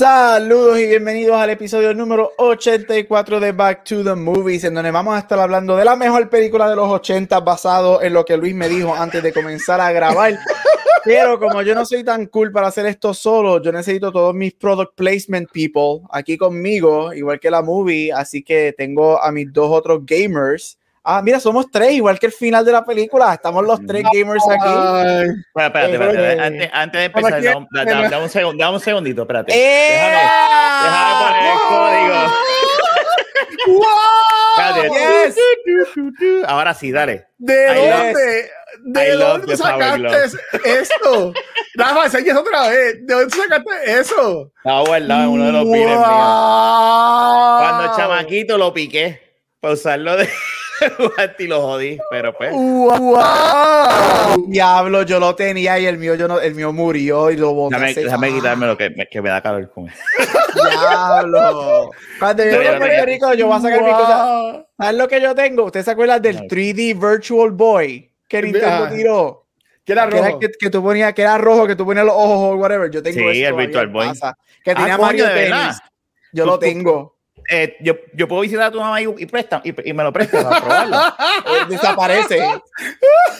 Saludos 0.00 0.78
y 0.78 0.86
bienvenidos 0.86 1.36
al 1.36 1.50
episodio 1.50 1.92
número 1.92 2.32
84 2.38 3.38
de 3.38 3.52
Back 3.52 3.84
to 3.84 4.02
the 4.02 4.14
Movies, 4.14 4.64
en 4.64 4.72
donde 4.72 4.90
vamos 4.90 5.14
a 5.14 5.18
estar 5.18 5.38
hablando 5.38 5.76
de 5.76 5.84
la 5.84 5.94
mejor 5.94 6.30
película 6.30 6.70
de 6.70 6.76
los 6.76 6.88
80 6.88 7.38
basado 7.40 8.00
en 8.00 8.14
lo 8.14 8.24
que 8.24 8.38
Luis 8.38 8.54
me 8.54 8.70
dijo 8.70 8.94
antes 8.94 9.22
de 9.22 9.30
comenzar 9.30 9.78
a 9.78 9.92
grabar. 9.92 10.38
Pero 11.04 11.38
como 11.38 11.60
yo 11.60 11.74
no 11.74 11.84
soy 11.84 12.02
tan 12.02 12.28
cool 12.28 12.50
para 12.50 12.68
hacer 12.68 12.86
esto 12.86 13.12
solo, 13.12 13.60
yo 13.60 13.72
necesito 13.72 14.10
todos 14.10 14.34
mis 14.34 14.54
product 14.54 14.94
placement 14.94 15.50
people 15.52 16.08
aquí 16.10 16.38
conmigo, 16.38 17.12
igual 17.12 17.38
que 17.38 17.50
la 17.50 17.60
movie, 17.60 18.10
así 18.10 18.42
que 18.42 18.74
tengo 18.78 19.22
a 19.22 19.30
mis 19.30 19.52
dos 19.52 19.70
otros 19.70 20.00
gamers 20.06 20.79
Ah, 21.02 21.22
mira, 21.22 21.40
somos 21.40 21.70
tres, 21.70 21.92
igual 21.92 22.18
que 22.18 22.26
el 22.26 22.32
final 22.32 22.64
de 22.64 22.72
la 22.72 22.84
película. 22.84 23.32
Estamos 23.32 23.64
los 23.64 23.84
tres 23.86 24.04
gamers 24.12 24.44
aquí. 24.48 24.68
Espera, 24.68 25.66
espérate, 25.66 25.92
espérate. 25.92 26.40
Antes, 26.42 26.70
antes, 26.72 27.00
de 27.00 27.04
empezar, 27.06 27.30
dame, 27.30 27.66
dame, 27.72 28.08
dame, 28.10 28.22
un 28.24 28.28
segundo, 28.28 28.62
dame 28.62 28.74
un 28.74 28.80
segundito, 28.80 29.22
espérate. 29.22 29.52
¡Eh! 29.54 30.00
Déjame, 30.02 30.18
déjame 30.84 31.24
poner 31.26 31.52
el 31.52 31.58
código. 31.68 32.34
¡Wow! 33.66 34.30
Yes. 34.82 35.36
Ahora 36.46 36.74
sí, 36.74 36.92
dale. 36.92 37.26
¿De 37.38 37.66
dónde? 37.66 38.50
¿De 38.84 39.12
dónde 39.12 39.56
sacaste 39.56 40.38
esto? 40.64 41.32
Rafa, 41.74 42.04
enseñas 42.04 42.36
otra 42.36 42.68
vez. 42.68 43.06
¿De 43.06 43.14
dónde 43.14 43.34
sacaste 43.34 44.00
eso? 44.00 44.52
Estaba 44.56 44.84
guardado 44.84 45.22
en 45.22 45.28
uno 45.28 45.46
de 45.46 45.52
los 45.52 45.64
wow. 45.64 45.72
pines 45.72 45.86
míos. 45.86 46.06
Cuando 47.58 47.96
chamaquito 47.96 48.58
lo 48.58 48.74
piqué 48.74 49.20
para 49.60 49.74
usarlo 49.74 50.16
de 50.16 50.28
y 51.38 51.46
lo 51.46 51.60
jodí, 51.62 51.98
pero 52.10 52.32
pues. 52.36 52.52
Wow. 52.52 54.46
Diablo, 54.48 55.02
yo 55.02 55.20
lo 55.20 55.34
tenía 55.34 55.78
y 55.78 55.86
el 55.86 55.98
mío, 55.98 56.14
yo 56.14 56.28
no, 56.28 56.40
el 56.40 56.54
mío 56.54 56.72
murió 56.72 57.30
y 57.30 57.36
lo 57.36 57.54
boté. 57.54 57.76
Déjame, 57.76 57.94
déjame 57.94 58.32
quitarme 58.32 58.66
lo 58.66 58.76
que 58.76 58.90
me, 58.90 59.06
que 59.06 59.22
me 59.22 59.30
da 59.30 59.42
calor 59.42 59.70
con 59.70 59.88
él. 59.88 59.94
Diablo. 60.54 61.90
Cuando 62.18 62.44
yo 62.44 62.60
a 62.60 62.78
Puerto 62.78 63.06
Rico, 63.06 63.34
yo 63.34 63.46
voy 63.46 63.56
a 63.56 63.60
sacar 63.60 63.80
wow. 63.80 63.88
mi 63.88 63.94
cosa. 63.94 64.66
¿Sabes 64.78 64.98
lo 64.98 65.08
que 65.08 65.20
yo 65.20 65.34
tengo? 65.34 65.64
¿Usted 65.64 65.84
se 65.84 65.90
acuerda 65.90 66.18
del 66.18 66.40
3D 66.42 66.98
Virtual 66.98 67.50
Boy 67.50 68.10
que 68.28 68.42
Nintendo 68.42 68.88
tiró? 68.88 69.46
Que 69.84 69.92
era 69.92 70.06
rojo. 70.06 70.22
Que, 70.22 70.28
era, 70.28 70.38
que, 70.38 70.48
que, 70.58 70.70
tú 70.70 70.82
ponías, 70.82 71.12
que 71.14 71.22
era 71.22 71.38
rojo, 71.38 71.66
que 71.66 71.76
tú 71.76 71.84
ponías 71.84 72.04
los 72.04 72.14
ojos 72.14 72.54
o 72.54 72.56
whatever. 72.56 72.90
Yo 72.90 73.02
tengo 73.02 73.30
sí, 73.30 73.42
el 73.42 73.54
Virtual 73.54 73.88
Boy. 73.88 74.12
Que 74.64 74.74
tenía 74.74 74.94
ah, 74.94 74.98
Mario 74.98 75.26
Tennis. 75.26 75.78
Yo 76.32 76.46
lo 76.46 76.58
tengo. 76.58 77.19
Eh, 77.52 77.76
yo, 77.80 77.94
yo, 78.14 78.28
puedo 78.28 78.42
visitar 78.42 78.66
a 78.66 78.70
tu 78.70 78.78
mamá 78.78 79.02
y, 79.02 79.06
y, 79.18 79.26
presta, 79.26 79.60
y, 79.64 79.90
y 79.90 79.92
me 79.92 80.04
lo 80.04 80.12
prestas 80.12 80.44
para 80.44 80.60
probarlo. 80.60 80.96
Desaparece. 81.68 82.38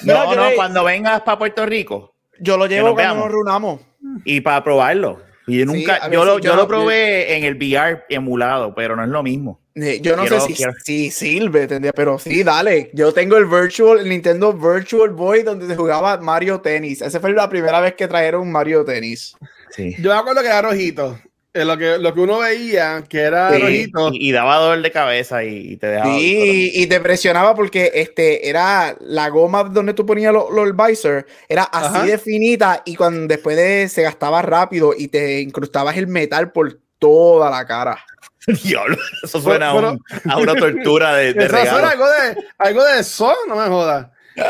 No, 0.03 0.25
no, 0.25 0.35
no 0.35 0.51
cuando 0.57 0.83
vengas 0.83 1.21
para 1.21 1.39
Puerto 1.39 1.65
Rico. 1.65 2.17
Yo 2.41 2.57
lo 2.57 2.67
llevo 2.67 2.95
cuando 2.95 3.15
nos 3.15 3.31
reunamos. 3.31 3.81
Y 4.25 4.41
para 4.41 4.65
probarlo. 4.65 5.23
Y 5.47 5.59
yo 5.59 5.67
nunca, 5.67 6.01
sí, 6.05 6.11
yo, 6.13 6.25
lo, 6.25 6.37
si 6.37 6.43
yo, 6.43 6.51
yo, 6.51 6.57
lo 6.57 6.67
probé 6.69 7.37
en 7.37 7.45
el 7.45 7.55
VR 7.55 8.05
emulado, 8.09 8.75
pero 8.75 8.97
no 8.97 9.05
es 9.05 9.09
lo 9.09 9.23
mismo. 9.23 9.61
Yo 9.75 10.17
no 10.17 10.23
quiero, 10.23 10.41
sé 10.41 10.47
si, 10.49 10.55
quiero... 10.55 10.73
si 10.85 11.11
sirve, 11.11 11.69
pero 11.95 12.19
sí, 12.19 12.43
dale. 12.43 12.91
Yo 12.93 13.13
tengo 13.13 13.37
el 13.37 13.47
Virtual, 13.47 14.01
el 14.01 14.09
Nintendo 14.09 14.53
Virtual 14.53 15.11
Boy 15.11 15.43
donde 15.43 15.67
se 15.67 15.77
jugaba 15.77 16.17
Mario 16.19 16.61
Tennis. 16.61 17.01
Esa 17.01 17.21
fue 17.21 17.33
la 17.33 17.49
primera 17.49 17.81
vez 17.81 17.95
que 17.95 18.09
trajeron 18.09 18.51
Mario 18.51 18.85
Tennis. 18.85 19.37
Sí. 19.71 19.95
Yo 20.01 20.13
me 20.13 20.19
acuerdo 20.19 20.43
que 20.43 20.49
era 20.49 20.63
rojito. 20.63 21.19
Eh, 21.53 21.65
lo, 21.65 21.77
que, 21.77 21.99
lo 21.99 22.15
que 22.15 22.21
uno 22.21 22.39
veía, 22.39 23.03
que 23.09 23.23
era 23.23 23.53
sí, 23.53 23.61
rojito. 23.61 24.11
Y, 24.13 24.29
y, 24.29 24.33
daba 24.33 24.57
dolor 24.59 24.83
de 24.83 24.93
cabeza 24.93 25.43
y, 25.43 25.73
y 25.73 25.77
te 25.77 25.89
dejaba. 25.89 26.15
Sí, 26.15 26.71
y 26.75 26.87
te 26.87 27.01
presionaba 27.01 27.57
porque 27.57 27.91
este 27.95 28.49
era 28.49 28.97
la 29.01 29.29
goma 29.31 29.65
donde 29.65 29.93
tú 29.95 30.07
ponías 30.07 30.33
los 30.33 30.49
lo, 30.53 30.63
el 30.63 30.75
visor, 30.75 31.27
era 31.49 31.65
así 31.65 31.97
Ajá. 31.97 32.07
de 32.07 32.19
finita 32.19 32.83
y 32.85 32.95
cuando 32.95 33.27
después 33.27 33.57
de 33.57 33.89
se 33.89 34.03
gastaba 34.03 34.43
rápido 34.43 34.95
y 34.97 35.09
te 35.09 35.41
incrustabas 35.41 35.97
el 35.97 36.07
metal 36.07 36.53
por 36.53 36.79
toda 37.01 37.51
la 37.51 37.67
cara. 37.67 37.99
Diablo, 38.63 38.97
eso 39.23 39.41
suena 39.41 39.73
pero, 39.75 39.89
a, 39.89 39.93
un, 39.93 40.01
a, 40.31 40.37
una 40.39 40.55
tortura 40.55 41.15
de, 41.17 41.35
de 41.35 41.45
eso 41.47 41.57
regalo. 41.57 41.71
suena 41.71 41.91
algo 41.91 42.07
de, 42.07 42.45
algo 42.59 42.85
de 42.85 43.01
eso, 43.01 43.35
no 43.49 43.57
me 43.57 43.67
jodas. 43.67 44.07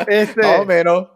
Este, 0.06 0.42
no, 0.42 0.66
pero. 0.66 1.14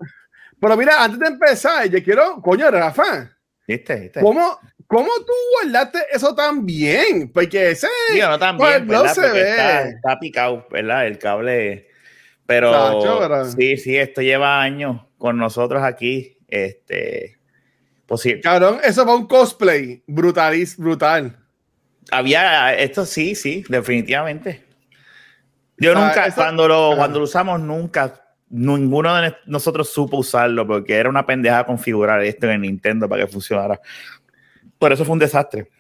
Pero 0.59 0.77
mira, 0.79 1.05
antes 1.05 1.19
de 1.21 1.27
empezar, 1.27 1.87
yo 1.91 2.03
quiero, 2.03 2.41
coño, 2.41 2.71
Rafa. 2.71 3.31
¿Viste? 3.67 3.97
¿Viste? 3.97 4.21
¿Cómo, 4.21 4.59
¿Cómo 4.87 5.09
tú 5.27 5.33
guardaste 5.63 5.99
eso 6.13 6.35
tan 6.35 6.65
bien? 6.67 7.31
Porque 7.33 7.71
ese. 7.71 7.89
Sí, 8.13 8.21
no 8.21 8.39
tan 8.39 8.59
bien, 8.59 8.87
no 8.87 9.09
se 9.09 9.31
ve. 9.31 9.51
Está, 9.51 9.89
está, 9.89 10.19
picado, 10.19 10.67
¿verdad? 10.71 11.07
El 11.07 11.19
cable. 11.19 11.89
Pero 12.47 13.45
sí, 13.57 13.77
sí, 13.77 13.97
esto 13.97 14.21
lleva 14.21 14.61
años 14.61 15.03
con 15.19 15.39
nosotros 15.39 15.83
aquí. 15.83 16.39
Este. 16.49 17.39
Posible. 18.07 18.43
Cabrón, 18.43 18.81
eso 18.85 19.05
fue 19.05 19.17
un 19.17 19.27
cosplay 19.27 20.03
brutalis, 20.07 20.77
brutal. 20.77 21.39
Había, 22.11 22.75
esto 22.75 23.07
sí, 23.07 23.35
sí, 23.35 23.65
definitivamente. 23.69 24.65
Yo 25.79 25.93
o 25.93 25.95
sea, 25.95 26.07
nunca, 26.07 26.27
eso, 26.27 26.37
cuando, 26.37 26.69
lo, 26.69 26.97
cuando 26.97 27.19
lo 27.19 27.25
usamos, 27.25 27.61
nunca 27.61 28.25
ninguno 28.51 29.15
de 29.17 29.35
nosotros 29.47 29.89
supo 29.89 30.19
usarlo 30.19 30.67
porque 30.67 30.95
era 30.95 31.09
una 31.09 31.27
pendeja 31.27 31.65
configurar 31.65 32.23
esto 32.23 32.49
en 32.49 32.61
Nintendo 32.61 33.09
para 33.09 33.25
que 33.25 33.33
funcionara. 33.33 33.81
Por 34.85 34.93
eso 34.93 35.03
fue 35.07 35.15
un 35.15 35.19
desastre. 35.19 35.71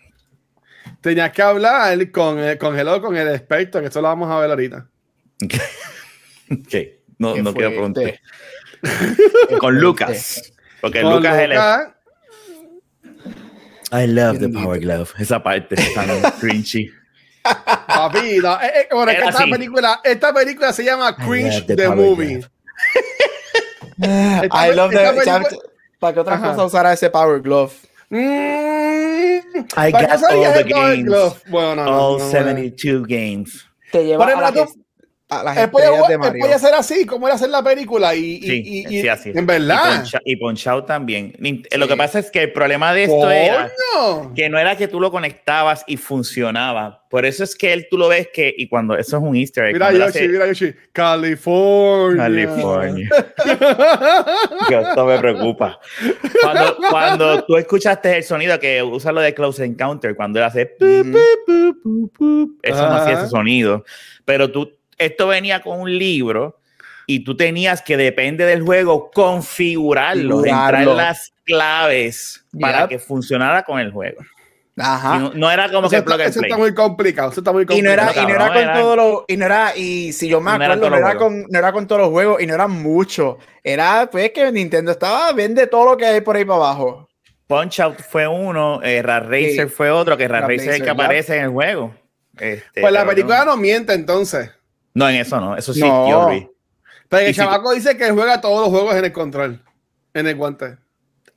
Tenías 1.02 1.30
que 1.30 1.42
hablar 1.42 2.10
con, 2.10 2.42
eh, 2.42 2.56
con 2.56 2.74
Hello, 2.74 3.02
con 3.02 3.14
el 3.14 3.28
experto, 3.34 3.78
que 3.82 3.88
eso 3.88 4.00
lo 4.00 4.08
vamos 4.08 4.30
a 4.30 4.38
ver 4.38 4.48
ahorita. 4.48 4.88
ok, 6.50 6.74
no, 7.18 7.36
no 7.36 7.52
quiero 7.52 7.68
preguntar. 7.68 8.18
con 9.60 9.78
Lucas. 9.78 10.54
Porque 10.80 11.02
con 11.02 11.16
Lucas 11.16 11.36
es 11.36 11.50
el. 11.50 11.52
I 13.92 14.06
love 14.06 14.38
the 14.38 14.48
Power 14.48 14.80
Glove. 14.80 15.10
Esa 15.18 15.42
parte 15.42 15.74
es 15.74 15.92
tan 15.92 16.08
cringy. 16.40 16.90
Papi, 17.42 18.38
no, 18.38 18.58
eh, 18.62 18.72
eh, 18.74 18.88
bueno, 18.90 19.12
esta, 19.12 19.44
película, 19.44 20.00
esta 20.02 20.32
película 20.32 20.72
se 20.72 20.82
llama 20.82 21.14
Cringe 21.14 21.66
the, 21.66 21.76
the 21.76 21.90
Movie. 21.90 22.42
I 23.98 24.72
love 24.74 24.92
the. 24.92 24.96
Película... 24.96 25.42
¿Para 25.98 26.14
qué 26.14 26.20
otras 26.20 26.40
cosas 26.40 26.64
usará 26.64 26.94
ese 26.94 27.10
Power 27.10 27.42
Glove? 27.42 27.74
Mm, 28.14 29.72
I 29.76 29.90
got 29.90 30.22
all 30.22 30.52
the 30.52 30.62
games. 30.62 31.42
Bueno, 31.50 31.84
no, 31.84 31.90
all 31.90 32.18
no, 32.18 32.24
no, 32.24 32.30
72 32.30 33.06
games. 33.08 33.66
Te 33.90 34.04
lleva 34.04 34.24
a, 34.24 34.40
la 34.40 34.52
que, 34.52 34.66
a 35.40 35.44
las 35.44 35.56
él 35.56 35.70
podía, 35.70 35.90
de 35.90 36.18
Mario. 36.18 36.34
Él 36.34 36.40
podía 36.40 36.56
hacer 36.56 36.74
así, 36.74 37.06
como 37.06 37.26
era 37.26 37.36
hacer 37.36 37.50
la 37.50 37.62
película. 37.62 38.14
Y, 38.14 38.40
sí, 38.40 38.62
y, 38.64 38.96
y, 38.96 39.02
sí, 39.02 39.08
así. 39.08 39.32
En 39.34 39.46
verdad. 39.46 40.04
Y 40.24 40.36
Punch 40.36 40.66
también. 40.86 41.34
Sí. 41.40 41.62
Lo 41.76 41.88
que 41.88 41.96
pasa 41.96 42.18
es 42.18 42.30
que 42.30 42.42
el 42.42 42.52
problema 42.52 42.92
de 42.92 43.04
esto 43.04 43.16
¡Coño! 43.16 43.30
era 43.30 43.70
que 44.34 44.48
no 44.48 44.58
era 44.58 44.76
que 44.76 44.88
tú 44.88 45.00
lo 45.00 45.10
conectabas 45.10 45.84
y 45.86 45.96
funcionaba. 45.96 47.04
Por 47.08 47.24
eso 47.24 47.44
es 47.44 47.54
que 47.54 47.72
él 47.72 47.86
tú 47.88 47.96
lo 47.96 48.08
ves 48.08 48.28
que, 48.32 48.52
y 48.56 48.66
cuando 48.66 48.96
eso 48.96 49.18
es 49.18 49.22
un 49.22 49.36
easter 49.36 49.66
egg. 49.66 49.74
Mira 49.74 49.92
Yoshi, 49.92 50.02
hace, 50.02 50.28
mira 50.28 50.46
Yoshi. 50.48 50.74
California. 50.92 52.22
California. 52.24 53.08
que 54.68 54.80
esto 54.80 55.06
me 55.06 55.18
preocupa. 55.18 55.78
Cuando, 56.42 56.76
cuando 56.90 57.44
tú 57.44 57.56
escuchaste 57.56 58.16
el 58.16 58.24
sonido 58.24 58.58
que 58.58 58.82
usa 58.82 59.12
lo 59.12 59.20
de 59.20 59.32
Close 59.32 59.64
Encounter, 59.64 60.16
cuando 60.16 60.40
él 60.40 60.44
hace. 60.44 60.76
Mm 60.80 61.14
-hmm. 61.14 62.56
Eso 62.62 62.84
Ajá. 62.84 62.88
no 62.88 62.94
hacía 62.96 63.14
ese 63.14 63.28
sonido. 63.28 63.84
Pero 64.24 64.50
tú 64.50 64.72
esto 64.98 65.28
venía 65.28 65.60
con 65.60 65.80
un 65.80 65.98
libro 65.98 66.58
y 67.06 67.24
tú 67.24 67.36
tenías 67.36 67.82
que, 67.82 67.96
depende 67.96 68.46
del 68.46 68.62
juego, 68.62 69.10
configurarlo, 69.10 70.44
entrar 70.44 70.86
las 70.86 71.32
claves 71.44 72.44
yep. 72.52 72.60
para 72.60 72.88
que 72.88 72.98
funcionara 72.98 73.62
con 73.62 73.78
el 73.78 73.90
juego. 73.92 74.22
Ajá. 74.76 75.18
No, 75.18 75.32
no, 75.34 75.50
era 75.50 75.70
como 75.70 75.86
eso 75.86 75.90
que 75.90 75.96
está, 75.98 76.04
plug 76.04 76.20
and 76.20 76.30
eso 76.30 76.40
play. 76.40 76.50
está 76.50 76.60
muy 76.60 76.74
complicado. 76.74 77.30
Eso 77.30 77.40
está 77.40 77.52
muy 77.52 77.64
complicado. 77.64 77.78
Y 77.78 77.82
no 77.82 77.90
era, 77.92 78.12
y 78.12 78.26
no 78.26 78.34
era 78.34 78.48
con 78.48 78.62
era... 78.62 78.74
todo 78.74 78.96
lo, 78.96 79.24
y 79.28 79.36
no 79.36 79.46
era, 79.46 79.76
y 79.76 80.12
si 80.12 80.28
yo 80.28 80.40
me 80.40 80.50
acuerdo, 80.50 80.90
no, 80.90 80.96
era 80.96 81.16
con, 81.16 81.42
no 81.48 81.58
era 81.58 81.72
con 81.72 81.86
todos 81.86 82.02
los 82.02 82.10
juegos 82.10 82.42
y 82.42 82.46
no 82.46 82.54
era 82.54 82.66
mucho. 82.66 83.38
Era 83.62 84.08
pues 84.10 84.32
que 84.32 84.50
Nintendo 84.50 84.90
estaba, 84.90 85.32
vende 85.32 85.66
todo 85.68 85.90
lo 85.90 85.96
que 85.96 86.06
hay 86.06 86.20
por 86.22 86.36
ahí 86.36 86.44
para 86.44 86.56
abajo. 86.56 87.08
Punch 87.46 87.80
Out 87.80 88.00
fue 88.00 88.26
uno, 88.26 88.82
eh, 88.82 89.02
Rat 89.02 89.24
Racer 89.24 89.68
sí. 89.68 89.74
fue 89.74 89.90
otro, 89.90 90.16
que 90.16 90.26
Rat 90.26 90.42
Racer 90.48 90.70
es 90.70 90.76
el 90.76 90.82
que 90.82 90.90
aparece 90.90 91.36
en 91.36 91.44
el 91.44 91.50
juego. 91.50 91.94
Este, 92.38 92.80
pues 92.80 92.92
la 92.92 93.06
película 93.06 93.44
no. 93.44 93.52
no 93.52 93.56
miente 93.58 93.92
entonces. 93.92 94.50
No, 94.94 95.08
en 95.08 95.16
eso 95.16 95.40
no, 95.40 95.56
eso 95.56 95.74
sí, 95.74 95.80
no. 95.80 96.06
Theory. 96.06 96.48
Pero 97.08 97.26
el 97.26 97.34
chamaco 97.34 97.70
si... 97.70 97.76
dice 97.76 97.96
que 97.96 98.10
juega 98.10 98.40
todos 98.40 98.60
los 98.60 98.68
juegos 98.70 98.94
en 98.96 99.04
el 99.04 99.12
control, 99.12 99.62
en 100.14 100.26
el 100.26 100.36
guante. 100.36 100.76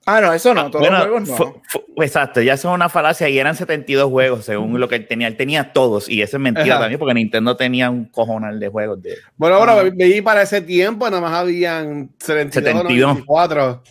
Ah, 0.09 0.21
no, 0.21 0.31
eso 0.31 0.53
no, 0.53 0.71
todos 0.71 0.87
Bueno, 0.87 1.05
los 1.05 1.27
juegos 1.27 1.61
no. 1.97 2.03
exacto, 2.03 2.41
ya 2.41 2.53
eso 2.53 2.69
es 2.69 2.73
una 2.75 2.87
falacia 2.87 3.27
y 3.27 3.37
eran 3.37 3.55
72 3.57 4.09
juegos 4.09 4.45
según 4.45 4.79
lo 4.79 4.87
que 4.87 4.95
él 4.95 5.05
tenía. 5.07 5.27
Él 5.27 5.35
tenía 5.35 5.73
todos 5.73 6.07
y 6.07 6.21
eso 6.21 6.37
es 6.37 6.41
mentira 6.41 6.75
Ajá. 6.75 6.79
también 6.83 6.97
porque 6.97 7.13
Nintendo 7.13 7.57
tenía 7.57 7.89
un 7.89 8.05
cojonal 8.05 8.57
de 8.57 8.69
juegos 8.69 9.01
de... 9.03 9.17
Bueno, 9.35 9.57
bueno, 9.57 9.73
Ah. 9.73 9.83
ve- 9.83 9.91
veí 9.93 10.21
para 10.21 10.43
ese 10.43 10.61
tiempo, 10.61 11.09
nada 11.09 11.19
más 11.21 11.33
habían 11.33 12.09
72, 12.19 12.53
72. 12.83 13.01
94 13.25 13.83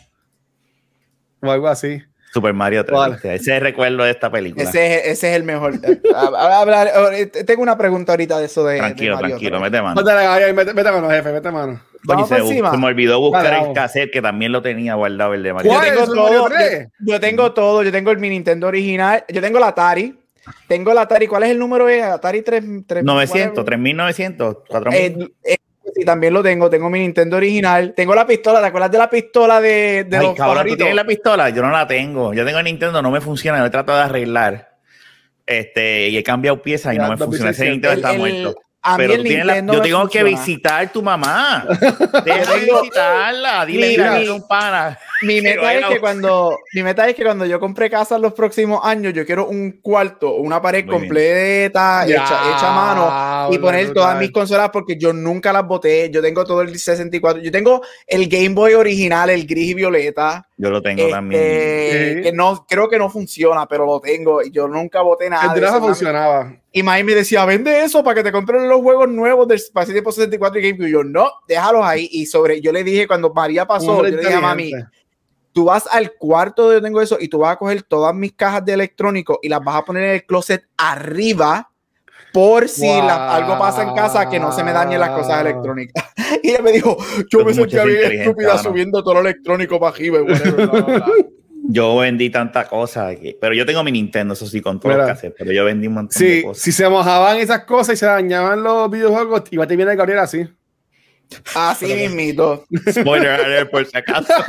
o 1.42 1.50
algo 1.50 1.68
así. 1.68 2.02
Super 2.36 2.52
Mario 2.52 2.84
3. 2.84 2.98
Vale. 2.98 3.16
Ese 3.16 3.34
es 3.34 3.48
el 3.48 3.60
recuerdo 3.60 4.04
de 4.04 4.10
esta 4.10 4.30
película. 4.30 4.62
Ese, 4.68 4.96
es- 4.98 5.06
ese 5.18 5.30
es 5.30 5.36
el 5.36 5.42
mejor. 5.44 5.74
Hablar- 6.36 6.90
tengo 7.46 7.62
una 7.62 7.76
pregunta 7.78 8.12
ahorita 8.12 8.38
de 8.38 8.46
eso 8.46 8.64
de. 8.64 8.74
de 8.74 8.78
tranquilo, 8.80 9.14
Mario 9.16 9.28
tranquilo, 9.30 9.58
tres. 9.58 9.62
mete 9.70 9.82
mano. 9.82 10.02
Mete, 10.54 10.74
mete 10.74 10.90
mano, 10.92 11.10
jefe, 11.10 11.32
mete 11.32 11.50
mano. 11.50 11.80
Coño, 12.06 12.26
se, 12.26 12.36
se 12.40 12.62
me 12.76 12.86
olvidó 12.86 13.18
buscar 13.20 13.42
Vale, 13.52 13.68
el 13.68 13.72
cassette 13.74 14.12
que 14.12 14.22
también 14.22 14.52
lo 14.52 14.62
tenía 14.62 14.94
guardado 14.94 15.34
el 15.34 15.42
de 15.42 15.52
Mario. 15.52 15.72
Yo 15.72 15.80
tengo 15.80 16.02
¿Es 16.02 16.08
el 16.08 16.14
todo. 16.14 16.44
3? 16.48 16.88
Yo, 17.00 17.12
yo 17.14 17.20
tengo 17.20 17.52
todo. 17.52 17.82
Yo 17.82 17.90
tengo 17.90 18.10
el 18.12 18.18
mi 18.18 18.28
Nintendo 18.28 18.68
original. 18.68 19.24
Yo 19.28 19.40
tengo 19.40 19.58
la 19.58 19.68
Atari. 19.68 20.16
Tengo 20.68 20.94
la 20.94 21.00
Atari. 21.02 21.26
¿Cuál 21.26 21.42
es 21.44 21.50
el 21.50 21.58
número? 21.58 21.88
Es 21.88 22.02
Atari 22.04 22.42
3, 22.42 22.62
3 22.86 23.02
900, 23.04 23.64
3900, 23.64 24.56
4000. 24.68 25.00
Eh, 25.02 25.52
eh, 25.54 25.56
sí, 25.94 26.04
también 26.04 26.32
lo 26.34 26.42
tengo. 26.42 26.68
Tengo 26.70 26.88
mi 26.90 26.98
Nintendo 27.00 27.36
original. 27.36 27.94
Tengo 27.94 28.14
la 28.14 28.26
pistola. 28.26 28.60
¿Te 28.60 28.66
acuerdas 28.66 28.90
de 28.90 28.98
la 28.98 29.10
pistola 29.10 29.60
de, 29.60 30.04
de 30.04 30.16
Ay, 30.16 30.26
los 30.26 30.36
cabrón, 30.36 30.66
¿tú 30.66 30.76
tienes 30.76 30.94
la 30.94 31.04
pistola? 31.06 31.50
Yo 31.50 31.62
no 31.62 31.70
la 31.70 31.86
tengo. 31.86 32.34
Yo 32.34 32.44
tengo 32.44 32.58
el 32.58 32.64
Nintendo, 32.64 33.00
no 33.02 33.10
me 33.10 33.20
funciona. 33.20 33.58
Yo 33.62 33.70
trato 33.70 33.94
de 33.94 34.00
arreglar. 34.00 34.76
Este, 35.46 36.08
y 36.08 36.16
he 36.16 36.22
cambiado 36.22 36.60
piezas 36.60 36.94
y 36.94 36.98
no 36.98 37.08
me 37.08 37.16
funciona. 37.16 37.50
Ese 37.50 37.66
2600. 37.68 37.72
Nintendo 37.72 37.94
está 37.96 38.12
el- 38.12 38.18
muerto. 38.18 38.60
A 38.86 38.92
mí 38.92 38.96
Pero 38.98 39.12
el 39.14 39.18
tú 39.18 39.24
tienes 39.24 39.46
la- 39.46 39.56
yo 39.60 39.80
tengo 39.82 40.08
que 40.08 40.20
funciona. 40.20 40.24
visitar 40.24 40.84
a 40.84 40.92
tu 40.92 41.02
mamá. 41.02 41.66
Deja 42.24 42.54
de 42.54 42.60
tengo- 42.60 42.80
visitarla. 42.82 43.66
Dile, 43.66 43.88
Mira, 43.88 44.10
mira, 44.12 44.20
mi- 44.20 44.28
un 44.28 44.46
pana. 44.46 44.98
Mi 45.22 45.40
meta, 45.42 45.74
es 45.74 45.84
a- 45.84 45.88
que 45.88 46.00
cuando, 46.00 46.56
mi 46.74 46.82
meta 46.82 47.08
es 47.08 47.14
que 47.14 47.24
cuando 47.24 47.46
yo 47.46 47.58
compre 47.58 47.90
casa 47.90 48.16
en 48.16 48.22
los 48.22 48.32
próximos 48.34 48.80
años, 48.84 49.12
yo 49.14 49.24
quiero 49.26 49.46
un 49.48 49.80
cuarto, 49.82 50.34
una 50.34 50.60
pared 50.62 50.84
Muy 50.84 50.94
completa, 50.94 52.04
hecha, 52.06 52.22
hecha 52.24 52.70
a 52.70 52.74
mano, 52.74 53.54
y 53.54 53.58
poner 53.58 53.92
todas 53.92 54.18
mis 54.18 54.30
consolas 54.30 54.70
porque 54.72 54.96
yo 54.96 55.12
nunca 55.12 55.52
las 55.52 55.66
boté. 55.66 56.10
Yo 56.10 56.22
tengo 56.22 56.44
todo 56.44 56.62
el 56.62 56.78
64. 56.78 57.42
Yo 57.42 57.50
tengo 57.50 57.82
el 58.06 58.28
Game 58.28 58.50
Boy 58.50 58.74
original, 58.74 59.30
el 59.30 59.46
gris 59.46 59.70
y 59.70 59.74
violeta. 59.74 60.46
Yo 60.58 60.70
lo 60.70 60.80
tengo 60.80 61.08
también. 61.10 61.40
este, 61.42 62.14
Sí. 62.16 62.22
que 62.22 62.32
no, 62.32 62.64
creo 62.66 62.88
que 62.88 62.98
no 62.98 63.10
funciona, 63.10 63.66
pero 63.66 63.84
lo 63.84 64.00
tengo. 64.00 64.42
Y 64.42 64.50
yo 64.50 64.66
nunca 64.66 65.02
boté 65.02 65.28
nada. 65.28 65.54
El 65.54 65.66
funcionaba. 65.80 66.54
Y 66.72 66.82
Mike 66.82 67.04
me 67.04 67.14
decía, 67.14 67.44
vende 67.44 67.84
eso 67.84 68.02
para 68.02 68.14
que 68.16 68.22
te 68.22 68.32
compren 68.32 68.66
los 68.68 68.80
juegos 68.80 69.08
nuevos 69.08 69.46
del 69.48 69.58
ese 69.58 69.92
tiempo 69.92 70.12
64 70.12 70.58
y 70.58 70.62
GameCube. 70.62 70.88
Y 70.88 70.92
yo, 70.92 71.04
no, 71.04 71.28
déjalos 71.46 71.84
ahí. 71.84 72.08
Y 72.10 72.24
sobre, 72.26 72.60
yo 72.62 72.72
le 72.72 72.84
dije, 72.84 73.06
cuando 73.06 73.32
María 73.34 73.66
pasó, 73.66 73.96
yo 73.98 74.02
le 74.04 74.16
dije 74.16 74.32
a 74.34 74.40
mami, 74.40 74.72
tú 75.52 75.64
vas 75.66 75.86
al 75.90 76.12
cuarto 76.14 76.62
donde 76.62 76.76
yo 76.78 76.82
tengo 76.82 77.00
eso 77.02 77.18
y 77.20 77.28
tú 77.28 77.38
vas 77.40 77.52
a 77.52 77.56
coger 77.56 77.82
todas 77.82 78.14
mis 78.14 78.32
cajas 78.32 78.64
de 78.64 78.72
electrónico 78.72 79.38
y 79.42 79.48
las 79.50 79.62
vas 79.62 79.76
a 79.76 79.84
poner 79.84 80.04
en 80.04 80.10
el 80.16 80.24
closet 80.26 80.64
arriba 80.78 81.70
por 82.32 82.68
si 82.68 82.86
Wow. 82.86 83.06
la- 83.06 83.34
algo 83.34 83.58
pasa 83.58 83.82
en 83.82 83.94
casa 83.94 84.28
que 84.28 84.38
no 84.38 84.52
se 84.52 84.62
me 84.62 84.72
dañen 84.72 85.00
las 85.00 85.10
cosas 85.10 85.40
electrónicas. 85.40 86.04
Y 86.42 86.50
ella 86.50 86.62
me 86.62 86.72
dijo, 86.72 86.96
yo 87.30 87.44
me 87.44 87.52
Es 87.52 87.58
mucha 87.58 87.82
sentía 87.82 88.08
bien 88.08 88.20
estúpida 88.22 88.58
subiendo 88.58 89.02
todo 89.02 89.14
lo 89.14 89.20
electrónico 89.20 89.78
para 89.80 89.94
arriba. 89.94 90.18
Yo 91.68 91.96
vendí 91.96 92.30
tanta 92.30 92.68
cosa 92.68 93.08
aquí. 93.08 93.36
Pero 93.40 93.52
yo 93.52 93.66
tengo 93.66 93.82
mi 93.82 93.90
Nintendo, 93.90 94.34
eso 94.34 94.46
sí, 94.46 94.60
con 94.60 94.78
todos 94.78 94.94
los 94.94 95.04
Mira. 95.04 95.14
cassettes. 95.14 95.34
Pero 95.36 95.50
yo 95.50 95.64
vendí 95.64 95.88
un 95.88 95.94
montón 95.94 96.22
de 96.22 96.42
cosas. 96.44 96.62
si 96.62 96.70
se 96.70 96.88
mojaban 96.88 97.38
esas 97.38 97.64
cosas 97.64 97.94
y 97.94 97.96
se 97.96 98.06
dañaban 98.06 98.62
los 98.62 98.88
videojuegos, 98.88 99.42
iba 99.50 99.64
a 99.64 99.66
terminar 99.66 99.96
Gabriel 99.96 100.20
así. 100.20 100.46
Así 101.56 101.86
mismito. 101.92 102.64
Spoiler 102.88 103.30
alert, 103.30 103.68
por 103.72 103.84
si 103.84 103.96
acaso. 103.96 104.32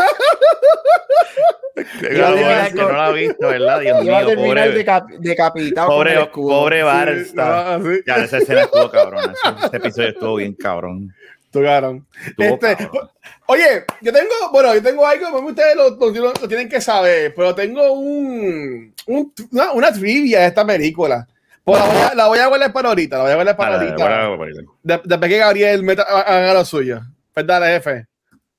Terminar 2.00 2.74
que 2.74 2.82
no 2.82 2.92
lo 2.92 3.02
ha 3.02 3.12
visto, 3.12 3.48
¿verdad? 3.48 3.80
Dios 3.82 3.98
mío, 4.04 4.26
terminar 4.26 4.68
pobre, 4.70 4.86
deca- 4.86 5.06
decapitado. 5.20 5.88
pobre, 5.88 6.26
pobre 6.34 6.84
Bar 6.84 7.16
Sí, 7.24 7.34
ah, 7.38 7.80
sí. 7.82 8.00
Ya, 8.06 8.16
esa 8.18 8.38
escena 8.40 8.62
estuvo 8.62 8.90
cabrón. 8.90 9.32
Ese, 9.32 9.68
ese 9.68 9.78
episodio 9.78 10.10
estuvo 10.10 10.36
bien 10.36 10.54
cabrón. 10.54 11.14
Tocaron. 11.60 12.08
Este, 12.38 12.76
cabrón. 12.76 13.10
Oye, 13.48 13.86
yo 14.02 14.12
tengo, 14.14 14.30
bueno, 14.52 14.74
yo 14.74 14.84
tengo 14.84 15.06
algo, 15.06 15.40
ustedes 15.48 15.76
lo, 15.76 15.90
lo- 15.92 16.12
lo- 16.12 16.48
tienen 16.48 16.68
que 16.70 16.82
saber, 16.82 17.34
pero 17.36 17.54
tengo 17.56 17.92
un, 17.94 18.94
un- 19.08 19.34
una, 19.52 19.72
una 19.72 19.92
trivia 19.94 20.42
de 20.42 20.48
esta 20.48 20.66
película. 20.66 21.28
Pues 21.64 21.80
la, 21.80 21.86
voy 21.88 21.98
a, 22.02 22.16
la 22.16 22.28
voy 22.28 22.40
a 22.40 22.48
guardar 22.48 22.74
para 22.74 22.90
ahorita, 22.90 23.18
la 23.18 23.24
voy 23.24 23.32
a 23.32 23.36
guardar 23.36 23.58
para 23.58 23.72
Dale, 23.78 23.90
ahorita. 23.92 24.10
dale, 24.10 24.38
dale, 24.38 24.54
dale. 24.54 24.68
De- 24.84 25.02
Después 25.04 25.32
que 25.32 25.38
Gabriel 25.38 25.84
meta, 25.84 26.04
haga 26.04 26.54
lo 26.54 26.64
suyo. 26.66 27.02
Pues 27.34 27.46
dale, 27.46 27.68
jefe. 27.68 28.06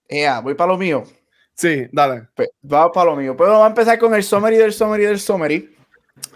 Ea, 0.09 0.41
voy 0.41 0.55
para 0.55 0.73
lo 0.73 0.79
mío. 0.79 1.05
Sí, 1.55 1.87
dale. 1.91 2.29
Pues, 2.35 2.51
vamos 2.63 2.91
para 2.95 3.11
lo 3.11 3.17
mío. 3.17 3.37
Pues 3.37 3.49
vamos 3.51 3.65
a 3.65 3.69
empezar 3.69 3.99
con 3.99 4.15
el 4.15 4.23
summary 4.23 4.57
del 4.57 4.73
summary 4.73 5.05
del 5.05 5.19
summary. 5.21 5.75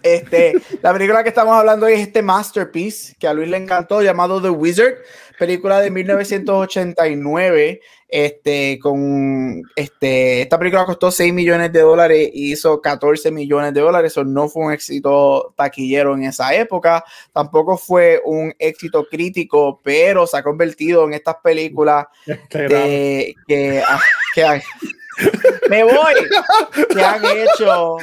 Este, 0.03 0.55
la 0.82 0.93
película 0.93 1.23
que 1.23 1.29
estamos 1.29 1.55
hablando 1.56 1.87
hoy 1.87 1.93
es 1.94 2.00
este 2.00 2.23
masterpiece 2.23 3.15
que 3.19 3.26
a 3.29 3.35
Luis 3.35 3.49
le 3.49 3.56
encantó, 3.58 4.00
llamado 4.03 4.41
The 4.41 4.50
Wizard, 4.50 4.94
película 5.43 5.81
de 5.81 5.91
1989. 5.91 7.81
Este, 8.06 8.79
con 8.79 9.62
este, 9.75 10.43
esta 10.43 10.56
película 10.56 10.85
costó 10.85 11.11
6 11.11 11.33
millones 11.33 11.73
de 11.73 11.81
dólares 11.81 12.31
y 12.33 12.53
hizo 12.53 12.81
14 12.81 13.33
millones 13.33 13.75
de 13.75 13.81
dólares. 13.81 14.12
Eso 14.12 14.23
no 14.23 14.49
fue 14.49 14.67
un 14.67 14.73
éxito 14.73 15.53
taquillero 15.56 16.15
en 16.15 16.23
esa 16.23 16.55
época. 16.55 17.03
Tampoco 17.33 17.77
fue 17.77 18.23
un 18.25 18.55
éxito 18.56 19.05
crítico, 19.11 19.81
pero 19.83 20.29
se 20.29 20.37
ha 20.37 20.44
convertido 20.44 21.06
en 21.06 21.15
estas 21.15 21.37
películas 21.43 22.06
de, 22.27 23.35
que, 23.49 23.83
ah, 23.85 24.00
que 24.37 24.62
me 25.69 25.85
voy. 25.85 26.14
Que 26.94 27.03
han 27.05 27.25
hecho 27.25 27.97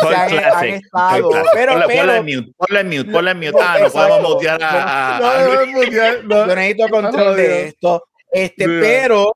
que 0.00 0.14
han, 0.14 0.38
han 0.54 0.64
estado. 0.66 1.30
pero, 1.54 1.72
Ponle- 1.74 1.86
pero 1.86 1.96
ponle 1.96 2.16
en 2.16 2.24
mute, 2.24 2.52
ponle 2.56 2.80
en 2.80 2.88
mute, 2.88 3.10
ponle 3.12 3.30
en 3.32 3.36
mute. 3.38 3.52
No, 3.52 3.58
Ah, 3.62 3.78
no 3.80 3.90
podemos 3.90 4.20
mutear 4.34 4.62
a, 4.62 5.18
No, 5.20 5.30
a 5.30 5.38
no, 5.38 5.54
no, 5.54 5.66
mundial, 5.72 6.20
no. 6.28 6.46
yo 6.46 6.54
necesito 6.56 6.88
control 6.88 7.36
de 7.36 7.66
esto. 7.68 8.04
Este 8.30 8.68
Dios. 8.68 8.80
pero 8.82 9.32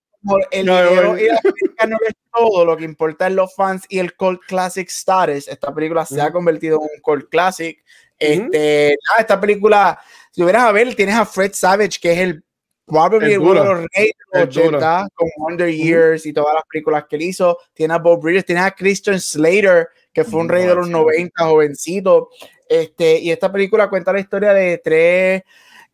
el 0.51 0.67
No, 0.67 0.77
dinero 0.83 1.13
no. 1.15 1.19
y 1.19 1.27
la 1.27 1.39
crítica 1.41 1.87
no 1.87 1.97
es 2.07 2.15
todo 2.33 2.65
lo 2.65 2.77
que 2.77 2.85
importa 2.85 3.27
es 3.27 3.33
los 3.35 3.55
fans 3.55 3.85
y 3.89 3.99
el 3.99 4.15
cult 4.15 4.41
classic 4.47 4.89
status. 4.89 5.49
Esta 5.49 5.75
película 5.75 6.05
se 6.07 6.21
ha 6.21 6.31
convertido 6.31 6.77
en 6.77 6.83
un 6.83 7.01
cult 7.03 7.29
classic. 7.31 7.79
Este 8.19 8.97
nada, 9.09 9.21
esta 9.21 9.41
película 9.41 9.99
si 10.31 10.43
hubieras 10.43 10.63
a 10.65 10.73
ver 10.73 10.95
tienes 10.95 11.17
a 11.17 11.27
Fred 11.27 11.53
Savage 11.55 11.99
que 12.01 12.13
es 12.13 12.19
el 12.21 12.45
probably 12.93 13.37
uno 13.37 13.55
de 13.55 13.65
los 13.69 13.79
reyes 13.95 14.15
de 14.33 14.41
los 14.47 14.55
duro. 14.55 14.79
80 14.79 15.09
con 15.15 15.29
Wonder 15.39 15.71
Years 15.75 16.27
y 16.27 16.33
todas 16.33 16.55
las 16.55 16.65
películas 16.71 17.05
que 17.09 17.17
él 17.17 17.23
hizo 17.23 17.59
tiene 17.73 17.95
a 17.95 17.99
Bob 17.99 18.23
Bridges 18.23 18.45
tiene 18.45 18.61
a 18.61 18.71
Christian 18.71 19.19
Slater 19.21 19.89
que 20.13 20.25
fue 20.25 20.41
un 20.41 20.49
rey 20.49 20.67
de 20.67 20.75
los 20.75 20.87
Sí. 20.87 20.93
90 20.93 21.45
jovencito 21.47 22.29
este 22.69 23.19
y 23.19 23.31
esta 23.31 23.51
película 23.51 23.89
cuenta 23.89 24.13
la 24.13 24.21
historia 24.21 24.53
de 24.55 24.79
tres 24.79 25.43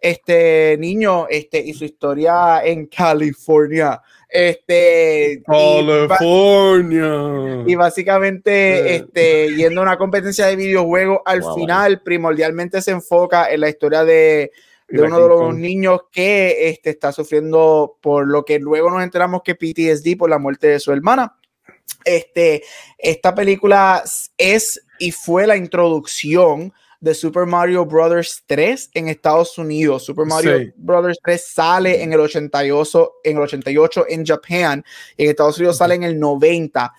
este 0.00 0.76
niños 0.78 1.26
este 1.30 1.58
y 1.58 1.72
su 1.74 1.84
historia 1.84 2.62
en 2.64 2.86
California 2.86 4.00
este 4.28 5.32
y 5.32 5.42
California. 5.42 7.64
y 7.66 7.74
básicamente 7.74 8.76
Sí. 8.76 8.94
este, 9.04 9.56
yendo 9.56 9.80
a 9.80 9.84
una 9.84 9.98
competencia 9.98 10.46
de 10.46 10.56
videojuegos, 10.56 11.20
al 11.24 11.40
Wow. 11.40 11.54
final 11.54 12.02
primordialmente 12.02 12.80
se 12.82 12.90
enfoca 12.92 13.50
en 13.50 13.60
la 13.60 13.68
historia 13.70 14.04
de, 14.04 14.52
de 14.88 15.02
uno 15.02 15.20
de 15.20 15.28
los 15.28 15.54
niños 15.54 16.00
que 16.10 16.68
este, 16.70 16.90
está 16.90 17.12
sufriendo 17.12 17.98
por 18.00 18.26
lo 18.26 18.44
que 18.44 18.58
luego 18.58 18.90
nos 18.90 19.02
enteramos 19.02 19.42
que 19.44 19.54
PTSD 19.54 20.16
por 20.16 20.30
la 20.30 20.38
muerte 20.38 20.68
de 20.68 20.80
su 20.80 20.92
hermana. 20.92 21.36
Este, 22.04 22.62
esta 22.96 23.34
película 23.34 24.02
es 24.36 24.82
y 24.98 25.12
fue 25.12 25.46
la 25.46 25.56
introducción 25.56 26.72
de 27.00 27.14
Super 27.14 27.46
Mario 27.46 27.86
Brothers 27.86 28.42
3 28.46 28.90
en 28.94 29.08
Estados 29.08 29.56
Unidos. 29.58 30.04
Super 30.04 30.26
Mario 30.26 30.58
Sí. 30.58 30.72
Brothers 30.76 31.18
3 31.22 31.44
sale 31.46 32.02
en 32.02 32.12
el 32.12 32.20
88, 32.20 33.12
en 33.24 33.36
el 33.36 33.42
88 33.42 34.06
en 34.08 34.26
Japan 34.26 34.84
y 35.16 35.24
en 35.24 35.30
Estados 35.30 35.58
Unidos 35.58 35.78
sale 35.78 35.94
en 35.94 36.02
el 36.02 36.18
90. 36.18 36.92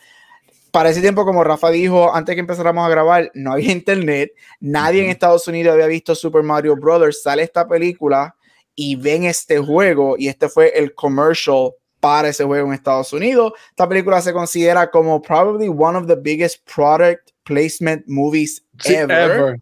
Para 0.72 0.90
ese 0.90 1.02
tiempo, 1.02 1.26
como 1.26 1.44
Rafa 1.44 1.70
dijo 1.72 2.14
antes 2.14 2.36
que 2.36 2.42
empezáramos 2.42 2.86
a 2.86 2.90
grabar, 2.90 3.32
no 3.34 3.54
había 3.54 3.72
internet, 3.72 4.32
nadie 4.60 5.04
en. 5.04 5.10
Estados 5.10 5.48
Unidos 5.48 5.74
había 5.74 5.88
visto 5.88 6.14
Super 6.16 6.44
Mario 6.44 6.76
Brothers. 6.76 7.24
Sale 7.24 7.44
esta 7.44 7.68
película 7.68 8.36
y 8.76 8.96
ven 8.96 9.24
este 9.26 9.58
juego 9.60 10.16
y 10.18 10.28
este 10.28 10.48
fue 10.48 10.70
el 10.78 10.94
commercial 10.94 11.72
para 12.00 12.30
ese 12.30 12.44
juego 12.44 12.68
en 12.68 12.74
Estados 12.74 13.12
Unidos. 13.14 13.54
Esta 13.72 13.90
película 13.90 14.22
se 14.22 14.32
considera 14.32 14.90
como 14.90 15.22
probably 15.22 15.68
one 15.70 15.98
of 15.98 16.08
the 16.08 16.16
biggest 16.16 16.66
product 16.72 17.32
placement 17.44 18.06
movies 18.08 18.64
Sí, 18.80 18.96
ever. 18.96 19.32
ever. 19.32 19.62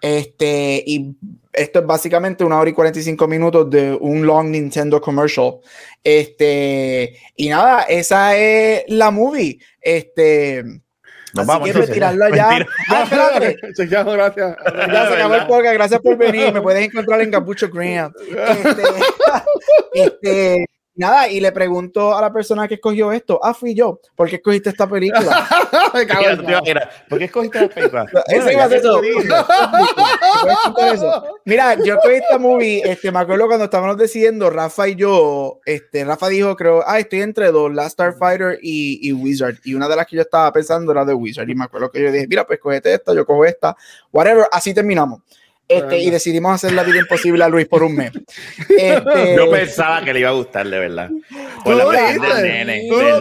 Este, 0.00 0.82
y 0.86 1.16
esto 1.52 1.80
es 1.80 1.86
básicamente 1.86 2.44
una 2.44 2.58
hora 2.58 2.70
y 2.70 2.72
45 2.72 3.26
minutos 3.26 3.68
de 3.70 3.96
un 4.00 4.24
long 4.26 4.50
Nintendo 4.50 5.00
commercial. 5.00 5.58
Este, 6.04 7.18
y 7.36 7.48
nada, 7.48 7.82
esa 7.82 8.36
es 8.36 8.84
la 8.88 9.10
movie. 9.10 9.58
Este, 9.80 10.62
Nos 10.62 11.40
así 11.40 11.46
vamos, 11.46 11.68
que 11.68 11.72
retirarlo 11.72 12.24
allá. 12.24 12.66
Ah, 12.88 13.02
espérate. 13.02 13.56
Chequeamos, 13.74 14.14
gracias. 14.14 14.56
Ya 14.64 15.08
se 15.08 15.14
acabó 15.14 15.34
el 15.34 15.46
podcast. 15.46 15.74
Gracias 15.74 16.00
por 16.00 16.16
venir. 16.16 16.52
Me 16.52 16.62
puedes 16.62 16.84
encontrar 16.84 17.20
en 17.20 17.30
Capucho 17.30 17.68
Graham. 17.68 18.12
Este, 18.34 18.82
este, 19.94 20.66
nada, 20.98 21.28
y 21.28 21.40
le 21.40 21.52
pregunto 21.52 22.14
a 22.14 22.20
la 22.20 22.30
persona 22.32 22.68
que 22.68 22.74
escogió 22.74 23.12
esto, 23.12 23.40
ah, 23.42 23.54
fui 23.54 23.74
yo, 23.74 24.00
¿por 24.14 24.28
qué 24.28 24.36
escogiste 24.36 24.68
esta 24.70 24.88
película? 24.88 25.48
Mira, 26.64 26.90
¿Por 27.08 27.18
qué 27.18 27.24
escogiste 27.24 27.62
la 27.62 27.68
película? 27.68 28.06
Eso 28.26 28.50
iba 28.50 28.64
a 28.64 28.68
ser. 28.68 28.82
Mira, 31.44 31.74
yo 31.82 31.94
escogí 31.94 32.16
esta 32.16 32.38
movie, 32.38 32.82
este, 32.84 33.12
me 33.12 33.20
acuerdo 33.20 33.46
cuando 33.46 33.64
estábamos 33.64 33.96
decidiendo, 33.96 34.50
Rafa 34.50 34.88
y 34.88 34.96
yo, 34.96 35.60
este, 35.64 36.04
Rafa 36.04 36.28
dijo, 36.28 36.54
creo, 36.56 36.82
ah, 36.86 36.98
estoy 36.98 37.22
entre 37.22 37.50
dos, 37.50 37.72
Last 37.72 37.92
Starfighter 37.92 38.58
y, 38.60 39.08
y 39.08 39.12
Wizard, 39.12 39.56
y 39.64 39.74
una 39.74 39.88
de 39.88 39.96
las 39.96 40.06
que 40.06 40.16
yo 40.16 40.22
estaba 40.22 40.52
pensando 40.52 40.92
era 40.92 41.04
de 41.04 41.14
Wizard, 41.14 41.48
y 41.48 41.54
me 41.54 41.64
acuerdo 41.64 41.90
que 41.90 42.02
yo 42.02 42.12
dije, 42.12 42.26
mira, 42.28 42.46
pues 42.46 42.58
cogete 42.58 42.94
esta, 42.94 43.14
yo 43.14 43.24
cojo 43.24 43.44
esta, 43.44 43.76
whatever, 44.12 44.46
así 44.52 44.74
terminamos. 44.74 45.20
Este, 45.68 45.98
y 45.98 46.10
decidimos 46.10 46.54
hacer 46.54 46.72
la 46.72 46.82
vida 46.82 46.98
imposible 46.98 47.44
a 47.44 47.48
Luis 47.48 47.66
por 47.68 47.82
un 47.82 47.94
mes. 47.94 48.10
Este, 48.70 49.36
Yo 49.36 49.50
pensaba 49.50 50.02
que 50.02 50.12
le 50.14 50.20
iba 50.20 50.30
a 50.30 50.32
gustar, 50.32 50.66
de 50.66 50.78
verdad. 50.78 51.08
Tú 51.10 51.62
Por 51.64 51.74
la 51.76 51.84
lo 51.84 51.90
dijiste. 51.90 52.26
del 52.34 52.42
nene, 52.66 52.86
Tú, 52.88 52.96
lo- 53.02 53.18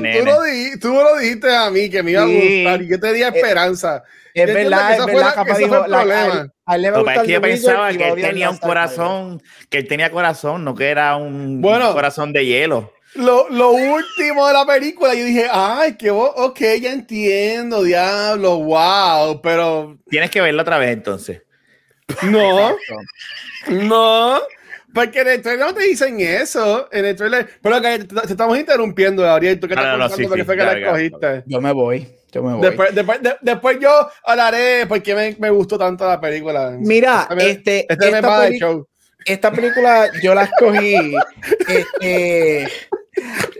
tú 0.79 0.79
tú 0.79 1.19
dijiste 1.19 1.55
a 1.55 1.69
mí 1.69 1.89
que 1.89 2.01
me 2.03 2.11
iba 2.11 2.23
a 2.23 2.27
Sí. 2.27 2.63
gustar 2.63 2.81
y 2.81 2.87
yo 2.89 2.99
te 2.99 3.13
di 3.13 3.21
esperanza. 3.23 4.03
es 4.33 4.53
verdad, 4.53 4.93
es 4.99 5.05
verdad, 5.05 5.33
ese 5.47 5.57
dijo, 5.63 5.83
el 5.85 5.91
la- 5.91 5.97
a 5.97 6.01
problema. 6.03 6.41
él- 6.41 6.51
a 6.65 6.75
él 6.75 6.81
le 6.81 6.91
va 6.91 6.97
a 6.97 6.99
gustar 6.99 7.15
es 7.17 7.23
que 7.23 7.31
yo 7.33 7.41
pensaba 7.41 7.91
que 7.93 8.07
él 8.09 8.21
tenía 8.21 8.49
un 8.49 8.57
corazón, 8.57 9.41
que 9.69 9.77
él 9.79 9.87
tenía 9.87 10.11
corazón, 10.11 10.63
no 10.63 10.75
que 10.75 10.85
era 10.89 11.15
un 11.17 11.59
Bueno. 11.61 11.91
corazón 11.93 12.31
de 12.33 12.45
hielo. 12.45 12.93
Lo, 13.15 13.49
lo 13.49 13.71
último 13.71 14.47
de 14.47 14.53
la 14.53 14.65
película, 14.65 15.15
yo 15.15 15.25
dije, 15.25 15.47
ay, 15.51 15.97
que 15.97 16.11
bo- 16.11 16.33
ok, 16.35 16.59
ya 16.79 16.91
entiendo, 16.93 17.81
diablo, 17.83 18.59
wow, 18.59 19.41
pero 19.41 19.97
Tienes 20.09 20.29
que 20.29 20.39
verlo 20.39 20.61
otra 20.61 20.77
vez 20.77 20.91
entonces. 20.91 21.41
No, 22.23 22.75
no, 23.69 24.39
porque 24.93 25.21
en 25.21 25.27
el 25.27 25.41
trailer 25.41 25.65
no 25.67 25.73
te 25.73 25.83
dicen 25.83 26.19
eso, 26.19 26.87
en 26.91 27.05
el 27.05 27.15
trailer, 27.15 27.49
pero 27.61 27.81
que 27.81 27.99
te, 27.99 28.15
te 28.21 28.31
estamos 28.31 28.57
interrumpiendo, 28.57 29.23
Gabriel, 29.23 29.59
tú 29.59 29.67
que 29.67 29.75
No, 29.75 29.81
estás 29.81 29.91
no, 29.93 29.97
no, 29.97 30.09
contando 30.09 30.23
sí, 30.23 30.27
por 30.27 30.35
qué 30.37 30.41
sí, 30.41 30.45
fue 30.45 30.57
que 30.57 30.63
la 30.63 30.73
ya. 30.73 30.79
escogiste. 30.85 31.43
Yo 31.45 31.61
me 31.61 31.71
voy, 31.73 32.07
yo 32.31 32.43
me 32.43 32.53
voy. 32.53 32.61
Después, 32.61 32.95
después, 32.95 33.21
de- 33.21 33.37
después 33.41 33.77
yo 33.79 34.09
hablaré 34.23 34.85
porque 34.87 35.13
me, 35.13 35.35
me 35.39 35.49
gustó 35.49 35.77
tanto 35.77 36.07
la 36.07 36.19
película. 36.19 36.75
Mira, 36.79 37.27
Este 37.31 37.49
este, 37.49 37.85
este 37.93 38.11
me 38.11 38.17
esta, 38.19 38.41
peli- 38.41 38.59
show. 38.59 38.87
esta 39.25 39.51
película 39.51 40.09
yo 40.23 40.33
la 40.33 40.43
escogí. 40.43 41.15
este, 41.67 42.67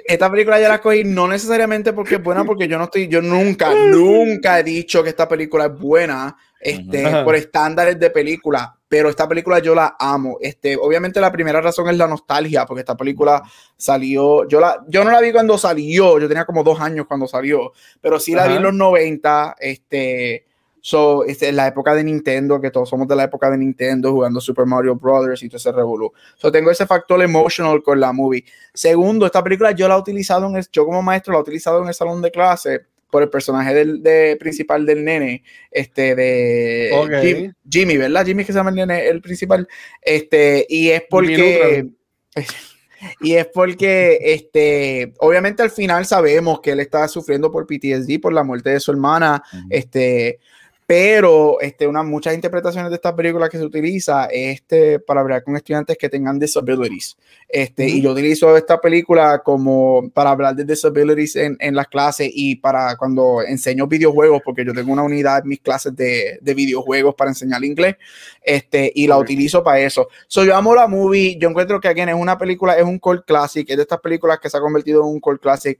esta 0.08 0.32
película 0.32 0.60
yo 0.62 0.70
la 0.70 0.76
escogí 0.76 1.04
no 1.04 1.28
necesariamente 1.28 1.92
porque 1.92 2.16
es 2.16 2.24
buena, 2.24 2.46
porque 2.46 2.66
yo 2.66 2.78
no 2.78 2.86
estoy, 2.86 3.10
yo 3.10 3.22
nunca, 3.22 3.74
nunca 3.74 4.58
he 4.58 4.64
dicho 4.64 5.04
que 5.04 5.10
esta 5.10 5.28
película 5.28 5.66
es 5.66 5.78
buena, 5.78 6.34
este, 6.62 7.24
por 7.26 7.36
estándares 7.36 8.00
de 8.00 8.10
película. 8.10 8.74
Pero 8.88 9.10
esta 9.10 9.28
película 9.28 9.60
yo 9.60 9.76
la 9.76 9.98
amo. 10.00 10.38
Este, 10.40 10.78
obviamente 10.78 11.20
la 11.20 11.30
primera 11.30 11.60
razón 11.60 11.90
es 11.90 11.98
la 11.98 12.08
nostalgia, 12.08 12.66
porque 12.66 12.80
esta 12.80 12.96
película 12.96 13.44
salió, 13.76 14.48
yo 14.48 14.62
la, 14.62 14.82
yo 14.88 15.04
no 15.04 15.12
la 15.12 15.20
vi 15.20 15.34
cuando 15.34 15.58
salió, 15.58 16.18
yo 16.20 16.28
tenía 16.30 16.46
como 16.46 16.64
dos 16.64 16.80
años 16.80 17.06
cuando 17.06 17.28
salió, 17.28 17.74
pero 18.00 18.18
sí 18.18 18.34
la 18.34 18.48
vi 18.48 18.56
en 18.56 18.64
los 18.64 18.74
90, 18.74 19.58
este, 19.60 20.47
So, 20.88 21.26
este, 21.26 21.50
en 21.50 21.58
la 21.58 21.68
época 21.68 21.94
de 21.94 22.02
Nintendo, 22.02 22.62
que 22.62 22.72
todos 22.72 22.88
somos 22.88 23.10
de 23.10 23.16
la 23.18 23.26
época 23.26 23.52
de 23.52 23.58
Nintendo 23.58 24.14
jugando 24.14 24.40
Super 24.40 24.66
Mario 24.66 24.96
Brothers 24.96 25.44
y 25.44 25.50
todo 25.50 25.58
ese 25.58 25.74
revolú. 25.74 26.14
So, 26.38 26.50
tengo 26.50 26.72
ese 26.72 26.88
factor 26.88 27.22
emotional 27.22 27.84
con 27.84 28.00
la 28.00 28.14
movie. 28.14 28.46
Segundo, 28.74 29.26
esta 29.26 29.44
película 29.44 29.72
yo 29.72 29.90
la 29.90 29.96
he 29.96 30.00
utilizado 30.00 30.48
en 30.48 30.56
el, 30.56 30.66
yo 30.72 30.86
como 30.86 31.04
maestro 31.04 31.34
la 31.34 31.40
he 31.40 31.42
utilizado 31.42 31.82
en 31.82 31.90
el 31.90 31.94
salón 31.94 32.22
de 32.22 32.32
clase 32.32 32.86
por 33.12 33.22
el 33.22 33.30
personaje 33.30 33.74
del 33.74 34.02
de, 34.02 34.38
principal 34.40 34.86
del 34.86 35.04
nene, 35.04 35.44
este 35.72 36.16
de 36.16 36.92
Ok. 36.94 37.12
Jim- 37.22 37.54
Jimmy, 37.70 37.98
¿verdad? 37.98 38.26
Jimmy 38.26 38.44
es 38.44 38.48
que 38.48 38.54
se 38.54 38.60
llama 38.60 38.70
el 38.70 38.78
nene, 38.78 39.08
el 39.10 39.20
principal. 39.22 39.68
Este, 40.02 40.66
y 40.70 40.92
es 40.92 41.04
porque 41.10 41.86
y 43.20 43.34
es 43.34 43.48
porque, 43.48 44.20
este, 44.22 45.12
obviamente 45.20 45.64
al 45.64 45.70
final 45.70 46.06
sabemos 46.06 46.62
que 46.62 46.72
él 46.72 46.80
está 46.80 47.10
sufriendo 47.10 47.52
por 47.52 47.68
PTSD, 47.68 48.22
por 48.22 48.32
la 48.32 48.44
muerte 48.46 48.70
de 48.70 48.80
su 48.80 48.92
hermana, 48.92 49.44
este, 49.70 50.40
pero 50.88 51.60
este, 51.60 51.86
una, 51.86 52.02
muchas 52.02 52.34
interpretaciones 52.34 52.90
de 52.90 52.96
esta 52.96 53.14
película 53.14 53.50
que 53.50 53.58
se 53.58 53.66
utiliza 53.66 54.28
este, 54.28 55.00
para 55.00 55.20
hablar 55.20 55.44
con 55.44 55.58
estudiantes 55.58 55.98
que 55.98 56.08
tengan 56.08 56.40
disabilities. 56.40 57.18
Este, 57.50 57.90
Y 57.90 58.02
yo 58.02 58.14
utilizo 58.14 58.56
esta 58.56 58.80
película 58.80 59.42
como 59.44 60.10
para 60.14 60.30
hablar 60.30 60.56
de 60.56 60.64
disabilities 60.64 61.36
en, 61.36 61.58
en 61.60 61.76
las 61.76 61.88
clases 61.88 62.30
y 62.34 62.56
para 62.56 62.96
cuando 62.96 63.42
enseño 63.42 63.86
videojuegos, 63.86 64.42
porque 64.46 64.64
yo 64.64 64.74
tengo 64.74 64.94
una 64.94 65.04
unidad 65.04 65.40
en 65.44 65.50
mis 65.50 65.60
clases 65.60 65.94
de, 65.94 66.40
de 66.42 66.54
videojuegos 66.54 67.16
para 67.16 67.32
enseñar 67.32 67.66
inglés, 67.66 67.98
este, 68.42 68.90
y 68.96 69.08
la 69.08 69.18
Ok. 69.18 69.24
utilizo 69.24 69.62
para 69.62 69.82
eso. 69.82 70.08
So, 70.28 70.46
yo 70.46 70.56
amo 70.56 70.74
la 70.74 70.88
movie, 70.88 71.38
yo 71.38 71.50
encuentro 71.50 71.82
que 71.82 71.90
again, 71.90 72.08
es 72.08 72.16
una 72.16 72.38
película, 72.38 72.78
es 72.78 72.86
un 72.86 72.98
cult 72.98 73.26
classic, 73.26 73.70
es 73.70 73.76
de 73.76 73.84
estas 73.84 74.00
películas 74.00 74.40
que 74.40 74.50
se 74.50 74.56
ha 74.56 74.62
convertido 74.62 75.02
en 75.02 75.08
un 75.08 75.20
cult 75.20 75.42
classic. 75.42 75.78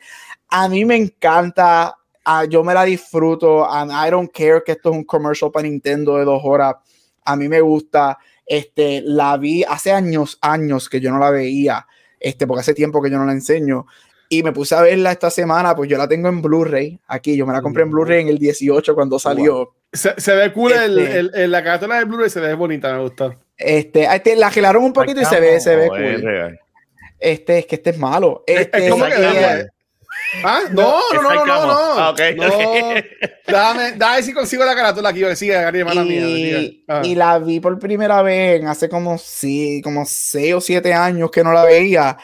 A 0.50 0.68
mí 0.68 0.84
me 0.84 0.98
encanta, 0.98 1.96
ah, 2.30 2.44
yo 2.46 2.62
me 2.64 2.74
la 2.74 2.84
disfruto, 2.84 3.66
and 3.70 3.90
I 3.92 4.12
don't 4.12 4.30
care 4.32 4.62
que 4.66 4.74
esto 4.74 4.92
es 4.92 4.98
un 4.98 5.04
commercial 5.06 5.50
para 5.52 5.64
Nintendo 5.68 6.18
de 6.18 6.26
dos 6.26 6.42
horas, 6.44 6.76
a 7.24 7.36
mí 7.36 7.48
me 7.48 7.62
gusta, 7.62 8.18
este, 8.46 9.02
la 9.04 9.38
vi 9.38 9.64
hace 9.64 9.92
años, 9.92 10.38
años 10.42 10.90
que 10.90 11.00
yo 11.00 11.10
no 11.12 11.20
la 11.20 11.30
veía, 11.32 11.88
este, 12.20 12.46
porque 12.46 12.62
hace 12.62 12.74
tiempo 12.74 13.02
que 13.02 13.10
yo 13.10 13.18
no 13.18 13.26
la 13.26 13.32
enseño, 13.32 13.86
y 14.30 14.44
me 14.44 14.52
puse 14.52 14.76
a 14.76 14.82
verla 14.82 15.12
esta 15.14 15.30
semana, 15.30 15.74
pues 15.76 15.90
yo 15.90 15.98
la 15.98 16.08
tengo 16.08 16.28
en 16.28 16.42
Blu-ray, 16.42 17.00
aquí, 17.08 17.38
yo 17.38 17.46
me 17.46 17.54
la 17.54 17.62
compré 17.62 17.84
en 17.84 17.92
Blu-ray 17.92 18.22
en 18.24 18.28
el 18.28 18.38
18 18.40 18.94
cuando 18.94 19.18
salió. 19.20 19.74
Se, 19.94 20.14
se 20.20 20.36
ve 20.36 20.52
cool 20.52 20.74
el, 20.74 21.00
Este- 21.00 21.20
el- 21.20 21.32
el- 21.34 21.52
la 21.52 21.64
carátula 21.64 21.98
de 21.98 22.04
Blu-ray 22.06 22.30
se 22.30 22.42
ve 22.42 22.54
bonita, 22.54 22.94
me 22.94 23.04
gusta. 23.04 23.38
Este, 23.58 24.04
este, 24.04 24.36
la 24.36 24.52
gelaron 24.52 24.84
un 24.84 24.92
poquito 24.92 25.22
y 25.22 25.26
se 25.26 25.40
ve, 25.40 25.60
se 25.62 25.76
ve 25.78 25.88
cool. 25.88 26.00
Este, 27.20 27.60
es 27.60 27.66
que 27.66 27.76
este 27.76 27.92
es 27.92 27.98
malo. 27.98 28.44
Es- 28.46 28.60
Este, 28.62 28.86
es 28.86 28.92
como 28.92 29.06
que 29.06 29.12
y- 29.18 29.22
de- 29.22 29.70
¿Ah? 30.44 30.62
No, 30.72 31.00
no, 31.14 31.22
no, 31.22 31.34
no, 31.34 31.46
no, 31.46 31.66
no. 31.66 32.00
Ah, 32.00 32.14
No. 32.36 32.94
Déjame, 33.48 33.92
déjame 33.94 34.24
si 34.24 34.34
consigo 34.34 34.66
la 34.66 34.76
carátula 34.76 35.10
aquí. 35.10 35.24
Sigue, 35.36 35.54
Gary, 35.54 35.84
mala 35.84 36.04
mía. 36.04 36.28
y, 36.28 36.36
sigue. 36.36 36.84
Ah. 36.88 37.02
y 37.04 37.16
la 37.16 37.40
vi 37.40 37.60
por 37.60 37.80
primera 37.80 38.22
vez 38.22 38.64
hace 38.66 38.90
como, 38.90 39.18
sí, 39.18 39.82
como 39.84 40.06
seis 40.06 40.54
o 40.54 40.62
siete 40.62 40.94
años 40.94 41.32
que 41.32 41.44
no 41.44 41.54
la 41.54 41.64
veía. 41.64 42.18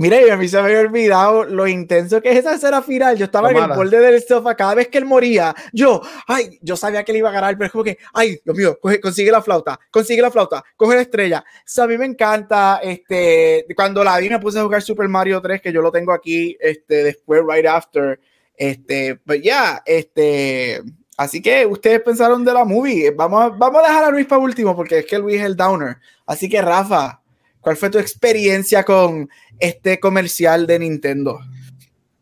Mira, 0.00 0.24
y 0.24 0.30
a 0.30 0.36
mí 0.36 0.46
se 0.46 0.56
me 0.58 0.62
había 0.68 0.78
olvidado 0.78 1.42
lo 1.42 1.66
intenso 1.66 2.22
que 2.22 2.30
es 2.30 2.36
esa 2.38 2.54
escena 2.54 2.82
final. 2.82 3.16
Yo 3.16 3.24
estaba 3.24 3.50
Lo 3.50 3.58
en 3.58 3.64
el 3.70 3.76
borde 3.76 3.98
del 3.98 4.22
sofá 4.22 4.54
cada 4.54 4.76
vez 4.76 4.86
que 4.86 4.98
él 4.98 5.04
moría. 5.04 5.52
Yo, 5.72 6.00
ay, 6.28 6.56
yo 6.62 6.76
sabía 6.76 7.02
que 7.02 7.10
él 7.10 7.18
iba 7.18 7.30
a 7.30 7.32
ganar, 7.32 7.56
pero 7.58 7.66
es 7.66 7.72
como 7.72 7.82
que, 7.82 7.98
ay, 8.14 8.40
Dios 8.44 8.56
mío, 8.56 8.78
coge- 8.80 9.00
consigue 9.00 9.32
la 9.32 9.42
flauta, 9.42 9.76
consigue 9.90 10.22
la 10.22 10.30
flauta, 10.30 10.62
coge 10.76 10.94
la 10.94 11.00
estrella. 11.02 11.44
So, 11.66 11.82
a 11.82 11.88
mí 11.88 11.98
me 11.98 12.04
encanta, 12.06 12.78
este, 12.80 13.66
cuando 13.74 14.04
la 14.04 14.16
vi 14.18 14.28
me 14.30 14.38
puse 14.38 14.60
a 14.60 14.62
jugar 14.62 14.82
Super 14.82 15.08
Mario 15.08 15.42
3, 15.42 15.60
que 15.60 15.72
yo 15.72 15.82
lo 15.82 15.90
tengo 15.90 16.12
aquí, 16.12 16.56
este, 16.60 17.02
después, 17.02 17.42
right 17.44 17.66
after. 17.66 18.20
Este, 18.56 19.18
pero 19.26 19.40
ya, 19.42 19.82
este, 19.84 20.80
así 21.16 21.42
que 21.42 21.66
ustedes 21.66 22.02
pensaron 22.02 22.44
de 22.44 22.52
la 22.52 22.64
movie. 22.64 23.10
Vamos 23.10 23.42
a, 23.42 23.48
vamos 23.48 23.82
a 23.82 23.88
dejar 23.88 24.04
a 24.04 24.10
Luis 24.10 24.26
para 24.26 24.40
último, 24.42 24.76
porque 24.76 25.00
es 25.00 25.06
que 25.06 25.18
Luis 25.18 25.40
es 25.40 25.44
el 25.46 25.56
downer. 25.56 25.96
Así 26.24 26.48
que, 26.48 26.62
Rafa, 26.62 27.20
¿cuál 27.60 27.76
fue 27.76 27.90
tu 27.90 27.98
experiencia 27.98 28.84
con 28.84 29.28
este 29.58 29.98
comercial 30.00 30.66
de 30.66 30.78
Nintendo? 30.78 31.38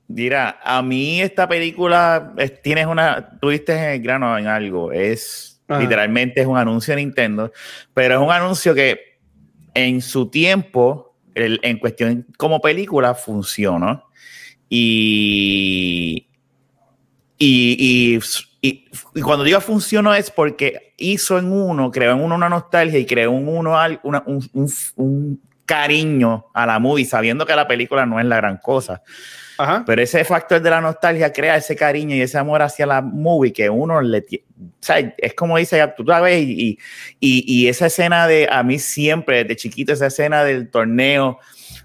Mira, 0.08 0.60
a 0.62 0.82
mí 0.82 1.20
esta 1.20 1.48
película 1.48 2.32
es- 2.36 2.62
tienes 2.62 2.86
una, 2.86 3.38
tuviste 3.40 3.94
el 3.94 4.02
grano 4.02 4.38
en 4.38 4.46
algo, 4.46 4.92
es 4.92 5.60
Ajá. 5.68 5.80
literalmente 5.80 6.40
es 6.40 6.46
un 6.46 6.56
anuncio 6.56 6.94
de 6.94 7.02
Nintendo, 7.02 7.52
pero 7.92 8.14
es 8.14 8.20
un 8.20 8.30
anuncio 8.30 8.74
que 8.74 9.00
en 9.74 10.00
su 10.00 10.30
tiempo, 10.30 11.16
el- 11.34 11.60
en 11.62 11.78
cuestión 11.78 12.26
como 12.38 12.60
película, 12.60 13.14
funcionó. 13.14 14.04
Y, 14.68 16.25
y, 17.38 18.18
y, 18.62 18.68
y- 18.68 18.84
y 19.14 19.20
cuando 19.22 19.44
digo 19.44 19.60
funcionó 19.60 20.14
es 20.14 20.30
porque 20.30 20.94
hizo 20.96 21.38
en 21.38 21.52
uno, 21.52 21.90
creó 21.90 22.12
en 22.12 22.20
uno 22.22 22.34
una 22.34 22.48
nostalgia 22.48 22.98
y 22.98 23.06
creó 23.06 23.32
en 23.32 23.46
uno 23.48 23.76
una- 24.02 24.22
un, 24.26 24.48
un- 24.54 24.70
un 24.96 25.40
cariño 25.64 26.46
a 26.54 26.64
la 26.66 26.78
movie, 26.78 27.04
sabiendo 27.04 27.44
que 27.44 27.54
la 27.56 27.66
película 27.66 28.06
no 28.06 28.20
es 28.20 28.26
la 28.26 28.36
gran 28.36 28.56
cosa. 28.58 29.02
Ajá. 29.58 29.84
Pero 29.86 30.02
ese 30.02 30.22
factor 30.24 30.60
de 30.60 30.68
la 30.70 30.80
nostalgia 30.82 31.32
crea 31.32 31.56
ese 31.56 31.74
cariño 31.74 32.14
y 32.14 32.20
ese 32.20 32.36
amor 32.38 32.60
hacia 32.62 32.86
la 32.86 33.00
movie 33.00 33.52
que 33.52 33.68
uno 33.70 34.00
le 34.02 34.20
tiene. 34.20 34.44
O 34.58 34.70
sea, 34.80 34.98
es 35.16 35.34
como 35.34 35.56
dice, 35.56 35.82
tú 35.96 36.04
la 36.04 36.20
ves 36.20 36.44
y, 36.46 36.78
y, 37.18 37.44
y 37.46 37.66
esa 37.68 37.86
escena 37.86 38.26
de, 38.28 38.48
a 38.50 38.62
mí 38.62 38.78
siempre, 38.78 39.42
desde 39.44 39.56
chiquito, 39.56 39.92
esa 39.94 40.06
escena 40.06 40.44
del 40.44 40.70
torneo, 40.70 41.38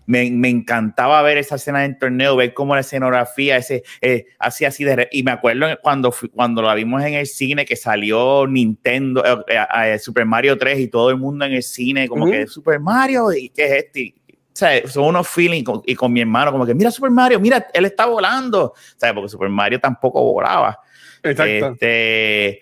me, 0.05 0.29
me 0.31 0.49
encantaba 0.49 1.21
ver 1.21 1.37
esa 1.37 1.55
escena 1.55 1.81
del 1.81 1.97
torneo, 1.97 2.35
ver 2.35 2.53
cómo 2.53 2.75
la 2.75 2.81
escenografía, 2.81 3.57
ese, 3.57 3.83
eh, 4.01 4.25
así, 4.39 4.65
así 4.65 4.83
de... 4.83 5.07
Y 5.11 5.23
me 5.23 5.31
acuerdo 5.31 5.67
cuando, 5.81 6.13
cuando 6.33 6.61
la 6.61 6.73
vimos 6.73 7.03
en 7.03 7.13
el 7.13 7.27
cine, 7.27 7.65
que 7.65 7.75
salió 7.75 8.45
Nintendo, 8.47 9.23
eh, 9.47 9.57
eh, 9.85 9.99
Super 9.99 10.25
Mario 10.25 10.57
3 10.57 10.79
y 10.79 10.87
todo 10.87 11.09
el 11.11 11.17
mundo 11.17 11.45
en 11.45 11.53
el 11.53 11.63
cine, 11.63 12.07
como 12.07 12.23
Ujú. 12.23 12.31
que 12.33 12.47
Super 12.47 12.79
Mario, 12.79 13.31
¿y 13.31 13.49
qué 13.49 13.65
es 13.65 13.71
este? 13.85 14.15
O 14.27 14.55
sea, 14.61 14.85
son 14.87 15.05
unos 15.05 15.27
feelings 15.29 15.63
con- 15.63 15.81
y 15.85 15.95
con 15.95 16.11
mi 16.11 16.19
hermano, 16.19 16.51
como 16.51 16.65
que 16.65 16.73
mira 16.73 16.91
Super 16.91 17.09
Mario, 17.11 17.39
mira, 17.39 17.67
él 17.73 17.85
está 17.85 18.05
volando. 18.05 18.65
O 18.65 18.73
sea, 18.97 19.13
porque 19.13 19.29
Super 19.29 19.47
Mario 19.49 19.79
tampoco 19.79 20.21
volaba. 20.33 20.77
Exacto. 21.23 21.67
Este, 21.73 22.59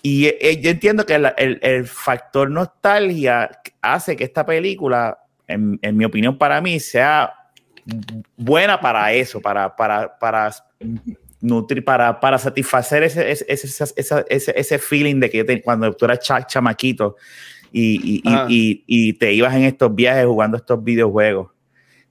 y 0.00 0.22
yo 0.62 0.70
entiendo 0.70 1.04
que 1.04 1.14
el, 1.16 1.58
el 1.60 1.86
factor 1.86 2.50
nostalgia 2.50 3.50
hace 3.82 4.16
que 4.16 4.24
esta 4.24 4.46
película, 4.46 5.18
en, 5.48 5.78
en 5.82 5.96
mi 5.96 6.04
opinión, 6.04 6.38
para 6.38 6.60
mí, 6.60 6.78
sea 6.78 7.34
buena 8.36 8.80
para 8.80 9.12
eso, 9.12 9.40
para, 9.40 9.74
para, 9.74 10.18
para 10.18 10.54
nutrir, 11.40 11.84
para, 11.84 12.20
para 12.20 12.38
satisfacer 12.38 13.02
ese, 13.02 13.30
ese, 13.30 13.44
ese, 13.48 14.24
ese, 14.28 14.54
ese 14.56 14.78
feeling 14.78 15.20
de 15.20 15.30
que 15.30 15.62
cuando 15.62 15.92
tú 15.92 16.04
eras 16.04 16.20
chamaquito 16.46 17.16
y, 17.72 18.22
y, 18.24 18.30
y, 18.48 18.84
y, 18.86 19.12
te 19.14 19.32
ibas 19.32 19.54
en 19.54 19.64
estos 19.64 19.94
viajes 19.94 20.26
jugando 20.26 20.56
estos 20.56 20.82
videojuegos. 20.82 21.50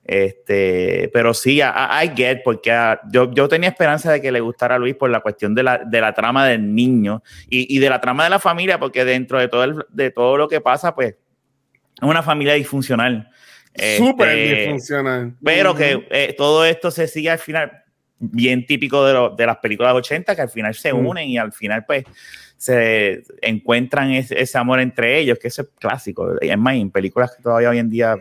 Este, 0.03 1.10
pero 1.12 1.34
sí, 1.34 1.60
I, 1.60 2.12
get, 2.15 2.41
porque 2.44 2.72
ah, 2.72 3.01
yo, 3.12 3.29
yo, 3.34 3.50
tenía 3.50 3.70
esperanza 3.70 4.10
de 4.10 4.22
que 4.22 4.32
le 4.32 4.39
gustara 4.39 4.75
a 4.75 4.79
Luis 4.79 4.96
por 4.96 5.10
la 5.10 5.20
cuestión 5.20 5.53
de 5.53 5.63
la, 5.63 5.79
de 5.79 6.00
la 6.00 6.13
trama 6.13 6.48
del 6.48 6.74
niño 6.74 7.22
y, 7.50 7.75
y, 7.75 7.79
de 7.79 7.89
la 7.89 8.00
trama 8.00 8.24
de 8.24 8.29
la 8.29 8.39
familia, 8.39 8.79
porque 8.79 9.03
dentro 9.03 9.38
de 9.38 9.50
todo, 9.50 9.65
el, 9.65 9.86
de 9.89 10.12
todo 10.12 10.38
lo 10.38 10.48
que 10.48 10.62
pasa, 10.62 10.96
pues 10.96 11.10
es 11.10 11.15
una 12.01 12.24
familia 12.24 12.54
disfuncional. 12.54 13.30
Súper 13.98 14.30
este, 14.30 14.56
disfuncional. 14.56 15.34
Pero 15.44 15.75
que 15.75 16.08
eh, 16.10 16.36
todo 16.38 16.66
esto 16.66 16.89
se 16.92 17.08
sigue 17.08 17.30
al 17.30 17.39
final, 17.39 17.72
bien 18.20 18.66
típico 18.66 19.06
de, 19.06 19.13
lo, 19.13 19.36
de 19.36 19.46
las 19.46 19.58
películas 19.58 19.94
80, 19.94 20.36
que 20.36 20.42
al 20.42 20.50
final 20.50 20.74
se 20.74 20.94
unen 20.94 21.30
y 21.30 21.38
al 21.38 21.54
final, 21.54 21.86
pues, 21.86 22.06
se 22.58 23.24
encuentran 23.42 24.12
ese, 24.12 24.42
ese, 24.42 24.58
amor 24.58 24.80
entre 24.80 25.20
ellos, 25.20 25.38
que 25.38 25.50
es 25.50 25.62
clásico. 25.80 26.39
Es 26.42 26.58
más, 26.58 26.75
en 26.75 26.89
películas 26.89 27.36
que 27.36 27.44
todavía 27.44 27.70
hoy 27.70 27.77
en 27.77 27.89
día 27.89 28.16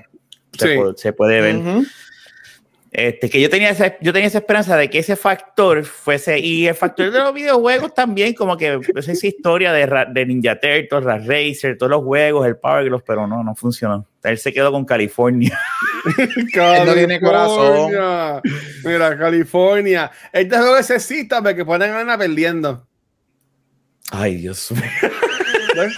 se, 0.53 0.69
sí. 0.69 0.77
puede, 0.77 0.97
se 0.97 1.13
puede, 1.13 1.41
ver. 1.41 1.57
Uh 1.57 1.63
-huh. 1.63 1.87
Este, 2.97 3.29
que 3.29 3.39
yo 3.43 3.51
tenía, 3.51 3.69
esa, 3.69 3.99
yo 4.01 4.11
tenía 4.11 4.27
esa 4.27 4.39
esperanza 4.39 4.75
de 4.75 4.89
que 4.89 5.01
ese 5.01 5.17
factor 5.17 5.85
fuese, 5.85 6.39
y 6.39 6.67
el 6.67 6.75
factor 6.75 7.11
de 7.11 7.19
los 7.19 7.35
videojuegos 7.35 7.93
también, 7.93 8.33
como 8.33 8.57
que 8.57 8.79
pues, 8.91 9.07
esa 9.07 9.27
historia 9.27 9.71
de, 9.75 10.07
de 10.15 10.25
Ninja 10.25 10.59
Turtles, 10.59 11.05
Rat 11.05 11.27
Racer, 11.27 11.77
todos 11.77 11.91
los 11.91 12.03
juegos, 12.03 12.47
el 12.47 12.57
Power 12.57 12.87
Glove, 12.87 13.05
pero 13.07 13.27
no, 13.27 13.45
no 13.45 13.55
funcionó. 13.55 14.07
Él 14.23 14.39
se 14.39 14.51
quedó 14.51 14.73
con 14.73 14.87
California. 14.87 15.61
California. 16.55 16.85
no 16.87 16.95
tiene 16.95 17.21
corazón. 17.21 17.93
Mira, 18.83 19.19
California. 19.19 20.11
Este 20.33 20.57
juego 20.57 20.77
necesita 20.79 21.55
que 21.55 21.67
ponen 21.67 21.91
a 21.91 22.01
Ana 22.01 22.17
perdiendo. 22.17 22.89
Ay, 24.11 24.37
Dios 24.37 24.73
mío. 24.73 24.83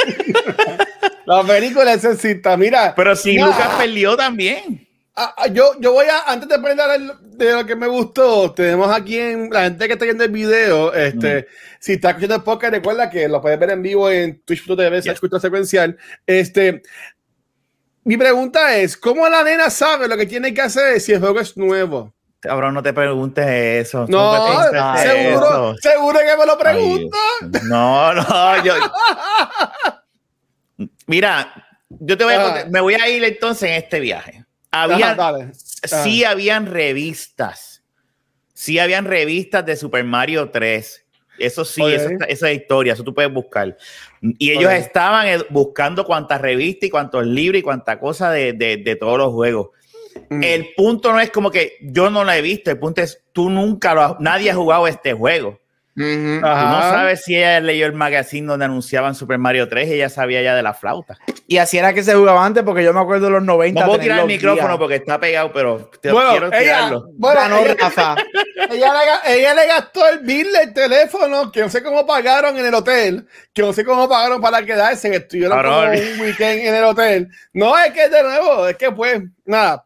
La 1.27 1.45
película 1.45 1.95
necesita, 1.95 2.57
mira. 2.57 2.93
Pero 2.97 3.15
si 3.15 3.39
Lucas 3.39 3.69
perdió 3.79 4.17
también. 4.17 4.88
Ah, 5.21 5.49
yo, 5.53 5.73
yo 5.81 5.93
voy 5.95 6.07
a, 6.07 6.31
antes 6.31 6.49
de 6.49 6.55
aprender 6.55 7.01
de 7.21 7.53
lo 7.53 7.67
que 7.67 7.75
me 7.75 7.89
gustó, 7.89 8.53
tenemos 8.55 8.89
aquí 8.89 9.19
en 9.19 9.51
la 9.51 9.63
gente 9.63 9.89
que 9.89 9.95
está 9.95 10.05
viendo 10.05 10.23
el 10.23 10.31
video, 10.31 10.95
este, 10.95 11.41
mm. 11.41 11.45
si 11.81 11.93
está 11.95 12.11
escuchando 12.11 12.37
el 12.37 12.43
podcast, 12.45 12.75
recuerda 12.75 13.11
que 13.11 13.27
lo 13.27 13.41
puedes 13.43 13.59
ver 13.59 13.71
en 13.71 13.83
vivo 13.83 14.09
en 14.09 14.41
twitch.tv, 14.43 15.01
yes. 15.03 15.21
secuencial. 15.41 15.99
Este, 16.25 16.83
mi 18.05 18.17
pregunta 18.17 18.77
es, 18.77 18.97
¿cómo 18.97 19.29
la 19.29 19.43
nena 19.43 19.71
sabe 19.71 20.07
lo 20.07 20.17
que 20.17 20.27
tiene 20.27 20.55
que 20.55 20.61
hacer 20.61 21.01
si 21.01 21.15
el 21.15 21.19
juego 21.19 21.41
es 21.41 21.57
nuevo? 21.57 22.15
Ahora 22.49 22.71
no 22.71 22.81
te 22.81 22.93
preguntes 22.93 23.45
eso. 23.45 24.07
No, 24.09 24.63
seguro, 24.97 25.73
eso. 25.73 25.77
seguro 25.79 26.19
que 26.21 26.37
me 26.37 26.47
lo 26.47 26.57
pregunto. 26.57 27.19
no, 27.65 28.15
no, 28.15 28.65
yo. 28.65 28.75
Mira, 31.09 31.53
yo 31.89 32.17
te 32.17 32.23
voy 32.23 32.35
a 32.35 32.43
contar, 32.45 32.71
me 32.71 32.81
voy 32.81 32.95
a 32.95 33.09
ir 33.09 33.25
entonces 33.25 33.69
en 33.69 33.75
este 33.75 33.99
viaje. 33.99 34.45
Había, 34.71 35.53
sí 35.85 36.25
habían 36.25 36.67
revistas. 36.67 37.83
Sí 38.53 38.79
habían 38.79 39.05
revistas 39.05 39.65
de 39.65 39.77
Super 39.77 40.05
Mario 40.05 40.51
3. 40.51 41.07
Eso 41.39 41.65
sí, 41.65 41.81
okay. 41.81 41.95
esa, 41.95 42.25
esa 42.25 42.53
historia, 42.53 42.93
eso 42.93 43.05
tú 43.05 43.15
puedes 43.15 43.33
buscar. 43.33 43.77
Y 44.21 44.51
ellos 44.51 44.67
okay. 44.67 44.81
estaban 44.81 45.27
buscando 45.51 46.05
cuántas 46.05 46.41
revistas 46.41 46.89
y 46.89 46.91
cuántos 46.91 47.25
libros 47.25 47.61
y 47.61 47.63
cuánta 47.63 48.01
cosa 48.01 48.31
de, 48.33 48.53
de, 48.53 48.79
de 48.79 48.97
todos 48.97 49.19
los 49.19 49.33
juegos. 49.33 49.69
Mm. 50.29 50.43
El 50.43 50.69
punto 50.77 51.13
no 51.13 51.21
es 51.21 51.31
como 51.31 51.51
que 51.51 51.77
yo 51.81 52.11
no 52.11 52.25
la 52.25 52.37
he 52.37 52.43
visto, 52.43 52.71
el 52.71 52.79
punto 52.79 53.01
es 53.01 53.23
tú 53.33 53.51
nunca 53.51 53.95
lo 53.95 54.03
has, 54.03 54.21
nadie 54.21 54.51
ha 54.51 54.55
jugado 54.55 54.87
este 54.87 55.13
juego. 55.13 55.61
Uh 55.99 56.01
-huh. 56.01 56.41
Tú 56.41 56.47
no 56.47 56.81
sabes 56.81 57.25
si 57.25 57.37
ella 57.37 57.59
leyó 57.59 57.85
el 57.87 57.93
magazine 57.93 58.47
donde 58.47 58.67
anunciaban 58.67 59.17
Super 59.17 59.39
Mario 59.39 59.69
3 59.69 59.89
y 59.89 59.95
ella 59.95 60.09
sabía 60.09 60.41
ya 60.43 60.55
de 60.55 60.63
la 60.63 60.73
flauta. 60.73 61.19
Y 61.49 61.59
así 61.59 61.77
era 61.77 61.93
que 61.93 62.05
se 62.05 62.15
jugaba 62.15 62.47
antes, 62.47 62.63
porque 62.63 62.85
yo 62.85 62.93
me 62.93 63.01
acuerdo 63.01 63.27
de 63.27 63.33
los 63.33 63.43
90. 63.43 63.81
No 63.81 63.87
puedo 63.87 63.99
tirar 63.99 64.21
el 64.21 64.27
micrófono 64.27 64.69
días. 64.69 64.79
porque 64.79 64.95
está 64.95 65.19
pegado, 65.19 65.53
pero 65.53 65.91
te 66.01 66.13
bueno, 66.13 66.31
quiero 66.31 66.47
ella, 66.49 66.61
tirarlo. 66.61 67.09
Bueno, 67.15 67.49
no, 67.49 67.59
ella, 67.59 67.77
Rafa. 67.81 68.15
ella, 68.71 68.93
le, 68.93 69.35
ella, 69.35 69.55
le, 69.55 69.67
gastó 69.67 70.09
el 70.09 70.21
bill 70.21 70.53
del 70.53 70.73
teléfono, 70.73 71.51
que 71.51 71.63
no 71.63 71.69
sé 71.69 71.83
cómo 71.83 72.07
pagaron 72.07 72.57
en 72.57 72.67
el 72.67 72.75
hotel, 72.75 73.27
que 73.53 73.63
no 73.63 73.73
sé 73.73 73.85
cómo 73.85 74.09
pagaron 74.09 74.41
para 74.41 74.65
quedarse, 74.65 75.11
que 75.11 75.17
estuvieron 75.17 75.59
un 75.67 76.21
weekend 76.21 76.61
en 76.61 76.75
el 76.77 76.85
hotel. 76.85 77.29
No, 77.53 77.77
es 77.77 77.93
que 77.93 78.09
de 78.09 78.23
nuevo, 78.23 78.69
es 78.69 78.77
que 78.77 78.93
pues, 78.93 79.21
nada, 79.45 79.85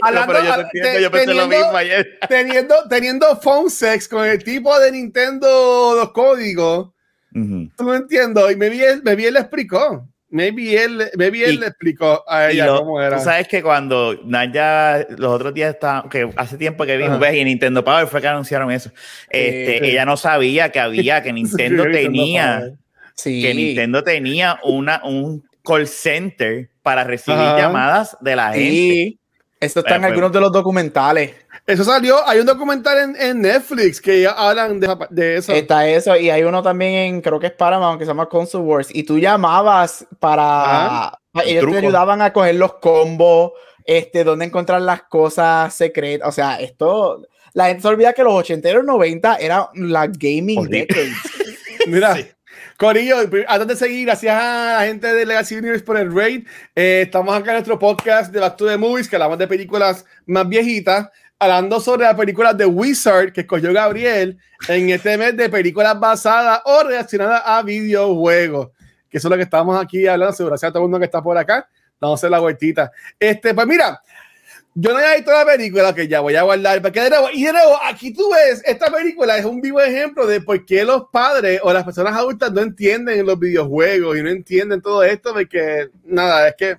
Hablando, 0.00 0.32
no, 0.32 0.40
pero 0.40 0.44
yo 0.44 0.54
te 0.54 0.62
entiendo, 0.62 1.00
yo 1.00 1.10
pensé 1.10 1.26
teniendo, 1.26 1.56
lo 1.56 1.62
mismo 1.62 1.76
ayer. 1.76 2.18
Teniendo, 2.28 2.74
teniendo 2.88 3.40
phone 3.40 3.70
sex 3.70 4.08
con 4.08 4.26
el 4.26 4.42
tipo 4.42 4.78
de 4.78 4.92
Nintendo, 4.92 5.94
los 5.96 6.12
códigos, 6.12 6.88
uh 7.34 7.38
-huh. 7.38 7.72
tú 7.76 7.84
no 7.84 7.94
entiendo. 7.94 8.50
Y 8.50 8.56
maybe 8.56 8.84
él, 8.84 9.02
maybe 9.04 9.26
él 9.26 9.34
le 9.34 9.40
explicó. 9.40 10.08
Maybe 10.32 10.82
él, 10.82 11.10
maybe 11.18 11.44
él 11.44 11.56
y, 11.56 11.58
le 11.58 11.66
explicó 11.66 12.24
a 12.26 12.50
ella 12.50 12.64
lo, 12.64 12.78
cómo 12.78 13.02
era. 13.02 13.18
Tú 13.18 13.24
sabes 13.24 13.46
que 13.46 13.62
cuando 13.62 14.18
Naya 14.24 15.06
los 15.10 15.30
otros 15.30 15.52
días 15.52 15.74
estaba, 15.74 16.08
que 16.08 16.26
hace 16.36 16.56
tiempo 16.56 16.86
que 16.86 16.96
vimos, 16.96 17.20
ves, 17.20 17.36
y 17.36 17.44
Nintendo 17.44 17.84
Power 17.84 18.06
fue 18.06 18.22
que 18.22 18.28
anunciaron 18.28 18.72
eso. 18.72 18.90
Este, 19.28 19.80
sí. 19.80 19.90
Ella 19.90 20.06
no 20.06 20.16
sabía 20.16 20.72
que 20.72 20.80
había, 20.80 21.22
que 21.22 21.32
Nintendo 21.34 21.84
sí, 21.84 21.90
tenía, 21.92 22.72
que 23.22 23.54
Nintendo 23.54 24.02
tenía 24.02 24.58
una, 24.64 25.02
un 25.04 25.44
call 25.62 25.86
center 25.86 26.70
para 26.82 27.04
recibir 27.04 27.38
llamadas 27.38 28.16
de 28.22 28.36
la 28.36 28.52
gente. 28.54 29.18
Esto 29.62 29.80
está 29.80 29.96
en 29.96 30.04
algunos 30.04 30.32
de 30.32 30.40
los 30.40 30.50
documentales. 30.50 31.34
Eso 31.64 31.84
salió, 31.84 32.26
hay 32.28 32.40
un 32.40 32.46
documental 32.46 32.98
en, 32.98 33.16
en 33.16 33.40
Netflix 33.40 34.00
que 34.00 34.26
hablan 34.26 34.80
de, 34.80 34.96
de, 35.10 35.36
eso. 35.36 35.52
Está 35.52 35.86
eso, 35.88 36.16
y 36.16 36.30
hay 36.30 36.42
uno 36.42 36.62
también 36.62 36.94
en, 36.94 37.20
creo 37.20 37.38
que 37.38 37.46
es 37.46 37.52
Paramount, 37.52 38.00
que 38.00 38.04
se 38.04 38.10
llama 38.10 38.28
Console 38.28 38.64
Wars, 38.64 38.88
y 38.92 39.04
tú 39.04 39.20
llamabas 39.20 40.04
para... 40.18 40.44
Ah, 40.44 41.18
ellos 41.44 41.62
truco. 41.62 41.78
te 41.78 41.86
ayudaban 41.86 42.20
a 42.20 42.32
coger 42.32 42.56
los 42.56 42.74
combos, 42.74 43.52
este, 43.84 44.24
dónde 44.24 44.46
encontrar 44.46 44.82
las 44.82 45.04
cosas 45.04 45.72
secretas, 45.72 46.28
o 46.28 46.32
sea, 46.32 46.60
esto... 46.60 47.22
La 47.54 47.66
gente 47.66 47.82
se 47.82 47.88
olvida 47.88 48.14
que 48.14 48.24
los 48.24 48.32
80 48.32 48.68
y 48.68 48.72
los 48.72 48.84
90 48.84 49.36
era 49.36 49.68
la 49.74 50.06
gaming 50.06 50.64
decades. 50.68 51.12
Mira, 51.86 52.16
sí. 52.16 52.26
Corillo, 52.82 53.18
antes 53.46 53.68
de 53.68 53.76
seguir, 53.76 54.06
gracias 54.06 54.36
a 54.36 54.78
la 54.80 54.86
gente 54.86 55.06
de 55.06 55.24
Legacy 55.24 55.54
Universe 55.54 55.84
por 55.84 55.96
el 55.96 56.12
raid. 56.12 56.48
Eh, 56.74 57.02
estamos 57.02 57.32
acá 57.32 57.52
en 57.52 57.58
nuestro 57.58 57.78
podcast 57.78 58.32
de 58.32 58.40
Back 58.40 58.56
to 58.56 58.66
the 58.66 58.76
Movies, 58.76 59.08
que 59.08 59.14
hablamos 59.14 59.38
de 59.38 59.46
películas 59.46 60.04
más 60.26 60.48
viejitas, 60.48 61.08
hablando 61.38 61.78
sobre 61.78 62.06
las 62.06 62.16
películas 62.16 62.58
de 62.58 62.66
Wizard 62.66 63.32
que 63.32 63.42
escogió 63.42 63.72
Gabriel 63.72 64.36
en 64.66 64.90
este 64.90 65.16
mes 65.16 65.36
de 65.36 65.48
películas 65.48 66.00
basadas 66.00 66.60
o 66.64 66.82
reaccionadas 66.82 67.44
a 67.46 67.62
videojuegos. 67.62 68.70
Que 69.08 69.18
eso 69.18 69.28
es 69.28 69.30
lo 69.30 69.36
que 69.36 69.44
estamos 69.44 69.80
aquí 69.80 70.08
hablando. 70.08 70.34
Gracias 70.44 70.68
a 70.68 70.72
todo 70.72 70.82
el 70.82 70.88
mundo 70.88 70.98
que 70.98 71.04
está 71.04 71.22
por 71.22 71.38
acá. 71.38 71.68
Vamos 72.00 72.20
la 72.24 72.40
vueltita. 72.40 72.90
Este, 73.16 73.54
pues 73.54 73.66
mira, 73.68 74.02
yo 74.74 74.92
no 74.92 74.98
había 74.98 75.16
visto 75.16 75.32
la 75.32 75.44
película 75.44 75.94
que 75.94 76.08
ya 76.08 76.20
voy 76.20 76.34
a 76.34 76.42
guardar. 76.42 76.80
Porque 76.80 77.00
de 77.00 77.10
nuevo, 77.10 77.28
y 77.32 77.44
de 77.44 77.52
nuevo, 77.52 77.78
aquí 77.82 78.12
tú 78.12 78.30
ves, 78.30 78.62
esta 78.64 78.90
película 78.90 79.36
es 79.36 79.44
un 79.44 79.60
vivo 79.60 79.80
ejemplo 79.80 80.26
de 80.26 80.40
por 80.40 80.64
qué 80.64 80.84
los 80.84 81.04
padres 81.12 81.60
o 81.62 81.72
las 81.72 81.84
personas 81.84 82.16
adultas 82.16 82.52
no 82.52 82.62
entienden 82.62 83.26
los 83.26 83.38
videojuegos 83.38 84.16
y 84.16 84.22
no 84.22 84.30
entienden 84.30 84.80
todo 84.80 85.02
esto. 85.02 85.34
Porque 85.34 85.90
nada, 86.04 86.48
es 86.48 86.54
que 86.56 86.78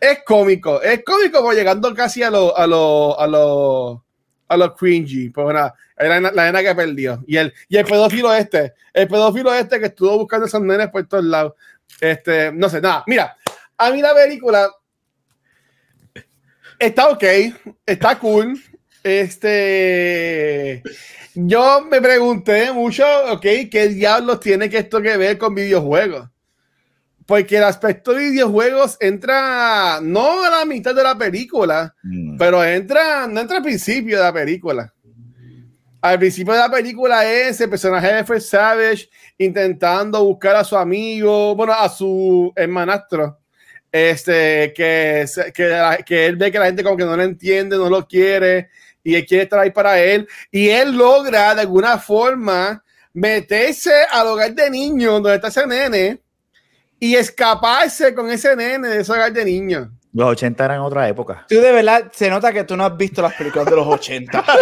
es 0.00 0.18
cómico. 0.24 0.82
Es 0.82 1.02
cómico 1.04 1.40
por 1.42 1.54
llegando 1.54 1.94
casi 1.94 2.22
a 2.22 2.30
lo, 2.30 2.56
a 2.56 2.66
lo, 2.66 3.18
a 3.18 3.26
lo, 3.26 4.04
a 4.48 4.56
lo 4.56 4.74
cringy. 4.74 5.30
Pues 5.30 5.54
nada, 5.54 5.74
la, 5.96 6.20
la 6.20 6.44
nena 6.44 6.62
que 6.62 6.74
perdió. 6.74 7.24
Y 7.26 7.38
el, 7.38 7.52
y 7.68 7.78
el 7.78 7.86
pedófilo 7.86 8.34
este, 8.34 8.74
el 8.92 9.08
pedófilo 9.08 9.54
este 9.54 9.80
que 9.80 9.86
estuvo 9.86 10.18
buscando 10.18 10.46
esos 10.46 10.60
nenes 10.60 10.88
por 10.88 11.06
todos 11.06 11.24
lados. 11.24 11.54
Este, 12.00 12.52
no 12.52 12.68
sé, 12.68 12.82
nada. 12.82 13.02
Mira, 13.06 13.36
a 13.78 13.90
mí 13.90 14.02
la 14.02 14.14
película 14.14 14.70
está 16.80 17.08
ok, 17.10 17.24
está 17.86 18.18
cool. 18.18 18.60
Este, 19.02 20.82
yo 21.34 21.82
me 21.82 22.00
pregunté 22.00 22.72
mucho, 22.72 23.04
ok, 23.32 23.46
¿qué 23.70 23.88
diablos 23.88 24.40
tiene 24.40 24.68
que 24.68 24.78
esto 24.78 25.00
que 25.00 25.16
ver 25.16 25.38
con 25.38 25.54
videojuegos? 25.54 26.28
Porque 27.26 27.58
el 27.58 27.64
aspecto 27.64 28.12
de 28.12 28.30
videojuegos 28.30 28.96
entra 28.98 30.00
no 30.02 30.42
a 30.42 30.50
la 30.50 30.64
mitad 30.64 30.94
de 30.94 31.02
la 31.02 31.16
película, 31.16 31.94
mm. 32.02 32.36
pero 32.36 32.64
entra, 32.64 33.26
no 33.28 33.40
entra 33.40 33.58
al 33.58 33.62
principio 33.62 34.16
de 34.16 34.24
la 34.24 34.32
película. 34.32 34.92
Al 36.02 36.18
principio 36.18 36.54
de 36.54 36.60
la 36.60 36.70
película 36.70 37.30
es 37.30 37.60
el 37.60 37.68
personaje 37.68 38.12
de 38.12 38.24
Fred 38.24 38.40
Savage 38.40 39.08
intentando 39.36 40.24
buscar 40.24 40.56
a 40.56 40.64
su 40.64 40.76
amigo, 40.76 41.54
bueno, 41.54 41.74
a 41.74 41.88
su 41.90 42.50
hermanastro 42.56 43.39
este, 43.92 44.72
que, 44.74 45.26
que, 45.54 46.04
que, 46.04 46.26
él 46.26 46.36
ve 46.36 46.52
que 46.52 46.58
la 46.58 46.66
gente 46.66 46.82
como 46.82 46.96
que 46.96 47.04
no 47.04 47.16
lo 47.16 47.22
entiende, 47.22 47.76
no 47.76 47.88
lo 47.88 48.06
quiere 48.06 48.68
y 49.02 49.14
él 49.14 49.26
quiere 49.26 49.44
estar 49.44 49.58
ahí 49.58 49.70
para 49.70 50.00
él 50.00 50.28
y 50.50 50.68
él 50.68 50.96
logra 50.96 51.54
de 51.54 51.62
alguna 51.62 51.98
forma 51.98 52.82
meterse 53.12 53.92
al 54.10 54.26
hogar 54.26 54.54
de 54.54 54.70
niños 54.70 55.14
donde 55.14 55.34
está 55.34 55.48
ese 55.48 55.66
nene 55.66 56.20
y 56.98 57.14
escaparse 57.16 58.14
con 58.14 58.30
ese 58.30 58.54
nene 58.54 58.88
de 58.88 59.00
ese 59.00 59.12
hogar 59.12 59.32
de 59.32 59.44
niños. 59.44 59.88
Los 60.12 60.28
80 60.28 60.64
eran 60.64 60.80
otra 60.80 61.08
época. 61.08 61.46
Tú 61.48 61.60
de 61.60 61.72
verdad, 61.72 62.10
se 62.12 62.28
nota 62.28 62.52
que 62.52 62.64
tú 62.64 62.76
no 62.76 62.84
has 62.84 62.96
visto 62.96 63.22
las 63.22 63.34
películas 63.34 63.66
de 63.66 63.76
los 63.76 63.86
80. 63.86 64.44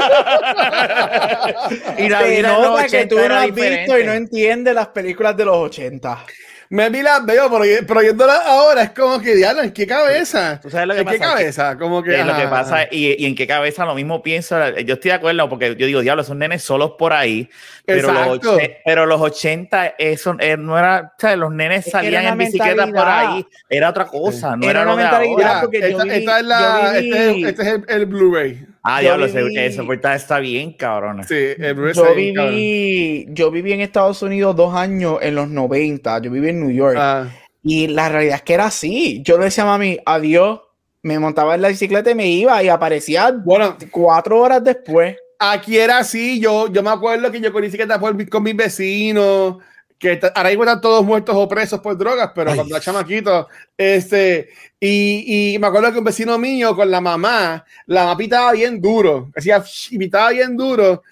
Y 1.99 2.09
la 2.09 2.21
se 2.21 2.43
nota 2.43 2.87
que 2.87 2.99
80 2.99 3.09
tú 3.09 3.29
no 3.29 3.35
has 3.35 3.47
visto 3.47 3.61
y 3.61 3.71
diferente. 3.71 4.05
no 4.05 4.13
entiendes 4.13 4.75
las 4.75 4.89
películas 4.89 5.37
de 5.37 5.45
los 5.47 5.57
80. 5.57 6.25
Me 6.71 6.91
vi 6.91 7.01
las 7.01 7.25
veo, 7.25 7.49
pero, 7.51 7.65
pero 7.87 8.01
viéndolas 8.01 8.41
ahora 8.45 8.83
es 8.83 8.91
como 8.91 9.19
que, 9.21 9.35
diablo, 9.35 9.63
¿en 9.63 9.73
qué 9.73 9.87
cabeza? 9.87 10.61
¿Tú 10.61 10.69
sabes 10.69 10.87
lo 10.87 10.93
que 10.95 11.01
¿En 11.01 11.07
qué 11.07 11.19
pasa? 11.19 11.31
cabeza? 11.33 11.79
Como 11.79 12.03
que, 12.03 12.15
Eh, 12.21 12.25
lo 12.25 12.37
que 12.37 12.47
pasa 12.47 12.85
y, 12.91 13.15
y 13.23 13.25
en 13.27 13.35
qué 13.35 13.47
cabeza 13.47 13.87
lo 13.87 13.95
mismo 13.95 14.23
pienso, 14.23 14.55
yo 14.81 14.95
estoy 14.95 15.09
de 15.11 15.15
acuerdo 15.15 15.49
porque 15.49 15.75
yo 15.77 15.87
digo, 15.87 16.03
diablo, 16.03 16.23
son 16.25 16.39
nenes 16.41 16.63
solos 16.63 16.93
por 16.99 17.15
ahí, 17.15 17.49
pero, 17.87 18.13
los, 18.13 18.21
Exacto. 18.37 18.57
och- 18.57 18.71
pero 18.85 19.07
los 19.07 19.19
80 19.19 19.95
eso 19.97 20.37
eh, 20.41 20.59
no 20.59 20.79
era, 20.79 21.15
o 21.17 21.21
sea, 21.21 21.37
los 21.37 21.51
nenes 21.53 21.87
Es 21.87 21.93
salían 21.93 22.27
en 22.27 22.37
bicicleta 22.37 22.87
por 22.87 23.09
ahí, 23.09 23.47
era 23.71 23.89
otra 23.89 24.05
cosa, 24.05 24.55
no 24.55 24.69
Era 24.69 24.83
era, 24.83 24.91
lo 24.91 24.97
de 24.99 25.05
ahora. 25.05 25.61
Porque 25.63 25.81
yo 25.81 25.87
esta, 25.87 26.05
viví- 26.05 26.19
esta 26.19 26.39
es 26.39 26.45
la, 26.45 26.61
yo 26.61 26.99
este 26.99 27.09
es, 27.31 27.35
viví- 27.35 27.47
este 27.49 27.63
es 27.63 27.69
el, 27.69 27.85
el 27.89 28.07
Blu-ray. 28.07 28.67
Ah, 28.83 29.01
diablo, 29.01 29.27
viví- 29.27 29.59
ese 29.59 29.83
portal 29.83 30.17
está 30.17 30.39
bien, 30.39 30.73
cabrón. 30.73 31.23
Sí, 31.25 31.35
el 31.35 31.77
Yo 31.77 31.87
está 31.89 32.13
bien, 32.13 32.35
cabrón. 32.35 32.55
viví, 32.55 33.27
yo 33.31 33.51
viví 33.51 33.73
en 33.73 33.81
Estados 33.81 34.23
Unidos 34.23 34.55
dos 34.57 34.75
años 34.75 35.19
en 35.21 35.35
los 35.35 35.49
90. 35.49 36.21
Yo 36.21 36.31
viví 36.31 36.49
en 36.51 36.61
New 36.61 36.71
York. 36.71 36.97
Ah, 36.99 37.27
Y 37.63 37.89
la 37.89 38.09
realidad 38.09 38.37
es 38.37 38.43
que 38.43 38.55
era 38.55 38.67
así. 38.67 39.21
Yo 39.25 39.37
le 39.37 39.45
decía 39.47 39.65
a 39.65 39.67
mami, 39.67 39.99
adiós. 40.07 40.61
Me 41.03 41.19
montaba 41.19 41.55
en 41.55 41.63
la 41.63 41.69
bicicleta 41.69 42.11
y 42.11 42.15
me 42.15 42.27
iba 42.29 42.63
y 42.63 42.69
aparecía 42.69 43.31
bueno, 43.33 43.77
cuatro 43.91 44.41
horas 44.41 44.63
después. 44.65 45.17
aquí 45.39 45.77
era 45.79 45.99
así. 45.99 46.41
Yo, 46.41 46.73
yo 46.73 46.83
me 46.83 46.91
acuerdo 46.91 47.31
que 47.31 47.41
yo 47.41 47.53
con 47.53 47.63
bicicleta 47.63 47.99
por 48.01 48.15
mi- 48.15 48.27
con 48.27 48.43
mis 48.43 48.57
vecinos, 48.57 49.59
que 49.99 50.21
ahora 50.35 50.49
mismo 50.51 50.65
están 50.65 50.81
todos 50.81 51.05
muertos 51.05 51.35
o 51.37 51.49
presos 51.49 51.81
por 51.81 51.99
drogas, 51.99 52.31
pero 52.35 52.51
Ay. 52.51 52.57
cuando 52.57 52.75
era 52.77 52.85
chamaquito, 52.85 53.49
este, 53.77 54.49
y, 54.79 55.55
y 55.55 55.59
me 55.59 55.67
acuerdo 55.67 55.93
que 55.93 55.99
un 55.99 56.05
vecino 56.05 56.39
mío 56.39 56.77
con 56.77 56.91
la 56.91 57.01
mamá, 57.01 57.65
la 57.87 58.05
mamá 58.05 58.17
pitaba 58.17 58.53
bien 58.53 58.81
duro, 58.81 59.31
hacía 59.37 59.63
pitaba 59.99 60.31
bien 60.31 60.57
duro. 60.57 61.03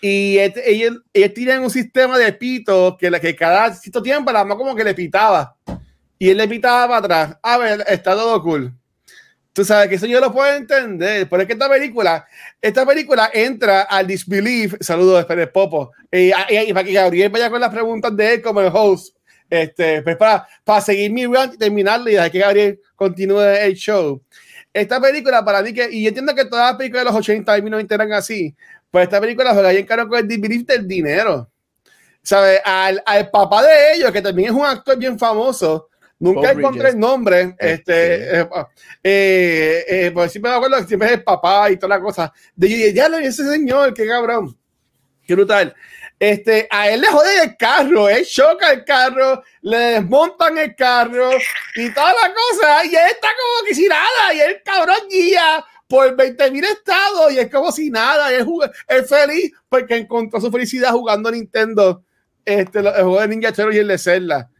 Y 0.00 0.38
este- 0.38 0.70
ellos, 0.70 0.98
ellos 1.12 1.34
tienen 1.34 1.60
un 1.62 1.70
sistema 1.70 2.18
de 2.18 2.32
pito 2.32 2.96
que, 2.98 3.10
que 3.20 3.34
cada 3.34 3.74
cierto 3.74 4.02
tiempo 4.02 4.30
la 4.30 4.44
mamá 4.44 4.56
como 4.56 4.74
que 4.76 4.84
le 4.84 4.94
pitaba. 4.94 5.56
Y 6.18 6.30
él 6.30 6.36
le 6.36 6.46
pitaba 6.46 6.86
para 6.86 6.98
atrás. 7.24 7.38
A 7.42 7.58
ver, 7.58 7.84
está 7.88 8.14
todo 8.14 8.40
cool. 8.42 8.72
Tú 9.56 9.64
sabes 9.64 9.88
que 9.88 9.94
eso 9.94 10.04
yo 10.04 10.20
lo 10.20 10.30
puedo 10.30 10.54
entender. 10.54 11.26
Pero 11.30 11.40
es 11.40 11.46
que 11.46 11.54
esta 11.54 11.66
película, 11.66 12.26
esta 12.60 12.84
película 12.84 13.30
entra 13.32 13.80
al 13.84 14.06
disbelief. 14.06 14.74
Saludos, 14.80 15.24
Pérez 15.24 15.48
Popo. 15.50 15.92
Y, 16.12 16.26
y- 16.28 16.32
y 16.68 16.72
para 16.74 16.84
que 16.86 16.92
Gabriel 16.92 17.30
vaya 17.30 17.48
con 17.48 17.58
las 17.62 17.70
preguntas 17.72 18.14
de 18.14 18.34
él 18.34 18.42
como 18.42 18.60
el 18.60 18.70
host. 18.70 19.16
Este, 19.48 20.02
pues 20.02 20.14
para, 20.18 20.46
para 20.62 20.82
seguir 20.82 21.10
mi 21.10 21.24
rant 21.24 21.54
y 21.54 21.56
terminarlo 21.56 22.10
y 22.10 22.12
dejar 22.12 22.30
que 22.30 22.38
Gabriel 22.38 22.80
continúe 22.94 23.40
el 23.40 23.72
show. 23.76 24.20
Esta 24.74 25.00
película, 25.00 25.42
para 25.42 25.62
mí, 25.62 25.72
que, 25.72 25.88
y 25.90 26.02
yo 26.02 26.08
entiendo 26.08 26.34
que 26.34 26.44
todas 26.44 26.72
las 26.72 26.76
películas 26.76 27.04
de 27.06 27.10
los 27.12 27.18
80 27.20 27.56
y 27.56 27.62
90 27.62 27.94
eran 27.94 28.12
así, 28.12 28.54
pues 28.90 29.04
esta 29.04 29.22
película 29.22 29.54
juega 29.54 29.70
bien 29.70 29.86
caro 29.86 30.06
con 30.06 30.18
el 30.18 30.28
disbelief 30.28 30.66
del 30.66 30.86
dinero. 30.86 31.50
¿Sabes? 32.22 32.60
Al, 32.62 33.02
al 33.06 33.30
papá 33.30 33.62
de 33.62 33.94
ellos, 33.94 34.12
que 34.12 34.20
también 34.20 34.50
es 34.50 34.54
un 34.54 34.66
actor 34.66 34.98
bien 34.98 35.18
famoso, 35.18 35.88
nunca 36.18 36.52
Bob 36.52 36.58
encontré 36.58 36.82
Bridges. 36.82 36.94
el 36.94 37.00
nombre. 37.00 37.56
Este. 37.58 38.40
Eh, 38.40 38.48
eh, 39.02 39.84
eh, 39.88 40.10
pues 40.12 40.32
siempre 40.32 40.50
me 40.50 40.56
acuerdo 40.56 40.78
que 40.78 40.86
siempre 40.88 41.08
es 41.08 41.14
el 41.14 41.24
papá 41.24 41.70
y 41.70 41.76
toda 41.76 41.96
la 41.96 42.02
cosa. 42.02 42.32
De 42.54 42.68
yo, 42.68 42.88
ya 42.94 43.08
lo 43.08 43.18
ese 43.18 43.44
señor, 43.44 43.94
qué 43.94 44.06
cabrón. 44.06 44.56
Qué 45.26 45.34
brutal. 45.34 45.74
Este, 46.18 46.66
a 46.70 46.88
él 46.88 47.02
le 47.02 47.08
jode 47.08 47.42
el 47.42 47.56
carro, 47.58 48.08
él 48.08 48.24
choca 48.24 48.72
el 48.72 48.84
carro, 48.84 49.42
le 49.60 49.76
desmontan 49.76 50.56
el 50.56 50.74
carro 50.74 51.30
y 51.74 51.92
toda 51.92 52.14
la 52.14 52.32
cosa, 52.32 52.86
y 52.86 52.94
él 52.94 53.10
está 53.10 53.28
como 53.28 53.66
que 53.66 53.74
sin 53.74 53.88
nada, 53.88 54.32
y 54.34 54.40
el 54.40 54.62
cabrón 54.62 54.96
guía 55.10 55.62
por 55.86 56.16
20 56.16 56.50
mil 56.52 56.64
estados, 56.64 57.32
y 57.32 57.38
es 57.38 57.50
como 57.50 57.70
si 57.70 57.90
nada, 57.90 58.32
y 58.32 58.36
él 58.36 58.46
es 58.88 59.08
feliz 59.08 59.52
porque 59.68 59.96
encontró 59.96 60.40
su 60.40 60.50
felicidad 60.50 60.92
jugando 60.92 61.30
Nintendo, 61.30 62.02
este, 62.46 62.78
el 62.78 62.92
juego 62.92 63.20
de 63.20 63.28
Ninja 63.28 63.52
Turtles 63.52 63.76
y 63.76 63.80
el 63.80 63.88
de 63.88 63.98
Zelda. 63.98 64.50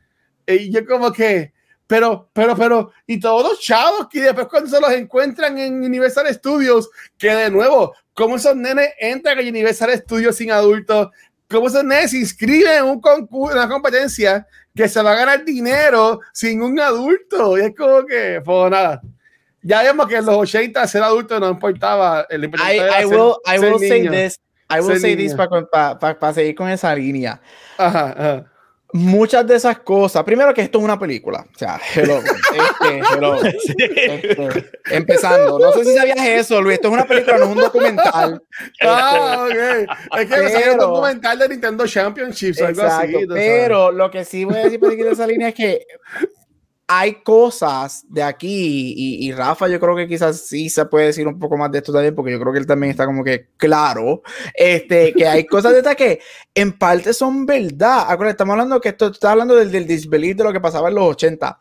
Y 0.46 0.70
yo 0.70 0.84
como 0.86 1.12
que, 1.12 1.52
pero, 1.86 2.28
pero, 2.32 2.56
pero, 2.56 2.92
y 3.06 3.18
todos 3.20 3.42
los 3.50 3.60
chavos 3.60 4.08
que 4.10 4.20
después 4.22 4.46
cuando 4.48 4.68
se 4.70 4.80
los 4.80 4.90
encuentran 4.92 5.56
en 5.58 5.82
Universal 5.84 6.32
Studios, 6.34 6.88
que 7.16 7.34
de 7.34 7.50
nuevo, 7.50 7.94
¿cómo 8.14 8.36
esos 8.36 8.56
nenes 8.56 8.90
entran 8.98 9.38
a 9.38 9.42
Universal 9.42 9.90
Studios 9.98 10.36
sin 10.36 10.50
adultos? 10.50 11.08
¿Cómo 11.48 11.68
esos 11.68 11.84
nenes 11.84 12.10
se 12.10 12.18
inscriben 12.18 12.78
en 12.78 12.84
un 12.84 13.00
concurso, 13.00 13.56
una 13.56 13.68
competencia 13.68 14.46
que 14.74 14.88
se 14.88 15.00
va 15.00 15.12
a 15.12 15.16
ganar 15.16 15.44
dinero 15.44 16.20
sin 16.32 16.60
un 16.60 16.78
adulto? 16.80 17.56
Y 17.56 17.60
es 17.62 17.74
como 17.76 18.04
que, 18.04 18.40
pues 18.44 18.70
nada. 18.70 19.00
Ya 19.62 19.82
vemos 19.82 20.06
que 20.06 20.16
en 20.16 20.26
los 20.26 20.36
80 20.36 20.86
ser 20.86 21.02
adulto 21.02 21.40
no 21.40 21.50
importaba. 21.50 22.26
El 22.28 22.42
I, 22.42 22.44
importante 22.46 22.76
era 22.76 23.00
I 23.02 23.08
ser- 23.08 23.16
will, 23.16 23.32
I 23.44 23.58
ser 23.58 23.72
will 23.72 23.78
say 23.88 24.08
this. 24.08 24.40
I 24.68 24.80
will 24.80 25.00
say 25.00 25.16
this 25.16 25.34
niño. 25.36 25.68
para 25.70 26.34
seguir 26.34 26.54
con 26.56 26.68
esa 26.68 26.94
línea. 26.94 27.40
Ajá, 27.78 28.14
ajá. 28.16 28.52
Muchas 28.92 29.46
de 29.46 29.56
esas 29.56 29.80
cosas, 29.80 30.22
primero 30.22 30.54
que 30.54 30.62
esto 30.62 30.78
es 30.78 30.84
una 30.84 30.98
película, 30.98 31.44
o 31.54 31.58
sea, 31.58 31.80
hello, 31.94 32.18
este, 32.22 33.00
hello, 33.12 33.44
este, 33.44 34.70
empezando, 34.90 35.58
no 35.58 35.72
sé 35.72 35.84
si 35.84 35.94
sabías 35.96 36.18
eso, 36.18 36.62
Luis, 36.62 36.76
esto 36.76 36.88
es 36.88 36.94
una 36.94 37.04
película, 37.04 37.38
no 37.38 37.44
es 37.46 37.50
un 37.50 37.58
documental, 37.58 38.42
Ah, 38.80 39.46
ok. 39.46 40.20
Es 40.20 40.28
que 40.28 40.48
salió 40.50 40.72
un 40.72 40.78
documental 40.78 41.38
de 41.38 41.48
Nintendo 41.48 41.86
Championships 41.86 42.60
o 42.60 42.66
algo 42.66 42.82
así. 42.82 42.94
Exacto, 42.94 43.28
sabes. 43.28 43.44
pero 43.44 43.92
lo 43.92 44.10
que 44.10 44.24
sí 44.24 44.44
voy 44.44 44.56
a 44.56 44.64
decir 44.64 44.80
para 44.80 44.92
seguir 44.92 45.06
esa 45.06 45.26
línea 45.26 45.48
es 45.48 45.54
que 45.54 45.86
hay 46.88 47.22
cosas 47.22 48.04
de 48.08 48.22
aquí 48.22 48.94
y, 48.96 49.26
y 49.26 49.32
Rafa 49.32 49.66
yo 49.66 49.80
creo 49.80 49.96
que 49.96 50.06
quizás 50.06 50.46
sí 50.46 50.70
se 50.70 50.84
puede 50.86 51.06
decir 51.06 51.26
un 51.26 51.38
poco 51.38 51.56
más 51.56 51.72
de 51.72 51.78
esto 51.78 51.92
también 51.92 52.14
porque 52.14 52.30
yo 52.30 52.38
creo 52.38 52.52
que 52.52 52.60
él 52.60 52.66
también 52.66 52.92
está 52.92 53.06
como 53.06 53.24
que 53.24 53.48
claro 53.56 54.22
este 54.54 55.12
que 55.12 55.26
hay 55.26 55.46
cosas 55.48 55.72
de 55.72 55.78
estas 55.78 55.96
que 55.96 56.20
en 56.54 56.78
parte 56.78 57.12
son 57.12 57.44
verdad. 57.44 58.02
Acuérdate, 58.02 58.30
estamos 58.30 58.52
hablando 58.52 58.80
que 58.80 58.90
esto 58.90 59.08
está 59.08 59.32
hablando 59.32 59.56
del, 59.56 59.72
del 59.72 59.86
disbelief 59.86 60.36
de 60.36 60.44
lo 60.44 60.52
que 60.52 60.60
pasaba 60.60 60.88
en 60.88 60.94
los 60.94 61.04
80 61.04 61.58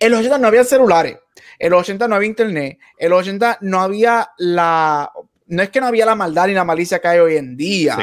en 0.00 0.10
los 0.10 0.20
80 0.20 0.38
no 0.38 0.48
había 0.48 0.64
celulares 0.64 1.18
en 1.58 1.70
los 1.70 1.80
80 1.80 2.08
no 2.08 2.14
había 2.14 2.28
internet 2.28 2.78
en 2.96 3.10
los 3.10 3.20
80 3.20 3.58
no 3.60 3.80
había 3.80 4.30
la 4.38 5.12
no 5.52 5.62
es 5.62 5.70
que 5.70 5.80
no 5.80 5.86
había 5.86 6.06
la 6.06 6.14
maldad 6.14 6.46
ni 6.46 6.54
la 6.54 6.64
malicia 6.64 6.98
que 6.98 7.08
hay 7.08 7.18
hoy 7.18 7.36
en 7.36 7.56
día 7.56 7.96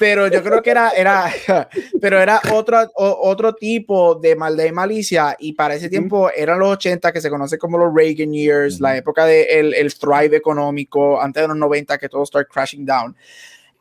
pero 0.00 0.28
yo 0.28 0.42
creo 0.42 0.62
que 0.62 0.70
era, 0.70 0.90
era, 0.96 1.30
pero 2.00 2.18
era 2.18 2.40
otro, 2.54 2.90
otro 2.94 3.54
tipo 3.54 4.14
de 4.14 4.34
maldad 4.34 4.64
y 4.64 4.72
malicia, 4.72 5.36
y 5.38 5.52
para 5.52 5.74
ese 5.74 5.90
tiempo 5.90 6.30
eran 6.34 6.58
los 6.58 6.70
80 6.70 7.12
que 7.12 7.20
se 7.20 7.28
conoce 7.28 7.58
como 7.58 7.76
los 7.76 7.94
Reagan 7.94 8.32
years, 8.32 8.80
la 8.80 8.96
época 8.96 9.26
del 9.26 9.74
el 9.74 9.94
thrive 9.94 10.34
económico, 10.34 11.20
antes 11.20 11.42
de 11.42 11.48
los 11.48 11.56
90 11.58 11.98
que 11.98 12.08
todo 12.08 12.24
start 12.24 12.48
crashing 12.50 12.86
down. 12.86 13.14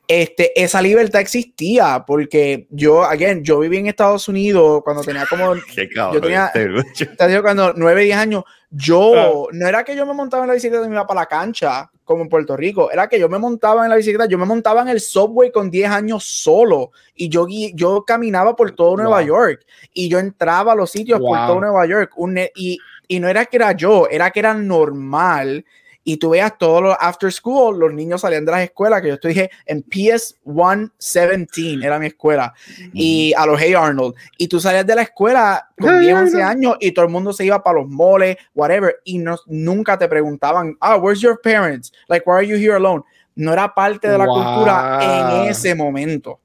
Este, 0.10 0.60
esa 0.62 0.82
libertad 0.82 1.22
existía 1.22 2.04
porque 2.06 2.68
yo, 2.70 3.04
again, 3.06 3.42
yo 3.42 3.60
viví 3.60 3.78
en 3.78 3.88
Estados 3.88 4.28
Unidos 4.28 4.82
cuando 4.84 5.04
tenía 5.04 5.26
como. 5.26 5.56
Yo 6.14 6.20
tenía- 6.20 6.52
te 6.52 7.28
digo, 7.28 7.42
cuando 7.44 7.74
9, 7.76 8.04
10 8.04 8.18
años, 8.18 8.44
yo, 8.72 9.48
no 9.52 9.68
era 9.68 9.84
que 9.84 9.96
yo 9.96 10.06
me 10.06 10.14
montaba 10.14 10.44
en 10.44 10.50
la 10.50 10.54
bicicleta 10.56 10.84
y 10.84 10.90
me 10.90 10.96
iba 10.96 11.08
para 11.08 11.22
la 11.22 11.26
cancha, 11.28 11.90
como 12.10 12.24
en 12.24 12.30
Puerto 12.30 12.58
Rico, 12.58 12.90
era 12.92 13.08
que 13.08 13.20
yo 13.20 13.30
me 13.30 13.38
montaba 13.38 13.84
en 13.84 13.92
la 13.92 13.96
bicicleta, 13.96 14.26
yo 14.26 14.40
me 14.40 14.46
montaba 14.48 14.82
en 14.82 14.88
el 14.88 15.00
subway 15.00 15.52
con 15.52 15.70
10 15.70 15.92
años 15.92 16.24
solo 16.24 16.92
y 17.14 17.30
yo, 17.30 17.46
yo 17.76 18.04
caminaba 18.04 18.56
por 18.56 18.72
todo 18.72 18.98
Nueva 18.98 19.20
Wow. 19.20 19.28
York 19.28 19.66
y 19.94 20.10
yo 20.10 20.18
entraba 20.18 20.72
a 20.72 20.76
los 20.76 20.90
sitios 20.90 21.20
por 21.20 21.38
todo 21.46 21.60
Nueva 21.60 21.86
York 21.86 22.14
un 22.16 22.40
y, 22.56 22.80
y 23.08 23.20
no 23.20 23.28
era 23.28 23.46
que 23.46 23.58
era 23.58 23.74
yo, 23.74 24.08
era 24.10 24.32
que 24.32 24.40
era 24.40 24.56
normal. 24.56 25.64
Y 26.04 26.18
tú 26.18 26.30
veas 26.32 26.58
todos 26.58 26.82
los 26.82 26.96
after 27.00 27.32
school, 27.32 27.78
los 27.78 27.94
niños 27.94 28.22
salían 28.22 28.46
de 28.46 28.52
las 28.52 28.62
escuelas, 28.62 29.02
que 29.02 29.10
yo 29.10 29.14
estoy 29.16 29.34
dije 29.34 29.52
en 29.66 29.84
PS 29.84 30.38
117 30.46 31.86
era 31.86 32.00
mi 32.00 32.08
escuela, 32.08 32.54
y 32.94 33.34
a 33.38 33.46
los 33.46 33.60
Hey 33.62 33.74
Arnold. 33.74 34.16
Y 34.38 34.48
tú 34.48 34.60
salías 34.60 34.88
de 34.88 34.96
la 34.96 35.02
escuela 35.04 35.68
con 35.80 35.92
Hey 35.96 36.00
10, 36.08 36.16
11 36.16 36.42
Arnold. 36.42 36.50
años 36.58 36.78
y 36.80 36.92
todo 36.94 37.06
el 37.06 37.12
mundo 37.12 37.34
se 37.34 37.46
iba 37.46 37.62
para 37.62 37.80
los 37.82 37.90
moles, 37.90 38.38
whatever, 38.56 38.96
y 39.04 39.18
no, 39.20 39.38
nunca 39.48 39.98
te 39.98 40.08
preguntaban, 40.08 40.76
ah, 40.80 40.98
where's 40.98 41.20
your 41.22 41.40
parents? 41.42 41.92
Like, 42.08 42.24
why 42.28 42.38
are 42.38 42.48
you 42.48 42.56
here 42.56 42.74
alone? 42.76 43.04
No 43.36 43.54
era 43.54 43.74
parte 43.74 44.10
de 44.10 44.18
la 44.18 44.26
Wow. 44.26 44.34
cultura 44.36 44.98
en 45.02 45.50
ese 45.50 45.76
momento. 45.76 46.40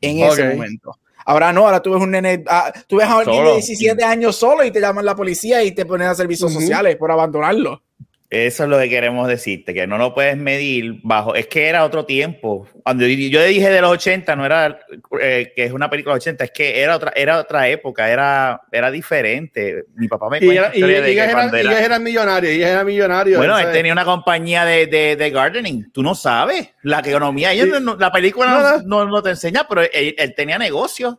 En 0.00 0.18
ese 0.20 0.42
Ok. 0.42 0.54
momento. 0.56 0.98
Ahora 1.26 1.52
no, 1.52 1.66
ahora 1.66 1.80
tú 1.80 1.92
ves 1.92 2.02
un 2.02 2.10
nene, 2.10 2.42
ah, 2.48 2.70
tú 2.86 2.96
ves 2.96 3.06
a 3.06 3.18
alguien 3.18 3.36
de 3.36 3.40
Solo. 3.42 3.54
17 3.54 4.04
años 4.04 4.36
solo 4.36 4.62
y 4.64 4.70
te 4.70 4.80
llaman 4.80 5.04
la 5.06 5.14
policía 5.16 5.62
y 5.62 5.72
te 5.72 5.86
ponen 5.86 6.08
a 6.08 6.14
servicios 6.14 6.50
Ujú. 6.50 6.60
sociales 6.60 6.96
por 6.96 7.10
abandonarlo. 7.10 7.82
Eso 8.34 8.64
es 8.64 8.68
lo 8.68 8.78
que 8.78 8.88
queremos 8.88 9.28
decirte, 9.28 9.72
que 9.72 9.86
no 9.86 9.96
lo 9.96 10.12
puedes 10.14 10.36
medir 10.36 11.00
bajo. 11.02 11.34
Es 11.34 11.46
que 11.46 11.68
era 11.68 11.84
otro 11.84 12.04
tiempo. 12.04 12.66
Cuando 12.82 13.06
yo 13.06 13.42
dije 13.44 13.70
de 13.70 13.80
los 13.80 13.90
80, 13.92 14.34
no 14.36 14.44
era 14.44 14.80
eh, 15.20 15.52
que 15.54 15.64
es 15.64 15.72
una 15.72 15.88
película 15.88 16.14
de 16.14 16.16
los 16.18 16.24
80, 16.24 16.44
es 16.44 16.50
que 16.50 16.80
era 16.80 16.96
otra, 16.96 17.12
era 17.14 17.38
otra 17.38 17.68
época, 17.68 18.10
era, 18.10 18.60
era 18.72 18.90
diferente. 18.90 19.84
Mi 19.94 20.08
papá 20.08 20.28
me 20.28 20.40
cuenta 20.40 20.70
y- 20.74 20.78
y 20.78 20.82
de 20.82 21.10
ellas 21.12 21.28
eran, 21.30 21.48
era- 21.54 21.60
ellas 21.60 21.80
eran 21.82 22.02
millonarios, 22.02 22.52
ellas 22.52 22.70
eran 22.70 22.86
millonarios. 22.86 23.38
Bueno, 23.38 23.58
él 23.58 23.70
tenía 23.72 23.92
una 23.92 24.04
compañía 24.04 24.64
de, 24.64 24.86
de, 24.86 25.16
de 25.16 25.30
gardening. 25.30 25.90
Tú 25.92 26.02
no 26.02 26.14
sabes 26.14 26.70
la 26.82 26.98
economía. 27.00 27.52
Ella 27.52 27.64
Sí. 27.64 27.70
no- 27.80 27.96
la 27.96 28.10
película 28.10 28.50
No, 28.50 28.62
no, 28.82 29.04
no, 29.04 29.10
no 29.10 29.22
te 29.22 29.30
enseña, 29.30 29.66
pero 29.68 29.82
él, 29.82 30.14
él 30.18 30.34
tenía 30.34 30.58
negocios. 30.58 31.16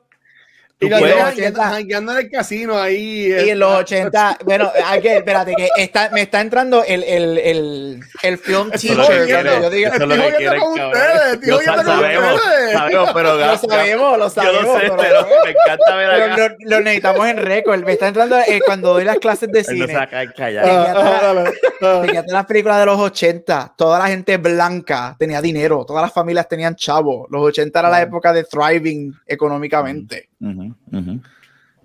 Y, 0.78 0.90
los 0.90 1.00
puedes- 1.00 1.24
80 1.24 1.64
jangueando 1.70 2.12
en 2.12 2.18
el 2.18 2.30
casino 2.30 2.78
ahí. 2.78 3.28
Y 3.34 3.50
en 3.50 3.60
los 3.60 3.72
eh, 3.74 3.78
80, 3.80 4.40
bueno, 4.44 4.72
hay 4.86 5.02
que, 5.02 5.18
espérate, 5.18 5.54
que 5.56 5.70
está, 5.78 6.10
me 6.12 6.22
está 6.24 6.42
entrando 6.42 6.84
el, 6.84 7.02
el, 7.04 7.38
el, 7.38 8.00
el 8.24 8.38
film 8.38 8.70
quiere. 8.72 8.96
yo 8.98 9.70
diga, 9.70 9.90
Eso 9.90 10.04
es 10.04 10.08
lo 10.10 10.16
que 10.16 10.36
quiere, 10.36 10.60
jodiendo 10.60 10.66
con 10.66 10.76
cabrón. 10.76 10.92
ustedes, 10.92 11.34
estoy 11.34 11.50
Yo 11.50 11.60
sabemos, 11.84 12.42
sabemos, 12.74 13.10
pero 13.14 13.36
lo 13.38 13.58
sabemos, 13.58 14.18
lo 14.18 14.24
Yo 14.26 14.30
sabemos. 14.30 14.64
lo 14.66 14.80
sé, 14.82 14.92
pero- 14.98 15.28
me 15.46 15.52
encanta 15.52 15.96
ver 15.96 16.10
acá. 16.24 16.38
lo, 16.38 16.56
lo 16.60 16.80
necesitamos 16.82 17.28
en 17.30 17.38
récord. 17.38 17.84
Me 17.86 17.94
está 17.94 18.08
entrando 18.10 18.38
eh, 18.38 18.60
cuando 18.66 18.94
doy 18.94 19.06
las 19.06 19.18
clases 19.20 19.50
de 19.52 19.64
cine. 19.64 19.88
callado. 20.36 20.68
Ah, 20.70 20.94
ah, 21.34 21.44
ah. 21.82 22.24
Las 22.28 22.46
películas 22.46 22.80
de 22.80 22.86
los 22.86 23.00
80, 23.00 23.74
toda 23.78 23.98
la 24.00 24.08
gente 24.08 24.38
blanca 24.38 25.16
tenía 25.18 25.42
dinero, 25.42 25.86
todas 25.88 26.02
las 26.04 26.12
familias 26.14 26.50
tenían 26.50 26.76
chavos. 26.76 27.28
Los 27.32 27.42
80 27.44 27.80
era 27.80 27.90
la 27.90 28.02
época 28.02 28.34
de 28.34 28.44
thriving 28.44 29.14
económicamente. 29.26 30.30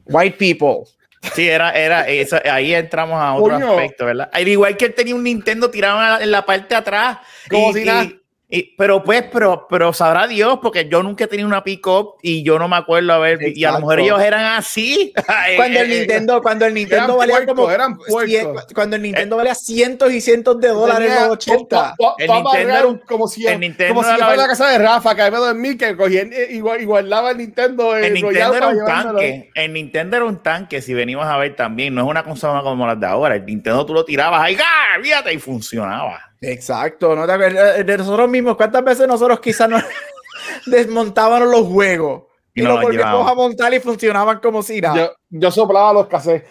White 0.07 0.37
people. 0.39 0.91
Sí, 1.35 1.47
era, 1.49 1.71
era, 1.73 2.09
eso, 2.09 2.39
ahí 2.51 2.73
entramos 2.75 3.21
a 3.21 3.35
otro 3.35 3.55
Coño. 3.55 3.73
aspecto, 3.73 4.07
¿verdad? 4.07 4.31
Al 4.33 4.49
igual 4.49 4.77
que 4.77 4.87
él 4.87 4.95
tenía 4.95 5.15
un 5.15 5.23
Nintendo 5.23 5.71
tirado 5.71 5.99
en 6.03 6.09
la, 6.09 6.23
en 6.25 6.31
la 6.31 6.47
parte 6.47 6.69
de 6.69 6.77
atrás. 6.77 7.19
Como 7.51 7.71
Y- 7.71 7.75
si 7.75 7.83
y- 7.83 7.85
nada. 7.85 8.09
Y- 8.51 8.75
pero 8.77 9.03
pues, 9.05 9.25
pero, 9.33 9.67
pero 9.69 9.93
sabrá 9.93 10.27
Dios, 10.27 10.59
porque 10.61 10.89
yo 10.89 11.03
nunca 11.03 11.25
he 11.25 11.27
tenido 11.27 11.47
una 11.49 11.63
pick-up 11.65 12.15
y 12.23 12.43
yo 12.43 12.59
no 12.59 12.69
me 12.69 12.77
acuerdo 12.77 13.13
a 13.13 13.19
ver, 13.19 13.39
y 13.57 13.65
a 13.65 13.73
lo 13.73 13.79
mejor 13.79 14.01
Exacto. 14.01 14.17
ellos 14.21 14.27
eran 14.27 14.45
así. 14.57 15.13
Cuando 15.57 15.81
el 15.81 15.91
Eh, 15.91 15.95
eh, 15.95 15.99
Nintendo, 16.01 16.43
cuando 16.43 16.67
el 16.67 16.75
Nintendo 16.75 17.17
valía 17.17 17.47
como 17.47 17.71
eran 17.71 17.97
cien- 17.99 18.75
cuando 18.75 18.97
el 18.97 19.03
Nintendo 19.03 19.37
valía 19.37 19.55
cientos 19.55 20.13
y 20.13 20.21
cientos 20.21 20.61
de 20.61 20.69
dólares 20.69 21.11
en 21.13 21.23
los 21.23 21.31
80. 21.33 21.77
pa- 21.77 21.95
pa- 21.97 22.15
El 22.19 22.27
Nintendo 22.29 22.51
barrer 22.51 22.69
era 22.71 22.87
un- 22.87 22.99
como 22.99 23.29
si, 23.29 23.47
el 23.47 23.61
Nintendo 23.61 23.95
como 23.95 24.03
si 24.03 24.09
era 24.15 24.19
fuera 24.27 24.37
la- 24.37 24.43
la 24.43 24.49
casa 24.49 24.69
de 24.69 24.79
Rafa, 24.79 25.15
que 25.15 25.23
había 25.23 25.39
dormir, 25.39 25.79
que 25.79 25.97
cogían 25.97 26.31
eh, 26.33 26.49
igual, 26.51 26.81
igual 26.81 27.09
daba 27.09 27.31
el 27.31 27.39
Nintendo. 27.39 27.97
El 27.97 28.15
Nintendo 28.15 28.55
era 28.55 28.69
un 28.69 28.85
tanque. 28.85 29.51
El 29.55 29.73
Nintendo 29.73 30.17
era 30.17 30.25
un 30.25 30.39
tanque, 30.43 30.83
si 30.83 30.95
venimos 30.95 31.27
a 31.27 31.37
ver 31.37 31.55
también. 31.57 31.95
No 31.95 32.03
es 32.03 32.07
una 32.09 32.23
consola 32.25 32.63
como 32.63 32.87
las 32.87 32.99
de 32.99 33.07
ahora. 33.07 33.37
El 33.37 33.45
Nintendo 33.47 33.85
tú 33.87 33.95
lo 33.95 34.05
tirabas 34.05 34.43
ahí, 34.43 34.57
¡ah! 34.61 34.99
fíjate, 35.03 35.33
y 35.33 35.39
funcionaba. 35.39 36.30
Exacto, 36.41 37.15
¿no 37.15 37.27
te 37.27 37.33
acuerdas? 37.33 37.85
De 37.87 37.99
nosotros 37.99 38.29
mismos, 38.29 38.57
¿cuántas 38.57 38.83
veces 38.83 39.07
nosotros 39.07 39.41
quizás 39.41 39.69
nos 39.69 39.83
desmontábamos 40.67 41.49
los 41.49 41.67
juegos? 41.67 42.25
Y 42.55 42.61
Y, 42.61 42.65
no 42.65 42.71
los 42.75 42.83
volvíamos 42.83 43.31
a 43.31 43.35
montar 43.35 43.73
y 43.75 43.81
funcionaban 43.81 44.41
como 44.41 44.63
si 44.63 44.81
nada. 44.81 44.97
Yo, 44.97 45.13
yo 45.29 45.51
soplaba 45.51 45.93
los 45.93 46.07
cassettes. 46.07 46.49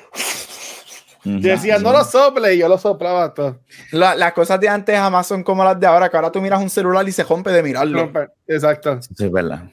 Y 1.25 1.41
decían, 1.41 1.83
no 1.83 1.91
lo 1.91 2.03
sople, 2.03 2.55
y 2.55 2.59
yo 2.59 2.69
lo 2.69 2.77
soplaba 2.77 3.33
todo. 3.33 3.59
La- 3.91 4.15
las 4.15 4.31
cosas 4.31 4.59
de 4.59 4.69
antes 4.69 4.97
jamás 4.97 5.27
son 5.27 5.43
como 5.43 5.63
las 5.65 5.77
de 5.77 5.85
ahora, 5.85 6.09
que 6.09 6.15
ahora 6.15 6.31
tú 6.31 6.39
miras 6.41 6.61
un 6.61 6.69
celular 6.69 7.07
y 7.07 7.11
se 7.11 7.23
rompe 7.23 7.51
de 7.51 7.61
mirarlo. 7.61 8.09
Exacto. 8.47 9.01
Sí, 9.01 9.25
es 9.25 9.31
verdad. 9.31 9.63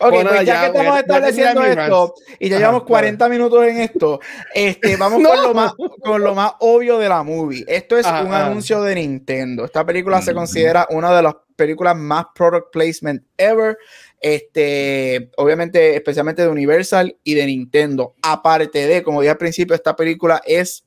Ok, 0.00 0.10
Bueno, 0.10 0.30
pues 0.30 0.44
ya, 0.44 0.54
ya, 0.54 0.60
que 0.60 0.66
estamos 0.78 0.94
ya- 0.94 1.00
estableciendo 1.00 1.64
esto 1.64 2.14
y 2.38 2.48
ya 2.48 2.58
llevamos 2.58 2.80
dale. 2.82 2.88
40 2.88 3.28
minutos 3.28 3.64
en 3.66 3.80
esto, 3.80 4.20
este, 4.54 4.96
vamos 4.96 5.20
No. 5.20 5.30
con, 5.30 5.42
lo 5.42 5.54
más, 5.54 5.72
con 6.02 6.22
lo 6.22 6.34
más 6.34 6.52
obvio 6.60 6.98
de 6.98 7.08
la 7.08 7.22
movie. 7.22 7.64
Esto 7.68 7.96
es 7.96 8.06
Ajá, 8.06 8.22
un 8.22 8.32
anuncio 8.32 8.82
de 8.82 8.94
Nintendo. 8.96 9.64
Esta 9.64 9.84
película 9.84 10.20
se 10.22 10.30
Ujú. 10.32 10.40
considera 10.40 10.86
una 10.90 11.14
de 11.14 11.22
las 11.22 11.34
películas 11.56 11.96
más 11.96 12.26
product 12.34 12.72
placement 12.72 13.22
ever. 13.36 13.78
Este, 14.20 15.30
obviamente, 15.36 15.94
especialmente 15.94 16.42
de 16.42 16.48
Universal 16.48 17.16
y 17.22 17.34
de 17.34 17.46
Nintendo. 17.46 18.14
Aparte 18.22 18.86
de, 18.86 19.02
como 19.02 19.20
dije 19.20 19.30
al 19.30 19.36
principio, 19.38 19.74
esta 19.76 19.94
película 19.94 20.42
es 20.46 20.84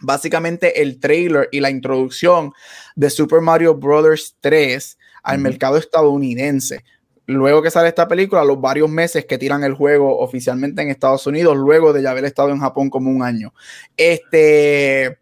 básicamente 0.00 0.80
el 0.80 1.00
trailer 1.00 1.48
y 1.50 1.60
la 1.60 1.70
introducción 1.70 2.52
de 2.94 3.10
Super 3.10 3.40
Mario 3.40 3.74
Bros. 3.74 4.36
3 4.40 4.96
al 5.24 5.38
mercado 5.40 5.76
estadounidense. 5.76 6.84
Luego 7.28 7.60
que 7.60 7.70
sale 7.70 7.88
esta 7.88 8.08
película, 8.08 8.42
los 8.42 8.58
varios 8.58 8.88
meses 8.88 9.26
que 9.26 9.36
tiran 9.36 9.62
el 9.62 9.74
juego 9.74 10.18
oficialmente 10.18 10.80
en 10.80 10.88
Estados 10.88 11.26
Unidos, 11.26 11.58
luego 11.58 11.92
de 11.92 12.02
ya 12.02 12.12
haber 12.12 12.24
estado 12.24 12.48
en 12.48 12.58
Japón 12.58 12.88
como 12.88 13.10
un 13.10 13.22
año. 13.22 13.52
Este, 13.98 15.18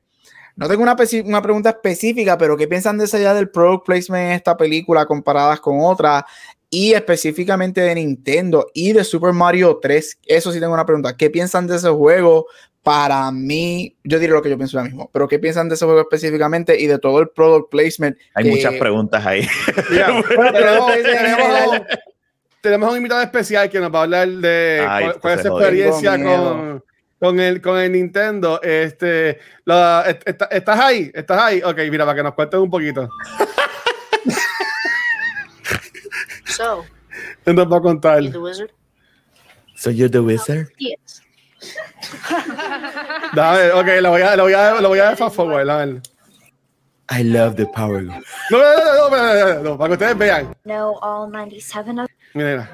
no 0.55 0.69
tengo 0.69 0.85
una, 0.85 0.95
una 1.25 1.42
pregunta 1.42 1.71
específica, 1.71 2.38
pero 2.38 2.57
¿qué 2.57 2.69
piensan 2.69 2.97
de 2.97 3.07
esa 3.07 3.19
idea 3.19 3.35
del 3.35 3.51
product 3.51 3.87
placement 3.87 4.27
en 4.27 4.33
esta 4.37 4.57
película 4.57 5.05
comparadas 5.05 5.59
con 5.59 5.81
otras? 5.81 6.23
Y 6.71 6.92
específicamente 6.92 7.81
de 7.81 7.97
Nintendo 7.97 8.69
y 8.73 8.92
de 8.92 9.03
Super 9.03 9.33
Mario 9.33 9.81
3. 9.83 10.21
Eso 10.27 10.53
sí 10.53 10.61
tengo 10.61 10.75
una 10.75 10.87
pregunta. 10.87 11.16
¿Qué 11.16 11.29
piensan 11.29 11.66
de 11.66 11.75
ese 11.75 11.88
juego? 11.88 12.47
Para 12.87 13.33
mí, 13.33 13.96
yo 14.05 14.20
diré 14.20 14.33
lo 14.33 14.40
que 14.40 14.49
yo 14.49 14.57
pienso 14.57 14.79
ahora 14.79 14.88
mismo, 14.88 15.11
pero 15.12 15.27
¿qué 15.27 15.40
piensan 15.40 15.68
de 15.68 15.75
ese 15.75 15.85
juego 15.85 16.03
específicamente 16.03 16.81
y 16.81 16.87
de 16.87 17.01
todo 17.01 17.18
el 17.18 17.31
product 17.31 17.68
placement? 17.68 18.16
Hay 18.33 18.44
que- 18.44 18.51
muchas 18.51 18.75
preguntas 18.75 19.27
ahí. 19.27 19.44
Bueno, 20.37 20.53
tenemos, 22.61 22.90
un 22.92 22.96
invitado 22.99 23.22
especial 23.22 23.68
que 23.68 23.81
nos 23.81 23.92
va 23.92 23.99
a 23.99 24.03
hablar 24.05 24.29
de 24.29 24.87
Ay, 24.88 25.05
cuál, 25.07 25.20
cuál 25.20 25.35
es 25.35 25.42
su 25.42 25.49
experiencia 25.59 26.22
con, 26.22 26.85
con, 27.18 27.40
el, 27.40 27.61
con 27.61 27.77
el 27.81 27.90
Nintendo. 27.90 28.62
Este, 28.62 29.40
la- 29.64 30.05
est- 30.07 30.22
est- 30.29 30.53
¿Estás 30.53 30.79
ahí? 30.79 31.11
¿Estás 31.12 31.40
ahí? 31.42 31.61
Ok, 31.64 31.79
mira, 31.90 32.05
para 32.05 32.14
que 32.18 32.22
nos 32.22 32.35
cuentes 32.35 32.61
un 32.61 32.70
poquito. 32.70 33.09
So, 36.44 36.85
nos 37.46 37.66
va 37.72 37.79
a 37.79 37.81
contar. 37.81 38.31
the 38.31 38.38
wizard? 38.38 38.70
So 39.75 39.90
you're 39.90 40.09
the 40.09 40.20
wizard? 40.20 40.68
Yes. 40.79 41.20
Dame, 43.35 43.70
ok, 43.72 43.87
lo 44.00 44.11
voy 44.11 44.22
a, 44.22 44.37
lo 44.37 44.42
voy 44.44 44.52
a, 44.52 44.81
lo 44.81 44.88
voy 44.88 44.98
a 44.98 45.16
fast 45.16 45.37
forward. 45.37 45.68
a 45.68 45.76
ver. 45.85 46.02
I 47.09 47.22
love 47.22 47.55
the 47.57 47.66
power. 47.66 48.02
No, 48.02 48.18
no, 48.50 48.59
no, 48.59 49.09
no, 49.09 49.11
no, 49.11 49.55
no, 49.55 49.62
no, 49.62 49.79
para 49.79 49.88
que 49.88 49.92
ustedes 49.92 50.18
vean. 50.18 50.55
know 50.64 50.98
all 51.02 51.31
97 51.31 52.00
of 52.00 52.09
Mira, 52.35 52.68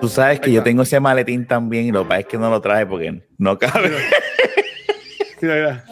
Tú 0.00 0.08
sabes 0.08 0.40
que 0.40 0.50
yo 0.52 0.62
tengo 0.62 0.82
ese 0.82 0.98
maletín 1.00 1.46
también 1.46 1.86
y 1.86 1.92
lo 1.92 2.02
que 2.02 2.08
pasa 2.08 2.20
es 2.20 2.26
que 2.26 2.38
no 2.38 2.50
lo 2.50 2.60
traje 2.60 2.86
porque 2.86 3.22
no 3.38 3.58
cabe. 3.58 3.90
mira, 5.40 5.54
mira. 5.54 5.84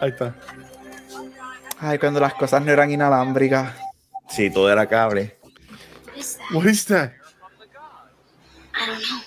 Ahí 0.00 0.08
está. 0.10 0.34
Ay, 1.78 1.98
cuando 1.98 2.20
las 2.20 2.34
cosas 2.34 2.62
no 2.62 2.72
eran 2.72 2.90
inalámbricas. 2.90 3.72
Sí, 4.28 4.50
todo 4.50 4.70
era 4.70 4.86
cable. 4.86 5.36
what 6.52 6.66
is 6.66 6.84
that? 6.86 7.12
I 8.80 8.86
don't 8.86 9.02
know. 9.02 9.20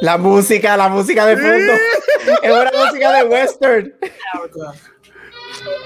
La 0.00 0.18
música, 0.18 0.76
la 0.76 0.88
música 0.88 1.24
de 1.26 1.36
fondo. 1.36 1.72
es 2.42 2.50
una 2.50 2.70
música 2.84 3.12
de 3.12 3.22
western. 3.24 3.94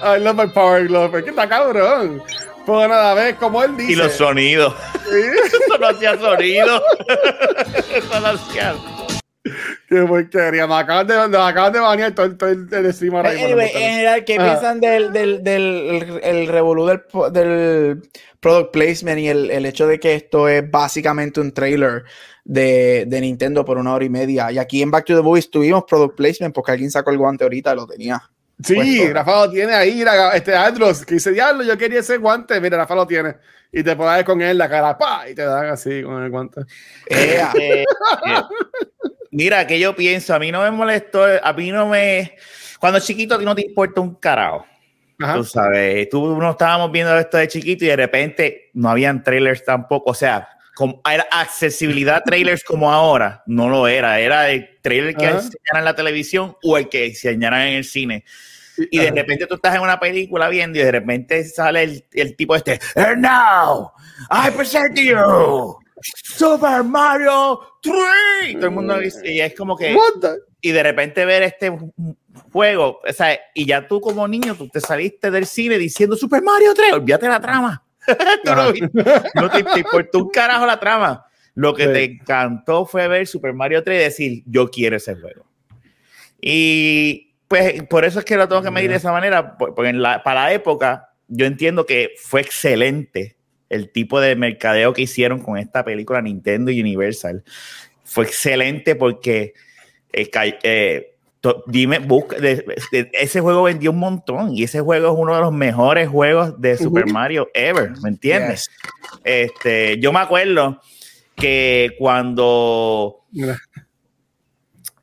I 0.03 0.19
love 0.19 0.37
my 0.37 0.47
power 0.49 0.87
glove. 0.87 1.23
¿Qué 1.23 1.31
está 1.31 1.49
cabrón? 1.49 2.23
Pues 2.67 2.89
nada, 2.89 3.15
ves 3.15 3.37
como 3.37 3.63
él 3.63 3.77
dice. 3.77 3.93
Y 3.93 3.97
los 3.97 4.13
sonidos. 4.13 4.75
Eso 5.07 5.79
no 5.79 5.87
hacía 5.89 6.19
sonido. 6.19 6.83
Eso 7.95 8.21
no 8.21 8.27
hacía. 8.27 8.75
Qué 9.89 10.03
porquería. 10.03 10.67
Me 10.67 10.75
acaban 10.75 11.07
de, 11.07 11.29
me 11.29 11.37
acaban 11.39 11.73
de 11.73 11.81
banear 11.81 12.15
todo, 12.15 12.37
todo 12.37 12.51
el, 12.51 12.69
el 12.73 12.93
stream 12.95 13.15
ahora 13.17 13.31
mismo. 13.31 13.47
Anyway, 13.47 13.71
en 13.75 13.91
general, 13.93 14.25
¿qué 14.25 14.35
Ajá. 14.37 14.45
piensan 14.45 14.81
del, 14.81 15.13
del, 15.13 15.43
del 15.43 16.21
el, 16.23 16.49
revolú 16.49 16.87
del, 16.87 17.03
del 17.33 18.03
product 18.41 18.73
placement 18.73 19.19
y 19.19 19.29
el, 19.29 19.51
el 19.51 19.67
hecho 19.67 19.87
de 19.87 20.01
que 20.01 20.15
esto 20.15 20.49
es 20.49 20.69
básicamente 20.71 21.41
un 21.41 21.53
trailer 21.53 22.05
de, 22.45 23.05
de 23.07 23.21
Nintendo 23.21 23.65
por 23.65 23.79
una 23.79 23.95
hora 23.95 24.05
y 24.05 24.11
media? 24.11 24.51
Y 24.53 24.59
aquí 24.59 24.83
en 24.83 24.91
Back 24.91 25.07
to 25.07 25.17
the 25.17 25.23
Movies 25.23 25.51
tuvimos 25.51 25.85
product 25.85 26.17
placement 26.17 26.55
porque 26.55 26.73
alguien 26.73 26.91
sacó 26.91 27.11
el 27.11 27.19
guante 27.19 27.45
ahorita 27.45 27.73
y 27.73 27.77
lo 27.77 27.87
tenía. 27.87 28.23
Sí, 28.63 28.75
puesto. 28.75 29.15
Rafa 29.15 29.47
lo 29.47 29.51
tiene 29.51 29.73
ahí, 29.73 29.95
mira, 29.97 30.37
este 30.37 30.55
Andros, 30.55 31.07
que 31.07 31.15
dice, 31.15 31.33
diablo, 31.33 31.63
yo 31.65 31.79
quería 31.79 32.01
ese 32.01 32.19
guante, 32.19 32.61
mira, 32.61 32.77
Rafa 32.77 32.95
lo 32.95 33.07
tiene. 33.07 33.37
Y 33.73 33.83
te 33.83 33.95
pones 33.97 34.25
con 34.25 34.43
él 34.43 34.59
la 34.59 34.69
cara, 34.69 34.99
pa, 34.99 35.29
y 35.31 35.35
te 35.35 35.43
dan 35.43 35.67
así 35.67 36.03
con 36.03 36.23
el 36.23 36.29
guante. 36.29 36.63
Ea. 37.07 37.53
Eh, 37.55 37.83
eh, 37.83 37.85
mira, 39.31 39.67
que 39.67 39.79
yo 39.79 39.95
pienso, 39.95 40.35
a 40.35 40.39
mí 40.39 40.51
no 40.53 40.63
me 40.63 40.71
molestó, 40.71 41.25
a 41.43 41.53
mí 41.53 41.71
no 41.71 41.87
me... 41.87 42.37
Cuando 42.79 42.99
chiquito 43.01 43.35
a 43.35 43.39
ti 43.39 43.45
no 43.45 43.55
te 43.55 43.67
importa 43.67 44.01
un 44.01 44.15
carajo. 44.15 44.67
Ajá. 45.19 45.35
Tú 45.35 45.45
sabes, 45.45 46.09
tú 46.09 46.37
no 46.41 46.51
estábamos 46.51 46.91
viendo 46.91 47.17
esto 47.19 47.37
de 47.37 47.49
chiquito 47.49 47.85
y 47.85 47.89
de 47.89 47.97
repente 47.97 48.71
no 48.73 48.89
habían 48.89 49.23
trailers 49.23 49.65
tampoco. 49.65 50.11
O 50.11 50.15
sea, 50.15 50.49
como, 50.75 51.03
era 51.11 51.27
accesibilidad 51.31 52.17
a 52.17 52.23
trailers 52.23 52.65
como 52.65 52.91
ahora, 52.91 53.43
no 53.47 53.69
lo 53.69 53.87
era. 53.87 54.19
Era 54.19 54.49
el 54.51 54.79
trailer 54.81 55.15
que 55.15 55.27
enseñaran 55.27 55.79
en 55.79 55.85
la 55.85 55.95
televisión 55.95 56.57
o 56.63 56.79
el 56.79 56.89
que 56.89 57.07
enseñaran 57.07 57.69
en 57.69 57.75
el 57.75 57.85
cine. 57.85 58.25
Y 58.91 58.99
de 58.99 59.09
Ajá. 59.09 59.15
repente 59.15 59.47
tú 59.47 59.57
estás 59.57 59.75
en 59.75 59.83
una 59.83 60.01
película 60.01 60.49
viendo 60.49 60.79
y 60.79 60.83
de 60.83 60.91
repente 60.91 61.45
sale 61.45 61.83
el, 61.83 62.05
el 62.13 62.35
tipo 62.35 62.57
este, 62.57 62.81
And 62.95 63.21
now, 63.21 63.93
I 64.31 64.51
present 64.51 64.97
to 64.97 65.03
you 65.03 65.81
Super 66.03 66.83
Mario 66.85 67.61
3. 67.83 68.55
Todo 68.55 68.67
el 68.67 68.71
mundo 68.71 68.99
dice, 68.99 69.33
y 69.33 69.41
es 69.41 69.55
como 69.55 69.77
que 69.77 69.97
y 70.63 70.73
de 70.73 70.83
repente 70.83 71.25
ver 71.25 71.43
este 71.43 71.73
juego, 72.53 73.01
o 73.09 73.13
sea, 73.13 73.39
y 73.55 73.65
ya 73.67 73.87
tú 73.89 74.01
como 74.01 74.27
niño, 74.29 74.55
tú 74.55 74.69
te 74.69 74.81
saliste 74.81 75.31
del 75.31 75.47
cine 75.47 75.79
diciendo 75.79 76.17
Super 76.17 76.43
Mario 76.43 76.75
3, 76.75 76.93
olvídate 76.95 77.29
la 77.29 77.41
trama. 77.41 77.83
Tú 78.45 78.51
no, 78.55 78.73
no 79.35 79.51
te, 79.51 79.63
te 79.63 79.81
importó 79.81 80.19
un 80.19 80.31
carajo 80.31 80.65
la 80.67 80.81
trama. 80.81 81.27
Lo 81.55 81.75
que 81.75 81.85
Sí. 81.87 81.93
te 81.93 82.05
encantó 82.05 82.87
fue 82.87 83.07
ver 83.09 83.27
Super 83.27 83.53
Mario 83.53 83.83
3 83.85 84.01
y 84.01 84.05
decir, 84.05 84.43
yo 84.47 84.71
quiero 84.71 84.97
ese 84.97 85.15
juego. 85.15 85.45
Y 86.41 87.35
pues 87.49 87.83
por 87.85 88.05
eso 88.05 88.19
es 88.21 88.25
que 88.25 88.37
lo 88.37 88.49
tengo 88.49 88.63
que 88.63 88.71
medir 88.71 88.91
de 88.91 88.97
esa 88.97 89.13
manera, 89.13 89.57
por- 89.57 89.75
porque 89.75 89.91
en 89.91 90.01
la- 90.03 90.23
para 90.23 90.45
la 90.45 90.53
época 90.53 91.11
yo 91.29 91.47
entiendo 91.47 91.85
que 91.87 92.11
fue 92.17 92.41
excelente 92.41 93.37
el 93.71 93.91
tipo 93.91 94.21
de 94.21 94.37
mercadeo 94.37 94.93
que 94.93 95.03
hicieron 95.03 95.41
con 95.41 95.57
esta 95.57 95.85
película 95.85 96.21
Nintendo 96.21 96.71
y 96.71 96.81
Universal. 96.81 97.43
Fue 98.05 98.25
excelente 98.25 98.95
porque 98.97 99.55
eh, 100.13 100.29
eh, 100.65 101.15
to- 101.41 101.63
dime, 101.67 102.01
busca, 102.01 102.37
de- 102.39 102.65
de- 102.93 103.11
ese 103.15 103.41
juego 103.41 103.63
vendió 103.63 103.93
un 103.93 103.99
montón 103.99 104.55
y 104.55 104.65
ese 104.65 104.81
juego 104.81 105.13
es 105.13 105.19
uno 105.19 105.35
de 105.35 105.41
los 105.41 105.53
mejores 105.53 106.09
juegos 106.09 106.61
de 106.61 106.77
Super 106.77 107.05
Mario 107.13 107.49
ever, 107.55 107.91
¿me 108.03 108.09
entiendes? 108.11 108.69
Este, 109.25 109.99
yo 110.01 110.13
me 110.13 110.19
acuerdo 110.19 110.81
que 111.37 111.95
cuando 111.99 113.25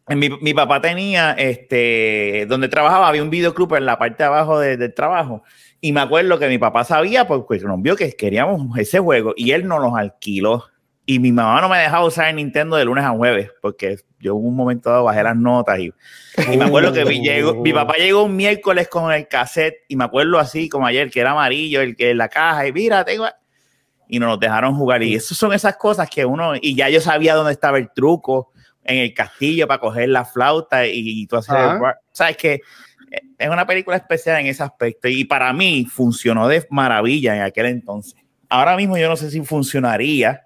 mi, 0.10 0.30
mi 0.42 0.54
papá 0.54 0.80
tenía, 0.82 1.32
este, 1.34 2.46
donde 2.48 2.68
trabajaba, 2.70 3.08
había 3.10 3.24
un 3.24 3.30
videoclub 3.30 3.76
en 3.76 3.86
la 3.86 3.98
parte 3.98 4.24
de 4.24 4.28
abajo 4.28 4.60
de- 4.60 4.78
del 4.78 4.94
trabajo. 4.94 5.44
Y 5.82 5.92
me 5.94 6.02
acuerdo 6.02 6.40
que 6.40 6.48
mi 6.48 6.58
papá 6.58 6.84
sabía 6.84 7.28
porque 7.28 7.60
nos 7.60 7.82
vio 7.82 7.96
que 7.96 8.12
queríamos 8.14 8.78
ese 8.78 9.00
juego 9.00 9.34
y 9.36 9.52
él 9.52 9.68
nos 9.68 9.82
los 9.82 9.94
alquiló. 9.96 10.64
Y 11.06 11.20
mi 11.20 11.32
mamá 11.32 11.62
no 11.62 11.70
me 11.70 11.78
dejaba 11.78 12.06
usar 12.06 12.28
el 12.30 12.36
Nintendo 12.36 12.76
de 12.76 12.84
lunes 12.84 13.06
a 13.06 13.12
jueves 13.12 13.52
porque 13.62 13.98
yo 14.20 14.34
en 14.38 14.46
un 14.46 14.56
momento 14.56 14.90
dado 14.90 15.06
bajé 15.06 15.24
las 15.24 15.38
notas 15.38 15.80
y, 15.80 15.94
y 16.52 16.58
me 16.58 16.66
acuerdo 16.66 16.92
que 16.92 17.06
mi, 17.06 17.22
llegó- 17.22 17.54
mi 17.62 17.72
papá 17.72 17.94
llegó 17.94 18.24
un 18.24 18.36
miércoles 18.36 18.90
con 18.90 19.12
el 19.14 19.28
cassette 19.28 19.86
y 19.88 19.96
me 19.96 20.04
acuerdo 20.04 20.38
así 20.40 20.68
como 20.68 20.86
ayer 20.86 21.10
que 21.10 21.22
era 21.22 21.32
amarillo 21.32 21.80
el 21.82 21.96
que 21.96 22.14
la 22.14 22.28
caja 22.28 22.68
y 22.68 22.74
mira 22.74 23.06
tengo 23.06 23.26
y 24.10 24.20
nos 24.20 24.38
dejaron 24.40 24.76
jugar. 24.76 25.02
Y 25.04 25.16
eso 25.16 25.34
son 25.36 25.54
esas 25.54 25.78
cosas 25.78 26.10
que 26.10 26.26
uno 26.26 26.54
y 26.60 26.76
ya 26.76 26.90
yo 26.90 27.00
sabía 27.00 27.36
dónde 27.36 27.54
estaba 27.54 27.78
el 27.78 27.90
truco 27.94 28.52
en 28.84 28.98
el 28.98 29.14
castillo 29.14 29.66
para 29.68 29.80
coger 29.80 30.10
la 30.10 30.26
flauta 30.26 30.86
y, 30.88 30.92
y 31.22 31.28
tú 31.28 31.38
hacer 31.38 31.56
el 31.56 31.80
sabes 32.12 32.36
que 32.36 32.62
es 33.38 33.50
una 33.50 33.66
película 33.66 33.98
especial 33.98 34.40
en 34.40 34.48
ese 34.48 34.64
aspecto 34.64 35.08
y 35.08 35.24
para 35.24 35.52
mí 35.54 35.86
funcionó 35.86 36.48
de 36.48 36.66
maravilla 36.70 37.36
en 37.36 37.42
aquel 37.44 37.68
entonces. 37.68 38.16
Ahora 38.50 38.76
mismo 38.76 38.98
yo 38.98 39.08
no 39.10 39.16
sé 39.16 39.30
si 39.30 39.42
funcionaría. 39.42 40.44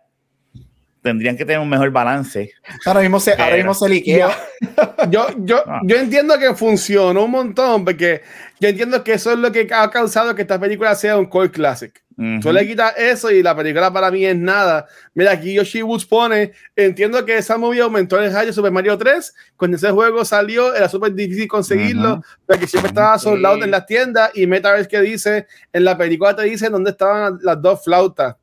Tendrían 1.02 1.36
que 1.36 1.46
tener 1.46 1.60
un 1.60 1.70
mejor 1.70 1.90
balance. 1.90 2.52
Ahora 2.86 3.00
mismo 3.02 3.20
se, 3.20 3.32
ahora 3.32 3.56
mismo 3.56 3.74
se 3.74 3.90
liquea. 3.90 4.30
Yo, 5.10 5.28
yo, 5.40 5.64
Ah. 5.66 5.80
yo 5.84 5.96
entiendo 5.96 6.38
que 6.38 6.54
funcionó 6.54 7.26
un 7.26 7.32
montón, 7.32 7.84
porque 7.84 8.22
yo 8.60 8.70
entiendo 8.70 9.04
que 9.04 9.14
eso 9.14 9.32
es 9.32 9.40
lo 9.40 9.52
que 9.52 9.68
ha 9.74 9.90
causado 9.90 10.36
que 10.36 10.44
esta 10.44 10.60
película 10.60 10.94
sea 10.94 11.18
un 11.18 11.26
core 11.26 11.50
classic. 11.50 12.04
Ujú. 12.22 12.40
Tú 12.40 12.54
le 12.54 12.68
quitas 12.68 12.94
eso 12.98 13.32
y 13.32 13.42
la 13.42 13.56
película 13.56 13.92
para 13.92 14.12
mí 14.12 14.24
es 14.24 14.36
nada. 14.38 14.86
Mira, 15.16 15.32
aquí 15.32 15.56
Yoshi 15.56 15.82
Woods 15.82 16.06
pone, 16.06 16.52
entiendo 16.76 17.26
que 17.26 17.36
esa 17.38 17.58
movie 17.58 17.82
aumentó 17.82 18.20
el 18.22 18.32
de 18.32 18.54
Super 18.54 18.72
Mario 18.72 18.96
3. 18.96 19.34
Cuando 19.58 19.78
ese 19.78 19.90
juego 19.90 20.24
salió 20.24 20.76
era 20.76 20.88
súper 20.88 21.14
difícil 21.16 21.48
conseguirlo, 21.48 22.14
Ujú. 22.14 22.24
porque 22.46 22.68
siempre 22.68 22.90
estaba 22.90 23.18
Sí. 23.18 23.24
soldado 23.24 23.64
en 23.64 23.72
las 23.72 23.88
tiendas 23.88 24.30
y 24.36 24.46
Metaverse 24.46 24.88
que 24.88 25.02
dice, 25.02 25.48
en 25.74 25.84
la 25.84 25.98
película 25.98 26.36
te 26.36 26.44
dice 26.44 26.70
dónde 26.70 26.92
estaban 26.92 27.40
las 27.42 27.60
dos 27.60 27.84
flautas. 27.84 28.36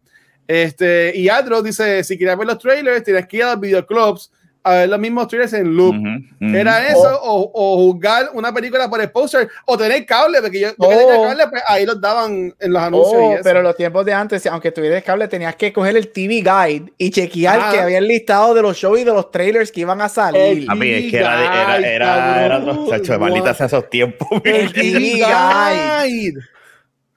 Este, 0.49 1.13
y 1.15 1.29
Adro 1.29 1.63
dice, 1.63 2.03
si 2.03 2.17
quieres 2.19 2.37
ver 2.37 2.47
los 2.47 2.59
trailers, 2.59 3.05
tienes 3.05 3.29
que 3.29 3.37
ir 3.37 3.43
a 3.45 3.53
los 3.53 3.61
videoclubs 3.61 4.33
a 4.69 4.75
ver 4.75 4.89
los 4.89 4.99
mismos 4.99 5.29
trailers 5.29 5.53
en 5.55 5.75
loop. 5.77 5.95
Ujú, 5.97 6.09
ujú. 6.47 6.57
Era 6.57 6.87
eso, 6.89 7.21
o, 7.23 7.51
o 7.55 7.77
jugar 7.79 8.31
una 8.35 8.53
película 8.53 8.89
por 8.89 9.01
el 9.01 9.11
poster, 9.11 9.49
o 9.67 9.77
tener 9.79 10.05
cable, 10.07 10.41
porque 10.41 10.61
yo, 10.61 10.69
yo 10.69 10.75
que 10.89 10.95
Oh. 10.95 10.99
tenía 10.99 11.29
cable, 11.29 11.45
pues 11.51 11.63
ahí 11.67 11.87
los 11.87 12.01
daban 12.01 12.55
en 12.59 12.73
los 12.73 12.83
anuncios. 12.83 13.21
Oh, 13.23 13.31
y 13.31 13.35
eso. 13.35 13.41
pero 13.45 13.63
los 13.63 13.77
tiempos 13.77 14.05
de 14.05 14.13
antes, 14.13 14.47
aunque 14.47 14.71
tuvieras 14.73 15.03
cable, 15.03 15.29
tenías 15.29 15.57
que 15.57 15.73
coger 15.73 15.97
el 15.97 16.09
TV 16.13 16.43
Guide 16.43 16.93
y 16.99 17.11
chequear 17.11 17.61
Ah. 17.63 17.71
que 17.73 17.81
había 17.81 17.99
el 17.99 18.09
listado 18.09 18.55
de 18.55 18.63
los 18.63 18.77
shows 18.77 18.99
y 19.01 19.05
de 19.05 19.13
los 19.13 19.31
trailers 19.31 19.73
que 19.73 19.81
iban 19.81 20.01
a 20.01 20.09
salir. 20.09 20.41
El- 20.59 20.67
Papi, 20.67 20.91
es 20.93 21.11
que 21.11 21.19
era, 21.19 21.37
de- 21.39 21.45
era, 21.47 21.73
Ay, 21.75 21.85
era, 21.85 22.45
era, 22.45 22.59
cabrón. 22.59 22.89
chacho, 22.91 23.19
maldita 23.19 23.55
sea 23.55 23.67
esos 23.67 23.89
tiempos. 23.91 24.29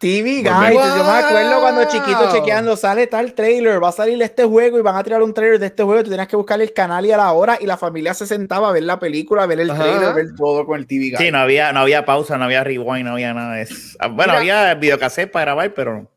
TV 0.01 0.41
Guide. 0.41 0.73
Yo 0.73 1.03
me 1.05 1.11
acuerdo 1.19 1.61
cuando 1.61 1.85
chiquito 1.85 2.31
chequeando, 2.31 2.75
sale 2.75 3.05
tal 3.07 3.33
trailer, 3.33 3.81
va 3.81 3.89
a 3.89 3.91
salir 3.91 4.21
este 4.21 4.43
juego 4.43 4.79
y 4.79 4.81
van 4.81 4.95
a 4.95 5.03
tirar 5.03 5.21
un 5.21 5.33
trailer 5.33 5.59
de 5.59 5.67
este 5.67 5.83
juego. 5.83 6.03
Tú 6.03 6.09
tenías 6.09 6.27
que 6.27 6.35
buscar 6.35 6.59
el 6.59 6.73
canal 6.73 7.05
y 7.05 7.11
a 7.11 7.17
la 7.17 7.31
hora 7.31 7.57
y 7.61 7.67
la 7.67 7.77
familia 7.77 8.13
se 8.15 8.25
sentaba 8.25 8.69
a 8.69 8.71
ver 8.71 8.83
la 8.83 8.99
película, 8.99 9.43
a 9.43 9.45
ver 9.45 9.59
el 9.59 9.69
Ajá. 9.69 9.83
trailer, 9.83 10.13
ver 10.15 10.35
todo 10.35 10.65
con 10.65 10.79
el 10.79 10.87
TV 10.87 11.05
Guide. 11.05 11.17
Sí, 11.19 11.31
no 11.31 11.37
había, 11.37 11.71
no 11.71 11.81
había 11.81 12.03
pausa, 12.03 12.37
no 12.37 12.45
había 12.45 12.63
rewind, 12.63 13.05
no 13.05 13.13
había 13.13 13.33
nada 13.33 13.53
de 13.55 13.61
eso. 13.61 13.95
Ah, 13.99 14.07
Bueno, 14.07 14.33
Mira. 14.39 14.59
había 14.61 14.73
videocassette 14.73 15.31
para 15.31 15.45
grabar, 15.45 15.73
pero 15.75 16.11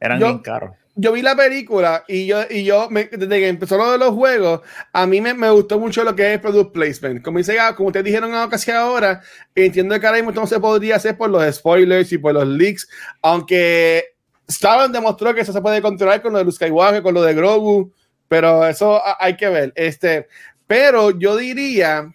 eran 0.00 0.18
Yo- 0.18 0.26
bien 0.26 0.38
caros. 0.38 0.70
Yo 1.00 1.12
vi 1.12 1.22
la 1.22 1.36
película 1.36 2.04
y 2.08 2.26
yo, 2.26 2.40
y 2.50 2.64
yo 2.64 2.90
me- 2.90 3.04
desde 3.04 3.28
que 3.38 3.46
empezó 3.48 3.76
lo 3.78 3.92
de 3.92 3.98
los 3.98 4.10
juegos, 4.14 4.62
a 4.92 5.06
mí 5.06 5.20
me, 5.20 5.32
me 5.32 5.48
gustó 5.50 5.78
mucho 5.78 6.02
lo 6.02 6.16
que 6.16 6.34
es 6.34 6.40
product 6.40 6.72
placement. 6.72 7.22
Como 7.22 7.38
dice, 7.38 7.56
como 7.76 7.86
ustedes 7.88 8.04
dijeron 8.04 8.32
casi 8.50 8.72
ahora, 8.72 9.22
entiendo 9.54 9.98
que 10.00 10.06
ahora 10.06 10.18
mismo 10.18 10.32
no 10.32 10.46
se 10.48 10.58
podría 10.58 10.96
hacer 10.96 11.16
por 11.16 11.30
los 11.30 11.54
spoilers 11.54 12.10
y 12.12 12.18
por 12.18 12.34
los 12.34 12.46
leaks, 12.48 12.88
aunque 13.22 14.04
Star 14.48 14.90
demostró 14.90 15.32
que 15.34 15.42
eso 15.42 15.52
se 15.52 15.60
puede 15.60 15.80
controlar 15.80 16.20
con 16.20 16.32
lo 16.32 16.38
de 16.38 16.44
Luke 16.44 16.56
Skywalker, 16.56 17.02
con 17.02 17.14
lo 17.14 17.22
de 17.22 17.34
Grogu, 17.34 17.92
pero 18.26 18.66
eso 18.66 19.00
hay 19.20 19.36
que 19.36 19.48
ver. 19.48 19.72
Este, 19.76 20.26
pero 20.66 21.16
yo 21.16 21.36
diría, 21.36 22.12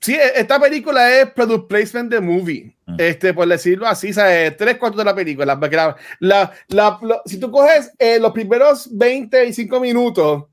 sí, 0.00 0.14
e- 0.14 0.32
esta 0.40 0.58
película 0.60 1.20
es 1.20 1.30
product 1.30 1.68
placement 1.68 2.10
de 2.10 2.20
movie. 2.20 2.74
Mm. 2.88 2.94
Este, 2.98 3.34
por 3.34 3.46
decirlo 3.46 3.86
así, 3.86 4.12
¿sabes? 4.14 4.56
tres 4.56 4.78
cuartos 4.78 4.98
de 4.98 5.04
la 5.04 5.14
película. 5.14 5.58
la- 6.20 6.52
la- 6.68 6.98
la- 7.02 7.22
si 7.26 7.38
tú 7.38 7.50
coges 7.50 7.92
eh, 7.98 8.18
los 8.18 8.32
primeros 8.32 8.88
20 8.96 9.44
y 9.46 9.52
5 9.52 9.78
minutos 9.78 10.44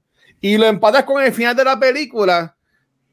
y 0.41 0.57
lo 0.57 0.65
empatas 0.65 1.05
con 1.05 1.23
el 1.23 1.31
final 1.33 1.55
de 1.55 1.63
la 1.63 1.79
película, 1.79 2.55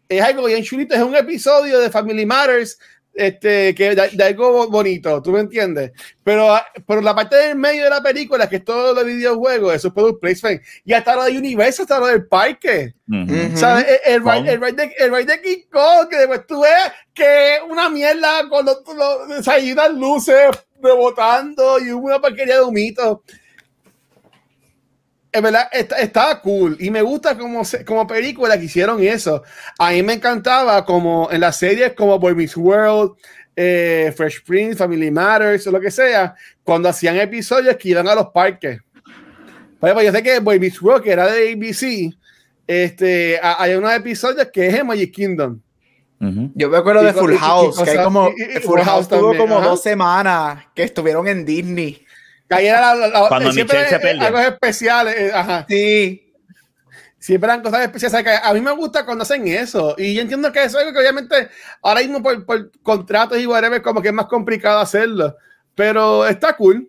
es 0.08 0.20
algo 0.20 0.46
bien 0.46 0.62
chulito. 0.64 0.94
Es 0.94 1.00
un 1.02 1.14
episodio 1.14 1.78
de 1.78 1.88
Family 1.88 2.26
Matters 2.26 2.78
este, 3.14 3.74
que 3.74 3.94
de, 3.94 4.08
de 4.10 4.24
algo 4.24 4.68
bonito, 4.68 5.20
¿tú 5.22 5.32
me 5.32 5.40
entiendes? 5.40 5.92
Pero, 6.24 6.54
ah, 6.54 6.64
pero 6.86 7.00
la 7.00 7.14
parte 7.14 7.36
del 7.36 7.56
medio 7.56 7.84
de 7.84 7.90
la 7.90 8.02
película, 8.02 8.48
que 8.48 8.56
es 8.56 8.64
todo 8.64 8.94
los 8.94 9.04
videojuegos, 9.04 9.74
eso 9.74 9.88
es 9.88 9.94
product 9.94 10.20
placement. 10.20 10.62
Y 10.84 10.92
hasta 10.92 11.16
lo 11.16 11.24
de 11.24 11.36
Universal, 11.36 11.84
hasta 11.84 11.98
lo 11.98 12.06
del 12.06 12.26
parque. 12.26 12.94
Ujú. 13.08 13.22
Ujú. 13.22 13.56
¿Sabes? 13.56 13.86
El, 14.04 14.22
el, 14.22 14.48
el, 14.48 14.60
ride 14.60 14.72
de, 14.72 14.94
el 14.98 15.14
ride 15.14 15.24
de 15.24 15.42
King 15.42 15.64
Kong, 15.70 16.08
que 16.08 16.16
después 16.16 16.46
tú 16.46 16.62
ves 16.62 16.92
que 17.12 17.58
una 17.68 17.90
mierda 17.90 18.48
con 18.48 18.64
los, 18.64 18.82
los, 18.96 19.94
luces 19.94 20.50
rebotando 20.82 21.78
y 21.78 21.90
una 21.90 22.20
porquería 22.20 22.56
de 22.56 22.62
humito. 22.62 23.22
En 25.34 25.42
verdad, 25.42 25.68
está, 25.72 25.96
estaba 25.98 26.40
cool 26.42 26.76
y 26.78 26.90
me 26.90 27.00
gusta 27.00 27.38
como, 27.38 27.62
como 27.86 28.06
película 28.06 28.58
que 28.58 28.66
hicieron 28.66 29.02
eso. 29.02 29.42
A 29.78 29.90
mí 29.92 30.02
me 30.02 30.12
encantaba 30.12 30.84
como 30.84 31.28
en 31.32 31.40
las 31.40 31.56
series 31.56 31.94
como 31.94 32.18
Boy 32.18 32.34
Meets 32.34 32.56
World, 32.56 33.12
eh, 33.56 34.12
Fresh 34.14 34.44
Prince, 34.44 34.76
Family 34.76 35.10
Matters 35.10 35.66
o 35.66 35.70
lo 35.70 35.80
que 35.80 35.90
sea, 35.90 36.34
cuando 36.62 36.90
hacían 36.90 37.16
episodios 37.16 37.76
que 37.76 37.88
iban 37.88 38.06
a 38.08 38.14
los 38.14 38.26
parques. 38.28 38.80
Por 39.80 39.88
ejemplo, 39.88 40.02
yo 40.04 40.12
sé 40.12 40.22
que 40.22 40.38
Boy 40.40 40.60
Meets 40.60 40.82
World, 40.82 41.02
que 41.02 41.10
era 41.12 41.26
de 41.26 41.52
ABC, 41.52 42.14
este, 42.66 43.40
a- 43.42 43.62
hay 43.62 43.74
unos 43.74 43.92
episodios 43.94 44.48
que 44.52 44.68
es 44.68 44.74
en 44.74 44.86
Magic 44.86 45.12
Kingdom. 45.12 45.60
Ujú. 46.20 46.50
Yo 46.54 46.68
me 46.68 46.76
acuerdo 46.76 47.02
Y 47.02 47.06
de 47.06 47.12
Full 47.14 47.32
y- 47.32 47.34
y 47.34 47.38
House, 47.38 47.82
que 47.82 47.90
hay 47.90 48.04
como 48.04 48.28
y- 48.36 48.56
y 48.58 48.60
Full 48.60 48.80
House 48.80 49.08
tuvo 49.08 49.20
también, 49.30 49.40
como 49.42 49.58
ajá. 49.58 49.66
dos 49.68 49.82
semanas 49.82 50.64
que 50.74 50.82
estuvieron 50.84 51.26
en 51.26 51.44
Disney. 51.44 52.04
Que 52.56 52.62
ahí 52.62 52.66
era 52.68 52.94
la- 52.94 53.06
la- 53.08 53.28
Cuando 53.28 53.52
siempre 53.52 53.78
Michelle 53.78 53.90
se 53.90 53.96
eh, 53.96 54.08
pelea. 54.12 54.26
algo 54.26 54.38
especiales, 54.40 55.16
eh, 55.16 55.30
ajá. 55.34 55.66
Sí. 55.68 56.32
Siempre 57.18 57.46
eran 57.50 57.62
cosas 57.62 57.82
especiales. 57.82 58.14
O 58.14 58.16
sea, 58.22 58.24
que 58.40 58.46
a 58.48 58.52
mí 58.52 58.60
me 58.60 58.72
gusta 58.72 59.04
cuando 59.04 59.22
hacen 59.22 59.46
eso. 59.46 59.94
Y 59.96 60.14
yo 60.14 60.22
entiendo 60.22 60.50
que 60.50 60.64
eso 60.64 60.78
es 60.78 60.84
algo 60.84 60.92
que 60.92 60.98
obviamente 60.98 61.48
ahora 61.82 62.00
mismo 62.00 62.20
por, 62.22 62.44
por 62.44 62.72
contratos 62.82 63.38
y 63.38 63.46
whatever, 63.46 63.80
como 63.80 64.02
que 64.02 64.08
es 64.08 64.14
más 64.14 64.26
complicado 64.26 64.80
hacerlo. 64.80 65.36
Pero 65.74 66.26
está 66.26 66.56
cool. 66.56 66.88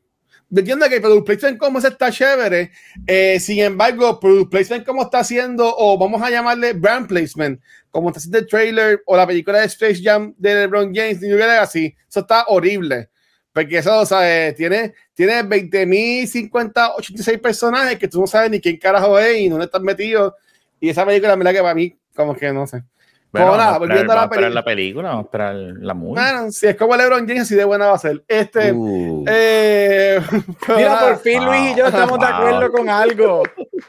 Yo 0.49 0.60
entiendo 0.60 0.88
que 0.89 0.95
el 0.95 1.02
product 1.02 1.26
placement 1.26 1.58
como 1.58 1.80
ese 1.80 1.88
está 1.89 2.12
chévere. 2.12 2.71
Eh, 3.08 3.39
sin 3.39 3.60
embargo, 3.60 4.19
product 4.19 4.52
placement 4.52 4.86
como 4.86 5.04
está 5.04 5.19
haciendo, 5.19 5.71
o 5.78 5.97
vamos 5.97 6.21
a 6.21 6.30
llamarle 6.30 6.73
brand 6.73 7.08
placement, 7.08 7.60
como 7.89 8.10
está 8.10 8.19
haciendo 8.19 8.39
el 8.39 8.47
trailer 8.47 9.02
o 9.06 9.15
la 9.17 9.26
película 9.26 9.60
de 9.60 9.65
Space 9.65 10.02
Jam 10.04 10.34
de 10.38 10.54
LeBron 10.56 10.93
James, 10.93 11.21
New 11.21 11.38
Legacy, 11.38 11.95
eso 12.08 12.19
está 12.19 12.45
horrible. 12.49 13.10
Porque 13.54 13.78
eso, 13.78 14.04
sea, 14.06 14.48
eh, 14.48 14.54
tiene, 14.54 14.94
tiene 15.13 15.44
20.000, 15.44 16.26
50, 16.26 16.96
86 16.96 17.38
personajes 17.39 18.00
que 18.00 18.08
tú 18.08 18.20
no 18.22 18.28
sabes 18.28 18.50
ni 18.50 18.60
quién 18.60 18.78
carajo 18.78 19.18
es 19.20 19.39
y 19.42 19.50
dónde 19.50 19.66
están 19.66 19.84
metidos. 19.84 20.34
Y 20.80 20.89
esa 20.89 21.06
película, 21.06 21.30
la 21.30 21.36
verdad 21.36 21.52
que 21.54 21.62
para 21.62 21.76
mí, 21.76 21.96
como 22.16 22.36
que 22.36 22.52
no 22.52 22.66
sé. 22.68 22.84
Bueno, 23.32 23.48
Como 23.48 23.58
nada, 23.58 23.78
volviendo 23.80 24.13
a 24.13 24.16
la 24.16 24.22
esperar- 24.24 24.30
vamos 24.30 24.32
a 24.32 24.36
esperar 24.36 24.44
peli- 24.50 24.54
la 24.56 24.63
película, 24.66 25.10
vamos 25.10 25.24
a 25.24 25.26
esperar 25.26 25.56
la 25.56 25.94
movie. 25.96 26.22
Bueno, 26.22 26.52
si 26.52 26.68
es 26.68 26.76
como 26.76 26.96
LeBron 26.96 27.28
James, 27.28 27.42
así 27.44 27.56
de 27.56 27.63
buena 27.66 27.88
va 27.88 27.96
a 27.96 27.98
ser. 27.98 28.24
Este, 28.28 28.72
Uh, 28.72 29.26
eh, 29.28 30.20
Mira, 30.76 31.00
por 31.00 31.20
fin 31.20 31.44
Luis 31.46 31.62
y 31.72 31.76
yo 31.76 31.86
Wow. 31.86 31.88
estamos 31.88 32.19
de 32.19 32.25
acuerdo 32.27 32.60
Wow. 32.62 32.71
con 32.71 32.90
algo. 32.90 33.44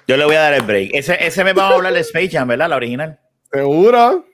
yo 0.07 0.17
le 0.17 0.25
voy 0.25 0.37
a 0.37 0.41
dar 0.41 0.55
el 0.55 0.63
break. 0.63 0.91
Ese, 0.95 1.17
ese 1.27 1.45
me 1.45 1.53
va 1.53 1.69
a 1.69 1.75
hablar 1.75 1.93
de 1.93 2.01
Space 2.01 2.31
Jam, 2.31 2.49
¿verdad? 2.49 2.69
La 2.71 2.77
original. 2.77 3.19
Seguro. 3.53 4.25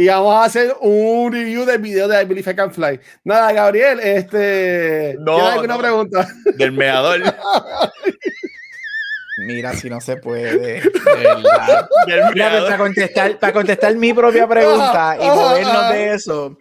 Y 0.00 0.08
vamos 0.08 0.34
a 0.34 0.44
hacer 0.44 0.74
un 0.80 1.30
review 1.30 1.66
del 1.66 1.78
video 1.78 2.08
de 2.08 2.22
I 2.22 2.24
Believe 2.24 2.52
I 2.52 2.54
Can 2.54 2.72
Fly. 2.72 2.98
Nada, 3.22 3.52
Gabriel, 3.52 4.00
este. 4.00 5.14
No, 5.20 5.34
¿Tienes 5.34 5.52
alguna 5.52 5.74
no. 5.74 5.78
pregunta? 5.78 6.28
Del 6.56 6.72
meador. 6.72 7.20
Mira, 9.36 9.74
si 9.74 9.90
no 9.90 10.00
se 10.00 10.16
puede. 10.16 10.80
para 12.32 12.78
contestar, 12.78 13.38
para 13.38 13.52
contestar 13.52 13.94
mi 13.96 14.14
propia 14.14 14.48
pregunta 14.48 15.18
y 15.20 15.26
movernos 15.26 15.90
de 15.90 16.14
eso. 16.14 16.58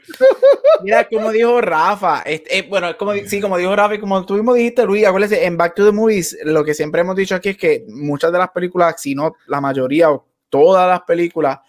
Mira, 0.84 1.08
como 1.08 1.32
dijo 1.32 1.62
Rafa, 1.62 2.24
este, 2.26 2.58
eh, 2.58 2.68
bueno, 2.70 2.98
como, 2.98 3.14
sí, 3.26 3.40
como 3.40 3.58
dijo 3.58 3.74
Rafa 3.74 3.96
y 3.96 4.00
como 4.00 4.26
tú 4.26 4.34
mismo 4.34 4.54
dijiste, 4.54 4.84
Luis, 4.84 5.06
acuérdese, 5.06 5.46
en 5.46 5.56
Back 5.56 5.76
to 5.76 5.86
the 5.86 5.94
Movies, 5.94 6.38
lo 6.44 6.66
que 6.66 6.74
siempre 6.74 7.00
hemos 7.00 7.16
dicho 7.16 7.36
aquí 7.36 7.50
es 7.50 7.58
que 7.58 7.86
muchas 7.88 8.34
de 8.34 8.38
las 8.38 8.50
películas, 8.50 9.02
si 9.02 9.16
no 9.16 9.38
la 9.48 9.62
mayoría 9.62 10.12
o 10.12 10.26
todas 10.50 10.90
las 10.90 11.04
películas, 11.04 11.60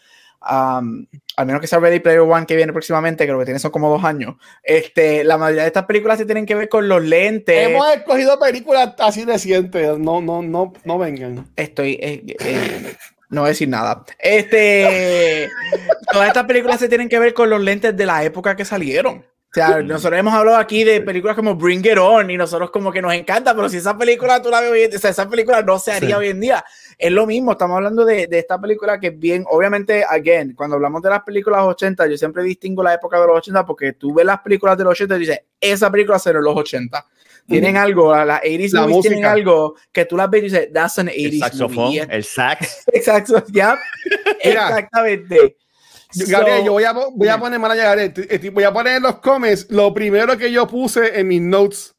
am, 0.40 1.06
al 1.36 1.46
menos 1.46 1.60
que 1.60 1.66
sea 1.66 1.78
Ready 1.78 2.00
Player 2.00 2.20
One 2.20 2.46
que 2.46 2.56
viene 2.56 2.72
próximamente, 2.72 3.26
que 3.26 3.32
lo 3.32 3.38
que 3.38 3.44
tiene 3.46 3.60
son 3.60 3.70
como 3.70 3.90
dos 3.90 4.04
años, 4.04 4.36
este, 4.62 5.24
la 5.24 5.38
mayoría 5.38 5.62
de 5.62 5.68
estas 5.68 5.84
películas 5.84 6.18
se 6.18 6.26
tienen 6.26 6.46
que 6.46 6.54
ver 6.54 6.68
con 6.68 6.88
los 6.88 7.02
lentes. 7.02 7.68
Hemos 7.68 7.88
escogido 7.94 8.38
películas 8.38 8.94
así 8.98 9.24
recientes. 9.24 9.98
No, 9.98 10.20
no, 10.20 10.42
no, 10.42 10.72
no 10.84 10.98
vengan. 10.98 11.46
Estoy. 11.56 11.92
eh, 12.00 12.36
eh, 12.40 12.94
no 13.30 13.42
voy 13.42 13.48
a 13.48 13.50
decir 13.50 13.68
nada. 13.68 14.04
Este. 14.18 15.48
Todas 16.12 16.28
estas 16.28 16.44
películas 16.44 16.80
se 16.80 16.88
tienen 16.88 17.08
que 17.08 17.18
ver 17.18 17.32
con 17.32 17.48
los 17.48 17.60
lentes 17.60 17.96
de 17.96 18.06
la 18.06 18.24
época 18.24 18.56
que 18.56 18.64
salieron. 18.64 19.18
O 19.18 19.52
sea, 19.52 19.82
nosotros 19.82 20.18
hemos 20.18 20.32
hablado 20.32 20.58
aquí 20.58 20.84
de 20.84 21.00
películas 21.00 21.34
como 21.34 21.56
Bring 21.56 21.84
It 21.84 21.98
On 21.98 22.30
y 22.30 22.36
nosotros 22.36 22.70
como 22.70 22.92
que 22.92 23.02
nos 23.02 23.12
encanta, 23.14 23.52
pero 23.52 23.68
si 23.68 23.78
esa 23.78 23.98
película 23.98 24.40
tú 24.40 24.48
la 24.48 24.60
ves 24.60 24.70
hoy 24.70 24.84
o 24.94 24.98
sea, 24.98 25.10
esa 25.10 25.28
película 25.28 25.60
no 25.62 25.76
se 25.80 25.90
haría 25.90 26.18
hoy 26.18 26.28
en 26.28 26.40
día. 26.40 26.64
Es 27.02 27.10
lo 27.10 27.26
mismo, 27.26 27.52
estamos 27.52 27.76
hablando 27.76 28.04
de, 28.04 28.26
de 28.26 28.38
esta 28.38 28.60
película 28.60 29.00
que 29.00 29.06
es 29.06 29.18
bien, 29.18 29.44
obviamente, 29.48 30.04
again, 30.06 30.54
cuando 30.54 30.76
hablamos 30.76 31.00
de 31.00 31.08
las 31.08 31.22
películas 31.22 31.62
80, 31.62 32.06
yo 32.08 32.16
siempre 32.18 32.42
distingo 32.42 32.82
la 32.82 32.92
época 32.92 33.18
de 33.18 33.26
los 33.26 33.38
80 33.38 33.64
porque 33.64 33.94
tú 33.94 34.12
ves 34.12 34.26
las 34.26 34.40
películas 34.40 34.76
de 34.76 34.84
los 34.84 34.90
80 34.92 35.16
y 35.16 35.18
dices, 35.20 35.40
esa 35.58 35.90
película 35.90 36.18
será 36.18 36.38
en 36.40 36.44
los 36.44 36.56
80. 36.56 37.06
Tienen 37.46 37.76
algo, 37.78 38.14
las 38.14 38.42
80s 38.42 38.72
La 38.72 38.80
movies 38.82 39.00
tienen 39.00 39.18
música. 39.20 39.32
algo 39.32 39.74
que 39.90 40.04
tú 40.04 40.16
las 40.16 40.28
ves 40.30 40.40
y 40.40 40.44
dices, 40.44 40.68
that's 40.74 40.98
an 40.98 41.06
80s 41.08 41.14
El 41.16 41.24
movie. 41.24 41.38
saxofón, 41.40 41.92
es- 41.94 42.06
el 42.10 42.24
sax. 42.24 42.84
Exacto, 42.92 43.44
ya. 43.50 43.78
Exactamente. 44.42 45.56
Yo- 46.12 46.26
Gabriel, 46.28 46.58
So- 46.60 46.64
yo 46.66 46.72
voy 46.72 46.84
a, 46.84 46.92
voy 46.92 47.28
a 47.28 47.38
poner 47.38 47.58
mala 47.58 47.74
Gabriel. 47.74 48.12
Voy 48.52 48.64
a 48.64 48.72
poner 48.72 48.96
en 48.96 49.02
los 49.04 49.16
comments 49.20 49.66
lo 49.70 49.92
primero 49.94 50.36
que 50.36 50.50
yo 50.52 50.66
puse 50.66 51.18
en 51.18 51.28
mis 51.28 51.40
notes 51.40 51.94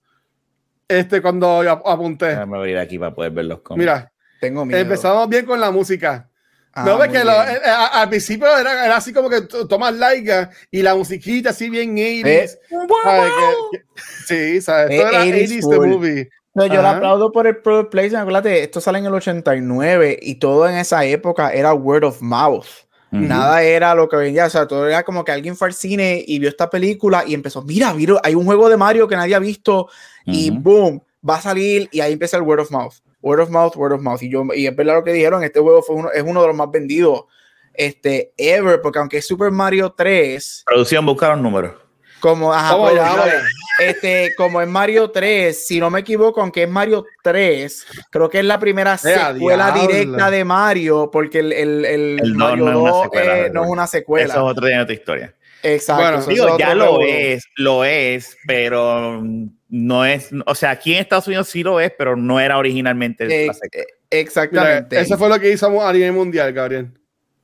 este, 0.87 1.21
cuando 1.21 1.61
ap- 1.61 1.87
apunté. 1.87 2.27
Déjame 2.27 2.57
abrir 2.57 2.77
aquí 2.77 2.99
para 2.99 3.13
poder 3.15 3.31
ver 3.31 3.45
los 3.45 3.61
comments. 3.61 3.79
Mira, 3.79 4.11
Tengo 4.41 4.65
miedo. 4.65 4.77
empezamos 4.81 5.29
bien 5.29 5.45
con 5.45 5.59
la 5.61 5.71
música. 5.71 6.27
Ah, 6.73 6.83
no, 6.85 6.97
ves 6.97 7.09
muy 7.09 7.17
que 7.17 7.23
lo- 7.25 7.31
eh, 7.31 7.59
a- 7.65 8.01
al 8.01 8.09
principio 8.09 8.47
era, 8.57 8.85
era 8.85 8.95
así 8.97 9.11
como 9.13 9.29
que 9.29 9.41
tomas 9.41 9.93
laica 9.93 10.49
y 10.69 10.81
la 10.81 10.95
musiquita 10.95 11.51
así 11.51 11.69
bien 11.69 11.95
80s. 11.95 12.57
¿sabes? 13.03 13.31
Que- 13.71 13.77
que- 13.77 13.83
sí, 14.55 14.61
¿sabes? 14.61 14.91
Eh, 14.91 14.97
Todo 14.97 15.09
era 15.09 15.19
80s 15.23 15.51
80s 15.51 15.69
the 15.69 15.75
movie. 15.89 16.29
No, 16.53 16.65
yo 16.67 16.81
le 16.81 16.87
aplaudo 16.97 17.31
por 17.31 17.47
el 17.47 17.57
product 17.57 17.91
placement. 17.91 18.21
Acuérdate, 18.23 18.63
esto 18.63 18.81
sale 18.81 18.99
en 18.99 19.05
el 19.05 19.13
89 19.13 20.17
y 20.21 20.35
todo 20.35 20.67
en 20.67 20.75
esa 20.77 21.05
época 21.05 21.51
era 21.53 21.73
word 21.73 22.03
of 22.03 22.21
mouth. 22.21 22.65
Nada 23.27 23.61
era 23.63 23.93
lo 23.93 24.07
que 24.07 24.15
venía, 24.15 24.45
o 24.45 24.49
sea, 24.49 24.65
todo 24.67 24.87
era 24.87 25.03
como 25.03 25.25
que 25.25 25.33
alguien 25.33 25.57
fue 25.57 25.67
al 25.67 25.73
cine 25.73 26.23
y 26.25 26.39
vio 26.39 26.47
esta 26.47 26.69
película 26.69 27.25
y 27.27 27.33
empezó, 27.33 27.61
mira, 27.61 27.93
mira, 27.93 28.15
hay 28.23 28.35
un 28.35 28.45
juego 28.45 28.69
de 28.69 28.77
Mario 28.77 29.05
que 29.09 29.17
nadie 29.17 29.35
ha 29.35 29.39
visto 29.39 29.89
y 30.25 30.49
boom, 30.51 31.03
va 31.29 31.35
a 31.35 31.41
salir 31.41 31.89
y 31.91 31.99
ahí 31.99 32.13
empieza 32.13 32.37
el 32.37 32.43
word 32.43 32.61
of 32.61 32.71
mouth. 32.71 32.93
Word 33.21 33.41
of 33.41 33.49
mouth, 33.49 33.75
word 33.75 33.93
of 33.93 34.01
mouth. 34.01 34.21
Y, 34.21 34.29
yo, 34.29 34.45
y 34.55 34.67
es 34.67 34.75
verdad 34.75 34.95
lo 34.95 35.03
que 35.03 35.13
dijeron, 35.13 35.43
este 35.43 35.59
juego 35.59 35.81
fue 35.81 35.95
uno, 35.95 36.11
es 36.11 36.23
uno 36.23 36.41
de 36.41 36.47
los 36.47 36.55
más 36.55 36.71
vendidos 36.71 37.25
este, 37.73 38.33
ever, 38.37 38.81
porque 38.81 38.99
aunque 38.99 39.17
es 39.17 39.27
Super 39.27 39.51
Mario 39.51 39.93
3, 39.95 40.63
Producción, 40.65 41.05
buscar 41.05 41.33
un 41.35 41.43
número. 41.43 41.79
como, 42.19 42.53
ajá, 42.53 42.77
pues, 42.77 42.95
no, 42.95 43.23
este, 43.79 44.33
como 44.35 44.61
es 44.61 44.67
Mario 44.67 45.09
3, 45.09 45.67
si 45.67 45.79
no 45.79 45.89
me 45.89 46.01
equivoco, 46.01 46.41
aunque 46.41 46.63
es 46.63 46.69
Mario 46.69 47.05
3, 47.23 47.87
creo 48.09 48.29
que 48.29 48.39
es 48.39 48.45
la 48.45 48.59
primera 48.59 48.99
¡Ea, 49.03 49.33
secuela 49.33 49.71
directa 49.71 50.29
de 50.29 50.43
Mario, 50.43 51.09
porque 51.11 51.39
el, 51.39 51.53
el, 51.53 51.85
el 51.85 52.19
El 52.21 52.35
Mario 52.35 52.65
no 52.65 52.71
es 52.71 52.77
una 52.77 52.89
2 52.91 53.03
secuela, 53.03 53.37
eh, 53.37 53.49
no 53.53 53.63
es 53.63 53.69
una 53.69 53.87
secuela. 53.87 54.33
Eso 54.33 54.45
es 54.45 54.51
otro 54.51 54.67
día 54.67 54.77
de 54.77 54.83
otra 54.83 54.95
historia. 54.95 55.35
Exacto. 55.63 56.01
Bueno, 56.03 56.25
Digo, 56.25 56.57
ya 56.57 56.73
lo 56.75 57.01
es, 57.01 57.43
lo 57.57 57.83
es, 57.85 58.37
pero 58.47 59.21
no 59.69 60.05
es, 60.05 60.29
o 60.45 60.55
sea, 60.55 60.71
aquí 60.71 60.93
en 60.93 60.99
Estados 61.01 61.27
Unidos 61.27 61.47
sí 61.49 61.63
lo 61.63 61.79
es, 61.79 61.91
pero 61.97 62.15
no 62.15 62.39
era 62.39 62.57
originalmente 62.57 63.25
Eh, 63.25 63.47
la 63.47 63.53
secuela. 63.53 63.85
Mira, 63.85 64.19
exactamente. 64.21 64.99
eso 64.99 65.17
fue 65.17 65.29
lo 65.29 65.39
que 65.39 65.51
hizo 65.51 65.81
a 65.81 65.93
nivel 65.93 66.13
mundial, 66.13 66.51
Gabriel. 66.53 66.91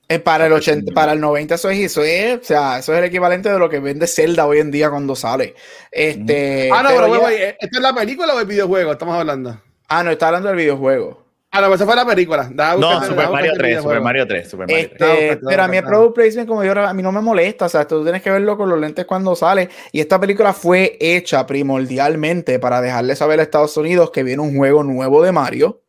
Eh, 0.10 0.20
para 0.20 0.46
el 0.48 0.54
80, 0.54 0.94
para 0.94 1.12
el 1.12 1.20
90 1.20 1.56
eso 1.56 1.70
es, 1.70 1.80
eso 1.80 2.02
es, 2.02 2.40
o 2.40 2.44
sea, 2.44 2.80
eso 2.80 2.94
es 2.94 3.00
el 3.00 3.06
equivalente 3.06 3.50
de 3.52 3.60
lo 3.60 3.70
que 3.70 3.80
vende 3.80 4.08
Zelda 4.08 4.46
hoy 4.48 4.60
en 4.60 4.72
día 4.72 4.90
cuando 4.90 5.16
sale. 5.18 5.54
Este, 5.92 6.70
ah, 6.72 6.82
no, 6.82 6.90
pero 6.90 7.02
pero, 7.12 7.30
ya- 7.30 7.50
¿esto 7.50 7.78
es 7.78 7.82
la 7.82 7.94
película 7.94 8.34
o 8.34 8.40
el 8.40 8.46
videojuego? 8.48 8.94
Estamos 8.94 9.16
hablando. 9.20 9.62
ah, 9.90 10.04
no, 10.04 10.12
está 10.12 10.28
hablando 10.28 10.48
del 10.48 10.58
videojuego. 10.58 11.27
Ah, 11.52 11.62
no, 11.62 11.74
esa 11.74 11.86
fue 11.86 11.96
la 11.96 12.06
película. 12.06 12.50
No, 12.54 13.02
Super 13.04 13.30
Mario 13.30 13.30
buscarte 13.30 13.48
el 13.48 13.58
3, 13.58 13.82
Super. 13.82 14.02
Mario 14.02 14.28
3, 14.28 14.50
Super 14.50 14.68
Mario 14.68 14.76
3. 14.76 14.92
Este, 14.92 14.98
Claro, 14.98 15.16
claro, 15.18 15.40
pero 15.48 15.64
a 15.64 15.68
mí 15.68 15.78
el 15.78 15.84
product 15.86 16.16
placement, 16.16 16.48
como 16.48 16.64
yo, 16.64 16.72
a 16.74 16.94
mí 16.94 17.02
no 17.02 17.12
me 17.12 17.22
molesta, 17.22 17.66
o 17.66 17.70
sea, 17.70 17.88
tú 17.88 18.04
tienes 18.04 18.22
que 18.22 18.30
verlo 18.30 18.58
con 18.58 18.70
los 18.70 18.80
lentes 18.80 19.06
cuando 19.06 19.36
sale. 19.36 19.70
Y 19.92 20.02
esta 20.02 20.20
película 20.20 20.54
fue 20.54 20.98
hecha 21.00 21.46
primordialmente 21.48 22.60
para 22.60 22.82
dejarle 22.82 23.16
saber 23.16 23.40
a 23.40 23.44
Estados 23.44 23.78
Unidos 23.78 24.12
que 24.12 24.24
viene 24.24 24.42
un 24.42 24.58
juego 24.58 24.84
nuevo 24.84 25.24
de 25.24 25.32
Mario. 25.32 25.82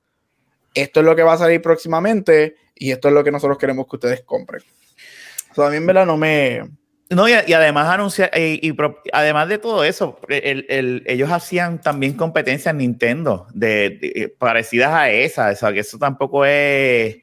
Esto 0.74 1.00
es 1.00 1.06
lo 1.06 1.16
que 1.16 1.22
va 1.22 1.32
a 1.32 1.38
salir 1.38 1.60
próximamente 1.60 2.54
y 2.74 2.92
esto 2.92 3.08
es 3.08 3.14
lo 3.14 3.24
que 3.24 3.32
nosotros 3.32 3.58
queremos 3.58 3.86
que 3.88 3.96
ustedes 3.96 4.22
compren. 4.22 4.62
O 5.50 5.54
sea, 5.54 5.66
a 5.66 5.70
mí 5.70 5.76
en 5.76 5.86
verdad 5.86 6.06
no 6.06 6.16
me... 6.16 6.62
No, 7.10 7.26
y, 7.28 7.32
y 7.46 7.52
además 7.54 7.88
anunciar, 7.88 8.30
y, 8.36 8.66
y 8.66 8.72
pro- 8.72 9.00
además 9.12 9.48
de 9.48 9.56
todo 9.58 9.82
eso, 9.84 10.18
el- 10.28 10.66
el- 10.68 11.02
ellos 11.06 11.30
hacían 11.30 11.80
también 11.80 12.12
competencias 12.12 12.74
Nintendo 12.74 13.46
de, 13.54 13.90
de- 14.00 14.34
parecidas 14.38 14.92
a 14.92 15.10
esa, 15.10 15.48
o 15.50 15.54
sea, 15.56 15.72
que 15.72 15.80
eso 15.80 15.96
tampoco 15.98 16.44
es. 16.44 17.16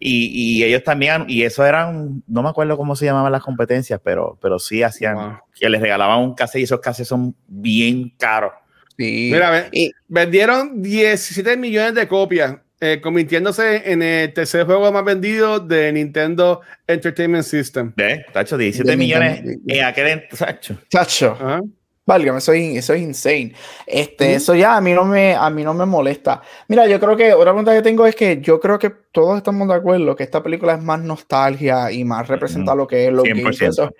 Y, 0.00 0.58
y 0.60 0.64
ellos 0.64 0.82
también, 0.84 1.24
y 1.28 1.42
eso 1.42 1.64
eran, 1.66 2.22
no 2.28 2.42
me 2.42 2.48
acuerdo 2.48 2.76
cómo 2.76 2.94
se 2.96 3.04
llamaban 3.04 3.32
las 3.32 3.42
competencias, 3.42 4.00
pero, 4.02 4.38
pero 4.40 4.58
sí 4.60 4.82
hacían, 4.82 5.14
Wow. 5.16 5.38
que 5.58 5.68
les 5.68 5.80
regalaban 5.80 6.20
un 6.20 6.34
cassette 6.34 6.60
y 6.60 6.64
esos 6.64 6.80
cassettes 6.80 7.08
son 7.08 7.34
bien 7.48 8.12
caros. 8.18 8.52
Sí. 8.96 9.30
Mira, 9.32 9.50
ve- 9.50 9.68
Y- 9.72 9.92
vendieron 10.08 10.82
17 10.82 11.56
millones 11.56 11.94
de 11.94 12.06
copias, 12.08 12.56
eh, 12.80 13.00
convirtiéndose 13.02 13.90
en 13.90 14.02
el 14.02 14.32
tercer 14.32 14.64
juego 14.66 14.90
más 14.92 15.04
vendido 15.04 15.58
de 15.60 15.92
Nintendo 15.92 16.60
Entertainment 16.86 17.44
System. 17.44 17.92
¿Ves? 17.96 18.20
Tacho, 18.32 18.56
17 18.56 18.90
De 18.90 18.96
millones 18.96 19.42
Nintendo. 19.44 19.74
en 19.74 19.84
aquel 19.84 20.22
tacho. 20.36 20.76
Chacho. 20.88 21.32
Ajá. 21.32 21.60
Válgame, 22.06 22.38
eso 22.38 22.54
es, 22.54 22.76
eso 22.78 22.94
es 22.94 23.02
insane. 23.02 23.52
Este, 23.86 24.28
Ujú. 24.28 24.34
eso 24.36 24.54
ya 24.54 24.76
a 24.78 24.80
mí 24.80 24.92
no 24.94 25.04
me, 25.04 25.34
a 25.34 25.50
mí 25.50 25.62
no 25.62 25.74
me 25.74 25.84
molesta. 25.84 26.40
Mira, 26.68 26.86
yo 26.86 26.98
creo 26.98 27.14
que 27.18 27.34
otra 27.34 27.50
pregunta 27.52 27.74
que 27.74 27.82
tengo 27.82 28.06
es 28.06 28.14
que 28.16 28.40
yo 28.40 28.58
creo 28.58 28.78
que 28.78 28.90
todos 29.12 29.36
estamos 29.36 29.68
de 29.68 29.74
acuerdo 29.74 30.16
que 30.16 30.22
esta 30.22 30.42
película 30.42 30.72
es 30.74 30.82
más 30.82 31.00
nostalgia 31.02 31.92
y 31.92 32.04
más 32.04 32.26
representa 32.26 32.74
lo 32.74 32.86
que 32.86 33.08
es 33.08 33.12
los 33.12 33.24
100%. 33.24 33.92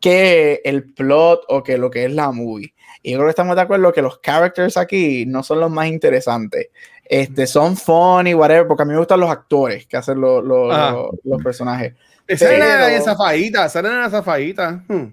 Que 0.00 0.60
el 0.64 0.84
plot 0.92 1.42
o 1.48 1.62
que 1.62 1.78
lo 1.78 1.90
que 1.90 2.04
es 2.04 2.12
la 2.12 2.30
movie. 2.32 2.72
Y 3.02 3.12
yo 3.12 3.18
creo 3.18 3.26
que 3.28 3.30
estamos 3.30 3.56
de 3.56 3.62
acuerdo 3.62 3.92
que 3.92 4.02
los 4.02 4.20
characters 4.20 4.76
aquí 4.76 5.24
no 5.26 5.42
son 5.42 5.60
los 5.60 5.70
más 5.70 5.86
interesantes. 5.88 6.68
Este, 7.04 7.46
son 7.46 7.76
funny, 7.76 8.34
whatever, 8.34 8.66
porque 8.66 8.82
a 8.82 8.86
mí 8.86 8.92
me 8.92 8.98
gustan 8.98 9.20
los 9.20 9.30
actores 9.30 9.86
que 9.86 9.96
hacen 9.96 10.20
los, 10.20 10.44
los, 10.44 10.74
Ajá. 10.74 10.92
los- 10.92 11.10
los 11.24 11.42
personajes. 11.42 11.94
Esa 12.26 12.52
era 12.54 12.94
en 12.94 13.02
zafadita, 13.02 13.66
esa 13.66 13.78
era 13.80 14.10
zafadita. 14.10 14.82
Hmm. 14.88 15.06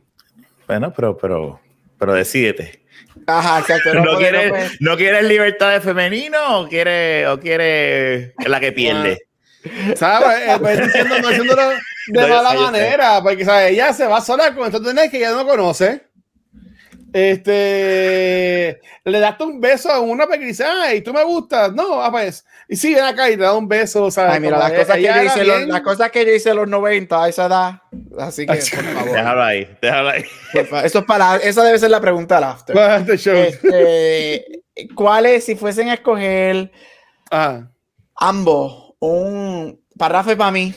Bueno, 0.67 0.91
pero, 0.93 1.15
pero, 1.15 1.59
pero 1.97 2.13
decídete. 2.13 2.83
Ajá, 3.27 3.59
exacto. 3.59 3.93
¿No, 3.93 4.03
quieres, 4.17 4.77
¿No 4.81 4.97
quieres 4.97 5.23
libertad 5.23 5.71
de 5.71 5.79
femenino 5.81 6.59
o 6.61 6.67
quieres 6.67 7.27
o 7.27 7.39
quiere 7.39 8.33
la 8.45 8.59
que 8.59 8.71
pierde? 8.73 9.24
¿Sabes? 9.95 10.39
Eh, 10.47 10.57
pues, 10.59 10.79
diciendo, 10.85 11.19
no 11.19 11.27
diciéndolo 11.29 11.69
de 11.69 11.75
No, 12.07 12.27
yo 12.27 12.35
mala 12.43 12.53
manera, 12.53 13.21
porque 13.23 13.43
¿sabes? 13.45 13.71
ella 13.71 13.91
se 13.91 14.05
va 14.05 14.21
sola 14.21 14.53
con 14.53 14.65
estos 14.67 14.81
nenes 14.81 15.09
que 15.09 15.17
ella 15.17 15.31
no 15.31 15.45
conoce. 15.45 16.03
Este 17.13 18.79
le 19.05 19.19
das 19.19 19.39
un 19.39 19.61
beso 19.61 19.89
a 19.89 19.99
una 20.01 20.27
porque 20.27 20.45
dice, 20.45 20.65
ay, 20.65 21.01
tú 21.01 21.13
me 21.13 21.23
gustas. 21.23 21.71
No, 21.73 22.01
ah, 22.01 22.11
pues. 22.11 22.45
Y 22.67 22.75
sí, 22.75 22.93
ven 22.93 23.03
acá 23.05 23.29
y 23.29 23.37
te 23.37 23.43
da 23.43 23.53
un 23.53 23.67
beso. 23.67 24.11
¿sabes? 24.11 24.33
Ay, 24.33 24.39
mira, 24.39 24.57
las 24.57 24.71
cosas, 24.73 24.95
que 24.95 25.01
ella 25.01 25.17
yo 25.23 25.23
hice, 25.29 25.45
los- 25.45 25.67
las 25.67 25.81
cosas 25.81 26.11
que 26.11 26.25
yo 26.25 26.31
hice 26.33 26.49
en 26.49 26.55
los 26.57 26.67
90 26.67 27.23
a 27.23 27.29
esa 27.29 27.45
edad. 27.45 27.81
Así 28.19 28.45
que, 28.45 28.53
por 28.75 28.83
favor. 28.83 29.11
Déjalo 29.11 29.43
ahí, 29.43 29.77
déjalo 29.81 30.09
ahí. 30.09 30.25
Eso 30.83 30.99
es 30.99 31.05
para, 31.05 31.37
esa 31.37 31.63
debe 31.63 31.79
ser 31.79 31.91
la 31.91 32.01
pregunta 32.01 32.35
del 32.35 32.43
after. 32.43 32.77
Este, 33.09 34.63
¿Cuáles, 34.93 35.43
si 35.45 35.55
fuesen 35.55 35.89
a 35.89 35.93
escoger 35.93 36.71
Ajá. 37.31 37.71
ambos, 38.15 38.84
un 38.99 39.79
para 39.97 40.19
Rafa 40.19 40.33
y 40.33 40.35
para 40.35 40.51
mí, 40.51 40.73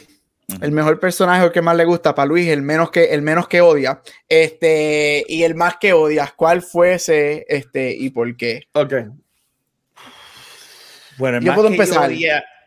el 0.61 0.73
mejor 0.73 0.99
personaje, 0.99 1.45
el 1.45 1.53
que 1.53 1.63
más 1.63 1.77
le 1.77 1.85
gusta, 1.85 2.15
para 2.15 2.27
Luis, 2.27 2.49
el 2.49 2.63
menos 2.63 2.91
que, 2.91 3.05
el 3.13 3.23
menos 3.23 3.49
que 3.49 3.61
odia, 3.61 4.01
este, 4.29 5.25
y 5.29 5.43
el 5.43 5.55
más 5.55 5.77
que 5.77 5.93
odias, 5.93 6.33
¿cuál 6.33 6.63
fuese 6.63 7.45
este 7.49 7.95
y 7.95 8.11
por 8.11 8.37
qué? 8.37 8.63
Ok. 8.73 8.95
Bueno, 11.19 11.41
Yo 11.41 11.55
puedo 11.55 11.69
empezar. 11.69 12.11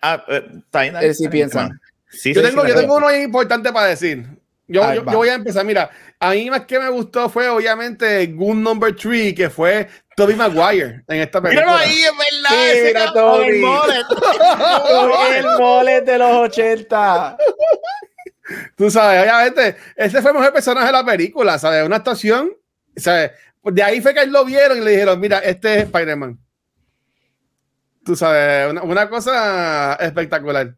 ah, 0.01 0.25
eh, 0.27 0.45
está 0.57 0.81
bien, 0.81 0.93
dale, 0.93 1.07
Él 1.07 1.15
sí 1.15 1.23
está 1.23 1.31
bien, 1.31 1.31
piensa. 1.31 1.61
hermano. 1.61 1.79
Sí, 2.09 2.33
Yo 2.33 2.41
tengo, 2.43 2.67
yo 2.67 2.75
tengo 2.75 2.97
uno 2.97 3.15
importante 3.15 3.71
para 3.71 3.87
decir. 3.87 4.25
Yo, 4.67 4.93
yo, 4.93 5.03
voy 5.03 5.29
a 5.29 5.35
empezar. 5.35 5.65
Mira, 5.65 5.89
a 6.19 6.31
mí 6.31 6.49
más 6.49 6.65
que 6.65 6.79
me 6.79 6.89
gustó 6.89 7.29
fue 7.29 7.49
obviamente 7.49 8.25
Good 8.27 8.55
Number 8.55 8.95
3, 8.95 9.33
que 9.33 9.49
fue 9.49 9.87
Toby 10.21 10.35
Maguire 10.35 11.03
en 11.07 11.21
esta 11.21 11.41
película. 11.41 11.65
Míralo 11.65 11.83
ahí, 11.83 12.03
es 12.03 12.11
verdad. 12.11 12.69
ese 12.69 12.83
Mira, 12.83 13.05
cabrón 13.05 13.31
con 13.31 13.43
el 13.43 13.59
mullet. 13.59 15.37
el 15.37 15.45
mole 15.57 16.01
de 16.01 16.17
los 16.19 16.31
80. 16.31 17.37
Tú 18.77 18.91
sabes, 18.91 19.23
obviamente, 19.23 19.77
ese 19.95 20.21
fue 20.21 20.29
el 20.29 20.37
mejor 20.37 20.53
personaje 20.53 20.85
de 20.85 20.91
la 20.91 21.03
película, 21.03 21.57
¿sabes? 21.57 21.83
Una 21.83 21.95
actuación, 21.95 22.55
¿sabes? 22.95 23.31
De 23.63 23.81
ahí 23.81 23.99
fue 23.99 24.13
que 24.13 24.21
él 24.21 24.31
lo 24.31 24.45
vieron 24.45 24.77
y 24.77 24.81
le 24.81 24.91
dijeron, 24.91 25.19
mira, 25.19 25.39
este 25.39 25.79
es 25.79 25.83
Spider-Man. 25.85 26.37
Tú 28.05 28.15
sabes, 28.15 28.69
una, 28.69 28.83
una 28.83 29.09
cosa 29.09 29.95
espectacular. 29.95 30.75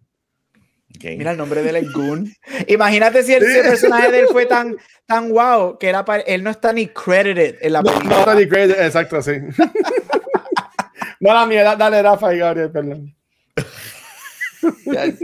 Mira 1.02 1.32
el 1.32 1.38
nombre 1.38 1.62
del 1.64 1.92
Goon. 1.92 2.32
Imagínate 2.68 3.24
si 3.24 3.34
el, 3.34 3.44
si 3.46 3.58
el 3.58 3.64
personaje 3.64 4.12
de 4.12 4.20
él 4.22 4.28
fue 4.32 4.46
tan, 4.46 4.78
tan 5.06 5.30
wow 5.32 5.78
que 5.78 5.90
era 5.90 6.06
para- 6.06 6.24
él 6.24 6.44
no 6.44 6.50
está 6.50 6.72
ni 6.74 6.88
credited 6.88 7.58
en 7.62 7.74
la 7.74 7.82
No, 7.82 7.92
película. 7.92 8.14
no 8.16 8.20
está 8.20 8.36
ni 8.36 8.48
credit, 8.48 8.76
exacto, 8.80 9.22
sí. 9.22 9.32
Mala 11.20 11.46
mía, 11.46 11.76
dale, 11.76 12.02
Rafa 12.02 12.34
y 12.34 12.40
Gabriel, 12.40 12.72
perdón. 12.72 13.16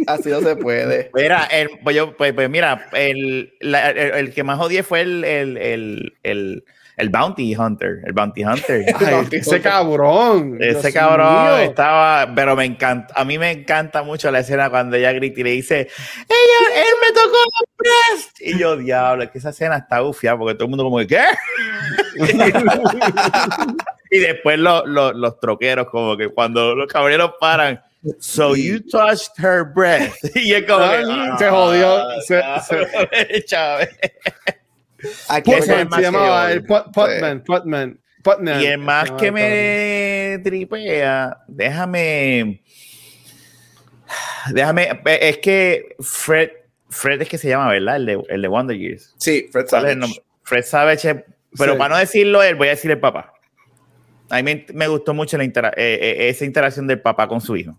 Así 0.07 0.29
no 0.29 0.41
se 0.41 0.55
puede. 0.57 1.09
Mira, 1.13 1.45
el, 1.45 1.69
pues, 1.83 1.95
yo- 1.95 2.15
pues- 2.17 2.33
pues 2.33 2.49
mira, 2.49 2.87
el, 2.93 3.53
la- 3.61 3.89
el, 3.91 3.97
el 4.27 4.33
que 4.33 4.43
más 4.43 4.59
odié 4.59 4.83
fue 4.83 5.01
el, 5.01 5.23
el, 5.23 6.13
el, 6.99 7.09
Bounty 7.09 7.55
Hunter. 7.55 8.01
El 8.05 8.13
Bounty 8.13 8.43
Hunter. 8.43 8.85
Ay, 8.99 9.27
ese 9.31 9.61
cabrón. 9.61 10.57
Ese 10.59 10.79
Dios 10.81 10.93
cabrón 10.93 11.43
mío. 11.43 11.57
estaba, 11.57 12.31
pero 12.35 12.55
me 12.55 12.65
encanta, 12.65 13.13
a 13.15 13.23
mí 13.25 13.37
me 13.37 13.51
encanta 13.51 14.03
mucho 14.03 14.29
la 14.31 14.39
escena 14.39 14.69
cuando 14.69 14.95
ella 14.97 15.11
grita 15.13 15.39
y 15.39 15.43
le 15.43 15.51
dice, 15.51 15.79
ella, 16.27 16.81
él 16.81 16.93
me 17.01 17.13
tocó 17.13 17.37
breast. 17.77 18.41
Y 18.41 18.57
yo, 18.59 18.77
diablo, 18.77 19.23
es 19.23 19.31
que 19.31 19.37
esa 19.39 19.49
escena 19.49 19.77
está 19.77 20.03
ufia 20.03 20.37
porque 20.37 20.53
todo 20.55 20.65
el 20.65 20.69
mundo 20.69 20.83
como 20.83 20.97
que, 20.99 21.07
¿qué? 21.07 21.23
y 24.11 24.19
después 24.19 24.59
lo- 24.59 24.85
lo- 24.85 25.13
los 25.13 25.39
troqueros 25.39 25.87
como 25.89 26.17
que 26.17 26.29
cuando 26.29 26.75
los 26.75 26.87
caballeros 26.91 27.33
paran, 27.39 27.81
so 28.19 28.55
you 28.55 28.79
touched 28.89 29.31
her 29.37 29.63
breast. 29.63 30.15
y 30.35 30.53
es 30.53 30.63
como 30.65 30.79
que, 30.89 31.03
Ah, 31.07 31.35
se 31.37 31.49
jodió, 31.49 32.21
se- 32.21 32.41
se, 32.67 33.43
Chávez. 33.45 33.89
Aquí 35.29 35.51
Putman, 35.51 35.89
más 35.89 35.95
se 35.97 36.01
llamaba 36.03 36.51
el 36.51 36.65
Put- 36.65 36.91
Putman, 36.93 37.43
Putman, 37.43 37.99
Putman. 38.23 38.61
Y 38.61 38.65
el 38.65 38.77
más 38.79 39.11
que 39.11 39.31
me 39.31 40.39
tripea, 40.43 41.37
déjame. 41.47 42.61
Déjame. 44.51 45.01
Es 45.05 45.37
que 45.37 45.95
Fred. 45.99 46.49
Fred 46.89 47.21
es 47.21 47.29
que 47.29 47.37
se 47.37 47.47
llama, 47.49 47.69
¿verdad? 47.69 47.97
El 47.97 48.05
de, 48.07 48.23
el 48.29 48.41
de 48.41 48.47
Wonder 48.47 48.75
Years. 48.75 49.13
Sí, 49.17 49.47
Fred 49.51 49.67
¿Cuál 49.69 49.85
es 49.85 49.91
el 49.91 50.01
Savage. 50.01 50.23
Fred 50.43 50.63
Savage. 50.63 51.09
es- 51.11 51.15
Pero 51.57 51.73
Sí. 51.73 51.77
para 51.77 51.93
no 51.93 51.99
decirlo 51.99 52.41
él, 52.43 52.55
voy 52.55 52.67
a 52.67 52.71
decir 52.71 52.89
el 52.91 52.99
papá. 52.99 53.33
A 54.29 54.35
mí 54.37 54.43
me, 54.43 54.65
me 54.73 54.87
gustó 54.87 55.13
mucho 55.13 55.37
la 55.37 55.43
intera- 55.43 55.73
eh, 55.77 55.99
eh, 56.01 56.29
esa 56.29 56.45
interacción 56.45 56.87
del 56.87 56.99
papá 57.01 57.27
con 57.27 57.41
su 57.41 57.55
hijo. 57.57 57.75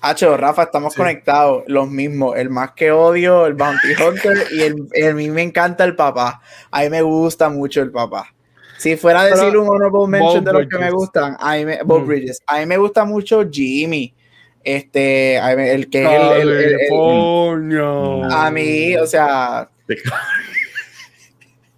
Hacho, 0.00 0.36
Rafa, 0.36 0.62
estamos 0.64 0.92
Sí. 0.94 0.98
conectados. 0.98 1.64
Los 1.66 1.88
mismos. 1.90 2.36
El 2.36 2.50
más 2.50 2.72
que 2.72 2.90
odio, 2.92 3.46
el 3.46 3.54
Bounty 3.54 3.88
Hunter. 4.00 4.46
y 4.52 4.62
el, 4.62 4.76
el- 4.92 5.08
a 5.10 5.14
mí 5.14 5.28
me 5.30 5.42
encanta 5.42 5.84
el 5.84 5.96
papá. 5.96 6.40
A 6.70 6.80
mí 6.82 6.90
me 6.90 7.02
gusta 7.02 7.48
mucho 7.48 7.82
el 7.82 7.90
papá. 7.90 8.32
Si 8.78 8.96
fuera 8.96 9.22
a 9.22 9.24
Pero- 9.24 9.36
decir 9.36 9.56
un 9.56 9.68
honorable 9.68 10.06
mention 10.06 10.44
de 10.44 10.52
los 10.52 10.68
que 10.68 10.78
me 10.78 10.90
gustan, 10.92 11.36
a 11.40 11.56
mí 11.56 11.64
me, 11.64 11.82
Bob 11.82 12.02
Mm. 12.02 12.06
Bridges. 12.06 12.38
A 12.46 12.58
mí 12.60 12.66
me 12.66 12.76
gusta 12.76 13.04
mucho 13.04 13.48
Jimmy. 13.50 14.14
Este, 14.62 15.38
a 15.38 15.48
mí 15.50 15.56
me- 15.56 15.72
el 15.72 15.88
que 15.90 16.02
es 16.04 16.10
el- 16.42 16.48
el- 16.48 16.76
el- 17.72 18.30
a 18.30 18.50
mí, 18.52 18.96
o 18.96 19.06
sea, 19.06 19.68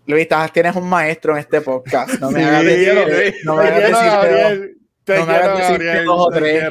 Luis, 0.07 0.27
tienes 0.53 0.75
un 0.77 0.89
maestro 0.89 1.33
en 1.35 1.39
este 1.39 1.61
podcast. 1.61 2.19
No 2.21 2.31
me 2.31 2.41
Sí, 2.41 2.47
hagas 2.47 2.65
decir, 2.65 3.35
no 3.45 3.55
me 3.57 3.63
hagas 3.63 4.51
decir. 4.51 4.77
Te 5.05 5.19
no 5.19 5.27
me 5.27 5.33
hagas 5.35 5.79
decir 5.79 6.05
dos 6.05 6.27
o 6.27 6.31
tres. 6.31 6.65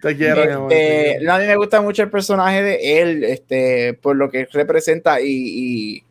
Te 0.00 0.16
quiero, 0.16 0.42
amor, 0.54 0.68
te 0.70 1.08
Este, 1.08 1.18
quiero. 1.18 1.32
a 1.34 1.38
mí 1.38 1.46
me 1.46 1.56
gusta 1.56 1.80
mucho 1.80 2.02
el 2.02 2.10
personaje 2.10 2.62
de 2.62 3.00
él, 3.02 3.24
este, 3.24 3.94
por 3.94 4.16
lo 4.16 4.30
que 4.30 4.46
representa 4.52 5.20
y, 5.20 5.26
y, 5.28 6.04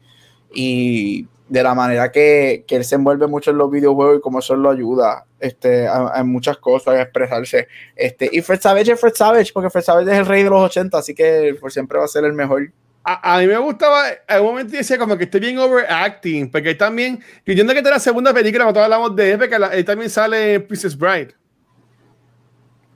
y 0.53 1.27
de 1.47 1.63
la 1.63 1.73
manera 1.73 2.11
que, 2.11 2.63
que 2.67 2.75
él 2.75 2.83
se 2.83 2.95
envuelve 2.95 3.25
mucho 3.27 3.49
en 3.51 3.57
los 3.57 3.71
videojuegos 3.71 4.17
y 4.17 4.21
cómo 4.21 4.39
eso 4.39 4.55
lo 4.55 4.69
ayuda 4.69 5.25
este, 5.39 5.87
a, 5.87 6.09
a 6.09 6.23
muchas 6.23 6.57
cosas, 6.57 6.95
a 6.95 7.01
expresarse. 7.01 7.67
Este, 7.95 8.29
y 8.31 8.41
Fred 8.41 8.59
Savage 8.61 8.91
es 8.91 8.99
Fred 8.99 9.13
Savage, 9.15 9.51
porque 9.53 9.69
Fred 9.71 9.83
Savage 9.83 10.11
es 10.11 10.17
el 10.19 10.25
rey 10.27 10.43
de 10.43 10.49
los 10.51 10.61
80, 10.61 10.97
así 10.99 11.15
que 11.15 11.55
por 11.59 11.71
siempre 11.71 11.97
va 11.97 12.05
a 12.05 12.07
ser 12.07 12.23
el 12.25 12.33
mejor. 12.33 12.71
A, 13.03 13.35
a 13.35 13.39
mí 13.39 13.47
me 13.47 13.57
gustaba, 13.57 14.03
en 14.27 14.39
un 14.41 14.45
momento 14.45 14.77
decía 14.77 14.99
como 14.99 15.17
que 15.17 15.23
estoy 15.23 15.39
bien 15.39 15.57
overacting, 15.57 16.51
porque 16.51 16.69
él 16.71 16.77
también, 16.77 17.17
yo 17.45 17.53
entiendo 17.53 17.73
que 17.73 17.79
esta 17.79 17.89
es 17.89 17.95
la 17.95 17.99
segunda 17.99 18.33
película 18.33 18.65
cuando 18.65 18.83
hablamos 18.83 19.15
de 19.15 19.31
él, 19.31 19.39
porque 19.39 19.57
la- 19.57 19.69
él 19.73 19.83
también 19.85 20.09
sale 20.11 20.55
en 20.55 20.67
Princess 20.67 20.95
Bride. 20.95 21.29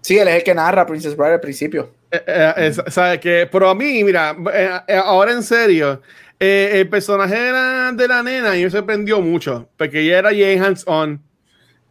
Sí, 0.04 0.18
él 0.20 0.28
es 0.28 0.36
el 0.36 0.44
que 0.44 0.54
narra 0.54 0.86
Princess 0.86 1.16
Bride 1.16 1.34
al 1.36 1.40
principio. 1.40 1.90
Eh, 2.12 2.22
eh, 2.28 2.54
es- 2.58 2.82
¿sabe? 2.94 3.20
que, 3.20 3.48
pero 3.52 3.70
a 3.70 3.74
mí, 3.76 4.04
mira, 4.04 4.36
eh, 4.54 4.70
eh, 4.88 4.96
ahora 5.04 5.32
en 5.32 5.42
serio, 5.42 6.02
eh, 6.40 6.72
el 6.74 6.90
personaje 6.90 7.36
de 7.40 7.52
la, 7.54 7.92
de 7.96 8.08
la 8.08 8.22
nena 8.22 8.52
a 8.52 8.54
mí 8.54 8.64
me 8.64 8.70
sorprendió 8.70 9.22
mucho, 9.22 9.70
porque 9.78 10.02
ella 10.02 10.20
era 10.20 10.30
bien 10.32 10.62
hands-on. 10.62 11.22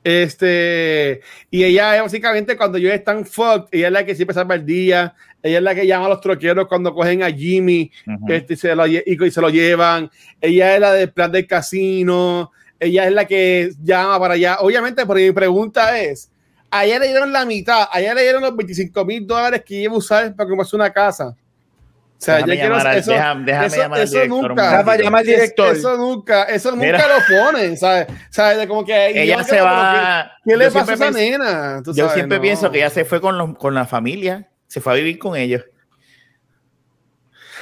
Este, 0.04 1.20
y 1.50 1.62
ella 1.64 1.96
es 1.96 2.02
básicamente 2.02 2.56
cuando 2.56 2.76
ellos 2.76 2.92
están 2.92 3.24
fucked, 3.24 3.68
ella 3.70 3.86
es 3.86 3.92
la 3.92 4.04
que 4.04 4.14
siempre 4.16 4.34
salva 4.34 4.56
el 4.56 4.66
día, 4.66 5.14
ella 5.42 5.58
es 5.58 5.62
la 5.62 5.74
que 5.76 5.86
llama 5.86 6.06
a 6.06 6.08
los 6.10 6.20
troqueros 6.20 6.66
cuando 6.66 6.92
cogen 6.92 7.22
a 7.22 7.30
Jimmy 7.30 7.90
este, 8.28 8.54
y, 8.54 8.56
se 8.56 8.74
lo, 8.74 8.86
y, 8.86 9.00
y 9.06 9.30
se 9.30 9.40
lo 9.40 9.48
llevan, 9.48 10.10
ella 10.40 10.74
es 10.74 10.80
la 10.80 10.92
del 10.92 11.12
plan 11.12 11.30
del 11.30 11.46
casino, 11.46 12.50
ella 12.80 13.06
es 13.06 13.12
la 13.12 13.26
que 13.26 13.70
llama 13.80 14.18
para 14.18 14.34
allá. 14.34 14.56
Obviamente, 14.60 15.06
pero 15.06 15.20
mi 15.20 15.30
pregunta 15.30 15.96
es, 16.00 16.31
a 16.72 16.84
ella 16.86 16.98
le 16.98 17.08
dieron 17.08 17.32
la 17.32 17.44
mitad, 17.44 17.86
a 17.92 18.00
ella 18.00 18.14
le 18.14 18.22
dieron 18.22 18.42
los 18.42 18.56
25 18.56 19.04
mil 19.04 19.26
dólares 19.26 19.62
que 19.64 19.74
iba 19.74 19.92
a 19.92 19.96
usar 19.98 20.34
para 20.34 20.48
comprarse 20.48 20.74
una 20.74 20.90
casa. 20.92 21.28
O 21.28 22.24
sea, 22.24 22.36
Déjame 22.36 22.54
yo 22.54 22.60
quiero 22.60 22.74
llamar 22.76 22.86
al- 22.92 22.98
eso, 22.98 23.10
déjame- 23.12 23.44
déjame 23.44 23.66
eso- 23.66 23.76
llamar 23.76 23.98
al 23.98 24.04
eso 24.04 24.12
director 24.14 24.32
un 24.40 24.48
nunca. 24.48 24.62
momentito. 24.62 24.90
Rafa, 24.90 25.02
llama 25.02 25.18
al 25.18 25.24
Es- 25.28 25.30
director. 25.34 25.76
Eso 25.76 25.96
nunca, 25.96 26.42
eso 26.44 26.70
nunca 26.70 26.84
Mira. 26.86 27.04
lo 27.08 27.14
ponen, 27.44 27.76
¿sabes? 27.76 28.06
¿Sabes? 28.30 28.66
Como 28.68 28.84
que 28.84 29.22
Ella 29.22 29.42
se 29.44 29.60
va. 29.60 30.32
¿Qué, 30.44 30.50
qué 30.50 30.56
le 30.56 30.64
yo 30.66 30.72
pasa 30.72 30.92
a 30.92 30.94
esa 30.94 31.10
nena? 31.10 31.82
Tú 31.84 31.90
Yo 31.92 32.04
sabes, 32.04 32.14
siempre 32.14 32.38
no. 32.38 32.42
pienso 32.42 32.70
que 32.70 32.78
ella 32.78 32.90
se 32.90 33.04
fue 33.04 33.20
con, 33.20 33.36
los, 33.36 33.58
con 33.58 33.74
la 33.74 33.86
familia, 33.86 34.48
se 34.68 34.80
fue 34.80 34.92
a 34.92 34.96
vivir 34.96 35.18
con 35.18 35.36
ellos. 35.36 35.62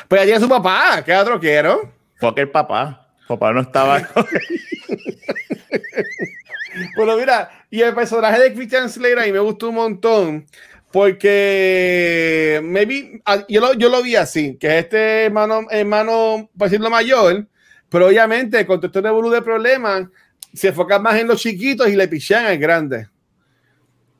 Pues 0.09 0.21
ella 0.21 0.27
tiene 0.33 0.41
su 0.41 0.49
papá, 0.49 1.03
que 1.05 1.13
es 1.19 1.25
troquero. 1.25 1.93
Porque 2.21 2.43
el 2.43 2.51
papá, 2.51 3.09
papá 3.27 3.53
no 3.53 3.63
estaba. 3.63 4.03
Bueno, 6.97 7.17
mira, 7.17 7.51
y 7.71 7.81
el 7.81 7.95
personaje 7.95 8.41
de 8.41 8.55
Christian 8.55 8.89
Slater 8.89 9.19
a 9.19 9.25
mí 9.25 9.33
me 9.33 9.39
gustó 9.39 9.69
un 9.69 9.77
montón 9.77 10.47
porque 10.93 12.61
maybe, 12.65 13.21
ah, 13.25 13.45
yo, 13.49 13.61
lo, 13.61 13.75
yo 13.75 13.89
lo 13.89 14.03
vi 14.03 14.17
así, 14.17 14.57
que 14.57 14.67
es 14.67 14.85
este 14.85 15.25
hermano, 15.27 15.67
hermano, 15.71 16.51
por 16.57 16.69
decirlo 16.69 16.91
mayor, 16.91 17.47
pero 17.89 18.07
obviamente 18.09 18.67
con 18.67 18.79
todo 18.79 18.89
este 18.89 19.01
revolú 19.01 19.31
de 19.31 19.43
problemas, 19.43 20.09
se 20.53 20.69
enfocan 20.69 21.03
más 21.03 21.17
en 21.21 21.29
los 21.29 21.41
chiquitos 21.41 21.89
y 21.89 21.97
le 21.97 22.09
pichean 22.09 22.45
al 22.47 22.59
grande. 22.59 23.09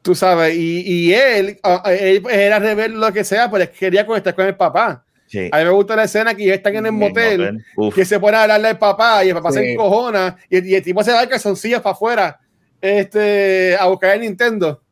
Tú 0.03 0.15
sabes, 0.15 0.55
y, 0.55 0.83
y 0.87 1.13
él, 1.13 1.59
ah, 1.63 1.83
él 1.87 2.23
era 2.31 2.59
rebelde 2.59 2.97
lo 2.97 3.13
que 3.13 3.25
sea, 3.25 3.51
pero 3.51 3.71
quería 3.73 4.07
conectar 4.07 4.35
con 4.35 4.47
el 4.47 4.57
papá. 4.57 5.05
Sí. 5.31 5.49
A 5.53 5.59
mí 5.59 5.65
me 5.65 5.71
gusta 5.71 5.95
la 5.95 6.05
escena 6.05 6.35
que 6.35 6.43
ellos 6.43 6.57
están 6.57 6.75
en 6.75 6.87
el 6.87 6.93
motel 6.93 7.65
que 7.95 8.05
se 8.05 8.19
pone 8.19 8.37
a 8.37 8.43
hablarle 8.43 8.69
al 8.69 8.79
papá 8.79 9.25
y 9.25 9.29
el 9.29 9.35
papá 9.35 9.53
se 9.53 9.73
encojona 9.73 10.37
y, 10.51 10.73
y 10.73 10.75
el 10.75 10.83
tipo 10.83 11.05
se 11.05 11.13
da 11.13 11.29
calzoncillas 11.29 11.81
para 11.81 11.95
afuera 11.95 12.41
este, 12.81 13.77
a 13.79 13.87
buscar 13.87 14.15
el 14.15 14.23
Nintendo. 14.23 14.83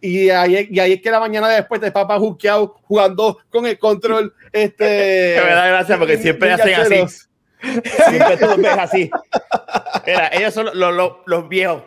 Y 0.00 0.28
ahí, 0.30 0.68
y 0.70 0.78
ahí 0.78 0.92
es 0.92 1.02
que 1.02 1.10
la 1.10 1.18
mañana 1.18 1.48
después 1.48 1.82
el 1.82 1.92
papá 1.92 2.18
juqueado 2.18 2.76
jugando 2.82 3.38
con 3.48 3.66
el 3.66 3.78
control. 3.78 4.34
Este, 4.52 5.40
Me 5.44 5.54
da 5.54 5.66
gracia 5.66 5.98
porque 5.98 6.18
siempre 6.18 6.52
hacen 6.52 6.74
así. 6.74 7.26
Siempre 8.10 8.36
tú 8.36 8.60
ves 8.60 8.76
así. 8.78 9.10
Mira, 10.06 10.28
ellos 10.34 10.52
son 10.52 10.66
los, 10.66 10.94
los, 10.94 11.12
los 11.24 11.48
viejos. 11.48 11.82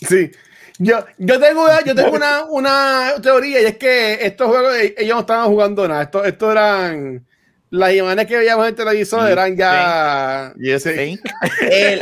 Sí. 0.00 0.30
Yo, 0.78 1.04
yo 1.18 1.40
tengo, 1.40 1.64
una, 1.64 1.82
yo 1.84 1.94
tengo 1.94 2.10
una, 2.16 2.44
una 2.44 3.14
teoría 3.22 3.62
y 3.62 3.64
es 3.66 3.76
que 3.78 4.18
estos 4.26 4.48
juegos 4.48 4.76
eh, 4.76 4.94
ellos 4.98 5.14
no 5.14 5.20
estaban 5.20 5.46
jugando 5.46 5.86
nada. 5.88 6.02
Estos, 6.02 6.26
estos 6.26 6.52
eran 6.52 7.26
las 7.70 7.92
imágenes 7.94 8.26
que 8.26 8.36
veíamos 8.36 8.64
en 8.64 8.68
el 8.70 8.74
televisor 8.76 9.28
eran 9.28 9.56
ya. 9.56 10.52
Sí. 10.78 10.90
think? 10.94 11.20
El- 11.70 11.98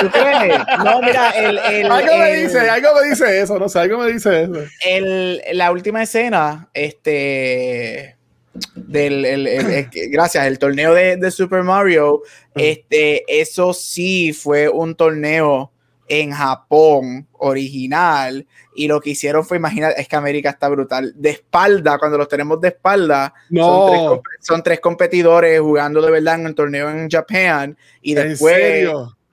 ¿tú 0.00 0.10
crees? 0.10 0.58
No, 0.84 1.00
mira, 1.02 1.30
el, 1.30 1.58
el- 1.58 1.90
Algo 1.90 2.16
me 2.18 2.32
el- 2.34 2.46
dice, 2.46 2.58
algo 2.68 2.88
me 3.00 3.08
dice 3.08 3.40
eso, 3.40 3.58
no 3.58 3.68
sé, 3.68 3.78
algo 3.78 3.98
me 3.98 4.12
dice 4.12 4.42
eso. 4.42 4.54
el- 4.84 5.40
la 5.52 5.70
última 5.70 6.02
escena, 6.02 6.68
este, 6.74 8.16
del, 8.74 9.24
el- 9.24 9.46
el- 9.46 9.70
el- 9.70 9.88
gracias, 10.10 10.46
el 10.46 10.58
torneo 10.58 10.94
de, 10.94 11.16
de 11.16 11.30
Super 11.30 11.62
Mario, 11.62 12.22
este, 12.56 13.24
eso 13.28 13.72
sí 13.72 14.32
fue 14.32 14.68
un 14.68 14.94
torneo 14.96 15.70
en 16.08 16.32
Japón 16.32 17.26
original 17.32 18.46
y 18.74 18.88
lo 18.88 19.00
que 19.00 19.10
hicieron 19.10 19.44
fue, 19.44 19.56
imagina, 19.56 19.90
es 19.90 20.08
que 20.08 20.16
América 20.16 20.50
está 20.50 20.68
brutal, 20.68 21.12
de 21.16 21.30
espalda, 21.30 21.98
cuando 21.98 22.18
los 22.18 22.28
tenemos 22.28 22.60
de 22.60 22.68
espalda, 22.68 23.32
son, 23.50 23.86
tres, 23.90 24.02
No, 24.02 24.22
son 24.40 24.62
tres 24.62 24.80
competidores 24.80 25.60
jugando 25.60 26.02
de 26.02 26.10
verdad 26.10 26.34
en 26.40 26.46
el 26.46 26.54
torneo 26.54 26.90
en 26.90 27.08
Japón 27.10 27.76
y 28.02 28.16
¿en 28.16 28.28
después 28.28 28.84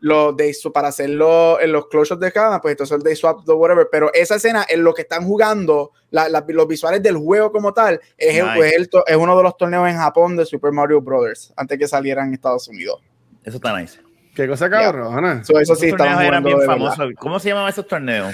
los 0.04 0.36
swap- 0.36 0.72
para 0.74 0.88
hacerlo 0.88 1.60
en 1.60 1.72
los 1.72 1.88
closures 1.88 2.20
de 2.20 2.32
cámara, 2.32 2.60
pues 2.62 2.72
entonces 2.72 3.04
they 3.04 3.16
swap 3.16 3.46
the 3.46 3.52
whatever. 3.52 3.88
Pero 3.92 4.12
esa 4.14 4.36
escena 4.36 4.66
en 4.68 4.84
lo 4.84 4.94
que 4.96 5.04
están 5.04 5.26
jugando, 5.28 5.92
la- 6.10 6.28
la- 6.28 6.44
los 6.48 6.68
visuales 6.68 7.04
del 7.04 7.18
juego 7.18 7.52
como 7.52 7.72
tal, 7.74 8.00
es, 8.18 8.36
el- 8.36 8.46
pues, 8.56 8.74
el 8.74 8.90
to- 8.90 9.06
es 9.06 9.16
uno 9.16 9.38
de 9.38 9.44
los 9.44 9.56
torneos 9.58 9.88
en 9.90 9.98
Japón 9.98 10.36
de 10.38 10.46
Super 10.46 10.72
Mario 10.72 11.02
Brothers, 11.02 11.54
antes 11.56 11.78
que 11.78 11.88
salieran 11.88 12.30
en 12.30 12.34
Estados 12.36 12.68
Unidos. 12.68 13.00
Eso 13.44 13.58
está 13.58 13.78
nice. 13.80 14.00
Qué 14.36 14.48
cosa 14.48 14.70
cabrona. 14.70 15.44
So, 15.44 15.54
eso 15.54 15.74
Esos 15.74 15.80
sí, 15.80 15.88
estaban 15.88 16.24
eran 16.26 16.44
bien 16.44 16.62
famosos. 16.62 17.10
¿Cómo 17.18 17.40
se 17.40 17.50
llamaban 17.50 17.70
esos 17.70 17.88
torneos? 17.88 18.34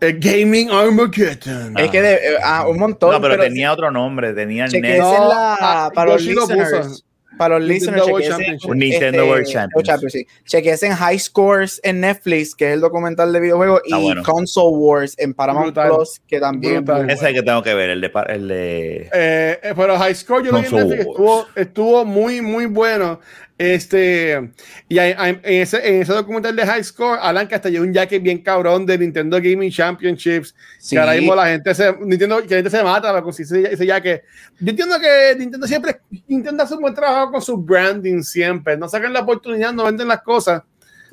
El 0.00 0.18
Gaming 0.18 0.70
Armageddon. 0.70 1.76
Es 1.78 1.90
que 1.90 2.02
de, 2.02 2.14
eh, 2.14 2.36
ah, 2.42 2.66
un 2.68 2.78
montón. 2.78 3.12
No, 3.12 3.20
pero 3.20 3.38
tenía 3.38 3.72
otro 3.72 3.90
nombre. 3.90 4.34
Tenía 4.34 4.68
chequense 4.68 4.98
NES. 4.98 5.00
No, 5.00 5.28
la- 5.28 5.56
ah, 5.58 5.90
para 5.94 6.12
los 6.12 6.22
listeners. 6.22 6.70
puso. 6.70 7.02
Para 7.38 7.58
los 7.58 7.68
Nintendo 7.68 7.96
listeners, 7.96 8.12
World 8.12 8.28
Championship. 8.28 8.74
Nintendo 8.74 9.06
este, 9.06 9.30
World 9.30 9.46
Championship. 9.46 9.86
Championship, 9.86 10.26
sí. 10.26 10.44
Chequense 10.46 10.86
en 10.86 10.92
High 10.94 11.18
Scores 11.18 11.80
en 11.84 12.00
Netflix, 12.00 12.54
que 12.54 12.68
es 12.68 12.74
el 12.74 12.80
documental 12.80 13.30
de 13.30 13.40
videojuegos, 13.40 13.82
y 13.84 13.94
bueno. 13.94 14.22
Console 14.22 14.76
Wars 14.76 15.14
en 15.18 15.34
Paramount 15.34 15.66
Brutal. 15.66 15.96
Plus, 15.96 16.20
que 16.26 16.40
también. 16.40 16.76
es 16.76 16.84
Brutal. 16.84 17.10
Ese 17.10 17.24
es 17.24 17.28
el 17.28 17.34
que 17.34 17.42
tengo 17.42 17.62
que 17.62 17.74
ver, 17.74 17.90
el 17.90 18.00
de. 18.00 18.10
El 18.28 18.48
de... 18.48 18.96
Eh, 19.12 19.60
eh, 19.62 19.74
pero 19.76 19.98
High 19.98 20.14
Score 20.14 20.44
yo 20.44 20.52
lo 20.52 20.60
vi 20.60 20.66
en 20.66 20.74
Netflix, 20.76 21.00
estuvo, 21.00 21.46
estuvo 21.54 22.04
muy, 22.06 22.40
muy 22.40 22.66
bueno. 22.66 23.20
Este, 23.58 24.50
y 24.86 24.98
hay- 24.98 25.14
hay- 25.16 25.40
en, 25.42 25.62
ese, 25.62 25.88
en 25.88 26.02
ese 26.02 26.12
documental 26.12 26.54
de 26.54 26.66
High 26.66 26.84
Score, 26.84 27.18
Alan 27.22 27.48
que 27.48 27.54
hasta 27.54 27.70
un 27.70 27.92
jacket 27.92 28.22
bien 28.22 28.42
cabrón 28.42 28.84
de 28.84 28.98
Nintendo 28.98 29.38
Gaming 29.38 29.70
Championships. 29.70 30.54
Sí. 30.78 30.94
Que 30.94 31.00
ahora 31.00 31.14
mismo 31.14 31.34
la 31.34 31.46
gente 31.46 31.74
se, 31.74 31.90
Nintendo, 32.00 32.42
que 32.42 32.48
la 32.50 32.56
gente 32.56 32.70
se 32.70 32.82
mata 32.82 33.08
para 33.08 33.22
conseguir 33.22 33.64
ese, 33.66 33.74
ese 33.74 33.86
jacket. 33.86 34.24
Yo 34.60 34.70
entiendo 34.70 34.96
que 35.00 35.36
Nintendo 35.38 35.66
siempre, 35.66 36.00
Nintendo 36.28 36.64
hace 36.64 36.74
un 36.74 36.82
buen 36.82 36.94
trabajo 36.94 37.32
con 37.32 37.40
su 37.40 37.56
branding 37.56 38.20
siempre. 38.22 38.76
No 38.76 38.88
sacan 38.88 39.12
la 39.12 39.20
oportunidad, 39.20 39.72
no 39.72 39.84
venden 39.84 40.08
las 40.08 40.20
cosas. 40.22 40.62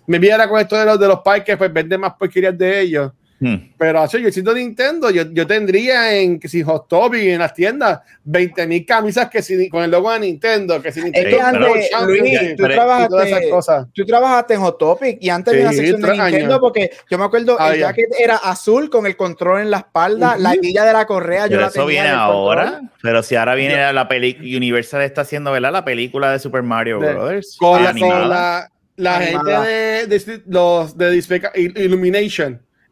Me 0.05 0.19
viera 0.19 0.49
con 0.49 0.59
esto 0.59 0.77
de 0.77 0.85
los, 0.85 0.99
de 0.99 1.07
los 1.07 1.19
parques, 1.21 1.55
pues 1.55 1.71
venden 1.71 2.01
más 2.01 2.13
porquerías 2.19 2.57
de 2.57 2.81
ellos. 2.81 3.11
Hmm. 3.43 3.73
Pero 3.77 3.99
así, 4.01 4.21
yo 4.21 4.31
siento 4.31 4.53
Nintendo, 4.53 5.09
yo, 5.09 5.23
yo 5.31 5.45
tendría 5.45 6.15
en 6.17 6.39
que 6.39 6.47
si 6.47 6.63
Hot 6.63 6.87
Topic 6.87 7.21
en 7.23 7.39
las 7.39 7.53
tiendas 7.53 7.99
20 8.23 8.67
mil 8.67 8.85
camisas 8.85 9.29
que 9.29 9.41
si 9.41 9.67
con 9.69 9.83
el 9.83 9.91
logo 9.91 10.11
de 10.11 10.19
Nintendo, 10.21 10.81
que 10.81 10.91
si 10.91 10.99
Es 10.99 11.05
Nintendo 11.05 11.29
que 11.29 11.35
pero- 11.35 11.45
antes, 11.45 11.61
Luis, 12.07 12.31
pero- 12.31 12.55
tú 12.55 12.63
y 12.63 12.65
todas 12.65 12.69
esas 12.69 13.09
trabajaste, 13.09 13.49
cosas. 13.49 13.87
tú 13.93 14.05
trabajaste 14.05 14.53
en 14.53 14.59
Hot 14.61 14.77
Topic 14.77 15.17
y 15.19 15.29
antes 15.29 15.53
había 15.53 15.63
una 15.65 15.71
Sí, 15.71 15.77
sección 15.79 16.01
de 16.01 16.07
Nintendo 16.09 16.45
años. 16.45 16.59
porque 16.59 16.91
yo 17.09 17.17
me 17.17 17.25
acuerdo 17.25 17.57
Ah, 17.59 17.73
el 17.73 17.79
ya. 17.79 17.87
jacket 17.87 18.09
era 18.19 18.35
azul 18.37 18.89
con 18.89 19.05
el 19.05 19.17
control 19.17 19.61
en 19.61 19.71
la 19.71 19.77
espalda, 19.79 20.33
Ujú. 20.35 20.41
la 20.43 20.55
guilla 20.55 20.85
de 20.85 20.93
la 20.93 21.05
correa 21.05 21.47
yo 21.47 21.49
Pero 21.49 21.61
la 21.61 21.67
eso 21.67 21.85
tenía 21.85 22.01
viene 22.03 22.09
ahora. 22.15 22.63
control. 22.65 22.89
Pero 23.01 23.23
si 23.23 23.35
ahora 23.35 23.55
viene 23.55 23.91
la 23.91 24.07
película. 24.07 24.47
Universal 24.57 25.01
está 25.01 25.21
haciendo, 25.21 25.51
¿verdad? 25.51 25.71
La 25.73 25.83
película 25.83 26.31
de 26.31 26.39
Super 26.39 26.63
Mario 26.63 26.99
De- 26.99 27.13
Brothers. 27.13 27.57
Con, 27.59 27.83
la, 27.83 27.91
la, 27.93 28.69
la 28.95 29.19
gente 29.19 29.51
de, 29.51 30.07
de- 30.07 30.41
los 30.47 30.97
de 30.97 31.11
Dispeca- 31.11 31.51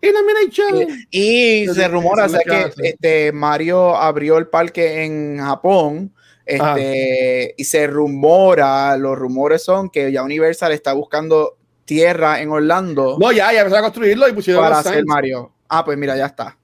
Il- 0.01 0.09
Illumination. 0.09 0.67
Illumination. 0.75 1.07
Y 1.11 1.65
Yo 1.65 1.73
se 1.73 1.87
rumora, 1.87 2.25
o 2.25 2.29
sea, 2.29 2.39
que 2.41 2.71
este, 2.89 3.31
Mario 3.31 3.95
abrió 3.95 4.37
el 4.37 4.47
parque 4.47 5.03
en 5.03 5.37
Japón. 5.39 6.13
Este, 6.45 7.53
y 7.57 7.63
se 7.63 7.87
rumora, 7.87 8.97
los 8.97 9.17
rumores 9.17 9.63
son 9.63 9.89
que 9.89 10.11
ya 10.11 10.23
Universal 10.23 10.71
está 10.73 10.91
buscando 10.93 11.57
tierra 11.85 12.41
en 12.41 12.49
Orlando 12.49 13.17
No, 13.19 13.31
ya, 13.31 13.51
ya 13.53 13.59
empezaron 13.61 13.85
a 13.85 13.87
construirlo 13.89 14.27
y 14.27 14.33
pusieron 14.33 14.63
para 14.63 14.79
hacer. 14.79 15.03
Mario. 15.05 15.53
Ah, 15.69 15.85
pues 15.85 15.97
mira, 15.97 16.17
ya 16.17 16.25
está. 16.25 16.57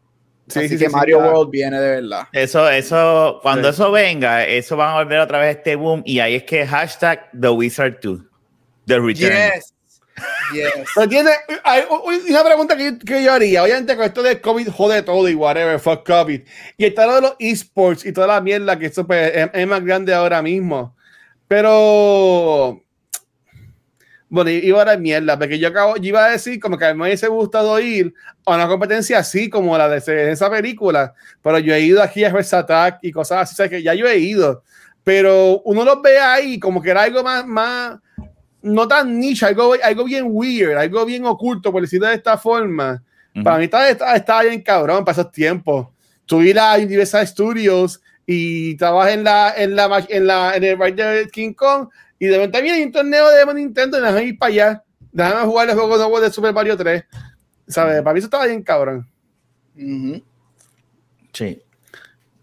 Sí, 0.47 0.59
Así 0.59 0.69
sí, 0.69 0.75
que 0.75 0.85
sí, 0.85 0.85
sí, 0.89 0.91
Mario. 0.91 1.19
World 1.19 1.51
viene 1.51 1.79
de 1.79 1.89
verdad. 2.01 2.27
Eso, 2.31 2.69
eso, 2.69 3.39
cuando 3.41 3.67
Sí. 3.71 3.75
eso 3.75 3.91
venga, 3.91 4.45
eso 4.45 4.75
van 4.77 4.95
a 4.95 5.03
volver 5.03 5.19
otra 5.19 5.39
vez 5.39 5.57
este 5.57 5.75
boom. 5.75 6.01
Y 6.05 6.19
ahí 6.19 6.35
es 6.35 6.43
que 6.43 6.65
hashtag 6.65 7.29
The 7.39 7.49
Wizard 7.49 7.99
2. 8.01 8.19
The 8.85 8.99
Return. 8.99 9.31
Yes. 9.55 9.73
Yes. 10.53 10.72
Pero 10.95 11.09
tiene, 11.09 11.32
hay 11.63 11.84
una 12.30 12.43
pregunta 12.43 12.76
que 12.76 12.86
yo, 12.91 12.99
que 12.99 13.24
yo 13.24 13.34
haría. 13.34 13.63
Obviamente, 13.63 13.95
con 13.95 14.05
esto 14.05 14.24
del 14.24 14.41
COVID 14.41 14.70
jode 14.70 15.01
todo 15.03 15.28
y 15.30 15.36
whatever, 15.36 15.80
fuck 15.80 16.05
COVID. 16.07 16.41
Y 16.78 16.86
está 16.86 17.05
lo 17.05 17.15
de 17.15 17.22
los 17.22 17.36
esports 17.39 18.05
y 18.05 18.13
toda 18.13 18.28
la 18.28 18.41
mierda 18.41 18.80
que 18.80 18.88
eso 18.88 19.05
pues, 19.05 19.32
es, 19.36 19.49
es 19.53 19.68
más 19.68 19.84
grande 19.84 20.13
ahora 20.13 20.41
mismo. 20.41 20.95
Pero. 21.47 22.82
Bueno, 24.30 24.49
iba 24.49 24.82
a 24.82 24.86
dar 24.86 24.99
mierda, 24.99 25.39
porque 25.39 25.57
yo, 25.57 25.70
acabo, 25.70 25.95
yo 25.95 26.03
iba 26.09 26.26
a 26.26 26.32
decir 26.32 26.59
como 26.59 26.78
que 26.78 26.84
a 26.84 26.93
mí 26.93 26.99
me 26.99 27.05
hubiese 27.05 27.30
gustado 27.30 27.80
ir 27.80 28.13
a 28.45 28.55
una 28.55 28.68
competencia 28.68 29.20
así 29.20 29.49
como 29.49 29.78
la 29.78 29.88
de 29.88 29.99
ese- 29.99 30.32
esa 30.32 30.49
película, 30.49 31.13
pero 31.41 31.59
yo 31.59 31.74
he 31.74 31.80
ido 31.80 32.03
aquí 32.03 32.26
a 32.26 32.32
First 32.32 32.53
Attack 32.53 32.99
y 33.03 33.11
cosas 33.13 33.43
así, 33.43 33.53
o 33.53 33.55
sea 33.55 33.70
que 33.70 33.82
ya 33.82 33.93
yo 33.93 34.05
he 34.05 34.18
ido, 34.18 34.63
pero 35.05 35.61
uno 35.63 35.86
los 35.86 36.01
ve 36.01 36.20
ahí 36.20 36.59
como 36.59 36.82
que 36.82 36.89
era 36.89 37.03
algo 37.03 37.24
más, 37.24 37.45
más 37.47 37.99
no 38.61 38.87
tan 38.87 39.19
niche, 39.19 39.45
algo, 39.45 39.73
algo 39.81 40.03
bien 40.03 40.25
weird, 40.27 40.77
algo 40.77 41.05
bien 41.05 41.25
oculto, 41.25 41.71
por 41.71 41.81
decirlo 41.81 42.07
de 42.07 42.15
esta 42.15 42.37
forma. 42.37 43.03
Ujú. 43.35 43.43
Para 43.43 43.57
mí 43.57 43.65
estaba, 43.65 43.89
estaba, 43.89 44.15
estaba 44.15 44.43
bien 44.43 44.61
cabrón 44.61 45.05
para 45.05 45.19
esos 45.21 45.31
tiempos. 45.31 45.87
Tú 46.25 46.41
ir 46.41 46.59
a 46.59 46.75
Universal 46.75 47.25
Studios 47.27 48.01
y 48.25 48.75
trabajas 48.75 49.13
en 49.13 49.23
la, 49.23 49.53
en 49.55 49.75
la, 49.75 50.05
en 50.09 50.27
la, 50.27 50.55
en 50.55 50.63
el 50.63 50.77
ride 50.79 51.03
de 51.03 51.27
King 51.29 51.53
Kong 51.53 51.87
y 52.19 52.25
de 52.25 52.37
repente 52.37 52.61
viene 52.61 52.83
un 52.85 52.91
torneo 52.91 53.29
de 53.29 53.53
Nintendo 53.53 53.97
y 53.97 54.01
déjame 54.01 54.23
ir 54.23 54.37
para 54.37 54.49
allá. 54.51 54.83
Déjame 55.11 55.45
jugar 55.45 55.69
el 55.69 55.75
juego 55.75 55.95
nuevo 55.97 56.19
de 56.19 56.29
Super 56.31 56.53
Mario 56.53 56.75
3. 56.75 57.03
¿Sabes? 57.67 58.01
Para 58.01 58.13
mí 58.13 58.17
eso 58.19 58.27
estaba 58.27 58.45
bien 58.45 58.61
cabrón. 58.63 59.07
Ujú. 59.77 60.21
Sí. 61.33 61.61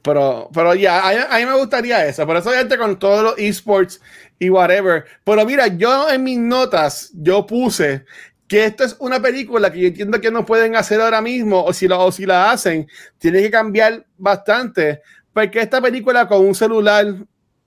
Pero, 0.03 0.51
pero 0.53 0.75
ya, 0.75 1.07
a, 1.09 1.13
mí- 1.13 1.25
a 1.31 1.39
mí 1.39 1.47
me 1.47 1.57
gustaría 1.59 2.07
eso. 2.07 2.27
Por 2.27 2.37
eso, 2.37 2.51
gente, 2.51 2.77
con 2.77 2.99
todos 2.99 3.23
los 3.23 3.35
esports 3.39 4.01
y 4.39 4.49
whatever. 4.51 5.05
Pero 5.25 5.45
mira, 5.47 5.67
yo 5.69 6.11
en 6.11 6.23
mis 6.23 6.39
notas, 6.39 7.11
yo 7.15 7.47
puse 7.47 8.05
que 8.47 8.65
esto 8.67 8.85
es 8.85 8.95
una 8.99 9.21
película 9.21 9.73
que 9.73 9.81
yo 9.81 9.89
entiendo 9.89 10.21
que 10.21 10.31
no 10.31 10.45
pueden 10.45 10.77
hacer 10.77 11.01
ahora 11.01 11.21
mismo, 11.23 11.65
o 11.65 11.73
si, 11.73 11.89
lo, 11.89 11.99
o 12.05 12.13
si 12.13 12.27
la 12.27 12.51
hacen, 12.51 12.87
tiene 13.19 13.41
que 13.41 13.51
cambiar 13.51 14.05
bastante. 14.19 15.01
Porque 15.33 15.61
esta 15.61 15.81
película 15.81 16.29
con 16.29 16.45
un 16.47 16.55
celular 16.55 17.07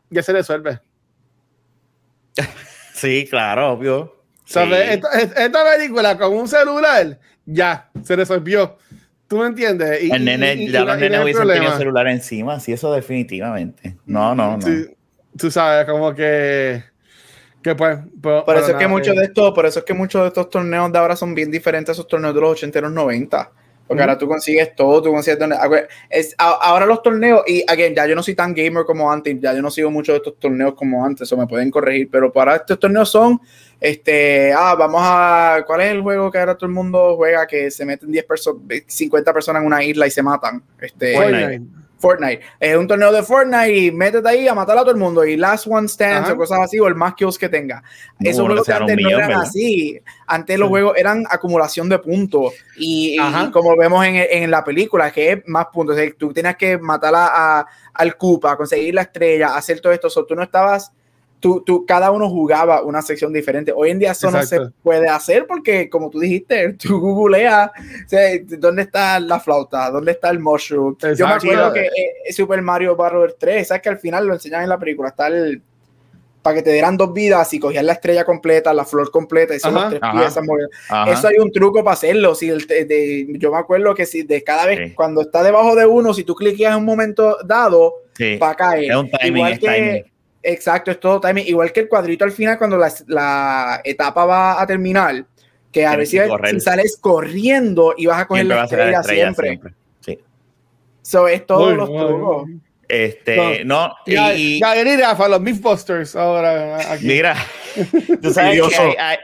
ya 0.09 0.21
se 0.23 0.33
resuelve. 0.33 0.79
Sí, 2.93 3.27
claro, 3.29 3.73
obvio. 3.73 4.23
¿Sabes? 4.43 4.95
Sí. 4.95 5.01
Esta, 5.37 5.63
película 5.75 6.17
con 6.17 6.33
un 6.33 6.47
celular 6.47 7.19
ya 7.45 7.91
se 8.03 8.15
resolvió. 8.15 8.77
¿Tú 9.27 9.37
me 9.37 9.45
entiendes? 9.45 10.01
Y- 10.03 10.09
El 10.11 10.25
nene, 10.25 10.55
y- 10.55 10.63
y- 10.63 10.71
ya 10.71 10.83
los 10.83 10.97
nenes 10.97 11.21
hubiesen 11.21 11.47
tenido 11.47 11.77
celular 11.77 12.07
encima, 12.07 12.59
sí, 12.59 12.71
eso 12.71 12.91
definitivamente. 12.91 13.97
No, 14.07 14.33
no, 14.33 14.57
no. 14.57 14.65
Sí, 14.65 14.87
tú 15.37 15.51
sabes, 15.51 15.85
como 15.85 16.13
que. 16.13 16.83
Que 17.61 17.75
pues. 17.75 17.97
pues, 18.21 18.43
Por 18.43 18.55
eso 18.55 18.65
pero 18.65 18.65
es 18.65 18.65
que 18.67 18.73
nada, 18.73 18.87
muchos 18.87 19.15
eh, 19.15 19.19
de 19.19 19.25
estos, 19.25 19.51
por 19.53 19.65
eso 19.65 19.79
es 19.79 19.85
que 19.85 19.93
muchos 19.93 20.21
de 20.21 20.27
estos 20.27 20.49
torneos 20.49 20.91
de 20.91 20.99
ahora 20.99 21.15
son 21.15 21.33
bien 21.35 21.51
diferentes 21.51 21.89
a 21.89 21.93
esos 21.93 22.07
torneos 22.07 22.33
de 22.33 22.41
los 22.41 22.51
80 22.51 22.79
y 22.79 22.81
los 22.81 22.91
90. 22.91 23.51
Porque 23.87 24.03
ahora 24.03 24.17
tú 24.17 24.27
consigues 24.27 24.75
todo, 24.75 25.01
tú 25.01 25.11
consigues 25.13 25.39
torneos. 25.39 25.61
Acu- 25.61 25.87
Es, 26.09 26.35
a- 26.37 26.59
ahora 26.61 26.85
los 26.85 27.01
torneos, 27.01 27.41
y 27.47 27.63
again, 27.69 27.95
ya 27.95 28.05
yo 28.05 28.15
no 28.15 28.21
soy 28.23 28.35
tan 28.35 28.53
gamer 28.53 28.83
como 28.83 29.09
antes, 29.09 29.37
ya 29.39 29.53
yo 29.53 29.61
no 29.61 29.71
sigo 29.71 29.89
mucho 29.89 30.11
de 30.11 30.17
estos 30.17 30.37
torneos 30.37 30.73
como 30.75 31.05
antes, 31.05 31.31
o 31.31 31.37
me 31.37 31.47
pueden 31.47 31.71
corregir, 31.71 32.09
pero 32.11 32.29
para 32.29 32.57
estos 32.57 32.77
torneos 32.79 33.09
son, 33.09 33.39
este, 33.79 34.51
ah, 34.51 34.75
vamos 34.77 34.99
a, 35.01 35.63
¿cuál 35.65 35.81
es 35.81 35.91
el 35.91 36.01
juego 36.01 36.29
que 36.29 36.37
ahora 36.37 36.55
todo 36.55 36.65
el 36.67 36.73
mundo 36.73 37.15
juega 37.15 37.47
que 37.47 37.71
se 37.71 37.85
meten 37.85 38.11
10 38.11 38.25
personas, 38.25 38.61
50 38.87 39.31
personas 39.33 39.61
en 39.61 39.67
una 39.67 39.81
isla 39.81 40.05
y 40.05 40.11
se 40.11 40.21
matan? 40.21 40.61
Este, 40.81 41.13
Fortnite. 41.15 41.61
Fortnite. 41.99 42.41
Es 42.59 42.77
un 42.77 42.87
torneo 42.87 43.11
de 43.11 43.23
Fortnite 43.23 43.73
y 43.75 43.91
métete 43.91 44.29
ahí 44.29 44.47
a 44.47 44.53
matar 44.53 44.77
a 44.77 44.81
todo 44.81 44.91
el 44.91 44.97
mundo 44.97 45.25
y 45.25 45.35
last 45.35 45.65
one 45.67 45.87
stands 45.87 46.25
Ajá. 46.25 46.33
o 46.33 46.37
cosas 46.37 46.59
así 46.59 46.79
o 46.79 46.87
el 46.87 46.95
más 46.95 47.15
kills 47.15 47.37
que 47.37 47.49
tenga. 47.49 47.81
No, 48.19 48.29
Esos 48.29 48.45
juegos 48.45 48.65
que 48.65 48.73
antes 48.73 48.95
no 48.95 48.97
millón, 48.97 49.13
eran 49.13 49.27
¿verdad? 49.29 49.43
así. 49.43 49.99
Antes 50.27 50.59
los 50.59 50.67
Sí. 50.67 50.71
juegos 50.71 50.97
eran 50.97 51.23
acumulación 51.29 51.89
de 51.89 51.99
puntos 51.99 52.53
y, 52.77 53.17
como 53.51 53.75
vemos 53.75 54.05
en, 54.05 54.15
en 54.15 54.51
la 54.51 54.63
película 54.63 55.11
que 55.11 55.31
es 55.31 55.39
más 55.47 55.67
puntos. 55.73 55.95
O 55.95 55.99
sea, 55.99 56.09
tú 56.17 56.31
tenías 56.33 56.55
que 56.55 56.77
matar 56.77 57.15
a, 57.15 57.59
a- 57.59 57.67
al 57.93 58.15
Koopa, 58.15 58.55
conseguir 58.57 58.93
la 58.93 59.01
estrella, 59.01 59.55
hacer 59.55 59.79
todo 59.79 59.91
esto. 59.91 60.09
So, 60.09 60.25
tú 60.25 60.35
no 60.35 60.43
estabas... 60.43 60.91
Tú, 61.39 61.61
tú, 61.63 61.85
cada 61.85 62.09
uno 62.11 62.27
jugaba 62.29 62.81
una 62.81 63.01
sección 63.03 63.31
diferente. 63.31 63.71
Hoy 63.75 63.91
en 63.91 63.99
día 63.99 64.11
eso 64.13 64.31
no 64.31 64.39
Exacto. 64.39 64.65
se 64.65 64.71
puede 64.81 65.07
hacer 65.07 65.45
porque, 65.45 65.87
como 65.87 66.09
tú 66.09 66.19
dijiste, 66.19 66.73
tú 66.81 66.99
googleas 66.99 67.69
o 67.69 68.09
sea, 68.09 68.21
dónde 68.57 68.81
está 68.81 69.19
la 69.19 69.39
flauta, 69.39 69.91
dónde 69.91 70.13
está 70.13 70.29
el 70.31 70.39
mushroom. 70.39 70.95
Yo 70.99 71.07
me 71.07 71.11
Exacto. 71.13 71.35
acuerdo 71.35 71.73
que 71.73 71.81
eh, 72.25 72.33
Super 72.33 72.61
Mario 72.63 72.95
Bros. 72.95 73.35
3, 73.37 73.67
sabes 73.67 73.83
que 73.83 73.89
al 73.89 73.99
final 73.99 74.25
lo 74.25 74.33
enseñan 74.33 74.63
en 74.63 74.69
la 74.69 74.79
película, 74.79 75.09
está 75.09 75.27
el 75.27 75.61
para 76.41 76.55
que 76.55 76.61
te 76.63 76.71
dieran 76.71 76.95
dos 76.95 77.13
vidas 77.13 77.53
y 77.53 77.59
cogías 77.59 77.83
la 77.83 77.91
estrella 77.93 78.23
completa, 78.23 78.73
la 78.73 78.85
flor 78.85 79.11
completa, 79.11 79.53
y 79.53 79.59
son 79.59 79.75
Ajá. 79.75 79.81
las 79.81 79.89
tres 79.89 80.01
Ajá. 80.03 80.17
piezas. 80.17 80.43
Ajá. 80.89 81.11
Eso 81.11 81.27
hay 81.27 81.35
un 81.39 81.51
truco 81.51 81.83
para 81.83 81.93
hacerlo. 81.95 82.35
Si 82.35 82.47
el 82.49 82.65
te- 82.65 82.85
de- 82.85 83.27
yo 83.37 83.51
me 83.51 83.57
acuerdo 83.57 83.93
que 83.93 84.05
si 84.05 84.23
de 84.23 84.41
cada 84.45 84.65
vez 84.65 84.79
Sí. 84.89 84.95
cuando 84.95 85.21
está 85.21 85.43
debajo 85.43 85.75
de 85.75 85.85
uno, 85.85 86.13
si 86.13 86.23
tú 86.23 86.35
cliqueas 86.35 86.71
en 86.71 86.79
un 86.79 86.85
momento 86.85 87.37
dado, 87.43 87.95
Sí. 88.15 88.37
va 88.37 88.51
a 88.51 88.55
caer. 88.55 88.91
Es 88.91 88.95
un 88.95 89.09
timing, 89.11 89.35
Igual 89.37 89.51
es 89.53 89.59
que- 89.59 89.67
timing. 89.67 90.03
Exacto, 90.43 90.91
es 90.91 90.99
todo 90.99 91.19
timing. 91.19 91.45
Igual 91.47 91.71
que 91.71 91.81
el 91.81 91.87
cuadrito 91.89 92.23
al 92.23 92.31
final, 92.31 92.57
cuando 92.57 92.77
la, 92.77 92.91
la 93.07 93.81
etapa 93.83 94.25
va 94.25 94.61
a 94.61 94.67
terminar, 94.67 95.25
que 95.71 95.85
a 95.85 95.95
ver 95.95 96.07
si, 96.07 96.17
sales 96.59 96.97
corriendo 96.99 97.93
y 97.97 98.05
vas 98.05 98.21
a 98.21 98.27
coger 98.27 98.45
Siempre 98.45 98.55
va 98.55 98.61
la 98.61 98.65
a 98.65 98.67
ser 98.67 98.77
la 98.79 98.85
estrella, 98.85 98.99
estrella 99.01 99.23
siempre. 99.23 99.47
siempre. 99.49 99.73
Sí. 99.99 100.19
So, 101.01 101.27
es 101.27 101.45
todos 101.45 101.75
los 101.75 101.89
trucos. 101.89 102.49
Este, 102.87 103.65
no, 103.65 103.93
Ya, 104.05 104.33
y, 104.33 104.61
ya, 104.61 104.73
ya, 104.81 104.97
Rafa, 105.09 105.27
los 105.27 105.41
Mythbusters 105.41 106.15
ahora 106.15 106.93
aquí. 106.93 107.05
mira, 107.05 107.35
tú 108.21 108.31
sabes 108.31 108.61
que 108.69 108.75
hay, 108.77 108.95
hay- 108.97 109.17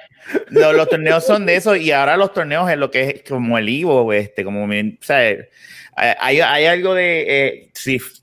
No, 0.49 0.73
los 0.73 0.89
torneos 0.89 1.25
son 1.25 1.45
de 1.45 1.55
eso 1.55 1.75
y 1.75 1.91
ahora 1.91 2.17
los 2.17 2.33
torneos 2.33 2.69
es 2.69 2.77
lo 2.77 2.91
que 2.91 3.01
es 3.09 3.29
como 3.29 3.57
el 3.57 3.69
Ivo, 3.69 4.11
este, 4.11 4.43
como, 4.43 4.65
o 4.65 4.67
sea, 4.99 5.37
hay, 5.95 6.39
hay 6.39 6.65
algo 6.65 6.93
de 6.93 7.25
eh, 7.27 7.71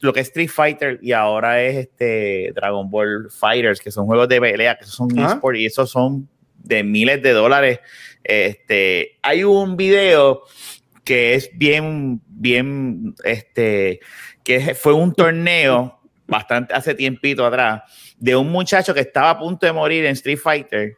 lo 0.01 0.13
que 0.13 0.21
es 0.21 0.29
Street 0.29 0.49
Fighter 0.49 0.99
y 1.03 1.13
ahora 1.13 1.63
es 1.63 1.77
este 1.77 2.53
Dragon 2.55 2.91
Ball 2.91 3.31
Fighters, 3.31 3.81
que 3.81 3.91
son 3.91 4.07
juegos 4.07 4.29
de 4.29 4.41
pelea, 4.41 4.77
que 4.77 4.85
son 4.85 5.17
eSports 5.19 5.59
y 5.59 5.67
esos 5.67 5.91
son 5.91 6.29
de 6.57 6.83
miles 6.83 7.23
de 7.23 7.33
dólares. 7.33 7.81
Este, 8.25 9.19
hay 9.23 9.45
un 9.45 9.77
video 9.77 10.43
que 11.05 11.35
es 11.35 11.51
bien, 11.55 12.21
bien, 12.27 13.15
este, 13.25 14.01
que 14.43 14.75
fue 14.75 14.93
un 14.93 15.15
torneo 15.15 16.01
bastante 16.27 16.73
hace 16.75 16.95
tiempito 16.95 17.45
atrás 17.45 17.83
de 18.19 18.37
un 18.37 18.51
muchacho 18.51 18.95
que 18.95 19.01
estaba 19.01 19.31
a 19.31 19.39
punto 19.39 19.67
de 19.67 19.73
morir 19.73 20.05
en 20.05 20.13
Street 20.13 20.39
Fighter. 20.39 20.97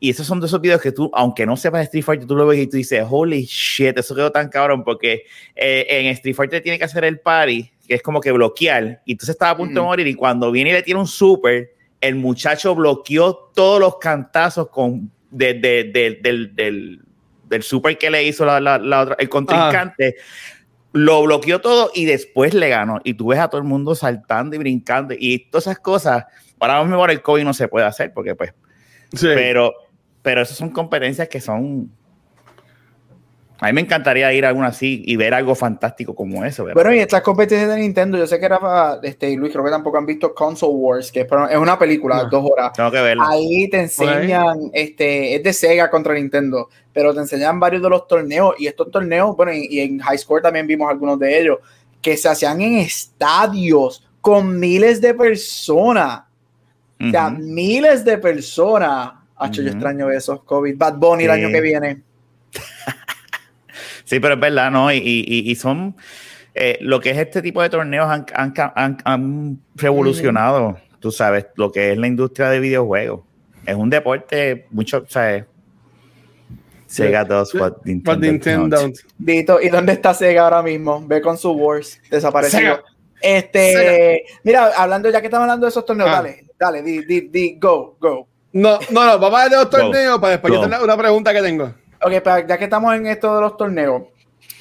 Y 0.00 0.10
esos 0.10 0.26
son 0.26 0.38
de 0.40 0.46
esos 0.46 0.60
videos 0.60 0.80
que 0.80 0.92
tú, 0.92 1.10
aunque 1.12 1.44
no 1.44 1.56
sepas 1.56 1.80
de 1.80 1.84
Street 1.86 2.04
Fighter, 2.04 2.26
tú 2.26 2.36
lo 2.36 2.46
ves 2.46 2.60
y 2.60 2.66
tú 2.68 2.76
dices, 2.76 3.04
holy 3.08 3.44
shit, 3.44 3.98
eso 3.98 4.14
quedó 4.14 4.30
tan 4.30 4.48
cabrón 4.48 4.84
porque 4.84 5.24
eh, 5.56 5.86
en 5.88 6.06
Street 6.06 6.36
Fighter 6.36 6.62
tiene 6.62 6.78
que 6.78 6.84
hacer 6.84 7.04
el 7.04 7.18
party, 7.18 7.68
que 7.86 7.94
es 7.94 8.02
como 8.02 8.20
que 8.20 8.30
bloquear. 8.30 9.02
Y 9.04 9.12
entonces 9.12 9.34
estaba 9.34 9.50
a 9.52 9.56
punto 9.56 9.80
de 9.80 9.86
morir 9.86 10.06
y 10.06 10.14
cuando 10.14 10.52
viene 10.52 10.70
y 10.70 10.72
le 10.74 10.82
tiene 10.84 11.00
un 11.00 11.06
super, 11.08 11.70
el 12.00 12.14
muchacho 12.14 12.76
bloqueó 12.76 13.50
todos 13.54 13.80
los 13.80 13.98
cantazos 13.98 14.68
con, 14.68 15.10
de- 15.30 15.54
de- 15.54 15.84
de- 15.92 16.18
del, 16.22 16.54
del, 16.54 17.00
del 17.48 17.62
super 17.64 17.98
que 17.98 18.08
le 18.08 18.22
hizo 18.22 18.44
la, 18.46 18.60
la- 18.60 18.78
la 18.78 19.00
otra- 19.00 19.16
el 19.18 19.28
contrincante. 19.28 20.14
Lo 20.92 21.22
bloqueó 21.22 21.60
todo 21.60 21.90
y 21.94 22.04
después 22.04 22.54
le 22.54 22.68
ganó. 22.68 23.00
Y 23.04 23.14
tú 23.14 23.26
ves 23.28 23.40
a 23.40 23.48
todo 23.48 23.60
el 23.60 23.66
mundo 23.66 23.94
saltando 23.94 24.54
y 24.56 24.58
brincando 24.58 25.12
y 25.18 25.40
todas 25.50 25.64
esas 25.66 25.80
cosas. 25.80 26.24
Para 26.56 26.82
mí, 26.84 26.96
el 27.12 27.20
COVID 27.22 27.42
no 27.42 27.52
se 27.52 27.66
puede 27.68 27.84
hacer 27.84 28.12
porque, 28.14 28.34
pues, 28.36 28.54
Sí. 29.12 29.26
pero, 29.34 29.74
pero 30.28 30.42
esas 30.42 30.58
son 30.58 30.68
competencias 30.68 31.26
que 31.26 31.40
son. 31.40 31.90
A 33.60 33.66
mí 33.68 33.72
me 33.72 33.80
encantaría 33.80 34.30
ir 34.34 34.44
a 34.44 34.50
alguna 34.50 34.66
así 34.66 35.02
y 35.06 35.16
ver 35.16 35.32
algo 35.32 35.54
fantástico 35.54 36.14
como 36.14 36.44
eso. 36.44 36.64
¿verdad? 36.64 36.74
Bueno, 36.74 36.94
y 36.94 36.98
estas 36.98 37.22
competencias 37.22 37.70
de 37.70 37.80
Nintendo, 37.80 38.18
yo 38.18 38.26
sé 38.26 38.38
que 38.38 38.44
era 38.44 38.60
para, 38.60 39.00
este, 39.04 39.30
y 39.30 39.36
Luis, 39.36 39.54
creo 39.54 39.64
que 39.64 39.70
tampoco 39.70 39.96
han 39.96 40.04
visto 40.04 40.34
Console 40.34 40.74
Wars, 40.74 41.10
que 41.10 41.20
es, 41.22 41.56
una 41.56 41.78
película, 41.78 42.24
No. 42.24 42.28
dos 42.28 42.50
horas. 42.52 42.74
Tengo 42.74 42.90
que 42.90 43.00
verlo. 43.00 43.22
Ahí 43.26 43.70
te 43.70 43.80
enseñan, 43.80 44.70
este, 44.74 45.34
es 45.34 45.42
de 45.42 45.52
Sega 45.54 45.88
contra 45.88 46.12
Nintendo, 46.12 46.68
pero 46.92 47.14
te 47.14 47.20
enseñan 47.20 47.58
varios 47.58 47.82
de 47.82 47.88
los 47.88 48.06
torneos 48.06 48.54
y 48.58 48.66
estos 48.66 48.90
torneos, 48.90 49.34
bueno, 49.34 49.54
y, 49.54 49.66
y 49.70 49.80
en 49.80 49.98
High 49.98 50.18
Score 50.18 50.42
también 50.42 50.66
vimos 50.66 50.90
algunos 50.90 51.18
de 51.18 51.40
ellos, 51.40 51.56
que 52.02 52.18
se 52.18 52.28
hacían 52.28 52.60
en 52.60 52.76
estadios 52.80 54.06
con 54.20 54.60
miles 54.60 55.00
de 55.00 55.14
personas, 55.14 56.24
o 57.00 57.10
sea, 57.10 57.30
miles 57.30 58.04
de 58.04 58.18
personas. 58.18 59.17
Hacho, 59.38 59.62
yo 59.62 59.70
extraño 59.70 60.10
eso, 60.10 60.44
COVID. 60.44 60.76
Bad 60.76 60.94
Bunny 60.96 61.24
el 61.24 61.30
año 61.30 61.48
que 61.50 61.60
viene. 61.60 62.02
Sí, 64.04 64.20
pero 64.20 64.34
es 64.34 64.40
verdad, 64.40 64.70
¿no? 64.70 64.90
Y, 64.90 64.96
y- 64.96 65.50
y 65.50 65.54
son. 65.54 65.94
eh, 66.54 66.78
lo 66.80 66.98
que 66.98 67.10
es 67.10 67.18
este 67.18 67.42
tipo 67.42 67.60
de 67.62 67.68
torneos 67.68 68.08
han, 68.08 68.24
han- 68.34 68.54
han- 68.74 68.98
han 69.04 69.58
revolucionado, 69.74 70.78
tú 70.98 71.12
sabes, 71.12 71.46
lo 71.56 71.70
que 71.70 71.92
es 71.92 71.98
la 71.98 72.06
industria 72.06 72.48
de 72.48 72.58
videojuegos. 72.58 73.20
Es 73.66 73.74
un 73.76 73.90
deporte, 73.90 74.66
mucho, 74.70 75.04
¿sabes? 75.08 75.44
Sega 76.86 77.22
does 77.24 77.54
what 77.54 77.74
Nintendo, 77.84 78.26
Nintendo. 78.26 78.76
don't. 78.80 78.96
Dito, 79.18 79.60
¿y 79.60 79.68
dónde 79.68 79.92
está 79.92 80.14
Sega 80.14 80.44
ahora 80.44 80.62
mismo? 80.62 81.06
Ve 81.06 81.20
con 81.20 81.36
su 81.36 81.50
Wars, 81.52 82.00
desaparecido. 82.10 82.60
Sega. 82.60 82.82
Este, 83.20 83.72
Sega. 83.74 84.40
mira, 84.42 84.70
hablando, 84.74 85.10
ya 85.10 85.20
que 85.20 85.26
estamos 85.26 85.42
hablando 85.44 85.66
de 85.66 85.70
esos 85.70 85.84
torneos, 85.84 86.08
Ah. 86.10 86.14
dale, 86.22 86.46
dale, 86.58 86.82
di, 86.82 87.04
di, 87.04 87.28
di, 87.28 87.58
go, 87.60 87.96
go. 88.00 88.26
No, 88.52 88.78
no, 88.90 89.04
no, 89.06 89.18
vamos 89.18 89.38
a 89.40 89.42
ver 89.44 89.50
de 89.52 89.56
los 89.58 89.70
torneos 89.70 90.18
para 90.18 90.32
después 90.32 90.52
yo 90.52 90.58
Go. 90.60 90.64
tener 90.66 90.80
una 90.82 90.96
pregunta 90.96 91.32
que 91.32 91.42
tengo. 91.42 91.74
Ok, 92.02 92.12
ya 92.48 92.56
que 92.58 92.64
estamos 92.64 92.94
en 92.94 93.06
esto 93.06 93.34
de 93.34 93.40
los 93.42 93.56
torneos, 93.56 94.02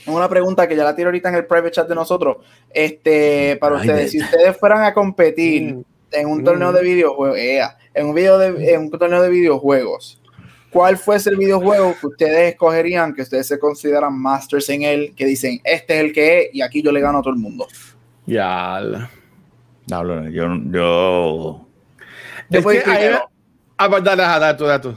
una 0.08 0.28
pregunta 0.28 0.68
que 0.68 0.76
ya 0.76 0.84
la 0.84 0.96
tiro 0.96 1.08
ahorita 1.10 1.30
en 1.30 1.36
el 1.36 1.46
private 1.46 1.72
chat 1.72 1.88
de 1.88 1.96
nosotros. 1.96 2.38
Este, 2.70 3.58
para 3.62 3.76
Ay, 3.80 3.82
ustedes, 3.88 4.12
si 4.12 4.22
ustedes 4.22 4.58
fueran 4.58 4.84
a 4.84 4.94
competir 4.94 5.74
Mm. 5.76 5.84
en 6.12 6.28
un 6.28 6.42
Mm. 6.42 6.44
torneo 6.44 6.72
de 6.74 6.82
videojuegos, 6.84 7.38
ea, 7.38 7.78
en 7.94 8.08
un 8.08 8.16
video 8.16 8.38
de, 8.38 8.74
en 8.74 8.82
un 8.82 8.92
torneo 8.92 9.22
de 9.22 9.30
videojuegos, 9.30 10.22
¿cuál 10.72 10.98
fuese 10.98 11.30
el 11.30 11.38
videojuego 11.38 11.96
que 12.00 12.08
ustedes 12.08 12.52
escogerían, 12.54 13.14
que 13.14 13.22
ustedes 13.22 13.48
se 13.48 13.58
consideran 13.60 14.18
masters 14.18 14.70
en 14.70 14.84
él, 14.84 15.14
que 15.16 15.26
dicen, 15.26 15.60
este 15.64 15.96
es 15.96 16.00
el 16.06 16.14
que 16.14 16.40
es 16.42 16.50
y 16.54 16.62
aquí 16.62 16.82
yo 16.82 16.92
le 16.92 17.00
gano 17.02 17.20
a 17.20 17.22
todo 17.22 17.34
el 17.34 17.40
mundo? 17.40 17.68
Ya. 18.26 18.80
No, 19.90 20.04
no, 20.04 20.30
yo, 20.30 20.48
yo 20.72 21.68
Yo 22.50 22.60
Es 22.60 22.66
que 22.66 22.90
ahí-. 22.92 23.18
Ah, 23.78 23.88
dale, 23.88 24.22
dale 24.24 24.58
tú, 24.58 24.66
dale 24.66 24.80
tú. 24.82 24.96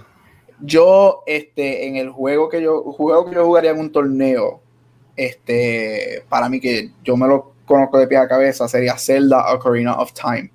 Yo, 0.63 1.23
este, 1.27 1.87
en 1.87 1.97
el 1.97 2.11
juego 2.11 2.49
que 2.49 2.61
yo, 2.63 2.83
juego 2.83 3.27
que 3.27 3.35
yo 3.35 3.45
jugaría 3.47 3.71
en 3.71 3.79
un 3.79 3.93
torneo, 3.93 4.61
este, 5.17 6.25
para 6.29 6.49
mí 6.49 6.61
que 6.61 6.91
yo 7.03 7.17
me 7.17 7.27
lo 7.27 7.53
conozco 7.65 7.99
de 7.99 8.07
pie 8.07 8.19
a 8.19 8.29
cabeza, 8.29 8.69
sería 8.69 8.97
Zelda 8.99 9.53
Ocarina 9.55 9.95
of 9.95 10.13
Time. 10.13 10.51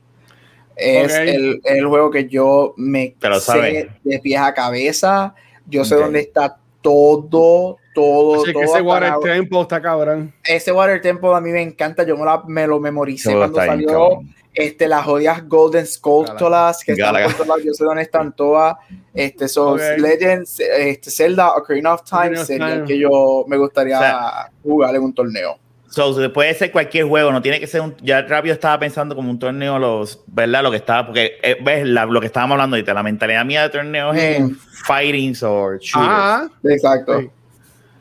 Es 0.76 1.14
el, 1.14 1.62
el 1.64 1.86
juego 1.88 2.12
que 2.12 2.28
yo 2.28 2.74
me 2.76 3.16
Te 3.18 3.30
lo 3.30 3.40
sé 3.40 3.90
de 4.04 4.20
pies 4.20 4.42
a 4.42 4.54
cabeza. 4.54 5.34
Yo 5.68 5.86
sé 5.86 5.96
dónde 5.96 6.20
está 6.20 6.58
todo, 6.82 7.78
todo, 7.94 8.36
Así 8.36 8.46
que 8.48 8.54
todo. 8.54 8.64
ese 8.64 8.72
hasta 8.74 8.84
Water 8.84 9.10
la- 9.10 9.20
Temple 9.20 9.62
está 9.62 9.82
cabrón. 9.82 10.34
ese 10.44 10.72
Water 10.74 11.02
Temple 11.02 11.34
a 11.34 11.40
mí 11.42 11.52
me 11.52 11.62
encanta. 11.62 12.04
Yo 12.04 12.18
me, 12.18 12.26
la- 12.26 12.44
me 12.46 12.68
lo 12.68 12.80
memoricé 12.82 13.30
todo 13.32 13.40
cuando 13.40 13.58
salió 13.60 13.88
cabrón. 13.88 14.36
Este, 14.56 14.88
las 14.88 15.06
jodidas 15.06 15.48
Golden 15.48 15.86
Skulltulas 15.86 16.84
que 16.84 16.94
están 16.94 17.08
Galaga. 17.08 17.26
por 17.28 17.34
todos 17.36 17.48
lados, 17.48 17.64
yo 17.64 17.74
sé 17.74 17.84
dónde 17.84 18.02
están 18.04 18.36
todas. 18.36 18.76
Este, 19.14 19.48
so. 19.48 19.78
Legends, 19.78 20.60
este, 20.60 21.12
Zelda, 21.12 21.52
Ocarina 21.56 21.94
of 21.94 22.04
Time 22.04 22.40
Ocarina 22.40 22.42
of 22.42 22.50
el 22.50 22.60
Time. 22.60 22.84
que 22.88 22.98
yo 23.00 23.46
me 23.48 23.58
gustaría 23.58 23.98
O 23.98 24.02
sea, 24.02 24.52
jugar 24.64 24.96
en 24.96 25.04
un 25.04 25.14
torneo. 25.14 25.58
So, 25.88 26.34
puede 26.34 26.54
ser 26.56 26.72
cualquier 26.74 27.06
juego, 27.06 27.32
no 27.32 27.42
tiene 27.42 27.58
que 27.60 27.68
ser 27.68 27.80
un. 27.80 27.96
Ya 28.02 28.22
rápido 28.24 28.54
estaba 28.54 28.78
pensando 28.80 29.16
como 29.16 29.30
un 29.30 29.40
torneo, 29.40 29.80
los, 29.80 30.22
¿verdad? 30.28 30.62
Lo 30.64 30.70
que 30.72 30.78
estaba, 30.78 31.06
porque 31.06 31.38
eh, 31.42 31.56
ves 31.64 31.86
la- 31.88 32.06
lo 32.06 32.20
que 32.20 32.26
estábamos 32.28 32.56
hablando 32.56 32.76
ahorita, 32.76 32.94
la 32.94 33.04
mentalidad 33.04 33.46
mía 33.46 33.62
de 33.64 33.70
torneos 33.70 34.18
es 34.18 34.42
Mm. 34.42 34.56
fightings 34.88 35.44
o 35.44 35.72
shooters. 35.78 35.94
Ah, 35.96 36.48
Exacto. 36.66 37.20
Sí. 37.22 37.30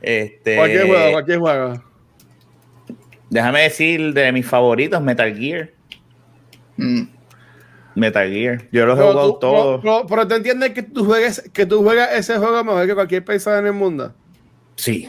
Este, 0.02 0.56
cualquier 0.56 0.86
juego, 0.86 1.12
cualquier 1.12 1.38
juego. 1.38 1.82
Déjame 3.30 3.62
decir 3.62 4.12
de 4.12 4.32
mis 4.32 4.46
favoritos, 4.46 5.00
Metal 5.00 5.34
Gear. 5.36 5.70
Mm. 6.76 7.02
Metal 7.96 8.28
Gear. 8.28 8.62
Yo 8.72 8.86
los 8.86 8.98
he 8.98 9.02
jugado 9.02 9.34
todos. 9.36 9.80
pero, 9.80 10.04
pero- 10.08 10.26
tú 10.28 10.34
entiendes 10.34 10.70
que 10.72 10.82
tú 10.82 11.04
juegues, 11.04 11.48
que 11.52 11.64
tú 11.66 11.82
juegas 11.82 12.10
ese 12.12 12.36
juego 12.38 12.64
mejor 12.64 12.86
que 12.86 12.94
cualquier 12.94 13.24
persona 13.24 13.58
en 13.58 13.66
el 13.66 13.72
mundo. 13.72 14.12
Sí. 14.76 15.08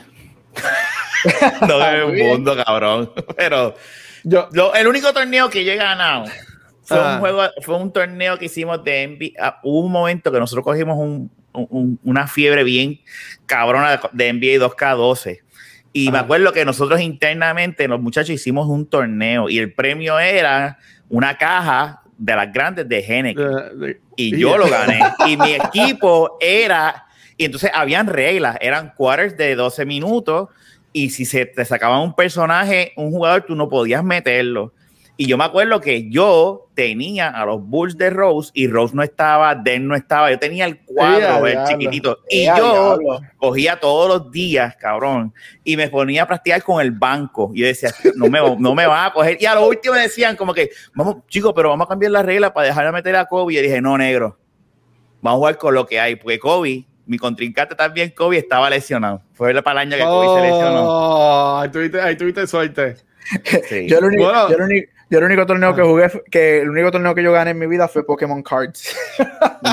no 1.67 2.05
un 2.07 2.13
bien. 2.13 2.27
mundo, 2.29 2.55
cabrón. 2.63 3.11
Pero 3.37 3.75
Yo, 4.23 4.47
lo- 4.53 4.73
el 4.75 4.87
único 4.87 5.11
torneo 5.13 5.49
que 5.49 5.63
yo 5.65 5.71
he 5.71 5.75
ganado 5.75 6.25
fue 6.83 6.97
Ah. 6.99 7.13
un 7.15 7.19
juego, 7.19 7.43
fue 7.61 7.77
un 7.77 7.91
torneo 7.91 8.37
que 8.37 8.45
hicimos 8.45 8.83
de 8.83 9.03
NBA. 9.07 9.59
Hubo 9.63 9.79
un 9.81 9.91
momento 9.91 10.31
que 10.31 10.39
nosotros 10.39 10.63
cogimos 10.63 10.97
un- 10.97 11.31
un- 11.53 11.99
una 12.03 12.27
fiebre 12.27 12.63
bien 12.63 12.99
cabrona 13.45 13.99
de 14.13 14.27
NBA 14.29 14.59
2K12. 14.59 15.39
Y 15.93 16.11
me 16.11 16.17
acuerdo 16.17 16.51
que 16.51 16.65
nosotros 16.65 16.99
internamente, 16.99 17.87
los 17.87 18.01
muchachos, 18.01 18.31
hicimos 18.31 18.67
un 18.67 18.85
torneo 18.85 19.47
y 19.49 19.57
el 19.59 19.71
premio 19.73 20.19
era 20.19 20.77
una 21.09 21.37
caja 21.37 22.01
de 22.17 22.35
las 22.35 22.51
grandes 22.53 22.87
de 22.87 22.99
Henneken. 22.99 23.79
de- 23.79 23.99
y 24.15 24.37
yo 24.37 24.57
lo 24.57 24.65
gané. 24.69 25.01
Y 25.27 25.37
mi 25.37 25.53
equipo 25.53 26.37
era, 26.39 27.05
y 27.37 27.45
entonces 27.45 27.71
habían 27.73 28.07
reglas, 28.07 28.57
eran 28.61 28.93
quarters 28.95 29.35
de 29.37 29.55
12 29.55 29.85
minutos, 29.85 30.49
y 30.93 31.09
si 31.09 31.25
se 31.25 31.45
te 31.45 31.65
sacaba 31.65 31.99
un 31.99 32.15
personaje, 32.15 32.93
un 32.95 33.11
jugador, 33.11 33.43
tú 33.45 33.55
no 33.55 33.67
podías 33.67 34.03
meterlo. 34.03 34.71
Y 35.17 35.27
yo 35.27 35.37
me 35.37 35.45
acuerdo 35.45 35.79
que 35.79 36.09
yo 36.09 36.67
tenía 36.73 37.29
a 37.29 37.45
los 37.45 37.61
Bulls 37.61 37.97
de 37.97 38.09
Rose 38.09 38.51
y 38.53 38.67
Rose 38.67 38.93
no 38.93 39.01
estaba, 39.01 39.55
Den 39.55 39.87
no 39.87 39.95
estaba, 39.95 40.29
yo 40.29 40.37
tenía 40.37 40.65
el 40.65 40.81
cuadro, 40.83 41.45
diablo. 41.45 41.67
chiquitito. 41.69 42.19
Y 42.29 42.47
a 42.47 42.57
yo 42.57 42.99
cogía 43.37 43.79
todos 43.79 44.09
los 44.09 44.29
días, 44.31 44.75
cabrón, 44.75 45.33
y 45.63 45.77
me 45.77 45.87
ponía 45.89 46.23
a 46.23 46.27
practicar 46.27 46.61
con 46.63 46.81
el 46.81 46.91
banco. 46.91 47.51
Y 47.55 47.61
yo 47.61 47.67
decía, 47.67 47.91
no 48.15 48.27
me, 48.27 48.39
no 48.59 48.75
me 48.75 48.85
van 48.85 49.05
a 49.07 49.13
coger. 49.13 49.37
Y 49.39 49.45
a 49.45 49.55
lo 49.55 49.67
último 49.67 49.95
me 49.95 50.01
decían, 50.01 50.35
como 50.35 50.53
que, 50.53 50.69
vamos, 50.93 51.25
chicos, 51.29 51.53
pero 51.55 51.69
vamos 51.69 51.85
a 51.85 51.89
cambiar 51.89 52.11
la 52.11 52.21
regla 52.21 52.53
para 52.53 52.67
dejar 52.67 52.85
de 52.85 52.91
meter 52.91 53.15
a 53.15 53.25
Kobe. 53.25 53.53
Y 53.53 53.55
yo 53.55 53.61
dije, 53.61 53.79
no, 53.81 53.97
negro, 53.97 54.37
vamos 55.21 55.37
a 55.37 55.39
jugar 55.39 55.57
con 55.57 55.73
lo 55.75 55.85
que 55.85 55.97
hay, 55.97 56.17
porque 56.17 56.39
Kobe, 56.39 56.83
mi 57.05 57.17
contrincante 57.17 57.73
también, 57.73 58.09
Kobe 58.09 58.37
estaba 58.39 58.69
lesionado. 58.69 59.21
Fue 59.31 59.53
para 59.63 59.81
el 59.83 59.87
año 59.87 59.97
que 59.97 60.03
Kobe 60.03 60.41
se 60.41 60.47
lesionó. 60.47 60.83
Oh, 60.89 61.57
ahí 61.59 61.69
tuviste, 61.69 62.01
ahí 62.01 62.17
tuviste 62.17 62.45
suerte. 62.47 62.97
Sí. 63.69 63.87
Yo 63.87 63.99
el 63.99 64.03
único, 64.05 64.23
Bueno. 64.25 64.49
yo 64.49 64.55
el 64.57 64.61
único- 64.63 64.91
yo 65.09 65.19
el 65.19 65.23
único 65.25 65.45
torneo 65.45 65.75
que 65.75 65.81
jugué, 65.81 66.11
que 66.31 66.61
el 66.61 66.69
único 66.69 66.91
torneo 66.91 67.13
que 67.13 67.21
yo 67.23 67.31
gané 67.31 67.51
en 67.51 67.59
mi 67.59 67.67
vida 67.67 67.87
fue 67.87 68.05
Pokémon 68.05 68.41
Cards. 68.43 68.95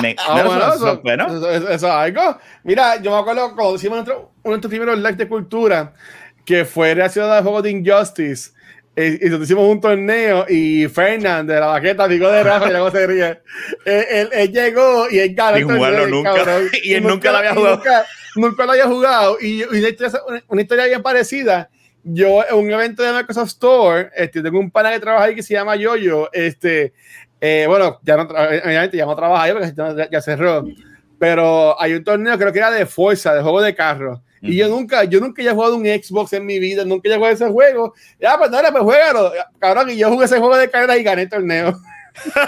Me- 0.01 0.15
Ah, 0.19 0.41
no, 0.43 0.49
bueno, 0.49 0.73
eso- 0.73 1.01
bueno. 1.03 1.25
eso- 1.27 1.49
eso- 1.51 1.69
eso 1.69 1.87
es 1.87 1.93
algo. 1.93 2.37
Mira, 2.63 2.97
yo 3.01 3.11
me 3.11 3.17
acuerdo 3.17 3.55
cuando 3.55 3.75
hicimos 3.75 3.97
nuestro, 3.97 4.17
uno 4.17 4.31
de 4.43 4.49
nuestros 4.49 4.69
primeros 4.69 4.97
lives 4.97 5.17
de 5.17 5.27
cultura, 5.27 5.93
que 6.45 6.65
fue 6.65 6.93
relacionado 6.93 7.33
al 7.33 7.43
juego 7.43 7.61
de 7.61 7.71
Injustice. 7.71 8.51
eh, 8.95 9.17
y 9.21 9.25
nosotros 9.25 9.49
hicimos 9.49 9.67
un 9.71 9.81
torneo 9.81 10.45
y 10.47 10.87
Fernand 10.87 11.49
de 11.49 11.59
la 11.59 11.65
baqueta, 11.65 12.07
digo 12.07 12.29
de 12.29 12.43
Rafa, 12.43 12.67
y 12.69 12.71
luego 12.73 12.91
se 12.91 13.07
ríe. 13.07 13.41
Él, 13.85 14.05
él- 14.11 14.29
él 14.33 14.51
llegó 14.51 15.09
y 15.09 15.17
él 15.17 15.33
ganó. 15.33 15.57
Sin 15.57 15.67
jugarlo 15.67 16.05
nunca. 16.07 16.33
cabrón. 16.35 16.67
Y 16.83 16.93
él 16.93 17.01
nunca 17.03 17.31
lo 17.31 17.37
había 17.39 17.55
jugado. 17.55 17.77
Nunca, 17.77 18.05
nunca 18.35 18.65
lo 18.65 18.71
había 18.73 18.85
jugado. 18.85 19.37
Y, 19.41 19.61
y 19.61 19.63
una, 19.63 19.89
historia, 19.89 20.21
una- 20.27 20.43
una 20.47 20.61
historia 20.61 20.85
bien 20.85 21.01
parecida. 21.01 21.69
Yo, 22.03 22.43
en 22.47 22.55
un 22.55 22.69
evento 22.71 23.01
de 23.03 23.13
Microsoft 23.13 23.49
Store, 23.49 24.09
este, 24.15 24.41
tengo 24.41 24.59
un 24.59 24.69
pana 24.71 24.91
que 24.91 24.99
trabaja 24.99 25.25
ahí 25.25 25.35
que 25.35 25.43
se 25.43 25.53
llama 25.53 25.75
Yoyo. 25.75 26.29
Este, 26.33 26.93
eh, 27.39 27.65
bueno, 27.67 27.99
ya 28.03 28.17
no, 28.17 28.27
tra- 28.27 28.61
obviamente 28.65 28.97
ya 28.97 29.05
no 29.05 29.15
trabaja 29.15 29.43
ahí 29.43 29.53
porque 29.53 29.73
ya, 29.75 30.09
ya 30.09 30.21
cerró. 30.21 30.65
Pero 31.17 31.79
hay 31.81 31.93
un 31.93 32.03
torneo, 32.03 32.37
creo 32.37 32.51
que 32.51 32.59
era 32.59 32.71
de 32.71 32.85
fuerza, 32.85 33.33
de 33.33 33.41
juego 33.41 33.61
de 33.61 33.73
carro. 33.73 34.21
Y 34.41 34.57
yo 34.57 34.67
nunca, 34.67 35.05
yo 35.05 35.21
nunca 35.21 35.41
he 35.41 35.49
jugado 35.49 35.77
un 35.77 35.85
Xbox 35.85 36.33
en 36.33 36.45
mi 36.45 36.59
vida, 36.59 36.83
nunca 36.83 37.07
he 37.07 37.15
jugado 37.15 37.33
ese 37.33 37.47
juego. 37.47 37.93
Ya, 38.19 38.37
pues 38.37 38.51
dale, 38.51 38.73
pues 38.73 38.83
juégalo. 38.83 39.31
Cabrón, 39.57 39.89
y 39.91 39.95
yo 39.95 40.09
jugué 40.09 40.25
ese 40.25 40.37
juego 40.39 40.57
de 40.57 40.69
carrera 40.69 40.97
y 40.97 41.03
gané 41.03 41.21
el 41.21 41.29
torneo. 41.29 41.73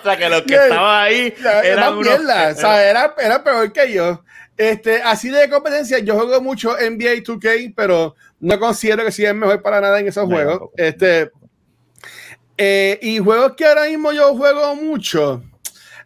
O 0.00 0.02
sea, 0.06 0.16
que 0.18 0.28
los 0.28 0.42
que 0.42 0.54
estaban 0.54 1.04
ahí 1.04 1.34
Era 1.38 1.60
eran 1.62 1.92
unos- 1.94 2.04
mierda, 2.06 2.50
o 2.50 2.54
sea, 2.54 2.90
era, 2.90 3.14
era 3.18 3.42
peor 3.42 3.72
que 3.72 3.92
yo. 3.92 4.22
Este, 4.56 5.02
así 5.02 5.30
de 5.30 5.48
competencia, 5.50 5.98
yo 5.98 6.14
juego 6.14 6.40
mucho 6.40 6.72
NBA 6.76 7.22
2K, 7.24 7.74
pero 7.76 8.14
no 8.40 8.58
considero 8.60 9.04
que 9.04 9.10
sea 9.12 9.30
el 9.30 9.36
mejor 9.36 9.60
para 9.62 9.80
nada 9.80 9.98
en 9.98 10.06
esos 10.08 10.28
No, 10.28 10.34
juegos. 10.34 10.52
tampoco. 10.52 10.72
Este, 10.76 11.30
eh, 12.56 12.98
y 13.02 13.18
juegos 13.18 13.54
que 13.56 13.64
ahora 13.66 13.86
mismo 13.86 14.12
yo 14.12 14.34
juego 14.36 14.76
mucho. 14.76 15.42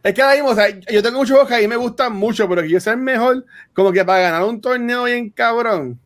Es 0.03 0.15
que 0.15 0.23
ahora 0.23 0.35
mismo, 0.35 0.51
o 0.51 0.55
sea, 0.55 0.69
yo 0.69 1.03
tengo 1.03 1.19
muchos 1.19 1.33
juegos 1.33 1.49
que 1.49 1.57
a 1.57 1.59
mí 1.59 1.69
me 1.69 1.77
gustan 1.77 2.13
mucho, 2.15 2.49
pero 2.49 2.63
que 2.63 2.71
yo 2.71 2.81
sea 2.81 2.95
el 2.95 3.01
mejor, 3.01 3.45
como 3.75 3.93
que 3.93 4.05
para 4.05 4.21
ganar 4.21 4.45
un 4.45 4.61
torneo 4.61 5.05
bien 5.05 5.29
cabrón. 5.31 6.01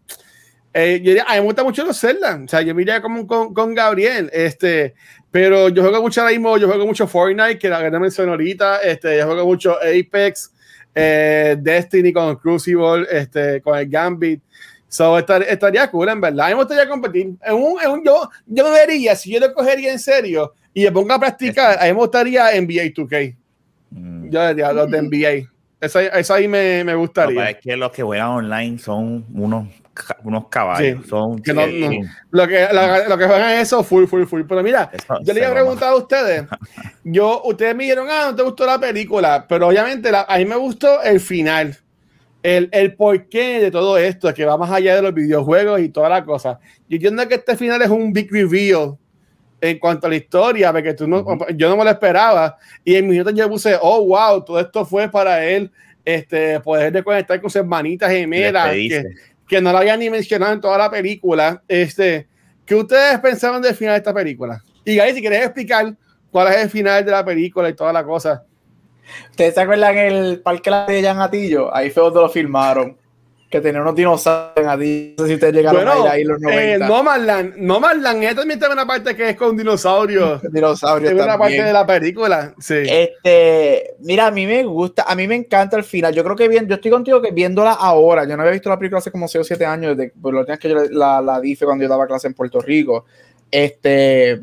Eh, 0.74 1.00
yo 1.02 1.10
diría, 1.10 1.24
a 1.28 1.34
mí 1.34 1.40
me 1.40 1.44
gusta 1.46 1.62
mucho 1.62 1.84
los 1.84 2.00
Zelda. 2.00 2.40
O 2.44 2.48
sea, 2.48 2.62
yo 2.62 2.74
miré 2.74 3.00
como 3.02 3.26
con, 3.26 3.52
con 3.52 3.74
Gabriel. 3.74 4.30
Este, 4.32 4.94
pero 5.30 5.68
yo 5.68 5.82
juego 5.82 6.00
mucho 6.00 6.22
ahora 6.22 6.32
mismo, 6.32 6.56
yo 6.56 6.66
juego 6.66 6.86
mucho 6.86 7.06
Fortnite, 7.06 7.58
que 7.58 7.68
la 7.68 7.82
que 7.82 7.90
mencioné 7.98 8.30
ahorita. 8.30 8.78
Este, 8.78 9.18
yo 9.18 9.26
juego 9.26 9.44
mucho 9.44 9.76
Apex, 9.76 10.51
eh, 10.94 11.56
Destiny 11.60 12.12
con 12.12 12.36
Crucible, 12.36 13.06
este, 13.10 13.60
con 13.60 13.78
el 13.78 13.88
Gambit. 13.88 14.40
So, 14.88 15.18
estar- 15.18 15.42
estaría 15.48 15.90
cool, 15.90 16.08
en 16.10 16.20
verdad. 16.20 16.46
A 16.46 16.48
mí 16.50 16.54
me 16.54 16.60
gustaría 16.64 16.88
competir. 16.88 17.30
En 17.44 17.54
un, 17.54 17.80
en 17.80 17.90
un- 17.90 18.04
yo, 18.04 18.28
yo 18.46 18.64
me 18.64 18.70
vería, 18.72 19.16
si 19.16 19.32
yo 19.32 19.40
lo 19.40 19.52
cogería 19.54 19.90
en 19.90 19.98
serio 19.98 20.52
y 20.74 20.84
me 20.84 20.92
pongo 20.92 21.14
a 21.14 21.18
practicar, 21.18 21.78
a 21.78 21.84
mí 21.84 21.92
me 21.92 21.98
gustaría 21.98 22.50
NBA 22.60 22.92
2K. 22.92 23.34
Mm. 23.90 24.28
Yo 24.30 24.48
diría 24.48 24.72
los 24.72 24.90
de 24.90 24.98
NBA. 25.02 25.48
Eso, 25.80 25.98
eso 25.98 26.34
ahí 26.34 26.46
me, 26.46 26.84
me 26.84 26.94
gustaría. 26.94 27.36
pero 27.40 27.50
es 27.50 27.56
que 27.64 27.76
los 27.76 27.90
que 27.90 28.02
juegan 28.02 28.28
online 28.28 28.78
son 28.78 29.24
unos, 29.34 29.66
unos 30.24 30.48
caballos. 30.48 31.02
Sí, 31.02 31.08
son, 31.08 31.40
que 31.42 31.52
no- 31.52 31.66
no. 31.66 31.90
Lo 32.30 32.48
que, 32.48 32.66
lo, 32.72 33.08
lo 33.08 33.18
que 33.18 33.26
juegan 33.26 33.50
es 33.50 33.62
eso, 33.68 33.82
full, 33.84 34.06
full, 34.06 34.24
full. 34.24 34.42
Pero 34.48 34.62
mira, 34.62 34.90
Eso 34.92 35.14
yo 35.22 35.32
le 35.32 35.34
se 35.34 35.38
iba 35.40 35.48
a 35.48 35.54
preguntar 35.54 35.88
a 35.90 35.96
ustedes. 35.96 36.44
Yo, 37.04 37.42
ustedes 37.44 37.74
me 37.74 37.82
dijeron, 37.84 38.06
ah, 38.10 38.28
no 38.30 38.36
te 38.36 38.42
gustó 38.42 38.64
la 38.64 38.78
película, 38.78 39.44
pero 39.48 39.68
obviamente 39.68 40.10
la- 40.10 40.22
a 40.28 40.38
mí 40.38 40.44
me 40.44 40.56
gustó 40.56 41.02
el 41.02 41.20
final. 41.20 41.76
El, 42.42 42.68
el 42.72 42.94
porqué 42.96 43.60
de 43.60 43.70
todo 43.70 43.96
esto, 43.98 44.32
que 44.34 44.44
va 44.44 44.56
más 44.56 44.70
allá 44.70 44.96
de 44.96 45.02
los 45.02 45.14
videojuegos 45.14 45.80
y 45.80 45.88
toda 45.90 46.08
la 46.08 46.24
cosa. 46.24 46.58
Yo 46.88 46.96
entiendo 46.96 47.26
que 47.28 47.36
este 47.36 47.56
final 47.56 47.80
es 47.82 47.88
un 47.88 48.12
big 48.12 48.32
reveal 48.32 48.96
en 49.60 49.78
cuanto 49.78 50.06
a 50.08 50.10
la 50.10 50.16
historia, 50.16 50.72
porque 50.72 50.92
tú 50.94 51.06
no, 51.06 51.24
yo 51.54 51.68
no 51.68 51.76
me 51.76 51.84
lo 51.84 51.90
esperaba. 51.90 52.56
Y 52.84 52.96
en 52.96 53.08
minutos 53.08 53.32
yo 53.34 53.48
puse, 53.48 53.76
oh, 53.80 54.04
wow, 54.06 54.44
todo 54.44 54.58
esto 54.58 54.84
fue 54.84 55.08
para 55.08 55.44
él 55.44 55.70
este, 56.04 56.58
poder 56.58 56.90
de 56.92 57.04
conectar 57.04 57.40
con 57.40 57.48
sus 57.48 57.60
hermanitas 57.60 58.10
gemelas, 58.10 58.72
que. 58.72 59.04
Que 59.48 59.60
no 59.60 59.72
lo 59.72 59.78
había 59.78 59.96
ni 59.96 60.10
mencionado 60.10 60.52
en 60.52 60.60
toda 60.60 60.78
la 60.78 60.90
película. 60.90 61.62
Este, 61.68 62.28
¿Qué 62.64 62.74
ustedes 62.74 63.18
pensaban 63.20 63.62
del 63.62 63.74
final 63.74 63.94
de 63.94 63.98
esta 63.98 64.14
película? 64.14 64.62
Y 64.84 64.96
Gary, 64.96 65.14
si 65.14 65.20
quieres 65.20 65.44
explicar 65.44 65.94
cuál 66.30 66.48
es 66.48 66.56
el 66.62 66.70
final 66.70 67.04
de 67.04 67.10
la 67.10 67.24
película 67.24 67.68
y 67.68 67.74
toda 67.74 67.92
la 67.92 68.04
cosa. 68.04 68.44
¿Ustedes 69.30 69.54
se 69.54 69.60
acuerdan 69.60 69.98
el 69.98 70.40
parque 70.40 70.70
de 70.70 71.02
Jan 71.02 71.20
Atillo? 71.20 71.74
Ahí 71.74 71.90
fue 71.90 72.02
donde 72.04 72.20
lo 72.20 72.28
filmaron. 72.28 72.96
Que 73.52 73.60
tenía 73.60 73.82
unos 73.82 73.94
dinosaurios 73.94 74.56
en 74.56 74.66
Atillo. 74.66 75.14
No 75.18 75.24
sé 75.24 75.28
si 75.28 75.34
ustedes 75.34 75.52
llegaron 75.52 75.86
a 75.86 75.98
ir 75.98 76.06
ahí 76.08 76.24
los 76.24 76.38
eh, 76.42 76.78
90. 76.78 76.88
Nomadland, 76.88 77.56
Nomadland, 77.58 78.22
ella 78.22 78.34
también 78.34 78.58
tiene 78.58 78.72
una 78.72 78.86
parte 78.86 79.14
que 79.14 79.28
es 79.28 79.36
con 79.36 79.54
dinosaurios. 79.58 80.40
dinosaurios 80.50 81.12
Es 81.12 81.22
una 81.22 81.36
parte 81.36 81.62
de 81.62 81.72
la 81.72 81.86
película, 81.86 82.54
sí. 82.58 82.76
Este, 82.88 83.94
mira, 84.00 84.28
a 84.28 84.30
mí 84.30 84.46
me 84.46 84.64
gusta, 84.64 85.04
a 85.06 85.14
mí 85.14 85.28
me 85.28 85.34
encanta 85.34 85.76
el 85.76 85.84
final. 85.84 86.14
Yo 86.14 86.24
creo 86.24 86.34
que 86.34 86.48
bien, 86.48 86.66
yo 86.66 86.76
estoy 86.76 86.90
contigo 86.90 87.20
que 87.20 87.30
viéndola 87.30 87.72
ahora, 87.72 88.24
yo 88.24 88.38
no 88.38 88.42
había 88.42 88.54
visto 88.54 88.70
la 88.70 88.78
película 88.78 89.00
hace 89.00 89.10
como 89.12 89.28
6 89.28 89.42
o 89.42 89.44
7 89.44 89.66
años, 89.66 89.98
desde 89.98 90.14
por 90.18 90.32
lo 90.32 90.46
que 90.46 90.68
yo 90.70 90.76
la, 90.90 91.20
la 91.20 91.38
fue 91.38 91.66
cuando 91.66 91.82
yo 91.84 91.90
daba 91.90 92.06
clase 92.06 92.28
en 92.28 92.34
Puerto 92.34 92.58
Rico. 92.58 93.04
Este, 93.50 94.40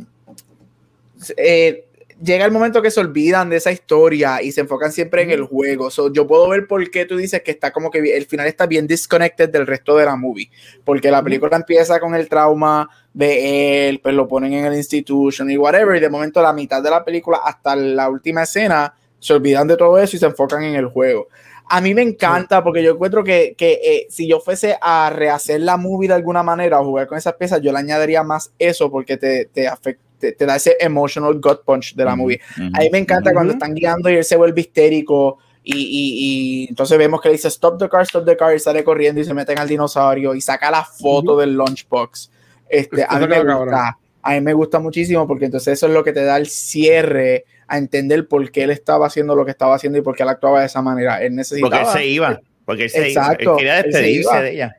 eh, 1.35 1.88
llega 2.21 2.45
el 2.45 2.51
momento 2.51 2.81
que 2.81 2.91
se 2.91 2.99
olvidan 2.99 3.49
de 3.49 3.57
esa 3.57 3.71
historia 3.71 4.41
y 4.41 4.51
se 4.51 4.61
enfocan 4.61 4.91
siempre 4.91 5.21
en 5.23 5.31
el 5.31 5.43
juego. 5.43 5.89
So, 5.89 6.11
yo 6.11 6.27
puedo 6.27 6.47
ver 6.49 6.67
por 6.67 6.89
qué 6.91 7.05
tú 7.05 7.17
dices 7.17 7.41
que 7.43 7.51
está 7.51 7.71
como 7.71 7.89
que 7.89 7.99
el 8.17 8.25
final 8.25 8.47
está 8.47 8.65
bien 8.65 8.87
disconnected 8.87 9.49
del 9.49 9.67
resto 9.67 9.95
de 9.97 10.05
la 10.05 10.15
movie, 10.15 10.49
porque 10.83 11.11
la 11.11 11.23
película 11.23 11.55
empieza 11.55 11.99
con 11.99 12.15
el 12.15 12.27
trauma 12.27 12.89
de 13.13 13.89
él, 13.89 13.99
pues 14.01 14.13
lo 14.15 14.27
ponen 14.27 14.53
en 14.53 14.65
el 14.65 14.75
institution 14.75 15.49
y 15.49 15.57
whatever, 15.57 15.95
y 15.95 15.99
de 15.99 16.09
momento 16.09 16.41
la 16.41 16.53
mitad 16.53 16.81
de 16.83 16.89
la 16.89 17.03
película 17.03 17.39
hasta 17.43 17.75
la 17.75 18.09
última 18.09 18.43
escena 18.43 18.93
se 19.19 19.33
olvidan 19.33 19.67
de 19.67 19.77
todo 19.77 19.97
eso 19.97 20.15
y 20.15 20.19
se 20.19 20.25
enfocan 20.25 20.63
en 20.63 20.75
el 20.75 20.85
juego. 20.87 21.27
A 21.71 21.81
mí 21.81 21.93
me 21.93 22.01
encanta 22.01 22.63
porque 22.63 22.81
yo 22.81 22.93
encuentro 22.93 23.23
que, 23.23 23.53
que, 23.55 23.73
eh, 23.83 24.07
si 24.09 24.27
yo 24.27 24.39
fuese 24.39 24.77
a 24.81 25.11
rehacer 25.11 25.61
la 25.61 25.77
movie 25.77 26.07
de 26.07 26.15
alguna 26.15 26.41
manera 26.41 26.79
o 26.79 26.85
jugar 26.85 27.05
con 27.07 27.17
esas 27.17 27.33
piezas, 27.35 27.61
yo 27.61 27.71
le 27.71 27.77
añadiría 27.77 28.23
más 28.23 28.51
eso 28.57 28.89
porque 28.89 29.17
te, 29.17 29.45
te, 29.45 29.67
afect- 29.69 29.99
te, 30.19 30.33
te 30.33 30.45
da 30.45 30.55
ese 30.57 30.75
emotional 30.79 31.39
gut 31.39 31.63
punch 31.65 31.95
de 31.95 32.05
la 32.05 32.15
movie. 32.15 32.39
A 32.73 32.79
mí 32.81 32.89
me 32.91 32.97
encanta 32.99 33.33
cuando 33.33 33.53
están 33.53 33.73
guiando 33.73 34.09
y 34.09 34.15
él 34.15 34.23
se 34.23 34.35
vuelve 34.35 34.61
histérico 34.61 35.37
y, 35.63 35.73
y- 35.75 36.63
y 36.63 36.67
entonces 36.69 36.97
vemos 36.97 37.21
que 37.21 37.29
le 37.29 37.33
dice 37.33 37.47
stop 37.47 37.79
the 37.79 37.89
car, 37.89 38.01
stop 38.03 38.25
the 38.25 38.35
car 38.37 38.55
y 38.55 38.59
sale 38.59 38.83
corriendo 38.83 39.21
y 39.21 39.25
se 39.25 39.33
meten 39.33 39.57
al 39.59 39.67
dinosaurio 39.67 40.33
y 40.35 40.41
saca 40.41 40.69
la 40.71 40.83
foto 40.83 41.37
del 41.37 41.53
lunchbox. 41.55 42.31
Este, 42.69 43.03
a, 43.07 43.17
mí 43.19 43.27
me 43.27 43.37
gusta, 43.39 43.53
cabrón. 43.53 43.75
a 44.21 44.31
mí 44.33 44.41
me 44.41 44.53
gusta 44.53 44.79
muchísimo 44.79 45.27
porque 45.27 45.45
entonces 45.45 45.73
eso 45.73 45.87
es 45.87 45.93
lo 45.93 46.03
que 46.03 46.13
te 46.13 46.23
da 46.23 46.37
el 46.37 46.47
cierre 46.47 47.45
a 47.67 47.77
entender 47.77 48.27
por 48.27 48.49
qué 48.51 48.63
él 48.63 48.71
estaba 48.71 49.07
haciendo 49.07 49.35
lo 49.35 49.45
que 49.45 49.51
estaba 49.51 49.75
haciendo 49.75 49.97
y 49.99 50.01
por 50.01 50.15
qué 50.15 50.23
él 50.23 50.29
actuaba 50.29 50.59
de 50.61 50.65
esa 50.67 50.81
manera. 50.81 51.21
Él 51.21 51.35
necesitaba... 51.35 51.83
Porque 51.83 51.91
él 51.91 51.97
se 51.97 52.07
iba. 52.07 52.41
Porque 52.65 52.83
él 52.83 52.89
se 52.89 53.07
Exacto, 53.07 53.43
iba. 53.43 53.51
Él 53.51 53.57
quería 53.57 53.79
él 53.79 53.83
se 53.83 53.87
despedirse 53.99 54.21
iba. 54.31 54.41
de 54.41 54.51
ella. 54.53 54.75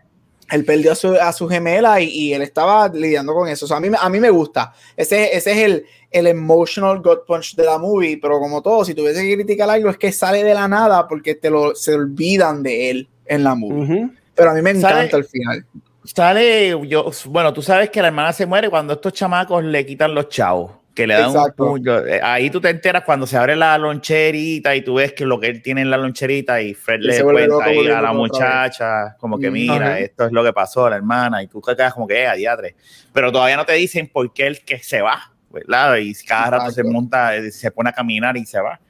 Él 0.50 0.64
perdió 0.64 0.92
a 0.92 0.94
su, 0.94 1.14
a 1.14 1.32
su 1.32 1.48
gemela 1.48 2.00
y, 2.00 2.08
y 2.08 2.34
él 2.34 2.42
estaba 2.42 2.88
lidiando 2.88 3.34
con 3.34 3.48
eso. 3.48 3.64
O 3.64 3.68
sea, 3.68 3.76
a, 3.76 3.80
mí, 3.80 3.90
me- 3.90 3.98
a 4.00 4.08
mí 4.08 4.20
me 4.20 4.30
gusta. 4.30 4.72
Ese, 4.96 5.36
ese 5.36 5.52
es 5.52 5.58
el, 5.58 5.86
el 6.10 6.26
emotional 6.26 7.00
gut 7.00 7.24
punch 7.26 7.54
de 7.56 7.64
la 7.64 7.78
movie, 7.78 8.18
pero 8.20 8.38
como 8.38 8.60
todo, 8.62 8.84
si 8.84 8.94
tuviese 8.94 9.22
que 9.22 9.34
criticar 9.34 9.68
algo, 9.70 9.90
es 9.90 9.96
que 9.98 10.12
sale 10.12 10.42
de 10.44 10.54
la 10.54 10.66
nada 10.68 11.06
porque 11.08 11.34
te 11.34 11.50
lo, 11.50 11.74
se 11.74 11.94
olvidan 11.94 12.62
de 12.62 12.90
él 12.90 13.08
en 13.26 13.44
la 13.44 13.54
movie. 13.54 14.08
Pero 14.34 14.50
a 14.50 14.54
mí 14.54 14.62
me 14.62 14.70
encanta 14.70 15.16
el 15.18 15.24
final. 15.24 15.64
Sale, 16.04 16.70
yo, 16.88 17.10
bueno, 17.26 17.52
tú 17.52 17.60
sabes 17.62 17.90
que 17.90 18.00
la 18.00 18.08
hermana 18.08 18.32
se 18.32 18.46
muere 18.46 18.70
cuando 18.70 18.94
estos 18.94 19.12
chamacos 19.12 19.62
le 19.62 19.84
quitan 19.84 20.14
los 20.14 20.28
chavos, 20.30 20.72
que 20.94 21.06
le 21.06 21.14
dan 21.14 21.30
Exacto. 21.30 21.64
un 21.64 21.70
puño. 21.78 21.98
Eh, 22.06 22.20
Ahí 22.22 22.50
tú 22.50 22.60
te 22.60 22.68
enteras 22.68 23.04
cuando 23.04 23.26
se 23.26 23.36
abre 23.36 23.54
la 23.56 23.78
loncherita 23.78 24.74
y 24.74 24.82
tú 24.82 24.94
ves 24.94 25.12
que 25.12 25.24
lo 25.24 25.38
que 25.40 25.46
él 25.46 25.62
tiene 25.62 25.82
en 25.82 25.90
la 25.90 25.96
loncherita 25.96 26.60
y 26.60 26.74
Fred 26.74 27.00
Y 27.00 27.06
le 27.06 27.22
cuenta 27.22 27.64
ahí 27.64 27.86
a 27.88 28.00
la 28.02 28.12
muchacha, 28.12 29.16
como 29.18 29.38
que 29.38 29.50
Mm. 29.50 29.52
mira, 29.52 29.74
Ajá. 29.86 29.98
esto 30.00 30.26
es 30.26 30.32
lo 30.32 30.42
que 30.44 30.52
pasó 30.52 30.86
a 30.86 30.90
la 30.90 30.96
hermana 30.96 31.42
y 31.42 31.46
tú 31.46 31.60
te 31.60 31.74
quedas 31.76 31.94
como 31.94 32.06
que, 32.08 32.22
eh, 32.22 32.26
a 32.26 32.34
diatre. 32.34 32.74
Pero 33.12 33.30
todavía 33.32 33.56
no 33.56 33.64
te 33.64 33.72
dicen 33.74 34.08
por 34.12 34.32
qué 34.32 34.46
el 34.48 34.60
que 34.64 34.78
se 34.80 35.00
va, 35.00 35.32
¿verdad? 35.50 35.96
Y 35.96 36.12
cada 36.26 36.50
rato 36.58 36.70
se 36.72 36.82
monta, 36.84 37.36
eh, 37.36 37.50
se 37.50 37.70
pone 37.70 37.90
a 37.90 37.92
caminar 37.92 38.36
y 38.36 38.44
se 38.44 38.60
va. 38.60 38.80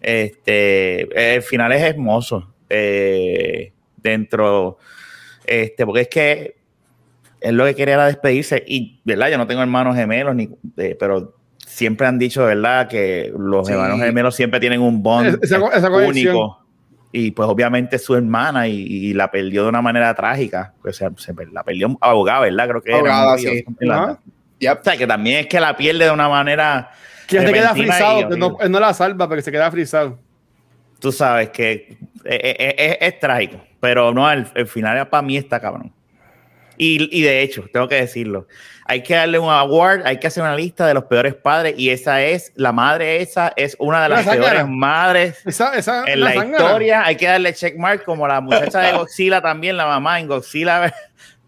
Este, 0.00 1.34
el 1.36 1.42
final 1.42 1.72
es 1.72 1.82
hermoso. 1.82 2.50
eh, 2.70 3.72
dentro, 4.02 4.78
este, 5.46 5.86
porque 5.86 6.00
es 6.02 6.08
que 6.08 6.56
él 7.40 7.56
lo 7.56 7.64
que 7.66 7.74
quería 7.74 7.94
era 7.94 8.06
despedirse 8.06 8.62
y, 8.66 9.00
¿verdad? 9.04 9.28
Yo 9.30 9.38
no 9.38 9.46
tengo 9.46 9.60
hermanos 9.62 9.94
gemelos, 9.96 10.34
ni, 10.34 10.48
eh, 10.78 10.96
pero 10.98 11.36
siempre 11.74 12.06
han 12.06 12.18
dicho, 12.18 12.44
¿verdad? 12.44 12.88
Que 12.88 13.32
los 13.36 13.66
Sí. 13.66 13.72
hermanos 13.72 13.98
gemelos 14.00 14.36
siempre 14.36 14.60
tienen 14.60 14.80
un 14.80 15.02
bond 15.02 15.38
Esa- 15.42 15.58
esa 15.74 15.90
único. 15.90 16.60
Y 17.10 17.30
pues 17.32 17.48
obviamente 17.48 17.98
su 17.98 18.14
hermana 18.16 18.66
y, 18.68 18.74
y 18.80 19.12
la 19.14 19.30
perdió 19.30 19.64
de 19.64 19.68
una 19.68 19.82
manera 19.82 20.14
trágica. 20.14 20.72
Pues, 20.82 20.96
se, 20.96 21.08
se- 21.16 21.34
la 21.52 21.62
perdió 21.64 21.96
abogada, 22.00 22.40
¿verdad? 22.40 22.68
Creo 22.68 22.82
que 22.82 22.92
era 22.98 23.36
río, 23.36 23.50
sí. 23.50 23.64
that. 23.86 24.18
Yep. 24.58 24.80
O 24.80 24.84
sea, 24.84 24.96
que 24.96 25.06
también 25.06 25.40
es 25.40 25.46
que 25.46 25.60
la 25.60 25.76
pierde 25.76 26.04
de 26.04 26.10
una 26.10 26.28
manera... 26.28 26.90
Que 27.26 27.40
se 27.40 27.52
queda 27.52 27.74
frisado, 27.74 28.28
que 28.28 28.36
no, 28.36 28.56
él 28.60 28.70
no 28.70 28.78
la 28.80 28.92
salva, 28.94 29.26
porque 29.28 29.42
se 29.42 29.50
queda 29.50 29.70
frisado. 29.70 30.18
Tú 31.00 31.10
sabes 31.12 31.50
que 31.50 31.96
es, 32.24 32.40
es- 32.58 32.74
es- 32.78 32.96
es 33.00 33.18
trágico, 33.20 33.58
pero 33.80 34.12
no, 34.12 34.30
el, 34.30 34.46
el 34.54 34.66
final 34.66 35.08
para 35.08 35.22
mí 35.22 35.36
está 35.36 35.58
cabrón. 35.60 35.92
Y, 36.76 37.08
y 37.16 37.22
de 37.22 37.42
hecho, 37.42 37.64
tengo 37.72 37.88
que 37.88 37.96
decirlo, 37.96 38.46
hay 38.86 39.02
que 39.02 39.14
darle 39.14 39.38
un 39.38 39.50
award, 39.50 40.02
hay 40.06 40.18
que 40.18 40.26
hacer 40.26 40.42
una 40.42 40.54
lista 40.54 40.86
de 40.86 40.94
los 40.94 41.04
peores 41.04 41.34
padres 41.34 41.74
y 41.76 41.90
esa 41.90 42.22
es, 42.22 42.52
la 42.54 42.72
madre 42.72 43.22
esa 43.22 43.52
es 43.56 43.76
una 43.78 44.02
de 44.02 44.08
las 44.10 44.26
La 44.26 44.32
peores 44.32 44.68
madres 44.68 45.40
Esa, 45.46 45.74
esa, 45.74 46.04
en 46.06 46.20
la 46.20 46.34
la 46.34 46.44
historia. 46.44 47.04
Hay 47.04 47.16
que 47.16 47.26
darle 47.26 47.54
checkmark 47.54 48.04
como 48.04 48.28
la 48.28 48.40
muchacha 48.40 48.80
de 48.80 48.92
Godzilla 48.96 49.40
también, 49.40 49.76
la 49.76 49.86
mamá 49.86 50.20
en 50.20 50.28
Godzilla. 50.28 50.92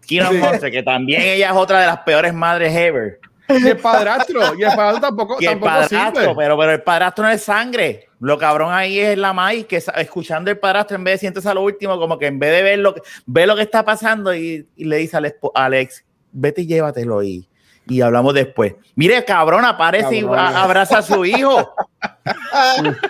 Kingdom 0.07 0.33
Sí. 0.33 0.39
Monster, 0.39 0.71
que 0.71 0.83
también 0.83 1.21
ella 1.21 1.49
es 1.49 1.55
otra 1.55 1.81
de 1.81 1.87
las 1.87 1.99
peores 1.99 2.33
madres 2.33 2.73
ever. 2.73 3.19
Y 3.49 3.67
el 3.67 3.77
padrastro, 3.77 4.41
y 4.57 4.63
el 4.63 4.69
padrastro 4.75 5.01
tampoco, 5.01 5.37
Y 5.39 5.45
el 5.45 5.51
tampoco 5.51 5.71
padrastro, 5.71 6.21
sirve. 6.21 6.35
pero, 6.35 6.57
pero 6.57 6.71
el 6.71 6.81
padrastro 6.83 7.23
no 7.25 7.31
es 7.31 7.41
sangre. 7.43 8.09
Lo 8.19 8.37
cabrón 8.37 8.73
ahí 8.73 8.99
es 8.99 9.17
la 9.17 9.31
maíz, 9.33 9.65
que 9.67 9.77
escuchando 9.95 10.51
el 10.51 10.57
padrastro, 10.59 10.95
en 10.97 11.03
vez 11.03 11.13
de 11.15 11.17
siéntese 11.19 11.47
a 11.49 11.53
lo 11.53 11.61
último, 11.61 11.97
como 11.99 12.17
que 12.19 12.27
en 12.27 12.39
vez 12.39 12.51
de 12.51 12.63
ver 12.63 12.79
lo 12.79 12.93
que, 12.95 13.01
ve 13.25 13.47
lo 13.47 13.55
que 13.55 13.61
está 13.61 13.85
pasando 13.85 14.33
y, 14.35 14.67
y 14.75 14.85
le 14.85 14.97
dice 14.97 15.17
a 15.17 15.21
Alex, 15.53 16.03
vete 16.31 16.61
y 16.63 16.67
llévatelo 16.67 17.23
y, 17.23 17.47
y 17.87 18.01
hablamos 18.01 18.33
después. 18.33 18.73
Mire, 18.95 19.23
cabrón, 19.23 19.63
aparece 19.65 20.15
y 20.17 20.25
a- 20.25 20.63
abraza 20.63 20.97
a 20.97 21.01
su 21.01 21.23
hijo. 21.23 21.73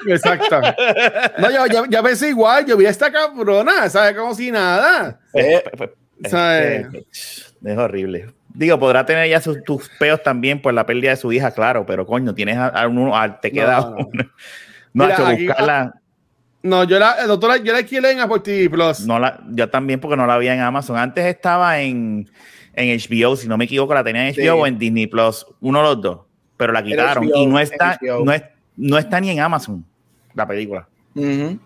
Exacto. 0.07 0.61
No, 1.39 1.49
yo, 1.51 1.65
yo, 1.67 1.85
yo 1.85 2.03
pensé 2.03 2.29
igual, 2.29 2.65
yo 2.65 2.77
vi 2.77 2.85
a 2.85 2.89
esta 2.89 3.11
cabrona, 3.11 3.89
¿sabes? 3.89 4.15
Como 4.15 4.35
si 4.35 4.51
nada. 4.51 5.19
Eh, 5.33 5.63
¿Sabes? 6.29 6.87
Este, 6.93 7.71
es 7.71 7.77
horrible. 7.77 8.33
Digo, 8.57 8.79
podrá 8.79 9.05
tener 9.05 9.29
ya 9.29 9.39
sus, 9.39 9.63
tus 9.63 9.87
peos 9.99 10.21
también 10.23 10.59
por 10.61 10.73
la 10.73 10.83
pérdida 10.85 11.11
de 11.11 11.17
su 11.17 11.31
hija, 11.31 11.51
claro, 11.51 11.85
pero 11.85 12.07
coño, 12.07 12.33
tienes 12.33 12.57
a, 12.57 12.67
a 12.69 12.87
uno, 12.87 13.15
a- 13.15 13.39
te 13.39 13.51
queda 13.51 13.81
No, 13.81 13.89
no. 13.91 13.95
uno. 14.11 14.23
No, 14.93 15.03
Mira, 15.03 15.13
hecho, 15.13 15.27
aquí- 15.27 15.45
buscarla. 15.47 15.93
No, 16.63 16.83
yo 16.85 16.97
la, 16.97 17.27
doctora, 17.27 17.57
yo 17.57 17.71
la 17.71 17.77
alquilé 17.79 18.11
en 18.11 18.19
Apple 18.19 18.39
TV 18.39 18.67
Plus. 18.69 19.01
No 19.01 19.19
la, 19.19 19.39
yo 19.51 19.69
también 19.69 19.99
porque 19.99 20.17
no 20.17 20.25
la 20.25 20.33
había 20.33 20.55
en 20.55 20.59
Amazon. 20.61 20.97
Antes 20.97 21.23
estaba 21.25 21.79
en, 21.79 22.27
en 22.73 22.97
HBO, 22.99 23.35
si 23.35 23.47
no 23.47 23.57
me 23.57 23.65
equivoco, 23.65 23.93
la 23.93 24.03
tenía 24.03 24.27
en 24.27 24.33
HBO 24.33 24.41
Sí. 24.41 24.49
o 24.49 24.65
en 24.65 24.79
Disney 24.79 25.05
Plus, 25.05 25.45
uno 25.61 25.77
de 25.79 25.85
los 25.85 26.01
dos, 26.01 26.19
pero 26.57 26.73
la 26.73 26.83
quitaron 26.83 27.27
HBO, 27.27 27.37
y 27.43 27.45
no 27.45 27.59
está, 27.59 27.99
no, 28.23 28.31
es, 28.33 28.43
no 28.75 28.97
está 28.97 29.21
ni 29.21 29.29
en 29.29 29.39
Amazon 29.39 29.85
la 30.33 30.47
película. 30.47 30.87
ujú. 31.13 31.59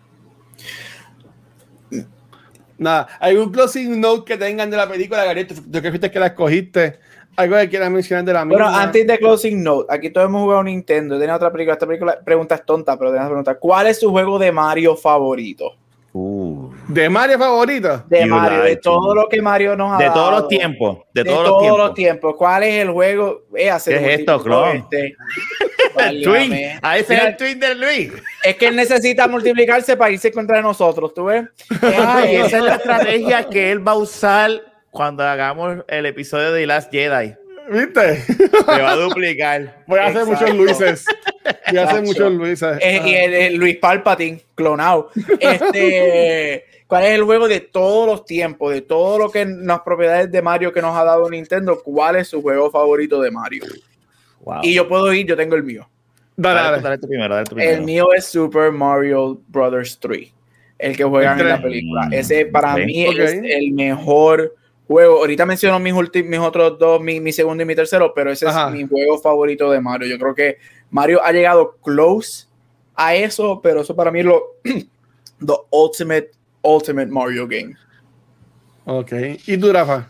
Nada, 2.82 3.08
¿algún 3.20 3.52
closing 3.52 4.02
note 4.02 4.26
que 4.26 4.38
tengan 4.38 4.72
de 4.72 4.76
la 4.76 4.90
película, 4.90 5.24
Garete? 5.24 5.54
Tú 5.54 5.82
que 5.82 5.90
fuiste 5.90 6.10
que 6.10 6.20
la 6.20 6.28
escogiste. 6.28 7.00
Algo 7.36 7.56
que 7.58 7.70
quieras 7.70 7.92
mencionar 7.92 8.26
de 8.26 8.34
la 8.34 8.44
misma. 8.44 8.66
Bueno, 8.66 8.78
antes 8.78 9.06
de 9.06 9.20
Closing 9.20 9.64
Note, 9.64 9.94
aquí 9.94 10.10
todos 10.10 10.28
hemos 10.28 10.42
jugado 10.42 10.64
Nintendo. 10.64 11.18
Tenía 11.20 11.36
otra 11.36 11.52
película. 11.52 11.74
Esta 11.74 11.86
película, 11.86 12.20
pregunta 12.20 12.56
es 12.56 12.66
tonta, 12.66 12.98
pero 12.98 13.12
tengo 13.12 13.24
que 13.24 13.30
preguntar: 13.30 13.60
¿Cuál 13.60 13.88
es 13.88 14.00
su 14.00 14.10
juego 14.10 14.38
de 14.38 14.52
Mario 14.52 14.96
favorito? 14.98 15.76
¿De 16.94 17.10
Mario 17.10 17.38
favorito? 17.40 18.04
De 18.08 18.22
You 18.22 18.28
Mario, 18.28 18.64
de 18.64 18.76
todo 18.78 19.10
to. 19.10 19.16
lo 19.16 19.30
que 19.30 19.42
Mario 19.42 19.76
nos 19.76 19.94
ha 19.94 19.98
De 19.98 20.06
todos 20.10 20.16
dado. 20.30 20.32
los 20.40 20.48
tiempos, 20.48 20.98
de, 21.14 21.24
De, 21.24 21.30
todos, 21.30 21.46
todos, 21.48 21.68
los 21.68 21.78
los, 21.78 21.94
tiempos. 21.94 22.36
¿Cuál 22.38 22.64
es 22.64 22.82
el 22.82 22.90
juego? 22.92 23.44
Eh, 23.56 23.70
hacer 23.70 24.00
¿Qué 24.00 24.14
es 24.14 24.20
esto, 24.20 24.42
clon? 24.44 24.78
este. 24.78 25.16
El 25.98 26.24
twin, 26.24 26.50
Válgame. 26.52 26.80
a 26.82 26.98
ese 26.98 27.14
Mira, 27.14 27.24
es 27.24 27.30
el 27.32 27.38
twin 27.38 27.60
de 27.60 27.76
Luis. 27.76 28.14
Es 28.44 28.56
que 28.56 28.68
él 28.68 28.78
necesita 28.78 29.28
multiplicarse 29.28 29.98
para 29.98 30.10
irse 30.12 30.32
contra 30.32 30.62
nosotros, 30.62 31.14
¿tú 31.14 31.26
ves? 31.26 31.44
Ay, 31.82 32.38
esa 32.38 32.58
es 32.60 32.64
la 32.64 32.76
estrategia 32.76 33.44
que 33.50 33.72
él 33.72 33.86
va 33.86 33.92
a 33.92 33.96
usar 33.98 34.52
cuando 34.90 35.24
hagamos 35.26 35.84
el 35.90 36.06
episodio 36.06 36.54
de 36.54 36.62
The 36.62 36.68
Last 36.68 36.92
Jedi. 36.94 37.36
¿Viste? 37.70 38.22
Se 38.22 38.82
va 38.82 38.92
a 38.92 38.96
duplicar. 38.96 39.84
Voy 39.88 40.00
a 40.00 40.08
hacer 40.08 40.22
Exacto. 40.22 40.32
muchos 40.46 40.56
Luises. 40.58 41.06
Voy 41.70 41.78
a 41.78 41.84
hacer 41.84 42.02
muchos 42.04 42.32
Luises. 42.32 42.78
Eh, 42.80 43.02
y 43.06 43.14
el, 43.14 43.34
el 43.34 43.56
Luis 43.56 43.76
Palpatine, 43.78 44.42
clonado. 44.56 45.10
Este, 45.40 46.66
¿Cuál 46.92 47.06
es 47.06 47.12
el 47.12 47.24
juego 47.24 47.48
de 47.48 47.62
todos 47.62 48.06
los 48.06 48.26
tiempos, 48.26 48.74
de 48.74 48.82
todo 48.82 49.18
lo 49.18 49.32
que 49.32 49.46
las 49.46 49.80
propiedades 49.80 50.30
de 50.30 50.42
Mario 50.42 50.74
que 50.74 50.82
nos 50.82 50.94
ha 50.94 51.06
dado 51.06 51.30
Nintendo? 51.30 51.82
¿Cuál 51.82 52.18
es 52.18 52.28
su 52.28 52.42
juego 52.42 52.70
favorito 52.70 53.22
de 53.22 53.32
Mario? 53.32 53.64
Wow. 54.42 54.60
Y 54.62 54.74
yo 54.74 54.90
puedo 54.90 55.14
ir, 55.14 55.26
yo 55.26 55.38
tengo 55.38 55.56
el 55.56 55.64
mío. 55.64 55.88
Dale, 56.36 56.56
Dale, 56.60 56.72
dale. 56.72 56.84
dale 56.84 56.98
tú 56.98 57.08
primero, 57.08 57.34
dale 57.34 57.46
tú 57.46 57.56
primero. 57.56 57.78
El 57.78 57.86
mío 57.86 58.10
es 58.14 58.26
Super 58.26 58.74
Mario 58.74 59.40
Brothers 59.48 59.98
3, 60.02 60.34
el 60.80 60.98
que 60.98 61.06
juegan 61.06 61.40
en 61.40 61.48
la 61.48 61.62
película. 61.62 62.10
Ese 62.12 62.48
para 62.48 62.76
mí 62.76 63.06
es 63.06 63.40
el 63.42 63.72
mejor 63.72 64.54
juego. 64.86 65.20
Ahorita 65.20 65.46
menciono 65.46 65.80
mis, 65.80 65.94
mis 66.26 66.40
otros 66.40 66.78
dos, 66.78 67.00
mi, 67.00 67.22
mi 67.22 67.32
segundo 67.32 67.64
y 67.64 67.66
mi 67.66 67.74
tercero, 67.74 68.12
pero 68.14 68.34
ese 68.34 68.50
Ajá. 68.50 68.68
es 68.68 68.74
mi 68.74 68.86
juego 68.86 69.18
favorito 69.18 69.72
de 69.72 69.80
Mario. 69.80 70.10
Yo 70.10 70.20
creo 70.20 70.36
que 70.36 70.58
Mario 70.90 71.24
ha 71.24 71.32
llegado 71.32 71.78
close 71.82 72.48
a 72.96 73.16
eso, 73.16 73.62
pero 73.64 73.80
eso 73.80 73.96
para 73.96 74.12
mí 74.12 74.20
es 74.20 74.26
lo 74.26 74.44
the 75.40 75.54
ultimate, 75.70 76.32
ultimate 76.62 77.08
Mario 77.12 77.48
game. 77.48 77.76
Ok. 78.86 79.12
¿Y 79.48 79.58
tú, 79.58 79.72
Rafa? 79.72 80.08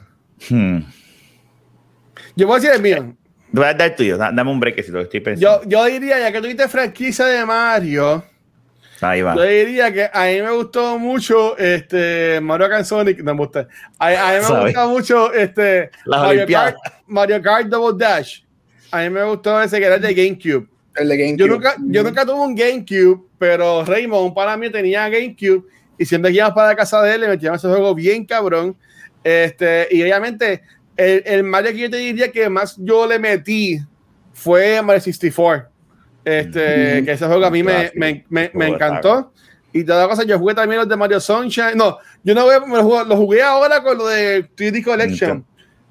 Hmm. 0.49 0.79
Yo 2.35 2.47
voy 2.47 2.57
a 2.57 2.59
decir 2.59 2.75
el 2.75 2.81
mío. 2.81 3.15
Voy 3.51 3.65
a 3.65 3.73
dar 3.73 3.89
el 3.89 3.95
tuyo, 3.95 4.17
da- 4.17 4.31
dame 4.31 4.49
un 4.49 4.59
break 4.59 4.81
si 4.83 4.91
lo 4.91 5.01
estoy 5.01 5.19
pensando. 5.19 5.63
Yo, 5.63 5.69
yo 5.69 5.85
diría, 5.85 6.19
ya 6.19 6.31
que 6.31 6.37
tú 6.39 6.43
dijiste 6.45 6.69
franquicia 6.69 7.25
de 7.25 7.45
Mario, 7.45 8.23
Ahí 9.01 9.21
va. 9.21 9.35
yo 9.35 9.41
diría 9.43 9.91
que 9.91 10.09
a 10.13 10.25
mí 10.27 10.41
me 10.41 10.51
gustó 10.51 10.97
mucho 10.97 11.57
este 11.57 12.39
Mario 12.41 12.69
Kart 12.69 12.85
Sonic. 12.85 13.19
No 13.21 13.33
me 13.33 13.39
gusta. 13.39 13.67
A, 13.99 14.07
a 14.07 14.31
mí 14.33 14.37
me 14.37 14.43
¿Sabe? 14.43 14.63
gusta 14.65 14.87
mucho 14.87 15.33
este 15.33 15.91
Las 16.05 16.21
Mario 16.21 16.29
Olimpiadas. 16.43 16.75
Kart, 16.81 16.95
Mario 17.07 17.41
Kart 17.41 17.67
Double 17.67 17.97
Dash. 18.05 18.41
A 18.91 18.99
mí 19.01 19.09
me 19.09 19.23
gustó 19.23 19.61
ese 19.61 19.79
que 19.79 19.85
era 19.85 19.97
de 19.97 20.13
GameCube. 20.13 20.67
El 20.95 21.09
de 21.09 21.17
GameCube. 21.17 21.37
Yo 21.39 21.47
nunca, 21.47 21.75
yo 21.79 22.03
nunca 22.03 22.25
tuve 22.25 22.39
un 22.41 22.55
GameCube, 22.55 23.21
pero 23.37 23.83
Raymond 23.83 24.33
para 24.33 24.55
mí 24.55 24.69
tenía 24.69 25.09
GameCube 25.09 25.65
y 26.01 26.05
siempre 26.05 26.31
que 26.31 26.37
íbamos 26.37 26.55
para 26.55 26.69
la 26.69 26.75
casa 26.75 26.99
de 27.03 27.13
él 27.13 27.21
le 27.21 27.27
metíamos 27.27 27.59
ese 27.59 27.67
juego 27.67 27.93
bien 27.93 28.25
cabrón. 28.25 28.75
Este, 29.23 29.87
y 29.91 30.01
obviamente 30.01 30.63
el, 30.97 31.21
el 31.27 31.43
Mario 31.43 31.73
que 31.73 31.77
yo 31.77 31.89
te 31.91 31.97
diría 31.97 32.31
que 32.31 32.49
más 32.49 32.75
yo 32.79 33.05
le 33.05 33.19
metí 33.19 33.79
fue 34.33 34.81
Mario 34.81 34.99
64. 34.99 35.69
Este, 36.25 36.95
Ujú. 36.95 37.05
que 37.05 37.11
ese 37.11 37.27
juego 37.27 37.45
a 37.45 37.51
mí 37.51 37.61
me, 37.61 37.91
me, 37.93 38.25
me, 38.29 38.49
me 38.51 38.69
encantó. 38.69 39.31
Y 39.71 39.83
toda 39.83 40.07
cosa, 40.07 40.23
yo 40.23 40.39
jugué 40.39 40.55
también 40.55 40.79
los 40.79 40.89
de 40.89 40.97
Mario 40.97 41.19
Sunshine. 41.19 41.77
No, 41.77 41.99
yo 42.23 42.33
no 42.33 42.47
me 42.47 42.77
lo 42.77 42.83
jugué, 42.83 43.15
jugué 43.15 43.43
ahora 43.43 43.83
con 43.83 43.99
lo 43.99 44.07
de 44.07 44.49
3D 44.55 44.83
Collection. 44.83 45.45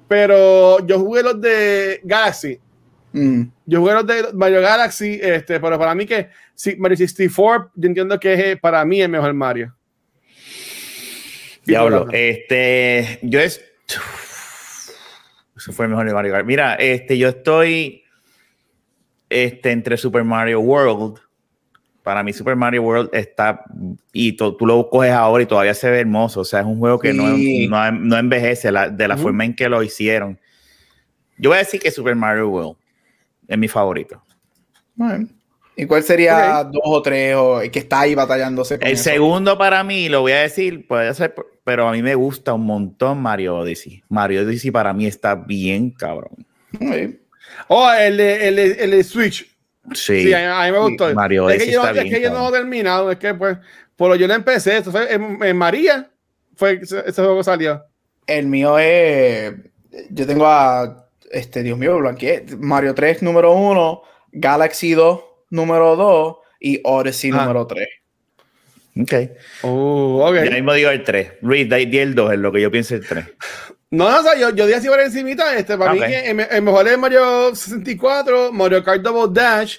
Pero 0.09 0.85
yo 0.85 0.99
jugué 0.99 1.23
los 1.23 1.39
de 1.39 2.01
Galaxy. 2.03 2.59
Mm. 3.13 3.43
Yo 3.65 3.79
jugué 3.79 3.93
los 3.93 4.05
de 4.05 4.33
Mario 4.33 4.59
Galaxy, 4.59 5.21
este, 5.21 5.57
pero 5.61 5.79
para 5.79 5.95
mí 5.95 6.05
que 6.05 6.27
sí, 6.53 6.75
Mario 6.77 6.97
64, 6.97 7.71
yo 7.75 7.87
entiendo 7.87 8.19
que 8.19 8.33
es 8.33 8.39
eh, 8.41 8.57
para 8.57 8.83
mí 8.83 9.01
el 9.01 9.07
mejor 9.07 9.33
Mario. 9.33 9.73
Diablo, 11.65 12.07
este, 12.11 13.19
yo 13.21 13.39
es. 13.39 13.63
Eso 15.55 15.71
fue 15.73 15.87
mejor 15.87 16.07
de 16.07 16.13
Mario 16.13 16.31
Kart. 16.33 16.45
Mira, 16.45 16.75
este, 16.75 17.17
yo 17.17 17.29
estoy 17.29 18.03
este, 19.29 19.71
entre 19.71 19.97
Super 19.97 20.23
Mario 20.23 20.59
World. 20.61 21.19
Para 22.03 22.23
mí, 22.23 22.33
Super 22.33 22.55
Mario 22.55 22.81
World 22.81 23.09
está. 23.13 23.63
Y 24.11 24.31
tú, 24.33 24.57
tú 24.57 24.65
lo 24.65 24.89
coges 24.89 25.11
ahora 25.11 25.43
y 25.43 25.45
todavía 25.45 25.75
se 25.75 25.91
ve 25.91 25.99
hermoso. 25.99 26.41
O 26.41 26.45
sea, 26.45 26.61
es 26.61 26.65
un 26.65 26.79
juego 26.79 26.97
que 26.97 27.13
no, 27.13 27.35
Sí. 27.35 27.67
no, 27.67 27.91
no 27.91 28.17
envejece 28.17 28.71
la- 28.71 28.89
de 28.89 29.07
la 29.07 29.17
forma 29.17 29.45
en 29.45 29.55
que 29.55 29.69
lo 29.69 29.83
hicieron. 29.83 30.39
Yo 31.37 31.51
voy 31.51 31.57
a 31.57 31.59
decir 31.59 31.79
que 31.79 31.91
Super 31.91 32.15
Mario 32.15 32.49
World 32.49 32.75
es 33.47 33.57
mi 33.57 33.67
favorito. 33.67 34.23
Bueno. 34.95 35.27
¿Y 35.75 35.85
cuál 35.85 36.03
sería 36.03 36.63
dos 36.65 36.81
o 36.83 37.01
tres 37.01 37.35
o 37.35 37.61
el 37.61 37.71
que 37.71 37.79
está 37.79 38.01
ahí 38.01 38.13
batallándose 38.13 38.77
con 38.77 38.87
El 38.87 38.93
eso? 38.93 39.03
segundo 39.05 39.57
para 39.57 39.83
mí, 39.83 40.09
lo 40.09 40.21
voy 40.21 40.33
a 40.33 40.41
decir, 40.41 40.85
puede 40.87 41.13
ser, 41.13 41.33
pero 41.63 41.87
a 41.87 41.91
mí 41.93 42.01
me 42.01 42.13
gusta 42.15 42.53
un 42.53 42.65
montón 42.65 43.21
Mario 43.21 43.57
Odyssey. 43.57 44.03
Mario 44.09 44.41
Odyssey 44.41 44.69
para 44.71 44.93
mí 44.93 45.05
está 45.07 45.33
bien 45.35 45.91
cabrón. 45.91 46.45
Sí. 46.77 47.19
Oh, 47.67 47.91
el 47.91 48.17
de, 48.17 48.47
el 48.49 48.55
de- 48.57 48.83
el 48.83 48.91
de 48.91 49.03
Switch. 49.03 49.47
Sí, 49.93 50.23
Sí, 50.25 50.33
a, 50.33 50.37
mí- 50.39 50.43
a 50.45 50.65
mí 50.65 50.71
me 50.77 50.89
gustó. 50.89 51.13
Mario 51.15 51.49
es 51.49 51.55
Odyssey 51.55 51.67
que 51.67 51.73
yo, 51.73 51.79
está 51.85 51.91
es 51.97 52.03
bien 52.03 52.15
que 52.15 52.21
yo 52.21 52.29
no 52.31 52.49
he 52.49 52.51
terminado, 52.51 53.11
es 53.11 53.17
que 53.17 53.33
pues, 53.33 53.57
por 53.95 54.09
lo 54.09 54.15
yo 54.15 54.27
lo 54.27 54.33
empecé, 54.35 54.77
esto 54.77 54.91
fue 54.91 55.11
en, 55.13 55.41
en 55.43 55.57
María, 55.57 56.09
fue 56.55 56.77
que 56.77 56.83
ese, 56.85 56.99
ese 57.05 57.21
juego 57.23 57.43
salió. 57.43 57.83
El 58.27 58.45
mío 58.47 58.77
es. 58.77 59.53
Yo 60.11 60.27
tengo 60.27 60.45
a. 60.45 61.07
Este, 61.31 61.63
Dios 61.63 61.77
mío, 61.77 61.97
blanqueé. 61.97 62.45
Mario 62.59 62.93
3, 62.93 63.23
número 63.23 63.53
1. 63.53 64.01
Galaxy 64.33 64.93
2, 64.93 65.19
número 65.51 65.95
2. 65.95 66.35
Y 66.59 66.81
Odyssey, 66.83 67.29
Ah. 67.33 67.41
número 67.41 67.67
3. 67.67 67.87
Ok. 69.01 69.13
Oh, 69.63 70.25
ok. 70.27 70.43
Yo 70.45 70.51
mismo 70.51 70.73
digo 70.73 70.89
el 70.89 71.03
3. 71.03 71.33
Luis, 71.41 71.69
di 71.69 71.85
di 71.85 71.99
el 71.99 72.13
2, 72.15 72.33
es 72.33 72.39
lo 72.39 72.51
que 72.51 72.61
yo 72.61 72.69
pienso 72.71 72.95
el 72.95 73.05
3. 73.07 73.25
No, 73.91 74.09
no, 74.09 74.19
o 74.19 74.23
sea, 74.23 74.35
yo, 74.37 74.49
yo 74.51 74.65
di 74.67 74.73
así 74.73 74.87
por 74.87 74.99
encimita, 75.01 75.55
este, 75.57 75.77
para 75.77 75.93
mí 75.93 75.99
que 75.99 76.29
el, 76.31 76.39
el 76.39 76.61
mejor 76.61 76.87
es 76.87 76.97
Mario 76.97 77.53
64, 77.53 78.51
Mario 78.53 78.83
Kart 78.83 79.01
Double 79.01 79.29
Dash. 79.33 79.77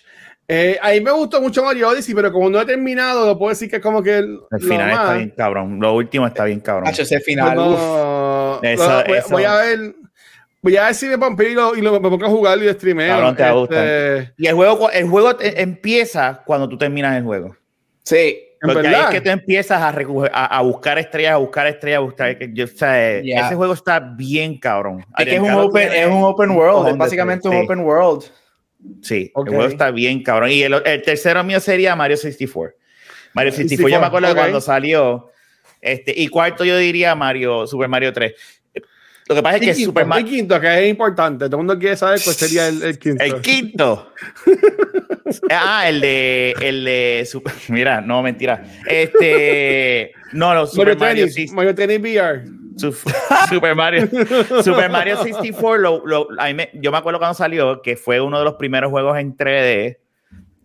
Eh, 0.48 0.78
a 0.82 0.90
mí 0.90 1.00
me 1.00 1.12
gustó 1.12 1.40
mucho 1.40 1.62
Mario 1.64 1.88
Odyssey, 1.88 2.14
pero 2.14 2.30
como 2.32 2.50
no 2.50 2.60
he 2.60 2.66
terminado, 2.66 3.24
lo 3.26 3.38
puedo 3.38 3.50
decir 3.50 3.70
que 3.70 3.76
es 3.76 3.82
como 3.82 4.02
que 4.02 4.18
el, 4.18 4.24
El 4.24 4.38
lo 4.50 4.58
final 4.58 4.90
está 4.90 5.14
bien 5.14 5.34
cabrón. 5.36 5.78
Lo 5.80 5.94
último 5.94 6.26
está 6.26 6.44
bien 6.44 6.60
cabrón. 6.60 6.88
Ese 6.90 7.20
final. 7.20 7.56
uf. 7.58 7.64
no, 7.78 8.60
Eso- 8.62 8.88
no, 8.88 9.04
voy, 9.06 9.18
eso- 9.18 9.28
voy 9.30 9.44
a 9.44 9.54
ver. 9.54 9.94
Voy 10.62 10.76
a 10.76 10.86
ver 10.86 10.94
si 10.94 11.06
me 11.06 11.18
pompeo 11.18 11.48
y 11.48 11.54
lo, 11.54 11.74
y 11.76 11.80
lo- 11.80 12.00
me 12.00 12.08
pongo 12.08 12.24
a 12.24 12.28
jugar 12.28 12.56
y 12.58 12.66
lo 12.66 12.72
streameo. 12.72 13.08
Cabrón, 13.08 13.36
te 13.36 13.42
va 13.42 13.50
a 13.50 13.62
Este, 14.22 14.34
Y 14.38 14.46
el 14.46 14.54
juego, 14.54 14.90
el 14.90 15.08
juego 15.08 15.36
te- 15.36 15.60
empieza 15.60 16.42
cuando 16.46 16.68
tú 16.68 16.78
terminas 16.78 17.16
el 17.16 17.24
juego. 17.24 17.56
Sí. 18.04 18.48
en 18.62 18.72
Porque 18.72 18.86
ahí 18.86 18.94
es 18.94 19.06
que 19.10 19.20
tú 19.20 19.30
empiezas 19.30 19.80
a, 19.82 19.88
a, 19.88 20.58
a 20.58 20.62
buscar 20.62 20.96
estrellas, 21.00 21.32
a 21.32 21.36
buscar 21.38 21.66
estrellas, 21.66 21.98
a 21.98 22.00
buscar. 22.02 22.38
que 22.38 22.48
yo- 22.52 22.64
o 22.66 22.68
sea, 22.68 23.20
Ya. 23.20 23.46
Ese 23.46 23.56
juego 23.56 23.72
está 23.72 23.98
bien 23.98 24.56
cabrón. 24.58 25.04
Es 25.18 25.24
que 25.24 25.34
es 25.34 25.40
un, 25.40 25.50
open, 25.50 25.92
es 25.92 26.06
un 26.06 26.22
open 26.22 26.50
un 26.50 26.56
world. 26.56 26.88
Es 26.90 26.96
básicamente 26.96 27.48
un 27.48 27.54
sí. 27.56 27.60
open 27.64 27.80
world. 27.80 28.22
Sí, 29.02 29.30
Ok. 29.34 29.48
el 29.48 29.54
juego 29.54 29.68
está 29.68 29.90
bien 29.90 30.22
cabrón. 30.22 30.50
Y 30.50 30.62
el, 30.62 30.74
el 30.84 31.02
tercero 31.02 31.42
mío 31.42 31.58
sería 31.58 31.96
Mario 31.96 32.16
64. 32.16 32.76
Mario 33.34 33.50
64, 33.52 33.88
yo 33.88 33.98
me 34.00 34.06
64, 34.06 34.06
acuerdo 34.06 34.28
ok. 34.28 34.36
cuando 34.36 34.60
salió. 34.60 35.30
Este, 35.80 36.14
y 36.16 36.28
cuarto 36.28 36.64
yo 36.64 36.76
diría 36.76 37.16
Mario, 37.16 37.66
Super 37.66 37.88
Mario 37.88 38.12
3. 38.12 38.32
Lo 39.28 39.36
que 39.36 39.42
pasa 39.42 39.56
es 39.56 39.60
que 39.60 39.72
quinto, 39.72 39.84
Super 39.90 40.04
y 40.04 40.08
Mario. 40.08 40.26
quinto, 40.26 40.60
que 40.60 40.84
es 40.84 40.90
importante. 40.90 41.44
Todo 41.46 41.56
el 41.56 41.66
mundo 41.66 41.78
quiere 41.78 41.96
saber 41.96 42.20
cuál 42.22 42.34
sería 42.36 42.68
el, 42.68 42.82
el 42.82 42.98
quinto. 42.98 43.24
El 43.24 43.40
quinto. 43.40 44.12
ah, 45.50 45.88
el 45.88 46.00
de. 46.00 46.54
El 46.60 46.84
de. 46.84 47.26
Super- 47.30 47.52
mira, 47.68 48.00
no, 48.00 48.22
mentira. 48.22 48.64
Este. 48.86 50.12
No, 50.32 50.54
no, 50.54 50.66
Super 50.66 50.96
Mario 50.98 50.98
Mario, 50.98 51.24
Tennis, 51.26 51.34
64. 51.34 51.56
Mario 51.56 51.74
Tennis 51.74 52.00
VR. 52.00 52.44
Su- 52.76 52.92
Super 53.50 53.74
Mario. 53.74 54.08
Super 54.62 54.90
Mario 54.90 55.22
64. 55.22 55.78
Lo, 55.82 56.04
lo- 56.06 56.28
a 56.40 56.46
mí 56.48 56.54
me- 56.54 56.70
yo 56.74 56.90
me 56.90 56.98
acuerdo 56.98 57.18
cuando 57.18 57.34
salió 57.34 57.82
que 57.82 57.96
fue 57.96 58.20
uno 58.20 58.38
de 58.38 58.44
los 58.44 58.54
primeros 58.54 58.90
juegos 58.90 59.18
en 59.18 59.36
3D 59.36 59.98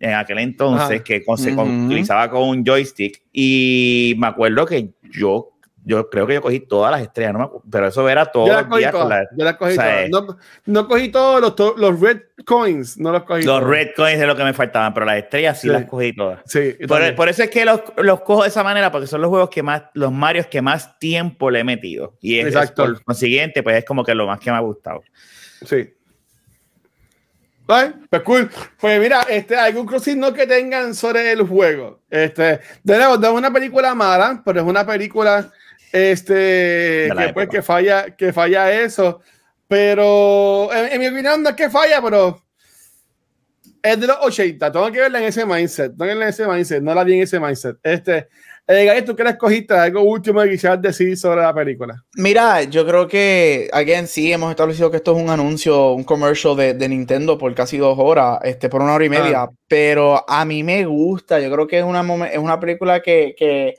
en 0.00 0.14
aquel 0.14 0.38
entonces 0.38 0.84
Ajá. 0.96 1.04
que 1.04 1.24
con- 1.24 1.36
se 1.38 1.52
Ujú. 1.52 1.62
utilizaba 1.86 2.30
con 2.30 2.48
un 2.48 2.64
joystick. 2.64 3.22
Y 3.32 4.14
me 4.18 4.26
acuerdo 4.28 4.64
que 4.66 4.90
yo. 5.10 5.52
Yo 5.88 6.10
creo 6.10 6.26
que 6.26 6.34
yo 6.34 6.42
cogí 6.42 6.60
todas 6.60 6.92
las 6.92 7.00
estrellas, 7.00 7.32
no 7.32 7.62
pero 7.70 7.86
eso 7.88 8.06
era 8.08 8.26
todo 8.26 8.46
Yo 8.46 8.52
las 8.52 8.64
cogí 8.66 8.84
todas. 8.90 9.08
la- 9.08 9.28
Yo 9.36 9.44
las 9.44 9.56
cogí 9.56 9.72
o 9.72 9.74
sea, 9.74 10.06
todas. 10.10 10.26
No, 10.26 10.36
no 10.66 10.86
cogí 10.86 11.08
todos 11.08 11.40
los, 11.40 11.56
to- 11.56 11.74
los 11.78 11.98
red 11.98 12.20
coins. 12.44 12.98
No 12.98 13.10
los 13.10 13.22
cogí 13.22 13.42
Los 13.44 13.58
todos. 13.60 13.70
red 13.70 13.88
coins 13.96 14.20
es 14.20 14.26
lo 14.26 14.36
que 14.36 14.44
me 14.44 14.52
faltaban, 14.52 14.92
pero 14.92 15.06
las 15.06 15.16
estrellas 15.16 15.58
sí, 15.58 15.68
Sí. 15.68 15.72
las 15.72 15.86
cogí 15.86 16.12
todas. 16.14 16.40
Sí, 16.44 16.76
Por, 17.16 17.28
eso 17.30 17.42
es 17.42 17.48
que 17.50 17.64
los, 17.64 17.80
los 17.96 18.20
cojo 18.20 18.42
de 18.42 18.48
esa 18.48 18.62
manera, 18.62 18.92
porque 18.92 19.06
son 19.06 19.22
los 19.22 19.30
juegos 19.30 19.48
que 19.48 19.62
más, 19.62 19.84
los 19.94 20.12
Marios 20.12 20.46
que 20.46 20.60
más 20.60 20.98
tiempo 20.98 21.50
le 21.50 21.60
he 21.60 21.64
metido. 21.64 22.18
Y 22.20 22.38
es, 22.38 22.48
Exacto. 22.48 22.84
por 22.84 23.02
consiguiente, 23.02 23.62
pues 23.62 23.76
es 23.78 23.84
como 23.86 24.04
que 24.04 24.14
lo 24.14 24.26
más 24.26 24.38
que 24.40 24.50
me 24.50 24.58
ha 24.58 24.60
gustado. 24.60 25.02
Sí. 25.64 25.94
Ay, 27.70 27.92
Pues 28.08 28.22
cool. 28.22 28.50
Pues 28.80 28.98
mira, 28.98 29.22
este, 29.28 29.54
algún 29.54 29.84
cruising 29.86 30.18
no 30.18 30.32
que 30.32 30.46
tengan 30.46 30.94
sobre 30.94 31.32
el 31.32 31.42
juego. 31.42 32.00
Este, 32.08 32.60
de 32.82 32.96
nuevo, 32.96 33.18
no 33.18 33.26
es 33.28 33.32
una 33.34 33.52
película 33.52 33.94
mala, 33.94 34.40
pero 34.44 34.60
es 34.60 34.66
una 34.66 34.86
película 34.86 35.50
este, 35.92 37.08
la 37.14 37.26
que, 37.28 37.32
pues, 37.32 37.48
que 37.48 37.62
falla, 37.62 38.16
que 38.16 38.32
falla 38.32 38.72
eso. 38.82 39.20
Pero 39.66 40.72
en, 40.72 40.92
en 40.92 41.00
mi 41.00 41.08
opinión 41.08 41.42
no 41.42 41.50
es 41.50 41.54
que 41.56 41.68
falla, 41.70 42.00
pero 42.02 42.42
es 43.82 44.00
de 44.00 44.06
los 44.06 44.16
80. 44.20 44.72
Tengo 44.72 44.90
que 44.90 45.00
verla 45.00 45.18
en 45.18 45.24
ese 45.26 45.44
mindset. 45.44 45.90
Tengo 45.92 46.04
que 46.04 46.08
verla 46.08 46.24
en 46.24 46.30
ese 46.30 46.46
mindset. 46.46 46.82
No 46.82 46.94
la 46.94 47.04
vi 47.04 47.14
en 47.14 47.22
ese 47.22 47.38
mindset. 47.38 47.76
Este, 47.82 48.28
eh, 48.66 49.02
¿tú 49.02 49.16
qué 49.16 49.24
le 49.24 49.30
escogiste? 49.30 49.74
Algo 49.74 50.02
último 50.02 50.42
que 50.42 50.50
quisieras 50.50 50.80
decir 50.82 51.16
sobre 51.16 51.42
la 51.42 51.54
película. 51.54 52.04
Mira, 52.16 52.64
yo 52.64 52.86
creo 52.86 53.08
que, 53.08 53.68
again, 53.72 54.06
sí, 54.06 54.30
hemos 54.32 54.50
establecido 54.50 54.90
que 54.90 54.98
esto 54.98 55.16
es 55.16 55.22
un 55.22 55.30
anuncio, 55.30 55.92
un 55.92 56.04
commercial 56.04 56.54
de, 56.56 56.74
de 56.74 56.88
Nintendo 56.88 57.38
por 57.38 57.54
casi 57.54 57.78
dos 57.78 57.98
horas, 57.98 58.40
este, 58.42 58.68
por 58.68 58.82
una 58.82 58.94
hora 58.94 59.04
y 59.06 59.08
media, 59.08 59.42
Ah. 59.44 59.50
pero 59.68 60.22
a 60.28 60.44
mí 60.44 60.62
me 60.62 60.84
gusta, 60.84 61.40
yo 61.40 61.50
creo 61.50 61.66
que 61.66 61.78
es 61.78 61.84
una, 61.84 62.00
es 62.26 62.38
una 62.38 62.60
película 62.60 63.00
que, 63.00 63.34
que 63.38 63.74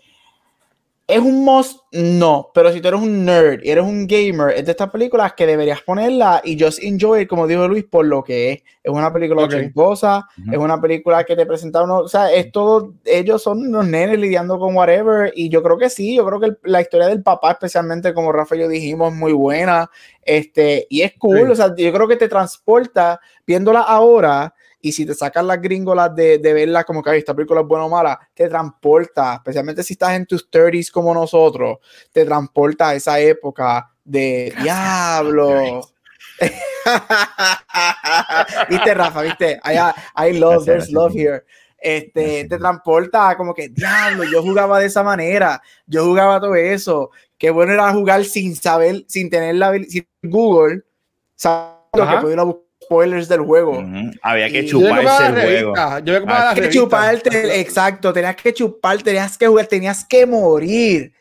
es 1.09 1.19
un 1.19 1.43
must, 1.43 1.79
no, 1.91 2.51
pero 2.53 2.71
si 2.71 2.79
tú 2.81 2.87
eres 2.87 3.01
un 3.01 3.25
nerd 3.25 3.61
y 3.63 3.71
eres 3.71 3.83
un 3.83 4.05
gamer, 4.07 4.51
es 4.55 4.63
de 4.65 4.71
estas 4.71 4.89
películas 4.91 5.33
que 5.33 5.47
deberías 5.47 5.81
ponerla 5.81 6.39
y 6.43 6.57
just 6.57 6.83
enjoy, 6.83 7.21
it, 7.23 7.27
como 7.27 7.47
dijo 7.47 7.67
Luis, 7.67 7.83
por 7.83 8.05
lo 8.05 8.23
que 8.23 8.51
es. 8.51 8.63
Es 8.83 8.91
una 8.93 9.11
película 9.11 9.41
Ok. 9.43 9.49
ochentosa, 9.49 10.27
Ujú. 10.39 10.51
es 10.53 10.57
una 10.59 10.79
película 10.79 11.23
que 11.23 11.35
te 11.35 11.45
presenta 11.45 11.83
uno, 11.83 11.97
o 11.99 12.07
sea, 12.07 12.31
es 12.31 12.51
todo, 12.51 12.93
ellos 13.05 13.41
son 13.41 13.59
unos 13.67 13.87
nenes 13.87 14.19
lidiando 14.19 14.59
con 14.59 14.75
whatever, 14.75 15.33
y 15.35 15.49
yo 15.49 15.61
creo 15.63 15.77
que 15.77 15.89
sí, 15.89 16.15
yo 16.15 16.25
creo 16.25 16.39
que 16.39 16.45
el- 16.45 16.59
la 16.63 16.81
historia 16.81 17.07
del 17.07 17.23
papá, 17.23 17.51
especialmente 17.51 18.13
como 18.13 18.31
Rafa 18.31 18.55
y 18.55 18.59
yo 18.59 18.67
dijimos, 18.67 19.11
es 19.11 19.17
muy 19.19 19.33
buena, 19.33 19.89
este, 20.23 20.85
y 20.89 21.01
es 21.01 21.13
cool, 21.17 21.47
Sí. 21.47 21.51
o 21.51 21.55
sea, 21.55 21.75
yo 21.75 21.91
creo 21.91 22.07
que 22.07 22.15
te 22.17 22.27
transporta 22.29 23.19
viéndola 23.47 23.81
ahora, 23.81 24.53
y 24.81 24.91
si 24.91 25.05
te 25.05 25.13
sacan 25.13 25.47
las 25.47 25.61
gringolas 25.61 26.15
de, 26.15 26.37
de 26.37 26.53
verla 26.53 26.83
como 26.83 27.01
que 27.03 27.09
"Ay, 27.09 27.19
esta 27.19 27.33
película 27.33 27.61
es 27.61 27.67
buena 27.67 27.85
o 27.85 27.89
mala, 27.89 28.19
te 28.33 28.47
transporta, 28.47 29.35
especialmente 29.35 29.83
si 29.83 29.93
estás 29.93 30.13
en 30.13 30.25
tus 30.25 30.49
30s 30.49 30.91
como 30.91 31.13
nosotros, 31.13 31.77
te 32.11 32.25
transporta 32.25 32.89
a 32.89 32.95
esa 32.95 33.19
época 33.19 33.91
de 34.03 34.53
diablo. 34.61 35.81
viste, 38.69 38.93
Rafa, 38.93 39.21
viste, 39.21 39.59
I, 39.65 40.29
I 40.29 40.39
love, 40.39 40.63
Gracias, 40.63 40.65
there's 40.65 40.89
gracias. 40.89 40.91
love 40.93 41.13
here. 41.15 41.43
Este, 41.81 42.45
te 42.45 42.57
transporta 42.57 43.37
como 43.37 43.53
que, 43.53 43.69
diablo, 43.69 44.25
yo 44.25 44.41
jugaba 44.41 44.79
de 44.79 44.87
esa 44.87 45.01
manera, 45.01 45.61
yo 45.87 46.03
jugaba 46.03 46.39
todo 46.39 46.55
eso. 46.55 47.09
Qué 47.37 47.51
bueno 47.51 47.71
era 47.73 47.91
jugar 47.93 48.25
sin 48.25 48.55
saber, 48.55 49.05
sin 49.07 49.29
tener 49.29 49.55
la 49.55 49.73
sin 49.87 50.05
Google, 50.23 50.83
sabiendo 51.35 52.03
Ajá. 52.03 52.15
que 52.17 52.21
podía 52.23 52.43
buscar 52.43 52.63
spoilers 52.89 53.29
del 53.29 53.41
juego. 53.41 53.79
Ujú. 53.79 54.11
Había 54.23 54.49
que 54.49 54.65
Yo 54.65 54.79
chuparse 54.79 55.25
el 55.27 55.33
juego. 55.33 55.75
Yo 55.75 56.03
voy 56.05 56.15
a 56.15 56.19
comprar 56.19 56.47
Ah, 56.47 56.55
que 56.55 56.69
chuparte, 56.69 57.59
exacto, 57.59 58.11
tenías 58.11 58.35
que 58.35 58.51
chupar, 58.51 59.01
tenías 59.03 59.37
que 59.37 59.45
jugar, 59.47 59.67
tenías 59.67 60.03
que 60.05 60.25
morir. 60.25 61.13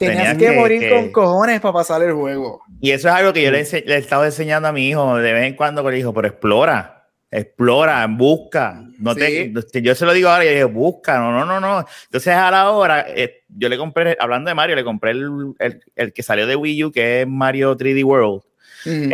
Tenías 0.00 0.16
Tenías 0.18 0.36
que, 0.36 0.46
que- 0.46 0.60
morir 0.60 0.80
que- 0.80 0.90
con 0.90 1.12
cojones 1.12 1.60
para 1.60 1.74
pasar 1.74 2.02
el 2.02 2.12
juego. 2.12 2.60
Y 2.80 2.90
eso 2.90 3.06
es 3.08 3.14
algo 3.14 3.32
que 3.32 3.40
yo 3.42 3.52
le, 3.52 3.62
le 3.62 3.94
he 3.94 3.98
estado 3.98 4.24
enseñando 4.24 4.66
a 4.66 4.72
mi 4.72 4.88
hijo 4.88 5.16
de 5.16 5.32
vez 5.32 5.44
en 5.46 5.54
cuando, 5.54 5.84
que 5.84 5.90
le 5.92 5.96
digo, 5.98 6.12
pero 6.12 6.26
explora, 6.26 7.06
explora, 7.30 8.04
busca. 8.10 8.82
No 8.98 9.14
Sí. 9.14 9.52
te, 9.72 9.80
yo 9.80 9.94
se 9.94 10.04
lo 10.04 10.12
digo 10.12 10.28
ahora 10.28 10.44
y 10.44 10.48
le 10.48 10.56
digo, 10.56 10.70
busca, 10.70 11.18
no, 11.20 11.30
no, 11.30 11.44
no, 11.46 11.60
no. 11.60 11.86
Entonces 12.06 12.34
a 12.34 12.50
la 12.50 12.70
hora, 12.72 13.06
eh, 13.08 13.42
yo 13.48 13.68
le 13.68 13.78
compré, 13.78 14.16
hablando 14.18 14.48
de 14.48 14.54
Mario, 14.56 14.74
le 14.74 14.82
compré 14.82 15.12
el, 15.12 15.54
el- 15.60 15.80
el 15.94 16.12
que 16.12 16.22
salió 16.24 16.48
de 16.48 16.56
Wii 16.56 16.84
U, 16.84 16.90
que 16.90 17.20
es 17.22 17.28
Mario 17.28 17.76
3D 17.76 18.02
World. 18.02 18.42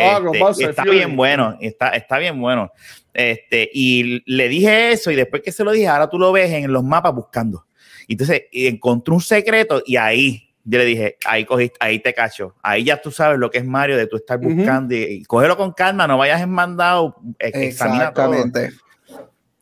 Ah, 0.00 0.18
con 0.18 0.28
Este, 0.34 0.38
Bowser 0.38 0.70
está 0.70 0.82
Fury. 0.84 0.96
bien 0.96 1.16
bueno, 1.16 1.56
está, 1.60 1.90
está 1.90 2.18
bien 2.18 2.40
bueno. 2.40 2.72
Este, 3.12 3.68
y 3.72 4.22
le 4.32 4.48
dije 4.48 4.92
eso 4.92 5.10
y 5.10 5.16
después 5.16 5.42
que 5.42 5.52
se 5.52 5.64
lo 5.64 5.72
dije, 5.72 5.88
ahora 5.88 6.08
tú 6.08 6.18
lo 6.18 6.30
ves 6.32 6.50
en 6.52 6.72
los 6.72 6.84
mapas 6.84 7.14
buscando. 7.14 7.66
Entonces 8.06 8.44
y 8.52 8.66
encontré 8.66 9.12
un 9.14 9.20
secreto 9.20 9.82
y 9.84 9.96
ahí 9.96 10.44
yo 10.64 10.78
le 10.78 10.84
dije, 10.84 11.16
ahí 11.24 11.44
cogiste, 11.46 11.76
ahí 11.80 11.98
te 11.98 12.12
cacho. 12.12 12.54
Ahí 12.62 12.84
ya 12.84 13.00
tú 13.00 13.10
sabes 13.10 13.38
lo 13.38 13.50
que 13.50 13.58
es 13.58 13.64
Mario, 13.64 13.96
de 13.96 14.06
tú 14.06 14.16
estar 14.16 14.38
buscando 14.38 14.94
y, 14.94 14.98
y 15.02 15.24
cógelo 15.24 15.56
con 15.56 15.72
calma, 15.72 16.06
no 16.06 16.18
vayas 16.18 16.42
en 16.42 16.50
mandado, 16.50 17.14
todo. 17.14 17.34
Exactamente. 17.38 18.70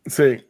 Sí. 0.07 0.45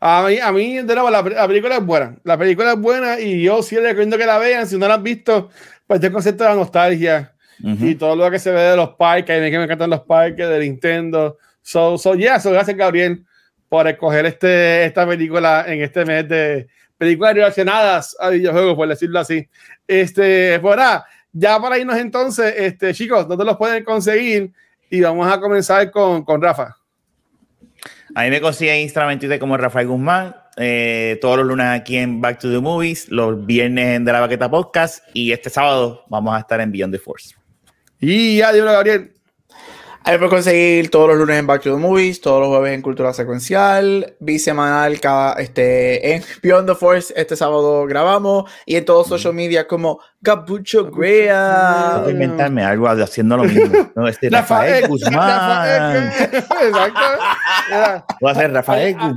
A 0.00 0.26
mí, 0.28 0.38
a 0.38 0.52
mí 0.52 0.76
de 0.76 0.94
nuevo, 0.94 1.08
la, 1.10 1.22
la 1.22 1.46
película 1.48 1.76
es 1.76 1.84
buena. 1.84 2.16
La 2.24 2.36
película 2.36 2.72
es 2.72 2.78
buena 2.78 3.18
y 3.18 3.42
yo 3.42 3.62
sí 3.62 3.76
les 3.76 3.84
recomiendo 3.84 4.18
que 4.18 4.26
la 4.26 4.38
vean. 4.38 4.66
Si 4.66 4.76
no 4.76 4.86
la 4.86 4.94
han 4.94 5.02
visto, 5.02 5.48
pues 5.86 5.98
este 6.00 6.12
concepto 6.12 6.44
de 6.44 6.50
la 6.50 6.56
nostalgia 6.56 7.33
Y 7.60 7.94
todo 7.94 8.16
lo 8.16 8.30
que 8.30 8.38
se 8.38 8.50
ve 8.50 8.60
de 8.60 8.76
los 8.76 8.90
parques. 8.90 9.36
A 9.36 9.42
mí 9.42 9.50
que 9.50 9.58
me 9.58 9.64
encantan 9.64 9.90
los 9.90 10.02
parques 10.02 10.48
de 10.48 10.58
Nintendo. 10.60 11.38
So, 11.62 11.96
so 11.96 12.14
yeah, 12.14 12.38
so 12.38 12.50
gracias, 12.50 12.76
Gabriel, 12.76 13.24
por 13.68 13.88
escoger 13.88 14.26
este, 14.26 14.84
esta 14.84 15.06
película 15.06 15.64
en 15.66 15.82
este 15.82 16.04
mes 16.04 16.28
de 16.28 16.68
películas 16.98 17.34
relacionadas 17.34 18.16
a 18.20 18.28
videojuegos, 18.28 18.74
por 18.74 18.88
decirlo 18.88 19.18
así. 19.18 19.48
Este, 19.86 20.58
pues 20.60 20.76
nada, 20.76 21.06
ya 21.32 21.60
para 21.60 21.78
irnos 21.78 21.96
entonces, 21.96 22.54
este, 22.56 22.92
chicos, 22.94 23.26
¿dónde 23.26 23.44
los 23.44 23.56
pueden 23.56 23.82
conseguir? 23.82 24.52
Y 24.90 25.00
vamos 25.00 25.30
a 25.30 25.40
comenzar 25.40 25.90
con, 25.90 26.24
con 26.24 26.40
Rafa. 26.40 26.76
A 28.14 28.22
mí 28.22 28.30
me 28.30 28.40
consiguen 28.40 28.76
en 28.76 28.82
Instagram 28.82 29.12
en 29.12 29.18
Twitter 29.18 29.38
como 29.38 29.56
Rafael 29.56 29.88
Guzmán, 29.88 30.36
eh, 30.56 31.18
todos 31.20 31.38
los 31.38 31.46
lunes 31.46 31.66
aquí 31.66 31.96
en 31.96 32.20
Back 32.20 32.38
to 32.38 32.50
the 32.50 32.60
Movies, 32.60 33.08
los 33.08 33.44
viernes 33.44 33.96
en 33.96 34.04
De 34.04 34.12
la 34.12 34.20
Baqueta 34.20 34.50
Podcast 34.50 35.04
y 35.12 35.32
este 35.32 35.50
sábado 35.50 36.04
vamos 36.08 36.36
a 36.36 36.40
estar 36.40 36.60
en 36.60 36.70
Beyond 36.70 36.92
the 36.92 36.98
Force. 36.98 37.34
Y 38.00 38.38
ya, 38.38 38.52
dímelo, 38.52 38.72
Gabriel. 38.72 39.14
Ahí 40.06 40.18
puedes 40.18 40.34
conseguir 40.34 40.90
todos 40.90 41.08
los 41.08 41.16
lunes 41.16 41.38
en 41.38 41.46
Back 41.46 41.62
to 41.62 41.72
the 41.74 41.80
Movies, 41.80 42.20
todos 42.20 42.38
los 42.40 42.48
jueves 42.50 42.74
en 42.74 42.82
Cultura 42.82 43.14
Secuencial, 43.14 44.14
bisemanal 44.20 45.00
cada, 45.00 45.32
este, 45.40 46.14
en 46.14 46.22
Beyond 46.42 46.68
the 46.68 46.74
Force, 46.74 47.14
este 47.16 47.36
sábado 47.36 47.86
grabamos, 47.86 48.50
y 48.66 48.76
en 48.76 48.84
todos 48.84 49.08
social 49.08 49.32
media 49.32 49.66
como 49.66 50.00
Gabucho 50.20 50.90
Voy 50.90 51.26
a 51.30 52.04
inventarme 52.10 52.62
algo 52.62 52.86
haciendo 52.86 53.38
lo 53.38 53.44
mismo. 53.44 53.92
No, 53.96 54.06
este 54.06 54.28
Rafael 54.28 54.86
Guzmán. 54.88 56.10
Exacto. 56.32 57.00
Voy 58.20 58.30
a 58.30 58.34
ser 58.34 58.52
Rafael 58.52 58.96
A 58.98 59.08
mí 59.08 59.14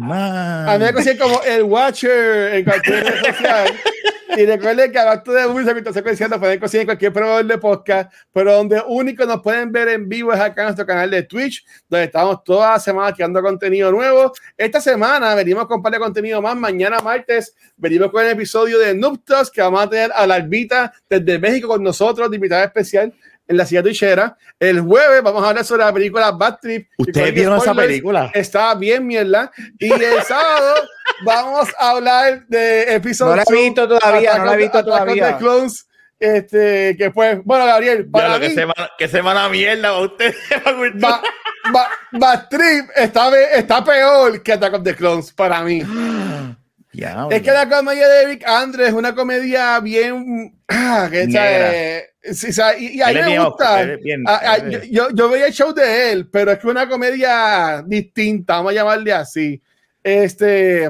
me 0.80 0.92
Guzmán. 0.94 1.18
como 1.18 1.42
el 1.44 1.64
Watcher 1.64 2.54
en 2.54 2.64
cualquier 2.64 3.04
red 3.04 3.26
social. 3.26 3.68
Y 4.36 4.46
recuerden 4.46 4.92
que 4.92 5.00
abajo 5.00 5.32
de 5.32 5.46
Cultura 5.46 5.94
Secuencial 5.94 6.30
nos 6.30 6.40
pueden 6.40 6.60
conseguir 6.60 6.86
cualquier 6.86 7.14
proveedor 7.14 7.46
de 7.46 7.58
podcast, 7.58 8.14
pero 8.34 8.54
donde 8.54 8.82
único 8.88 9.26
nos 9.26 9.42
pueden 9.42 9.72
ver 9.72 9.88
en 9.88 10.10
vivo 10.10 10.34
es 10.34 10.40
acá 10.40 10.64
en 10.64 10.66
nuestro 10.68 10.86
canal 10.86 11.10
de 11.10 11.24
Twitch, 11.24 11.66
donde 11.88 12.06
estamos 12.06 12.44
toda 12.44 12.74
la 12.74 12.80
semana 12.80 13.14
tirando 13.14 13.42
contenido 13.42 13.92
nuevo. 13.92 14.34
Esta 14.58 14.82
semana 14.82 15.34
venimos 15.36 15.66
con 15.68 15.78
un 15.78 15.84
par 15.84 15.94
de 15.94 16.00
contenido 16.00 16.42
más. 16.42 16.56
Mañana 16.58 17.00
martes 17.00 17.56
venimos 17.78 18.12
con 18.12 18.26
el 18.26 18.32
episodio 18.32 18.80
de 18.80 19.00
Talks, 19.26 19.50
que 19.50 19.62
vamos 19.62 19.84
a 19.84 19.90
tener 19.90 20.12
a 20.14 20.28
la 20.28 20.36
Albita 20.36 20.94
desde 21.10 21.40
México 21.40 21.68
con 21.70 21.82
nosotros, 21.82 22.30
de 22.30 22.36
invitada 22.36 22.66
especial 22.66 23.14
en 23.48 23.58
la 23.58 23.66
silla 23.66 23.82
tuichera. 23.84 24.38
El 24.60 24.82
jueves 24.82 25.22
vamos 25.24 25.44
a 25.44 25.50
hablar 25.50 25.64
sobre 25.66 25.84
la 25.86 25.94
película 25.94 26.32
Bad 26.32 26.60
Trip. 26.62 26.88
¿Ustedes 26.98 27.34
vieron 27.34 27.58
esa 27.58 27.74
película? 27.74 28.32
Está 28.34 28.74
bien, 28.76 29.06
mierda. 29.08 29.52
Y 29.80 29.92
el 29.92 30.22
sábado 30.24 30.76
vamos 31.26 31.70
a 31.80 31.92
hablar 31.92 32.46
de 32.48 32.96
episodio 32.96 33.36
No 33.36 33.38
la 33.38 33.44
he 33.48 33.64
visto 33.64 33.88
todavía, 33.88 34.38
no 34.38 34.46
la 34.46 34.54
he 34.54 34.58
visto 34.58 34.84
todavía. 34.84 35.28
de 35.28 35.38
Clones, 35.38 35.88
este, 36.20 36.96
que 36.98 37.12
pues, 37.12 37.40
bueno, 37.44 37.66
Gabriel, 37.66 38.06
Ya 38.06 38.12
para 38.12 38.30
lo 38.30 38.40
que 38.40 38.50
mí, 38.50 38.56
semana, 38.56 38.90
que 38.98 39.08
semana 39.08 39.50
mierda 39.50 39.90
para 39.90 40.00
ustedes. 40.00 40.36
Ba- 40.96 41.22
Ba- 41.72 41.90
Bad 42.14 42.48
Trip 42.50 42.90
está, 42.96 43.30
está 43.54 43.84
peor 43.84 44.42
que 44.42 44.54
Attack 44.54 44.74
of 44.76 44.84
the 44.84 44.96
Clones 44.96 45.32
para 45.34 45.62
mí. 45.62 45.84
Ya, 47.00 47.28
Es 47.30 47.42
que 47.44 47.52
la 47.52 47.70
comedia 47.70 48.08
de 48.08 48.26
Vic 48.26 48.44
Andrews 48.48 48.88
es 48.88 48.94
una 48.94 49.14
comedia 49.14 49.80
bien. 49.80 50.58
ah, 50.68 51.08
que, 51.12 51.28
Negra. 51.28 51.42
¿sabes? 51.44 52.04
Sí, 52.40 52.52
¿sabes? 52.54 52.82
y, 52.82 52.98
y 52.98 53.02
a 53.02 53.08
mí 53.10 53.14
me 53.14 53.40
gusta. 53.46 53.84
bien- 54.02 54.24
Ah, 54.28 54.42
ah, 54.44 54.58
yo, 54.58 54.78
es- 54.80 54.90
yo, 54.90 55.08
yo 55.14 55.30
veía 55.30 55.46
el 55.48 55.54
show 55.54 55.74
de 55.74 56.12
él, 56.12 56.28
pero 56.30 56.52
es 56.52 56.58
que 56.60 56.68
una 56.68 56.90
comedia 56.90 57.84
distinta, 57.86 58.56
vamos 58.56 58.72
a 58.72 58.76
llamarle 58.76 59.14
así. 59.14 59.62
Este. 60.04 60.90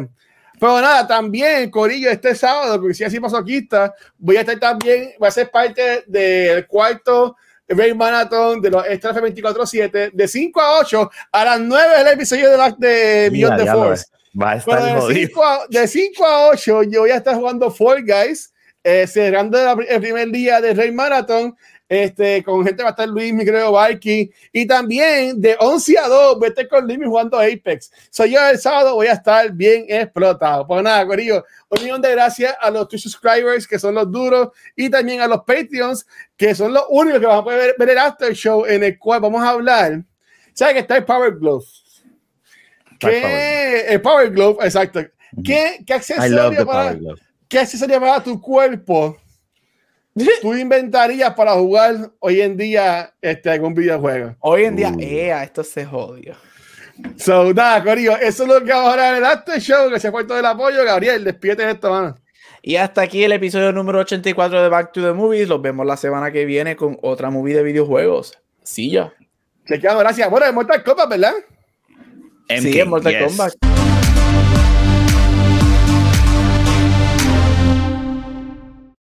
Pero 0.60 0.82
nada, 0.82 1.06
también, 1.06 1.70
Corillo, 1.70 2.10
este 2.10 2.34
sábado, 2.34 2.80
porque 2.80 2.94
si 2.96 3.04
así 3.04 3.20
masoquista, 3.20 3.94
voy 4.18 4.38
a 4.38 4.40
estar 4.40 4.58
también, 4.60 5.12
voy 5.20 5.28
a 5.28 5.32
ser 5.32 5.52
parte 5.52 6.04
del 6.08 6.66
cuarto 6.66 7.36
Ray 7.68 7.94
Marathon 7.94 8.60
de 8.62 8.72
los 8.72 8.88
Extra 8.88 9.14
24-7, 9.14 10.12
de 10.14 10.28
5 10.28 10.60
a 10.62 10.80
8, 10.80 11.12
a 11.32 11.46
las 11.46 11.60
9 11.60 11.94
es 11.96 12.02
el 12.02 12.08
episodio 12.14 12.50
de, 12.50 12.58
la- 12.58 12.72
de 12.78 13.30
Beyond 13.32 13.58
the 13.58 13.64
Force. 13.72 14.06
Va 14.40 14.52
a 14.52 14.56
estar 14.58 14.80
de 14.84 14.92
jodido. 15.02 15.28
5 15.28 15.44
a, 15.46 15.60
de 15.70 15.88
5 15.88 16.26
a 16.26 16.48
8 16.50 16.84
yo 16.84 17.02
voy 17.02 17.12
a 17.12 17.16
estar 17.18 17.36
jugando 17.36 17.72
Fall 17.72 18.04
Guys, 18.04 18.54
eh, 18.84 19.08
cerrando 19.08 19.58
la- 19.58 19.84
el 19.88 20.02
primer 20.02 20.30
día 20.30 20.62
de 20.62 20.74
Rey 20.74 20.92
Marathon. 20.92 21.56
Este, 21.90 22.44
con 22.44 22.66
gente 22.66 22.84
va 22.84 22.90
a 22.90 22.92
estar 22.92 23.08
Luis, 23.08 23.34
mi 23.34 23.46
creo, 23.46 23.72
Viking. 23.82 24.30
Y 24.52 24.68
también 24.68 25.40
de 25.40 25.56
11 25.58 25.98
a 25.98 26.08
2 26.10 26.38
voy 26.38 26.48
a 26.48 26.50
estar 26.50 26.68
con 26.68 26.86
Luis 26.86 27.00
jugando 27.06 27.40
Apex. 27.40 27.90
Soy 28.10 28.32
yo 28.34 28.46
el 28.50 28.60
sábado, 28.60 28.96
voy 28.96 29.08
a 29.08 29.14
estar 29.14 29.50
bien 29.54 29.86
explotado. 29.88 30.68
Pues 30.68 30.84
nada, 30.84 31.08
Corillo, 31.08 31.46
un 31.70 31.82
millón 31.82 32.02
de 32.02 32.12
gracias 32.12 32.54
a 32.60 32.70
los 32.72 32.90
Twitch 32.90 33.04
subscribers 33.04 33.66
que 33.66 33.80
son 33.80 33.96
los 33.96 34.12
duros 34.12 34.50
y 34.76 34.90
también 34.90 35.22
a 35.22 35.28
los 35.28 35.44
Patreons 35.46 36.06
que 36.36 36.54
son 36.54 36.74
los 36.74 36.84
únicos 36.90 37.22
que 37.22 37.26
van 37.26 37.38
a 37.40 37.44
poder 37.46 37.60
ver, 37.60 37.76
ver 37.80 37.90
el 37.92 37.98
after 38.00 38.34
show 38.34 38.66
en 38.66 38.84
el 38.84 39.00
cual 39.00 39.22
vamos 39.22 39.42
a 39.42 39.50
hablar. 39.52 40.04
¿Sabes 40.54 40.74
que 40.74 40.80
está 40.82 40.98
el 40.98 41.06
Power 41.06 41.36
Glove? 41.36 41.64
Power 43.00 43.22
¿Qué, 43.22 43.86
el 43.90 44.02
Power 44.02 44.30
Glove, 44.32 44.58
exacto. 44.64 45.02
¿Qué, 45.44 45.84
qué 45.86 45.94
accesorio 45.94 46.66
para. 46.66 46.98
¿Qué 47.48 47.60
accesorio 47.60 48.00
para 48.00 48.24
tu 48.24 48.42
cuerpo 48.42 49.18
tú 50.42 50.56
inventarías 50.56 51.34
para 51.34 51.54
jugar 51.54 52.12
hoy 52.20 52.42
en 52.42 52.58
día 52.58 53.14
este, 53.22 53.50
algún 53.50 53.74
videojuego? 53.74 54.36
Hoy 54.40 54.66
en 54.66 54.76
día, 54.76 54.90
Uh. 54.90 55.00
ea, 55.00 55.44
esto 55.44 55.64
se 55.64 55.86
jodió. 55.86 56.36
So, 57.18 57.54
nada, 57.54 57.84
Corillo, 57.84 58.18
eso 58.18 58.44
es 58.44 58.50
lo 58.50 58.64
que 58.64 58.72
vamos 58.72 58.90
a 58.90 58.92
hablar 58.94 59.12
en 59.14 59.18
el 59.18 59.26
after 59.26 59.60
show. 59.60 59.88
Gracias 59.90 60.12
por 60.12 60.26
todo 60.26 60.40
el 60.40 60.46
apoyo. 60.46 60.84
Gabriel, 60.84 61.24
despídete 61.24 61.64
de 61.64 61.72
esto, 61.74 61.92
mano. 61.92 62.16
Y 62.64 62.76
hasta 62.76 63.04
aquí 63.04 63.24
el 63.24 63.32
episodio 63.32 63.72
número 63.72 64.00
84 64.00 64.64
de 64.64 64.70
Back 64.70 64.92
to 64.94 65.02
the 65.02 65.14
Movies. 65.14 65.48
Los 65.48 65.62
vemos 65.62 65.86
la 65.86 65.96
semana 65.96 66.32
que 66.32 66.46
viene 66.46 66.76
con 66.76 66.98
otra 67.04 67.30
movie 67.30 67.54
de 67.56 67.62
videojuegos. 67.62 68.40
Sí, 68.64 68.90
ya. 68.90 69.14
Chequeamos, 69.68 70.02
gracias. 70.02 70.30
Bueno, 70.30 70.48
de 70.48 70.52
Mortal 70.52 70.84
Kombat, 70.84 71.10
¿verdad? 71.10 71.34
Sí, 72.50 72.70
MK, 72.70 72.76
en 72.76 72.90
Mortal 72.90 73.14
yes. 73.14 73.24
Kombat. 73.28 73.77